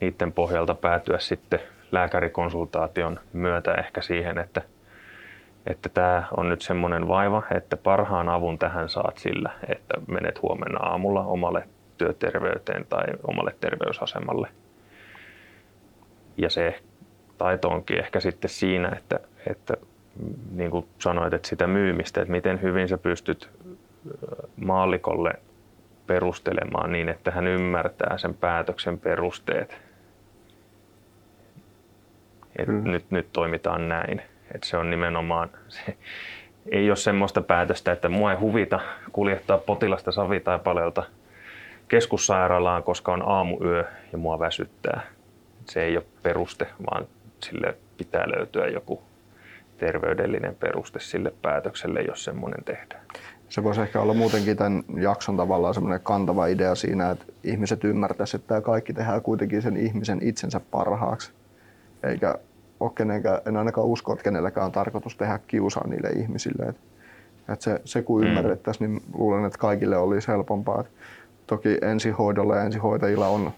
niiden 0.01 0.31
pohjalta 0.31 0.75
päätyä 0.75 1.19
sitten 1.19 1.59
lääkärikonsultaation 1.91 3.19
myötä 3.33 3.73
ehkä 3.73 4.01
siihen, 4.01 4.37
että 4.37 4.61
että 5.67 5.89
tämä 5.89 6.27
on 6.37 6.49
nyt 6.49 6.61
semmoinen 6.61 7.07
vaiva, 7.07 7.43
että 7.51 7.77
parhaan 7.77 8.29
avun 8.29 8.59
tähän 8.59 8.89
saat 8.89 9.17
sillä, 9.17 9.51
että 9.67 9.93
menet 10.07 10.41
huomenna 10.41 10.79
aamulla 10.79 11.21
omalle 11.21 11.67
työterveyteen 11.97 12.85
tai 12.89 13.03
omalle 13.27 13.55
terveysasemalle. 13.59 14.47
Ja 16.37 16.49
se 16.49 16.79
taito 17.37 17.69
onkin 17.69 17.99
ehkä 17.99 18.19
sitten 18.19 18.49
siinä, 18.49 18.89
että, 18.97 19.19
että 19.47 19.73
niin 20.51 20.71
kuin 20.71 20.85
sanoit, 20.99 21.33
että 21.33 21.47
sitä 21.47 21.67
myymistä, 21.67 22.21
että 22.21 22.31
miten 22.31 22.61
hyvin 22.61 22.87
sä 22.87 22.97
pystyt 22.97 23.49
maallikolle 24.55 25.33
perustelemaan 26.07 26.91
niin, 26.91 27.09
että 27.09 27.31
hän 27.31 27.47
ymmärtää 27.47 28.17
sen 28.17 28.33
päätöksen 28.33 28.99
perusteet. 28.99 29.81
Et 32.55 32.67
mm. 32.67 32.91
nyt, 32.91 33.11
nyt 33.11 33.27
toimitaan 33.33 33.89
näin. 33.89 34.21
Että 34.53 34.67
se 34.67 34.77
on 34.77 34.89
nimenomaan, 34.89 35.49
se 35.67 35.97
ei 36.71 36.89
ole 36.89 36.95
semmoista 36.95 37.41
päätöstä, 37.41 37.91
että 37.91 38.09
mua 38.09 38.31
ei 38.31 38.37
huvita 38.37 38.79
kuljettaa 39.11 39.57
potilasta 39.57 40.11
savitaipaleelta 40.11 41.03
keskussairaalaan, 41.87 42.83
koska 42.83 43.13
on 43.13 43.23
aamuyö 43.25 43.85
ja 44.11 44.17
mua 44.17 44.39
väsyttää. 44.39 45.01
Se 45.65 45.83
ei 45.83 45.97
ole 45.97 46.05
peruste, 46.23 46.67
vaan 46.91 47.07
sille 47.43 47.77
pitää 47.97 48.23
löytyä 48.35 48.67
joku 48.67 49.01
terveydellinen 49.77 50.55
peruste 50.55 50.99
sille 50.99 51.33
päätökselle, 51.41 52.01
jos 52.01 52.23
semmoinen 52.23 52.63
tehdään. 52.63 53.05
Se 53.49 53.63
voisi 53.63 53.81
ehkä 53.81 54.01
olla 54.01 54.13
muutenkin 54.13 54.57
tämän 54.57 54.83
jakson 55.01 55.37
tavallaan 55.37 55.73
semmoinen 55.73 56.01
kantava 56.03 56.47
idea 56.47 56.75
siinä, 56.75 57.11
että 57.11 57.25
ihmiset 57.43 57.83
ymmärtäisivät, 57.83 58.41
että 58.41 58.47
tämä 58.47 58.61
kaikki 58.61 58.93
tehdään 58.93 59.21
kuitenkin 59.21 59.61
sen 59.61 59.77
ihmisen 59.77 60.19
itsensä 60.21 60.61
parhaaksi. 60.71 61.31
Eikä 62.03 62.35
ole 62.83 62.91
kenenkään, 62.95 63.41
en 63.45 63.57
ainakaan 63.57 63.87
usko, 63.87 64.13
että 64.13 64.23
kenelläkään 64.23 64.65
on 64.65 64.71
tarkoitus 64.71 65.17
tehdä 65.17 65.39
kiusaa 65.47 65.87
niille 65.87 66.09
ihmisille. 66.09 66.65
Et, 66.65 66.77
et 67.49 67.61
se, 67.61 67.81
se 67.85 68.01
kun 68.01 68.21
mm. 68.21 68.27
ymmärrettäisiin, 68.27 68.91
niin 68.91 69.03
luulen, 69.13 69.45
että 69.45 69.57
kaikille 69.57 69.97
olisi 69.97 70.27
helpompaa. 70.27 70.81
Et 70.81 70.91
toki 71.47 71.77
ensihoidolla 71.81 72.55
ja 72.55 72.63
ensihoitajilla 72.63 73.27
on 73.27 73.51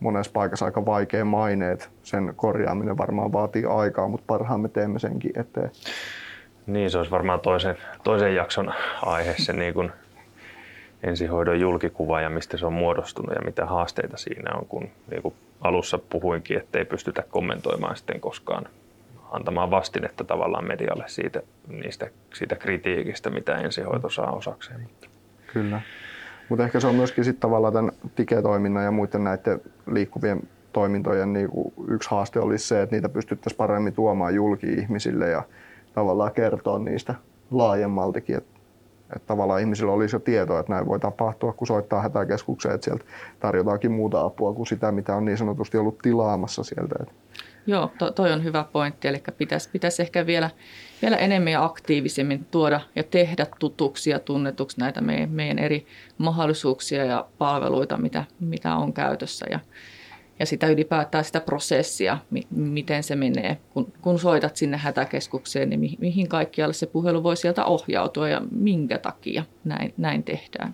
monessa 0.00 0.32
paikassa 0.32 0.64
aika 0.64 0.86
vaikea 0.86 1.24
maine, 1.24 1.72
että 1.72 1.86
sen 2.02 2.32
korjaaminen 2.36 2.98
varmaan 2.98 3.32
vaatii 3.32 3.64
aikaa, 3.64 4.08
mutta 4.08 4.24
parhaamme 4.26 4.68
teemme 4.68 4.98
senkin 4.98 5.40
eteen. 5.40 5.70
Niin, 6.66 6.90
se 6.90 6.98
olisi 6.98 7.10
varmaan 7.10 7.40
toisen, 7.40 7.76
toisen 8.04 8.34
jakson 8.34 8.72
aihe, 9.02 9.34
se 9.38 9.52
niin 9.52 9.74
kuin 9.74 9.92
ensihoidon 11.02 11.60
julkikuva 11.60 12.20
ja 12.20 12.30
mistä 12.30 12.56
se 12.56 12.66
on 12.66 12.72
muodostunut 12.72 13.34
ja 13.34 13.42
mitä 13.44 13.66
haasteita 13.66 14.16
siinä 14.16 14.54
on, 14.54 14.66
kun 14.66 14.88
niin 15.10 15.22
kuin 15.22 15.34
alussa 15.62 15.98
puhuinkin, 15.98 16.58
että 16.58 16.78
ei 16.78 16.84
pystytä 16.84 17.22
kommentoimaan 17.30 17.96
sitten 17.96 18.20
koskaan 18.20 18.68
antamaan 19.30 19.70
vastinetta 19.70 20.24
tavallaan 20.24 20.66
medialle 20.66 21.04
siitä, 21.06 21.42
niistä, 21.68 22.10
siitä 22.34 22.56
kritiikistä, 22.56 23.30
mitä 23.30 23.58
ensihoito 23.58 24.08
saa 24.08 24.32
osakseen. 24.32 24.88
Kyllä. 25.52 25.80
Mutta 26.48 26.64
ehkä 26.64 26.80
se 26.80 26.86
on 26.86 26.94
myöskin 26.94 27.24
sitten 27.24 27.40
tavallaan 27.40 27.72
tämän 27.72 27.92
tiketoiminnan 28.16 28.84
ja 28.84 28.90
muiden 28.90 29.24
näiden 29.24 29.60
liikkuvien 29.90 30.40
toimintojen 30.72 31.32
niin 31.32 31.48
kuin 31.48 31.74
yksi 31.88 32.10
haaste 32.10 32.40
olisi 32.40 32.68
se, 32.68 32.82
että 32.82 32.96
niitä 32.96 33.08
pystyttäisiin 33.08 33.56
paremmin 33.56 33.92
tuomaan 33.92 34.34
julki 34.34 34.66
ihmisille 34.66 35.30
ja 35.30 35.42
tavallaan 35.94 36.32
kertoa 36.32 36.78
niistä 36.78 37.14
laajemmaltikin, 37.50 38.36
että 38.36 38.51
että 39.16 39.26
tavallaan 39.26 39.60
ihmisillä 39.60 39.92
olisi 39.92 40.16
jo 40.16 40.20
tietoa, 40.20 40.60
että 40.60 40.72
näin 40.72 40.86
voi 40.86 41.00
tapahtua, 41.00 41.52
kun 41.52 41.66
soittaa 41.66 42.02
hätäkeskukseen, 42.02 42.74
että 42.74 42.84
sieltä 42.84 43.04
tarjotaankin 43.40 43.92
muuta 43.92 44.20
apua 44.20 44.52
kuin 44.52 44.66
sitä, 44.66 44.92
mitä 44.92 45.16
on 45.16 45.24
niin 45.24 45.38
sanotusti 45.38 45.78
ollut 45.78 45.98
tilaamassa 45.98 46.62
sieltä. 46.64 46.94
Joo, 47.66 47.90
to, 47.98 48.10
toi 48.10 48.32
on 48.32 48.44
hyvä 48.44 48.64
pointti. 48.72 49.08
Eli 49.08 49.22
pitäisi, 49.38 49.68
pitäisi 49.72 50.02
ehkä 50.02 50.26
vielä, 50.26 50.50
vielä 51.02 51.16
enemmän 51.16 51.52
ja 51.52 51.64
aktiivisemmin 51.64 52.44
tuoda 52.44 52.80
ja 52.96 53.02
tehdä 53.02 53.46
tutuksi 53.58 54.10
ja 54.10 54.18
tunnetuksi 54.18 54.80
näitä 54.80 55.00
meidän, 55.00 55.30
meidän 55.30 55.58
eri 55.58 55.86
mahdollisuuksia 56.18 57.04
ja 57.04 57.26
palveluita, 57.38 57.96
mitä, 57.96 58.24
mitä 58.40 58.74
on 58.74 58.92
käytössä. 58.92 59.46
Ja, 59.50 59.60
ja 60.42 60.46
sitä 60.46 60.66
ylipäätään 60.66 61.24
sitä 61.24 61.40
prosessia, 61.40 62.18
mi- 62.30 62.46
miten 62.50 63.02
se 63.02 63.16
menee. 63.16 63.58
Kun, 63.74 63.92
kun 64.00 64.18
soitat 64.18 64.56
sinne 64.56 64.76
hätäkeskukseen, 64.76 65.70
niin 65.70 65.80
mi- 65.80 65.96
mihin 66.00 66.28
kaikkialle 66.28 66.74
se 66.74 66.86
puhelu 66.86 67.22
voi 67.22 67.36
sieltä 67.36 67.64
ohjautua 67.64 68.28
ja 68.28 68.42
minkä 68.50 68.98
takia 68.98 69.44
näin, 69.64 69.94
näin 69.96 70.22
tehdään. 70.22 70.72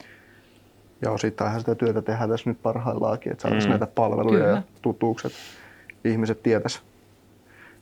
Joo, 1.02 1.18
sittenhän 1.18 1.60
sitä 1.60 1.74
työtä 1.74 2.02
tehdään 2.02 2.30
tässä 2.30 2.50
nyt 2.50 2.62
parhaillaankin, 2.62 3.32
että 3.32 3.42
saataisiin 3.42 3.68
mm. 3.68 3.70
näitä 3.70 3.86
palveluja 3.94 4.38
Kyllä. 4.38 4.56
ja 4.56 4.62
tutuukset 4.82 5.32
ihmiset 6.04 6.42
tietäis, 6.42 6.82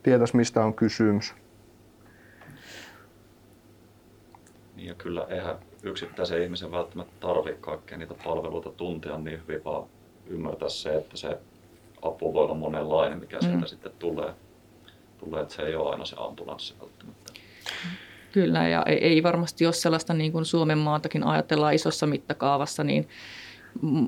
tietäis 0.02 0.34
mistä 0.34 0.64
on 0.64 0.74
kysymys. 0.74 1.34
Niin 4.76 4.88
ja 4.88 4.94
kyllä 4.94 5.26
eihän 5.28 5.56
yksittäisen 5.82 6.42
ihmisen 6.42 6.70
välttämättä 6.70 7.12
tarvitse 7.20 7.60
kaikkea 7.60 7.98
niitä 7.98 8.14
palveluita 8.24 8.70
tuntea 8.70 9.18
niin 9.18 9.40
hyvin, 9.42 9.64
vaan 9.64 9.88
ymmärtää 10.26 10.68
se, 10.68 10.96
että 10.96 11.16
se 11.16 11.38
apu 12.02 12.34
voi 12.34 12.44
olla 12.44 12.54
monenlainen, 12.54 13.18
mikä 13.18 13.40
sieltä 13.40 13.58
mm. 13.58 13.66
sitten 13.66 13.92
tulee. 13.98 14.34
tulee. 15.18 15.42
Että 15.42 15.54
se 15.54 15.62
ei 15.62 15.74
ole 15.74 15.90
aina 15.90 16.04
se 16.04 16.16
ambulanssi 16.18 16.74
välttämättä. 16.80 17.32
Kyllä, 18.32 18.68
ja 18.68 18.82
ei, 18.86 18.98
ei 18.98 19.22
varmasti 19.22 19.66
ole 19.66 19.72
sellaista 19.72 20.14
niin 20.14 20.32
kuin 20.32 20.44
Suomen 20.44 20.78
maatakin 20.78 21.24
ajatellaan 21.24 21.74
isossa 21.74 22.06
mittakaavassa, 22.06 22.84
niin 22.84 23.08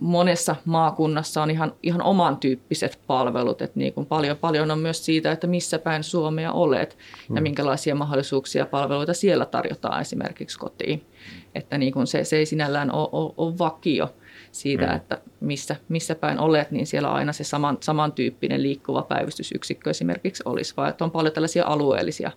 monessa 0.01 0.57
maakunnassa 0.65 1.43
on 1.43 1.51
ihan, 1.51 1.73
ihan 1.83 2.03
oman 2.03 2.37
tyyppiset 2.37 3.01
palvelut. 3.07 3.63
että 3.63 3.79
niin 3.79 3.93
kuin 3.93 4.07
paljon, 4.07 4.37
paljon 4.37 4.71
on 4.71 4.79
myös 4.79 5.05
siitä, 5.05 5.33
että 5.33 5.47
missä 5.47 5.79
päin 5.79 6.05
Suomea 6.05 6.53
olet 6.53 6.99
mm. 7.29 7.37
ja 7.37 7.43
minkälaisia 7.43 7.95
mahdollisuuksia 7.95 8.67
palveluita 8.67 9.15
siellä 9.15 9.45
tarjotaan 9.45 10.01
esimerkiksi 10.01 10.59
kotiin. 10.59 11.07
Että 11.55 11.79
niin 11.79 11.93
kuin 11.93 12.07
se, 12.07 12.25
se 12.25 12.37
ei 12.37 12.47
sinällään 12.47 12.93
ole, 12.93 13.09
ole, 13.13 13.35
ole 13.37 13.59
vakio 13.59 14.15
siitä, 14.53 14.87
mm. 14.87 14.97
että 14.97 15.19
missä, 15.41 15.77
missä 15.89 16.15
päin 16.15 16.39
olet, 16.39 16.71
niin 16.71 16.87
siellä 16.87 17.13
aina 17.13 17.33
se 17.33 17.45
saman, 17.45 17.79
samantyyppinen 17.81 18.63
liikkuva 18.63 19.03
päivystysyksikkö 19.03 19.91
esimerkiksi 19.91 20.43
olisi, 20.47 20.75
vaan 20.77 20.91
että 20.91 21.05
on 21.05 21.11
paljon 21.11 21.35
tällaisia 21.35 21.67
alueellisia 21.67 22.31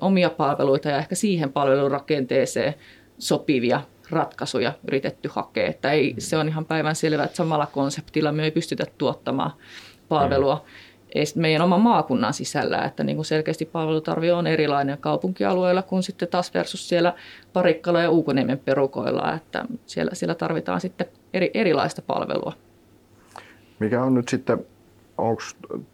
omia 0.00 0.30
palveluita 0.30 0.88
ja 0.88 0.98
ehkä 0.98 1.14
siihen 1.14 1.52
palvelurakenteeseen 1.52 2.74
sopivia 3.18 3.80
ratkaisuja 4.10 4.72
yritetty 4.88 5.30
hakea. 5.32 5.66
Että 5.66 5.90
ei, 5.90 6.14
se 6.18 6.36
on 6.36 6.48
ihan 6.48 6.64
päivän 6.64 6.96
selvää, 6.96 7.24
että 7.24 7.36
samalla 7.36 7.66
konseptilla 7.66 8.32
me 8.32 8.44
ei 8.44 8.50
pystytä 8.50 8.86
tuottamaan 8.98 9.52
palvelua 10.08 10.54
mm. 10.54 10.91
Meidän 11.36 11.62
oman 11.62 11.80
maakunnan 11.80 12.32
sisällä, 12.32 12.84
että 12.84 13.04
niin 13.04 13.16
kuin 13.16 13.26
selkeästi 13.26 13.64
palvelutarvio 13.64 14.36
on 14.38 14.46
erilainen 14.46 14.98
kaupunkialueilla 14.98 15.82
kuin 15.82 16.02
sitten 16.02 16.28
taas 16.28 16.54
versus 16.54 16.88
siellä 16.88 17.14
Parikkala 17.52 18.00
ja 18.00 18.10
Uukoniemen 18.10 18.58
perukoilla, 18.58 19.34
että 19.34 19.64
siellä, 19.86 20.10
siellä 20.14 20.34
tarvitaan 20.34 20.80
sitten 20.80 21.06
eri, 21.34 21.50
erilaista 21.54 22.02
palvelua. 22.02 22.52
Mikä 23.78 24.02
on 24.02 24.14
nyt 24.14 24.28
sitten, 24.28 24.66
onko 25.18 25.42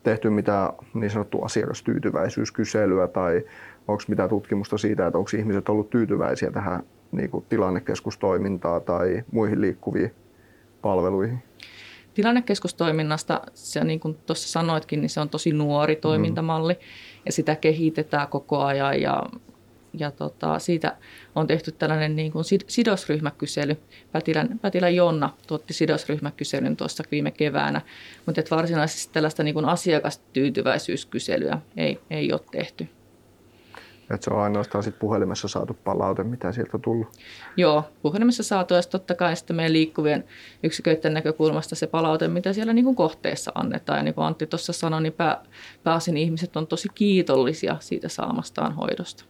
tehty 0.03 0.31
mitään 0.31 0.73
niin 0.95 1.11
sanottua 1.11 1.45
asiakastyytyväisyyskyselyä 1.45 3.07
tai 3.07 3.43
onko 3.89 4.03
mitään 4.09 4.29
tutkimusta 4.29 4.79
siitä, 4.79 5.07
että 5.07 5.19
onko 5.19 5.31
ihmiset 5.39 5.69
ollut 5.69 5.91
tyytyväisiä 5.91 6.51
tähän 6.51 6.83
niin 7.13 7.31
kuin 7.31 7.45
tilannekeskustoimintaa 7.49 8.81
tai 8.81 9.23
muihin 9.33 9.61
liikkuviin 9.61 10.15
palveluihin? 10.83 11.43
Tilannekeskustoiminnasta, 12.19 13.41
se 13.55 13.85
niin 13.85 14.01
kuin 14.01 14.17
tuossa 14.27 14.49
sanoitkin, 14.49 15.01
niin 15.01 15.11
se 15.11 15.21
on 15.21 15.29
tosi 15.29 15.53
nuori 15.53 15.95
mm. 15.95 16.01
toimintamalli 16.01 16.73
mm. 16.73 16.81
ja 17.27 17.33
sitä 17.33 17.57
kehitetään 17.57 18.29
koko 18.29 18.63
ajan 18.65 19.01
ja, 19.01 19.23
ja 19.99 20.11
tota, 20.11 20.59
siitä 20.59 20.97
on 21.35 21.47
tehty 21.47 21.73
tällainen 21.73 22.17
niin 22.17 22.33
kuin 22.33 22.45
sidosryhmäkysely. 22.67 23.77
Pätilän, 24.13 24.59
Pätilän 24.59 24.95
Jonna 24.95 25.31
tuotti 25.47 25.75
sidosryhmäkyselyn 25.75 26.77
tuossa 26.77 27.05
viime 27.11 27.31
keväänä, 27.31 27.81
mutta 28.27 28.43
varsinaisesti 28.51 29.13
tällaista 29.13 29.43
niin 29.43 29.55
kuin 29.55 29.67
asiakastyytyväisyyskyselyä 29.67 31.59
ei, 31.77 32.01
ei 32.11 32.33
ole 32.33 32.41
tehty. 32.51 32.89
Että 34.11 34.25
se 34.25 34.31
on 34.31 34.41
ainoastaan 34.41 34.85
sit 34.85 34.99
puhelimessa 34.99 35.49
saatu 35.49 35.77
palaute, 35.85 36.25
mitä 36.25 36.53
sieltä 36.53 36.71
on 36.75 36.81
tullut. 36.81 37.09
Joo, 37.57 37.85
puhelimessa 38.03 38.43
saatu 38.43 38.75
ja 38.75 38.83
totta 38.83 39.15
kai 39.15 39.37
sitten 39.37 39.57
meidän 39.57 39.73
liikkuvien 39.73 40.25
yksiköiden 40.63 41.15
näkökulmasta 41.15 41.75
se 41.75 41.87
palaute, 41.87 42.29
mitä 42.29 42.53
siellä 42.53 42.73
niin 42.73 42.85
kuin 42.85 42.97
kohteessa 42.97 43.53
annetaan. 43.55 43.99
Ja 43.99 44.03
niin 44.03 44.15
kuin 44.15 44.25
Antti 44.25 44.47
tuossa 44.47 44.73
sanoi, 44.73 45.03
niin 45.03 45.13
pää, 45.13 45.43
pääosin 45.85 46.17
ihmiset 46.17 46.57
on 46.57 46.67
tosi 46.67 46.89
kiitollisia 46.95 47.77
siitä 47.81 48.09
saamastaan 48.09 48.75
hoidosta. 48.75 49.25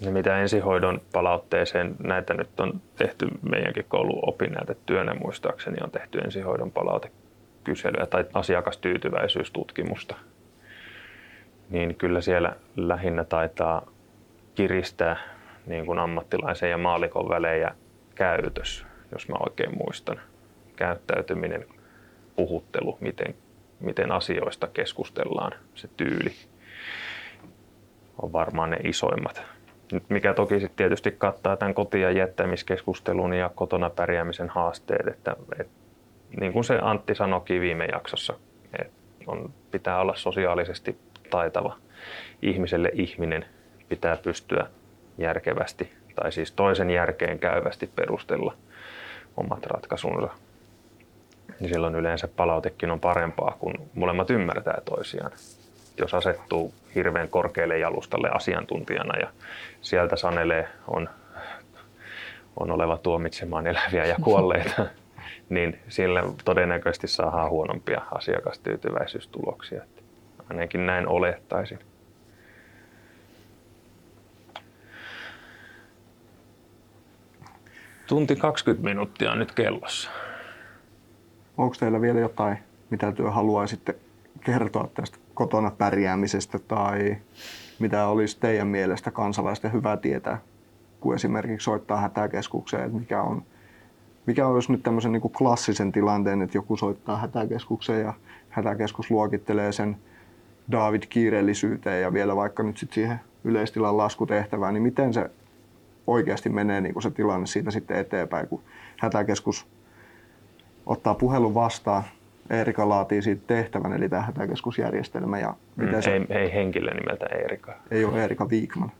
Ja 0.00 0.10
mitä 0.10 0.38
ensihoidon 0.38 1.00
palautteeseen, 1.12 1.96
näitä 1.98 2.34
nyt 2.34 2.60
on 2.60 2.80
tehty 2.96 3.28
meidänkin 3.42 3.84
kouluopinnäytetyönä 3.88 5.14
muistaakseni, 5.14 5.76
on 5.84 5.90
tehty 5.90 6.18
ensihoidon 6.18 6.70
palautekyselyä 6.70 8.06
tai 8.06 8.24
asiakastyytyväisyystutkimusta 8.34 10.16
niin 11.70 11.94
kyllä 11.94 12.20
siellä 12.20 12.56
lähinnä 12.76 13.24
taitaa 13.24 13.86
kiristää 14.54 15.16
niin 15.66 15.86
kuin 15.86 15.98
ammattilaisen 15.98 16.70
ja 16.70 16.78
maalikon 16.78 17.28
välejä 17.28 17.74
käytös, 18.14 18.86
jos 19.12 19.28
mä 19.28 19.34
oikein 19.40 19.78
muistan. 19.78 20.20
Käyttäytyminen, 20.76 21.66
puhuttelu, 22.36 22.98
miten, 23.00 23.34
miten 23.80 24.12
asioista 24.12 24.66
keskustellaan, 24.66 25.52
se 25.74 25.88
tyyli 25.96 26.32
on 28.22 28.32
varmaan 28.32 28.70
ne 28.70 28.76
isoimmat. 28.84 29.42
Nyt 29.92 30.10
mikä 30.10 30.34
toki 30.34 30.60
sitten 30.60 30.76
tietysti 30.76 31.10
kattaa 31.10 31.56
tämän 31.56 31.74
koti- 31.74 32.00
ja 32.00 32.10
jättämiskeskustelun 32.10 33.34
ja 33.34 33.50
kotona 33.54 33.90
pärjäämisen 33.90 34.48
haasteet, 34.48 35.08
että, 35.08 35.36
että 35.60 35.72
niin 36.40 36.52
kuin 36.52 36.64
se 36.64 36.78
Antti 36.82 37.14
sanoikin 37.14 37.60
viime 37.60 37.86
jaksossa, 37.92 38.34
että 38.78 38.94
on, 39.26 39.52
pitää 39.70 40.00
olla 40.00 40.14
sosiaalisesti 40.16 40.98
taitava 41.30 41.76
ihmiselle 42.42 42.90
ihminen 42.92 43.44
pitää 43.88 44.16
pystyä 44.16 44.66
järkevästi 45.18 45.92
tai 46.14 46.32
siis 46.32 46.52
toisen 46.52 46.90
järkeen 46.90 47.38
käyvästi 47.38 47.86
perustella 47.86 48.54
omat 49.36 49.66
ratkaisunsa. 49.66 50.28
Niin 51.60 51.72
silloin 51.72 51.94
yleensä 51.94 52.28
palautekin 52.28 52.90
on 52.90 53.00
parempaa, 53.00 53.56
kun 53.58 53.74
molemmat 53.94 54.30
ymmärtää 54.30 54.78
toisiaan. 54.84 55.32
Jos 55.98 56.14
asettuu 56.14 56.74
hirveän 56.94 57.28
korkealle 57.28 57.78
jalustalle 57.78 58.30
asiantuntijana 58.30 59.18
ja 59.18 59.28
sieltä 59.80 60.16
sanelee 60.16 60.68
on, 60.88 61.08
on 62.56 62.70
oleva 62.70 62.98
tuomitsemaan 62.98 63.66
eläviä 63.66 64.04
ja 64.04 64.16
kuolleita, 64.22 64.86
niin 65.48 65.80
sillä 65.88 66.22
todennäköisesti 66.44 67.08
saadaan 67.08 67.50
huonompia 67.50 68.02
asiakastyytyväisyystuloksia 68.10 69.82
ainakin 70.50 70.86
näin 70.86 71.08
olettaisin. 71.08 71.78
Tunti 78.06 78.36
20 78.36 78.88
minuuttia 78.88 79.32
on 79.32 79.38
nyt 79.38 79.52
kellossa. 79.52 80.10
Onko 81.56 81.76
teillä 81.80 82.00
vielä 82.00 82.20
jotain, 82.20 82.58
mitä 82.90 83.12
työ 83.12 83.30
haluaisitte 83.30 83.96
kertoa 84.44 84.88
tästä 84.94 85.18
kotona 85.34 85.70
pärjäämisestä 85.70 86.58
tai 86.58 87.16
mitä 87.78 88.06
olisi 88.06 88.40
teidän 88.40 88.68
mielestä 88.68 89.10
kansalaisten 89.10 89.72
hyvä 89.72 89.96
tietää, 89.96 90.40
kun 91.00 91.14
esimerkiksi 91.14 91.64
soittaa 91.64 92.00
hätäkeskukseen, 92.00 92.84
että 92.84 92.98
mikä 92.98 93.22
on, 93.22 93.42
mikä 94.26 94.46
olisi 94.46 94.72
nyt 94.72 94.82
tämmöisen 94.82 95.12
niin 95.12 95.22
klassisen 95.22 95.92
tilanteen, 95.92 96.42
että 96.42 96.58
joku 96.58 96.76
soittaa 96.76 97.16
hätäkeskukseen 97.16 98.00
ja 98.00 98.14
hätäkeskus 98.50 99.10
luokittelee 99.10 99.72
sen 99.72 99.96
David 100.72 101.02
kiireellisyyteen 101.08 102.02
ja 102.02 102.12
vielä 102.12 102.36
vaikka 102.36 102.62
nyt 102.62 102.76
sit 102.76 102.92
siihen 102.92 103.20
yleistilan 103.44 103.96
laskutehtävään, 103.96 104.74
niin 104.74 104.82
miten 104.82 105.14
se 105.14 105.30
oikeasti 106.06 106.48
menee 106.48 106.80
niin 106.80 106.92
kuin 106.92 107.02
se 107.02 107.10
tilanne 107.10 107.46
siitä 107.46 107.70
sitten 107.70 107.96
eteenpäin, 107.96 108.48
kun 108.48 108.62
hätäkeskus 109.00 109.66
ottaa 110.86 111.14
puhelun 111.14 111.54
vastaan, 111.54 112.02
Eerika 112.50 112.88
laatii 112.88 113.22
siitä 113.22 113.42
tehtävän, 113.46 113.92
eli 113.92 114.08
tämä 114.08 114.22
hätäkeskusjärjestelmä. 114.22 115.38
Ja 115.38 115.54
miten 115.76 115.94
mm, 115.94 116.02
se... 116.02 116.14
ei, 116.14 116.26
ei 116.28 116.52
henkilö 116.52 116.94
nimeltä 116.94 117.26
Eerika. 117.26 117.76
Ei 117.90 118.04
ole 118.04 118.22
Eerika 118.22 118.50
Viikman. 118.50 118.92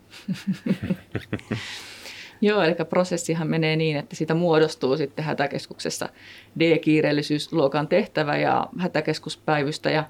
Joo, 2.41 2.63
eli 2.63 2.75
prosessihan 2.89 3.49
menee 3.49 3.77
niin, 3.77 3.97
että 3.97 4.17
siitä 4.17 4.35
muodostuu 4.35 4.97
sitten 4.97 5.25
hätäkeskuksessa 5.25 6.09
D-kiireellisyysluokan 6.61 7.89
tehtävä 7.89 8.37
ja 8.37 8.67
hätäkeskuspäivystäjä 8.79 10.05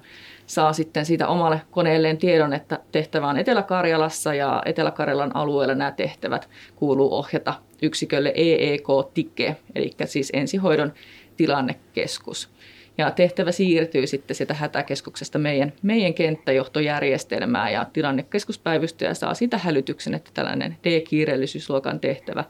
saa 0.45 0.73
sitten 0.73 1.05
siitä 1.05 1.27
omalle 1.27 1.61
koneelleen 1.71 2.17
tiedon, 2.17 2.53
että 2.53 2.79
tehtävä 2.91 3.27
on 3.27 3.37
Etelä-Karjalassa 3.37 4.33
ja 4.33 4.61
Etelä-Karjalan 4.65 5.35
alueella 5.35 5.75
nämä 5.75 5.91
tehtävät 5.91 6.49
kuuluu 6.75 7.13
ohjata 7.13 7.53
yksikölle 7.81 8.33
EEK-tike, 8.35 9.55
eli 9.75 9.91
siis 10.05 10.29
ensihoidon 10.33 10.93
tilannekeskus. 11.37 12.54
Ja 12.97 13.11
tehtävä 13.11 13.51
siirtyy 13.51 14.07
sitten 14.07 14.35
sieltä 14.35 14.53
hätäkeskuksesta 14.53 15.39
meidän, 15.39 15.73
meidän 15.81 16.13
kenttäjohtojärjestelmään 16.13 17.73
ja 17.73 17.85
tilannekeskuspäivystäjä 17.93 19.13
saa 19.13 19.33
sitä 19.33 19.57
hälytyksen, 19.57 20.13
että 20.13 20.31
tällainen 20.33 20.77
D-kiireellisyysluokan 20.83 21.99
tehtävä 21.99 22.43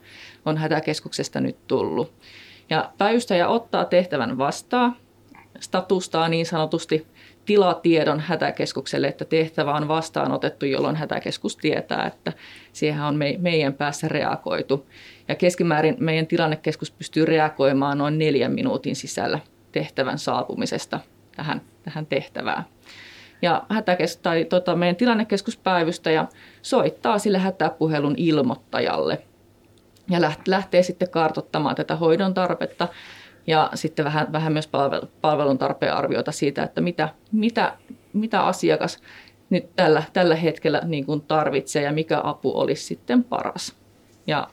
on 0.45 0.57
hätäkeskuksesta 0.57 1.39
nyt 1.39 1.57
tullut. 1.67 2.13
Ja 2.69 2.91
päivystäjä 2.97 3.47
ottaa 3.47 3.85
tehtävän 3.85 4.37
vastaan, 4.37 4.95
statustaa 5.59 6.29
niin 6.29 6.45
sanotusti 6.45 7.07
tilatiedon 7.45 8.19
hätäkeskukselle, 8.19 9.07
että 9.07 9.25
tehtävä 9.25 9.73
on 9.73 9.87
vastaanotettu, 9.87 10.65
jolloin 10.65 10.95
hätäkeskus 10.95 11.57
tietää, 11.57 12.05
että 12.07 12.33
siihen 12.73 13.01
on 13.01 13.15
me, 13.15 13.35
meidän 13.39 13.73
päässä 13.73 14.07
reagoitu. 14.07 14.87
Ja 15.27 15.35
keskimäärin 15.35 15.95
meidän 15.99 16.27
tilannekeskus 16.27 16.91
pystyy 16.91 17.25
reagoimaan 17.25 17.97
noin 17.97 18.17
neljän 18.17 18.51
minuutin 18.51 18.95
sisällä 18.95 19.39
tehtävän 19.75 20.19
saapumisesta 20.19 20.99
tähän 21.35 21.61
tähän 21.83 22.05
tehtävään. 22.05 22.63
Ja 23.41 23.63
hätäkes, 23.69 24.17
tai, 24.17 24.45
tota, 24.45 24.75
meidän 24.75 24.95
tilannekeskuspäivystäjä 24.95 26.27
soittaa 26.61 27.19
sille 27.19 27.37
hätäpuhelun 27.37 28.15
ilmoittajalle 28.17 29.21
ja 30.09 30.19
lähtee 30.47 30.83
sitten 30.83 31.09
kartottamaan 31.09 31.75
tätä 31.75 31.95
hoidon 31.95 32.33
tarvetta 32.33 32.87
ja 33.47 33.69
sitten 33.73 34.05
vähän, 34.05 34.31
vähän 34.31 34.53
myös 34.53 34.69
palvelun 35.21 35.57
tarpeen 35.57 35.93
arviota 35.93 36.31
siitä, 36.31 36.63
että 36.63 36.81
mitä, 36.81 37.09
mitä, 37.31 37.77
mitä 38.13 38.41
asiakas 38.41 38.99
nyt 39.49 39.75
tällä, 39.75 40.03
tällä 40.13 40.35
hetkellä 40.35 40.81
niin 40.85 41.05
kuin 41.05 41.21
tarvitsee 41.21 41.83
ja 41.83 41.91
mikä 41.91 42.21
apu 42.23 42.59
olisi 42.59 42.83
sitten 42.83 43.23
paras. 43.23 43.75
Ja 44.27 44.47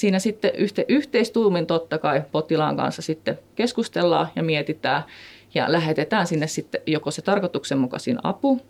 siinä 0.00 0.18
sitten 0.18 0.50
yhte, 0.54 0.84
yhteistuumin 0.88 1.66
totta 1.66 1.98
kai 1.98 2.22
potilaan 2.32 2.76
kanssa 2.76 3.02
sitten 3.02 3.38
keskustellaan 3.54 4.28
ja 4.36 4.42
mietitään 4.42 5.02
ja 5.54 5.72
lähetetään 5.72 6.26
sinne 6.26 6.46
sitten 6.46 6.80
joko 6.86 7.10
se 7.10 7.22
tarkoituksenmukaisin 7.22 8.18
apu 8.22 8.60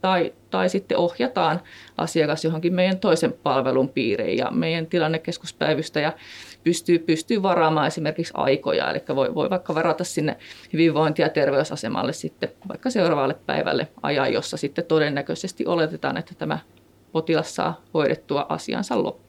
tai, 0.00 0.32
tai 0.50 0.68
sitten 0.68 0.98
ohjataan 0.98 1.60
asiakas 1.98 2.44
johonkin 2.44 2.74
meidän 2.74 2.98
toisen 2.98 3.32
palvelun 3.42 3.88
piiriin 3.88 4.38
ja 4.38 4.50
meidän 4.50 4.86
tilannekeskuspäivystäjä 4.86 6.12
pystyy, 6.64 6.98
pystyy 6.98 7.42
varaamaan 7.42 7.86
esimerkiksi 7.86 8.32
aikoja, 8.36 8.90
eli 8.90 9.02
voi, 9.14 9.34
voi 9.34 9.50
vaikka 9.50 9.74
varata 9.74 10.04
sinne 10.04 10.36
hyvinvointi- 10.72 11.22
ja 11.22 11.28
terveysasemalle 11.28 12.12
sitten 12.12 12.48
vaikka 12.68 12.90
seuraavalle 12.90 13.36
päivälle 13.46 13.88
ajan, 14.02 14.32
jossa 14.32 14.56
sitten 14.56 14.84
todennäköisesti 14.84 15.66
oletetaan, 15.66 16.16
että 16.16 16.34
tämä 16.34 16.58
potilas 17.12 17.54
saa 17.54 17.80
hoidettua 17.94 18.46
asiansa 18.48 19.02
loppuun. 19.02 19.25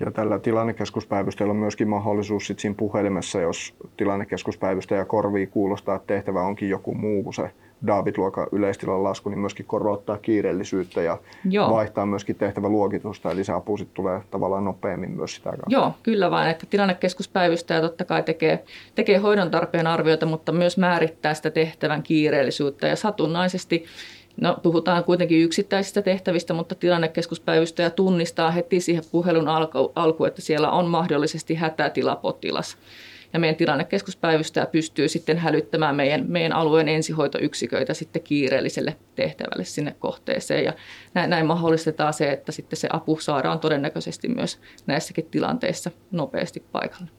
Ja 0.00 0.10
tällä 0.10 0.38
tilannekeskuspäivystäjällä 0.38 1.50
on 1.50 1.56
myöskin 1.56 1.88
mahdollisuus 1.88 2.46
sit 2.46 2.58
siinä 2.58 2.74
puhelimessa, 2.78 3.40
jos 3.40 3.74
tilannekeskuspäivystäjä 3.96 5.04
korvii 5.04 5.46
kuulostaa, 5.46 5.96
että 5.96 6.14
tehtävä 6.14 6.42
onkin 6.42 6.68
joku 6.68 6.94
muu 6.94 7.22
kuin 7.22 7.34
se 7.34 7.50
David-luokan 7.86 8.46
yleistilan 8.52 9.04
lasku, 9.04 9.28
niin 9.28 9.38
myöskin 9.38 9.66
korottaa 9.66 10.18
kiireellisyyttä 10.18 11.02
ja 11.02 11.18
Joo. 11.50 11.70
vaihtaa 11.70 12.06
myöskin 12.06 12.36
tehtäväluokitusta, 12.36 13.30
eli 13.30 13.44
se 13.44 13.52
apu 13.52 13.76
sitten 13.76 13.94
tulee 13.94 14.20
tavallaan 14.30 14.64
nopeammin 14.64 15.10
myös 15.10 15.34
sitä 15.34 15.50
kautta. 15.50 15.66
Joo, 15.68 15.92
kyllä 16.02 16.30
vaan, 16.30 16.50
että 16.50 16.66
tilannekeskuspäivystäjä 16.66 17.80
totta 17.80 18.04
kai 18.04 18.22
tekee, 18.22 18.64
tekee 18.94 19.18
hoidon 19.18 19.50
tarpeen 19.50 19.86
arviota, 19.86 20.26
mutta 20.26 20.52
myös 20.52 20.78
määrittää 20.78 21.34
sitä 21.34 21.50
tehtävän 21.50 22.02
kiireellisyyttä 22.02 22.86
ja 22.86 22.96
satunnaisesti 22.96 23.84
No, 24.36 24.58
puhutaan 24.62 25.04
kuitenkin 25.04 25.42
yksittäisistä 25.42 26.02
tehtävistä, 26.02 26.54
mutta 26.54 26.74
tilannekeskuspäivystäjä 26.74 27.90
tunnistaa 27.90 28.50
heti 28.50 28.80
siihen 28.80 29.04
puhelun 29.12 29.48
alku, 29.94 30.24
että 30.24 30.42
siellä 30.42 30.70
on 30.70 30.86
mahdollisesti 30.86 31.54
hätätilapotilas. 31.54 32.76
Ja 33.32 33.38
meidän 33.38 33.56
tilannekeskuspäivystäjä 33.56 34.66
pystyy 34.66 35.08
sitten 35.08 35.38
hälyttämään 35.38 35.96
meidän, 35.96 36.24
meidän 36.28 36.52
alueen 36.52 36.88
ensihoitoyksiköitä 36.88 37.94
sitten 37.94 38.22
kiireelliselle 38.22 38.96
tehtävälle 39.14 39.64
sinne 39.64 39.96
kohteeseen. 39.98 40.64
Ja 40.64 40.72
näin, 41.14 41.30
näin 41.30 41.46
mahdollistetaan 41.46 42.12
se, 42.12 42.32
että 42.32 42.52
sitten 42.52 42.76
se 42.76 42.88
apu 42.92 43.18
saadaan 43.20 43.58
todennäköisesti 43.60 44.28
myös 44.28 44.60
näissäkin 44.86 45.26
tilanteissa 45.30 45.90
nopeasti 46.10 46.64
paikalle. 46.72 47.10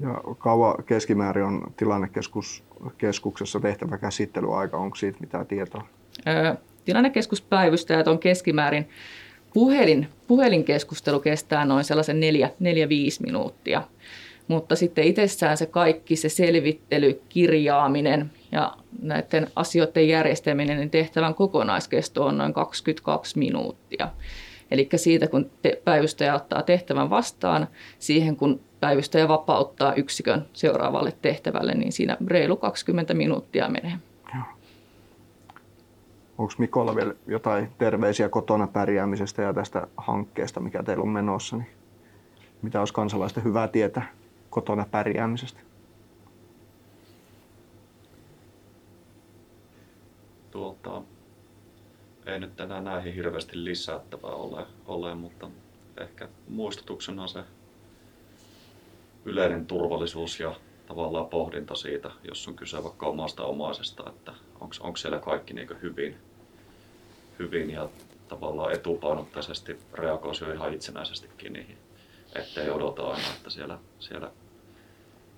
Ja 0.00 0.20
kauan 0.38 0.84
keskimäärin 0.84 1.44
on 1.44 1.62
tilannekeskuksessa 1.76 3.60
tehtävä 3.60 3.98
käsittelyaika, 3.98 4.76
onko 4.76 4.96
siitä 4.96 5.18
mitään 5.20 5.46
tietoa? 5.46 5.86
Tilannekeskuspäivystäjät 6.84 8.08
on 8.08 8.18
keskimäärin 8.18 8.88
puhelin, 9.54 10.08
puhelinkeskustelu 10.26 11.20
kestää 11.20 11.64
noin 11.64 11.84
sellaisen 11.84 12.20
4-5 12.20 12.20
minuuttia. 13.26 13.82
Mutta 14.48 14.76
sitten 14.76 15.04
itsessään 15.04 15.56
se 15.56 15.66
kaikki, 15.66 16.16
se 16.16 16.28
selvittely, 16.28 17.22
kirjaaminen 17.28 18.30
ja 18.52 18.72
näiden 19.02 19.46
asioiden 19.56 20.08
järjestäminen, 20.08 20.76
niin 20.76 20.90
tehtävän 20.90 21.34
kokonaiskesto 21.34 22.24
on 22.24 22.38
noin 22.38 22.52
22 22.52 23.38
minuuttia. 23.38 24.08
Eli 24.70 24.88
siitä, 24.96 25.26
kun 25.26 25.50
päivystäjä 25.84 26.34
ottaa 26.34 26.62
tehtävän 26.62 27.10
vastaan, 27.10 27.68
siihen 27.98 28.36
kun 28.36 28.60
päivystäjä 28.80 29.28
vapauttaa 29.28 29.94
yksikön 29.94 30.44
seuraavalle 30.52 31.12
tehtävälle, 31.22 31.74
niin 31.74 31.92
siinä 31.92 32.16
reilu 32.26 32.56
20 32.56 33.14
minuuttia 33.14 33.68
menee. 33.68 33.92
Onko 36.42 36.54
Mikolla 36.58 36.96
vielä 36.96 37.14
jotain 37.26 37.72
terveisiä 37.78 38.28
kotona 38.28 38.66
pärjäämisestä 38.66 39.42
ja 39.42 39.54
tästä 39.54 39.86
hankkeesta, 39.96 40.60
mikä 40.60 40.82
teillä 40.82 41.02
on 41.02 41.08
menossa? 41.08 41.56
Niin 41.56 41.70
mitä 42.62 42.78
olisi 42.78 42.94
kansalaisten 42.94 43.44
hyvää 43.44 43.68
tietää 43.68 44.12
kotona 44.50 44.86
pärjäämisestä? 44.90 45.60
Tuota, 50.50 51.02
ei 52.26 52.40
nyt 52.40 52.60
enää 52.60 52.80
näihin 52.80 53.14
hirveästi 53.14 53.64
lisättävää 53.64 54.34
ole, 54.34 54.66
ole 54.86 55.14
mutta 55.14 55.50
ehkä 56.00 56.28
muistutuksena 56.48 57.26
se 57.26 57.44
yleinen 59.24 59.66
turvallisuus 59.66 60.40
ja 60.40 60.54
tavallaan 60.86 61.26
pohdinta 61.26 61.74
siitä, 61.74 62.10
jos 62.28 62.48
on 62.48 62.54
kyse 62.54 62.84
vaikka 62.84 63.06
omasta 63.06 63.44
omaisesta, 63.44 64.10
että 64.10 64.32
onko 64.60 64.96
siellä 64.96 65.18
kaikki 65.18 65.54
niin 65.54 65.68
hyvin, 65.82 66.31
hyvin 67.42 67.70
ja 67.70 67.88
tavallaan 68.28 68.72
etupainotteisesti 68.72 69.78
reagoisi 69.94 70.44
ihan 70.54 70.74
itsenäisestikin 70.74 71.52
niihin, 71.52 71.78
ettei 72.34 72.70
odota 72.70 73.02
aina, 73.02 73.28
että 73.36 73.50
siellä, 73.50 73.78
siellä 73.98 74.30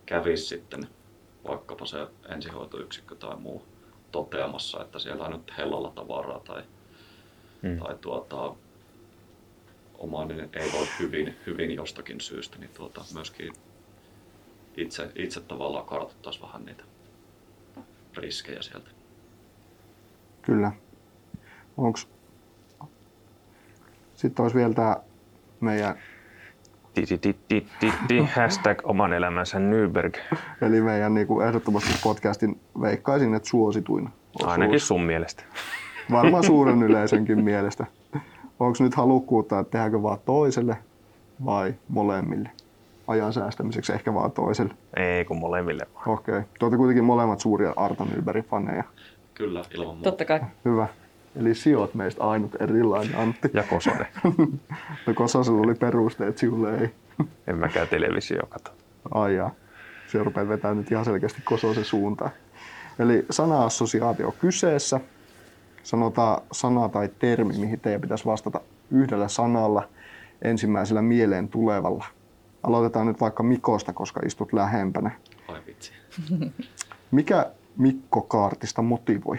kävisi 0.06 0.46
sitten 0.46 0.88
vaikkapa 1.48 1.86
se 1.86 2.06
ensihoitoyksikkö 2.28 3.14
tai 3.14 3.36
muu 3.36 3.66
toteamassa, 4.12 4.82
että 4.82 4.98
siellä 4.98 5.24
on 5.24 5.32
nyt 5.32 5.52
hellalla 5.58 5.90
tavaraa 5.90 6.40
tai, 6.40 6.62
hmm. 7.62 7.78
tai 7.78 7.94
tuota, 8.00 8.54
omainen 9.98 10.50
ei 10.52 10.72
voi 10.72 10.86
hyvin, 11.00 11.36
hyvin 11.46 11.70
jostakin 11.70 12.20
syystä, 12.20 12.58
niin 12.58 12.70
tuota, 12.74 13.04
myöskin 13.14 13.52
itse, 14.76 15.10
itse 15.16 15.40
tavallaan 15.40 15.86
kartoittaisi 15.86 16.42
vähän 16.42 16.64
niitä 16.64 16.84
riskejä 18.16 18.62
sieltä. 18.62 18.90
Kyllä. 20.42 20.72
Onks... 21.76 22.08
Sitten 24.14 24.42
olisi 24.42 24.56
vielä 24.56 24.74
tämä 24.74 24.96
meidän 25.60 25.94
hashtag 28.34 28.78
oman 28.84 29.12
elämänsä 29.12 29.58
Nyberg. 29.58 30.16
Eli 30.62 30.80
meidän 30.80 31.14
niin 31.14 31.26
kuin 31.26 31.46
ehdottomasti 31.46 31.90
podcastin 32.02 32.60
veikkaisin, 32.80 33.34
että 33.34 33.48
suosituin 33.48 34.08
osuus. 34.34 34.52
Ainakin 34.52 34.80
sun 34.80 35.02
mielestä. 35.02 35.42
Varmaan 36.10 36.44
suuren 36.44 36.82
yleisönkin 36.82 37.44
mielestä. 37.44 37.86
Onko 38.60 38.76
nyt 38.80 38.94
halukkuutta, 38.94 39.58
että 39.58 39.70
tehdäänkö 39.70 40.02
vaan 40.02 40.18
toiselle 40.26 40.76
vai 41.44 41.74
molemmille? 41.88 42.50
Ajan 43.06 43.32
säästämiseksi 43.32 43.92
ehkä 43.92 44.14
vaan 44.14 44.32
toiselle. 44.32 44.74
Ei, 44.96 45.24
kun 45.24 45.38
molemmille 45.38 45.86
vaan. 45.94 46.08
Okei. 46.08 46.38
Okay. 46.38 46.70
Te 46.70 46.76
kuitenkin 46.76 47.04
molemmat 47.04 47.40
suuria 47.40 47.72
Arta 47.76 48.04
Nybergin 48.04 48.44
faneja. 48.44 48.84
Kyllä, 49.34 49.62
ilman 49.74 49.94
muuta. 49.94 50.10
Totta 50.10 50.24
kai. 50.24 50.40
Hyvä. 50.64 50.88
Eli 51.36 51.54
sijoit 51.54 51.94
meistä 51.94 52.24
ainut 52.24 52.62
erilainen, 52.62 53.18
Antti. 53.18 53.50
Ja 53.52 53.62
Kosonen. 53.62 54.06
no 55.06 55.14
Kososella 55.14 55.60
oli 55.60 55.74
perusteet, 55.74 56.38
sinulle 56.38 56.78
ei. 56.78 56.90
en 57.46 57.58
mäkään 57.58 57.88
televisio 57.88 58.42
kato. 58.48 58.70
Ai 59.10 59.36
jaa. 59.36 59.50
Se 60.06 60.24
rupeaa 60.24 60.48
vetämään 60.48 60.76
nyt 60.76 60.90
ihan 60.90 61.04
selkeästi 61.04 61.42
Kososen 61.44 61.84
suuntaan. 61.84 62.30
Eli 62.98 63.26
sana-assosiaatio 63.30 64.34
kyseessä. 64.40 65.00
Sanotaan 65.82 66.42
sana 66.52 66.88
tai 66.88 67.08
termi, 67.18 67.58
mihin 67.58 67.80
teidän 67.80 68.00
pitäisi 68.00 68.24
vastata 68.24 68.60
yhdellä 68.90 69.28
sanalla 69.28 69.88
ensimmäisellä 70.42 71.02
mieleen 71.02 71.48
tulevalla. 71.48 72.04
Aloitetaan 72.62 73.06
nyt 73.06 73.20
vaikka 73.20 73.42
Mikosta, 73.42 73.92
koska 73.92 74.20
istut 74.26 74.52
lähempänä. 74.52 75.10
Ai 75.48 75.60
vitsi. 75.66 75.92
Mikä 77.10 77.50
Mikko 77.76 78.22
Kaartista 78.22 78.82
motivoi? 78.82 79.38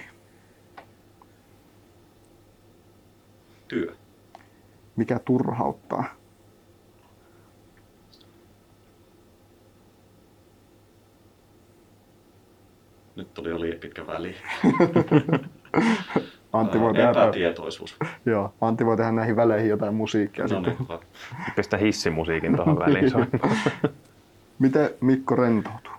Työ? 3.67 3.95
Mikä 4.95 5.19
turhauttaa? 5.19 6.03
Nyt 13.15 13.33
tuli 13.33 13.49
jo 13.49 13.61
liian 13.61 13.79
pitkä 13.79 14.07
väli. 14.07 14.35
Antti 16.53 16.79
voi 16.79 16.93
tehdä, 16.93 17.09
Epätietoisuus. 17.11 17.97
Joo, 18.25 18.53
Antti 18.61 18.85
voi 18.85 18.97
tehdä 18.97 19.11
näihin 19.11 19.35
väleihin 19.35 19.69
jotain 19.69 19.93
musiikkia. 19.93 20.45
No 20.47 20.59
niin, 20.59 20.77
Pistä 21.55 21.77
hissimusiikin 21.77 22.55
tuohon 22.55 22.79
väliin. 22.79 23.11
Miten 24.59 24.89
Mikko 25.01 25.35
rentoutuu? 25.35 25.91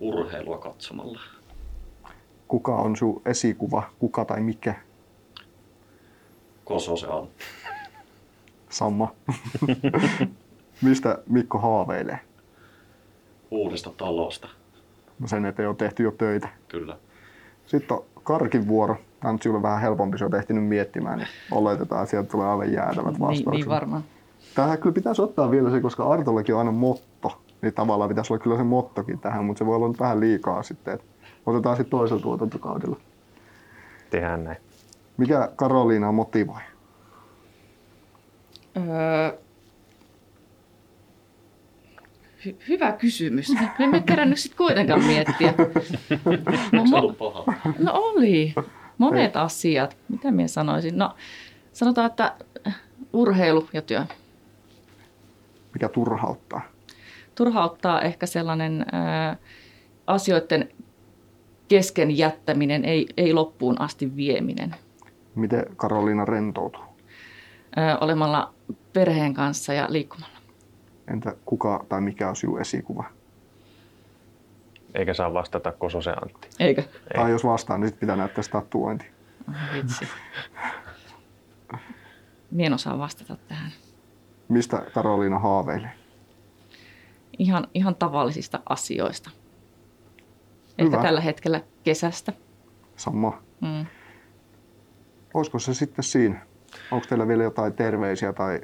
Urheilua 0.00 0.58
katsomalla. 0.58 1.20
Kuka 2.48 2.76
on 2.76 2.96
sun 2.96 3.22
esikuva, 3.26 3.82
kuka 3.98 4.24
tai 4.24 4.40
mikä? 4.40 4.74
Koso 6.64 6.96
se 6.96 7.06
on. 7.06 7.28
Samma. 8.68 9.12
Mistä 10.82 11.18
Mikko 11.28 11.58
haaveilee? 11.58 12.18
uudesta 13.50 13.90
talosta. 13.96 14.48
No 15.18 15.28
sen 15.28 15.44
eteen 15.44 15.68
on 15.68 15.76
tehty 15.76 16.02
jo 16.02 16.10
töitä. 16.10 16.48
Kyllä. 16.68 16.96
Sitten 17.66 17.96
on 17.96 18.04
Karkin 18.22 18.68
vuoro. 18.68 18.96
Tämä 19.20 19.32
on 19.32 19.38
sinulle 19.42 19.62
vähän 19.62 19.80
helpompi, 19.80 20.18
se 20.18 20.24
on 20.24 20.34
ehtinyt 20.34 20.64
miettimään, 20.66 21.18
niin 21.18 21.28
oletetaan, 21.50 22.02
että 22.02 22.10
sieltä 22.10 22.28
tulee 22.30 22.46
aivan 22.48 22.72
jäätävät 22.72 23.12
Niin, 23.12 23.20
vastaukset. 23.20 23.52
niin 23.52 23.68
varmaan. 23.68 24.04
Tähän 24.54 24.78
kyllä 24.78 24.94
pitäisi 24.94 25.22
ottaa 25.22 25.50
vielä 25.50 25.70
se, 25.70 25.80
koska 25.80 26.12
Artollakin 26.12 26.54
on 26.54 26.58
aina 26.58 26.72
motto. 26.72 27.40
Niin 27.62 27.74
tavallaan 27.74 28.08
pitäisi 28.08 28.32
olla 28.32 28.42
kyllä 28.42 28.56
se 28.56 28.62
mottokin 28.62 29.18
tähän, 29.18 29.44
mutta 29.44 29.58
se 29.58 29.66
voi 29.66 29.76
olla 29.76 29.88
nyt 29.88 30.00
vähän 30.00 30.20
liikaa 30.20 30.62
sitten. 30.62 30.94
että 30.94 31.06
Otetaan 31.46 31.76
sitten 31.76 31.90
toisella 31.98 32.22
tuotantokaudella. 32.22 32.96
Tehdään 34.10 34.44
näin. 34.44 34.56
Mikä 35.16 35.50
Karoliina 35.56 36.12
motivoi? 36.12 36.60
Öö, 38.76 39.38
hy- 42.46 42.56
hyvä 42.68 42.92
kysymys. 42.92 43.52
Me 43.78 43.84
emme 43.84 44.00
kerännyt 44.00 44.38
sitten 44.38 44.56
kuitenkaan 44.58 45.04
miettiä. 45.04 45.54
Mo- 45.56 46.78
Onko 46.78 46.86
se 46.86 46.96
mo- 46.96 46.98
ollut 46.98 47.18
paha? 47.18 47.44
no 47.78 47.92
oli. 47.94 48.54
Monet 48.98 49.36
asiat. 49.36 49.96
Mitä 50.08 50.30
minä 50.30 50.48
sanoisin? 50.48 50.98
No 50.98 51.14
sanotaan, 51.72 52.06
että 52.06 52.34
urheilu 53.12 53.68
ja 53.72 53.82
työ. 53.82 54.04
Mikä 55.74 55.88
turhauttaa? 55.88 56.60
Turhauttaa 57.34 58.00
ehkä 58.02 58.26
sellainen 58.26 58.86
ää, 58.92 59.36
asioiden 60.06 60.68
kesken 61.68 62.18
jättäminen, 62.18 62.84
ei, 62.84 63.08
ei 63.16 63.32
loppuun 63.32 63.80
asti 63.80 64.16
vieminen. 64.16 64.74
Miten 65.34 65.66
Karoliina 65.76 66.24
rentoutuu? 66.24 66.82
Olemalla 68.00 68.54
perheen 68.92 69.34
kanssa 69.34 69.72
ja 69.72 69.86
liikkumalla. 69.88 70.36
Entä 71.12 71.36
kuka 71.44 71.84
tai 71.88 72.00
mikä 72.00 72.28
on 72.28 72.36
sinun 72.36 72.60
esikuva? 72.60 73.04
Eikä 74.94 75.14
saa 75.14 75.34
vastata 75.34 75.72
Kososen 75.72 76.14
Antti. 76.22 76.48
Eikö? 76.58 76.80
Ei. 76.80 76.88
Tai 77.14 77.30
jos 77.30 77.44
vastaan, 77.44 77.80
niin 77.80 77.88
sit 77.88 78.00
pitää 78.00 78.16
näyttää 78.16 78.42
statuointi. 78.42 79.06
Ai 79.48 79.82
Vitsi. 79.82 80.08
Mie 82.50 82.66
en 82.66 82.72
osaa 82.72 82.98
vastata 82.98 83.36
tähän. 83.48 83.72
Mistä 84.48 84.82
Karoliina 84.94 85.38
haaveilee? 85.38 85.92
Ihan, 87.38 87.68
ihan 87.74 87.94
tavallisista 87.94 88.60
asioista. 88.68 89.30
Ehkä 90.78 90.96
Hyvä. 90.96 91.02
tällä 91.02 91.20
hetkellä 91.20 91.60
kesästä. 91.84 92.32
Sama. 92.96 93.42
Mm. 93.60 93.86
Olisiko 95.34 95.58
se 95.58 95.74
sitten 95.74 96.04
siinä? 96.04 96.46
Onko 96.90 97.06
teillä 97.08 97.28
vielä 97.28 97.42
jotain 97.42 97.72
terveisiä 97.72 98.32
tai 98.32 98.60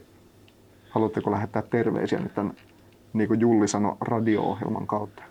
haluatteko 0.90 1.30
lähettää 1.30 1.62
terveisiä 1.62 2.18
nyt 2.18 2.34
tämän, 2.34 2.54
niin 3.12 3.28
kuin 3.28 3.40
Julli 3.40 3.68
sanoi, 3.68 3.96
radio-ohjelman 4.00 4.86
kautta? 4.86 5.22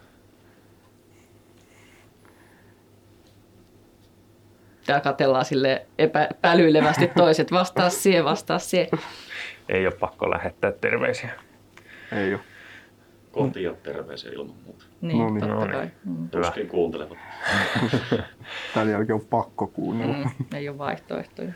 Täällä 4.85 5.03
katellaan 5.03 5.45
sille 5.45 5.85
epäilyilevästi 5.97 7.07
toiset. 7.07 7.51
Vastaa 7.51 7.89
siihen, 7.89 8.25
vastaa 8.25 8.59
siihen. 8.59 8.89
Ei 9.69 9.87
ole 9.87 9.95
pakko 9.99 10.29
lähettää 10.29 10.71
terveisiä. 10.71 11.29
Ei 12.11 12.33
ole. 12.33 12.41
Kotia 13.31 13.73
terveisiä 13.83 14.31
ilman 14.31 14.55
muuta. 14.65 14.85
Niin, 15.01 15.17
No 15.17 15.29
niin. 15.29 15.39
totta 15.39 15.55
No 15.55 15.61
niin. 15.65 15.71
kai. 15.71 15.87
Mm. 16.05 16.29
Tuskin 16.29 16.67
kuuntelevat. 16.67 17.17
Tämän 18.73 18.89
jälkeen 18.89 19.13
on 19.15 19.25
pakko 19.29 19.67
kuunnella. 19.67 20.13
Mm, 20.17 20.29
ei 20.55 20.69
ole 20.69 20.77
vaihtoehtoja. 20.77 21.51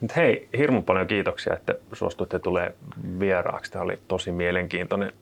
Mut 0.00 0.16
hei, 0.16 0.48
hirmu 0.58 0.82
paljon 0.82 1.06
kiitoksia, 1.06 1.52
että 1.54 1.74
suostuitte 1.92 2.38
tulee 2.38 2.74
vieraaksi. 3.18 3.72
Tämä 3.72 3.82
oli 3.84 3.98
tosi 4.08 4.32
mielenkiintoinen 4.32 5.12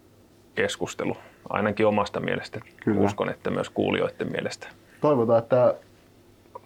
keskustelu. 0.54 1.16
Ainakin 1.48 1.86
omasta 1.86 2.20
mielestä. 2.20 2.60
Kyllä. 2.84 3.00
Uskon, 3.00 3.30
että 3.30 3.50
myös 3.50 3.70
kuulijoiden 3.70 4.32
mielestä. 4.32 4.68
Toivotaan, 5.00 5.38
että 5.42 5.74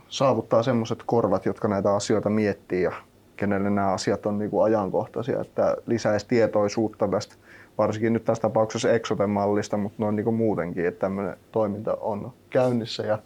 saavuttaa 0.09 0.63
semmoiset 0.63 1.03
korvat, 1.07 1.47
jotka 1.47 1.69
näitä 1.69 1.95
asioita 1.95 2.31
miettii 2.31 2.83
ja 2.83 2.93
kenelle 3.37 3.71
nämä 3.71 3.93
asiat 3.93 4.27
on 4.27 4.39
niin 4.39 4.51
kuin 4.51 4.65
ajankohtaisia, 4.65 5.41
että 5.41 5.77
lisäisi 5.87 6.29
tietoisuutta 6.29 7.09
tästä, 7.09 7.35
varsinkin 7.79 8.13
nyt 8.13 8.25
tässä 8.25 8.43
tapauksessa 8.43 8.93
Exoten-mallista, 8.93 9.77
mutta 9.77 10.03
noin 10.03 10.17
niin 10.17 10.25
kuin 10.25 10.37
muutenkin, 10.37 10.87
että 10.87 11.01
tämmöinen 11.01 11.37
toiminta 11.53 11.95
on 12.01 12.33
käynnissä 12.51 13.03
ja 13.03 13.19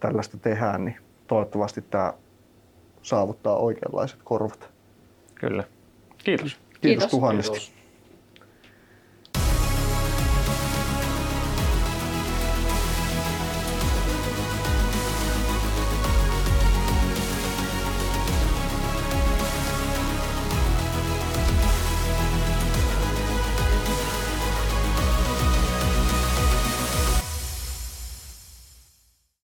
tällaista 0.00 0.38
tehdään, 0.38 0.84
niin 0.84 0.96
toivottavasti 1.26 1.82
tämä 1.82 2.12
saavuttaa 3.02 3.56
oikeanlaiset 3.56 4.18
korvat. 4.24 4.70
Kyllä. 5.34 5.64
Kiitos. 6.18 6.46
Kiitos, 6.46 6.80
Kiitos. 6.80 7.10
tuhannesti. 7.10 7.58
Kiitos. 7.58 7.77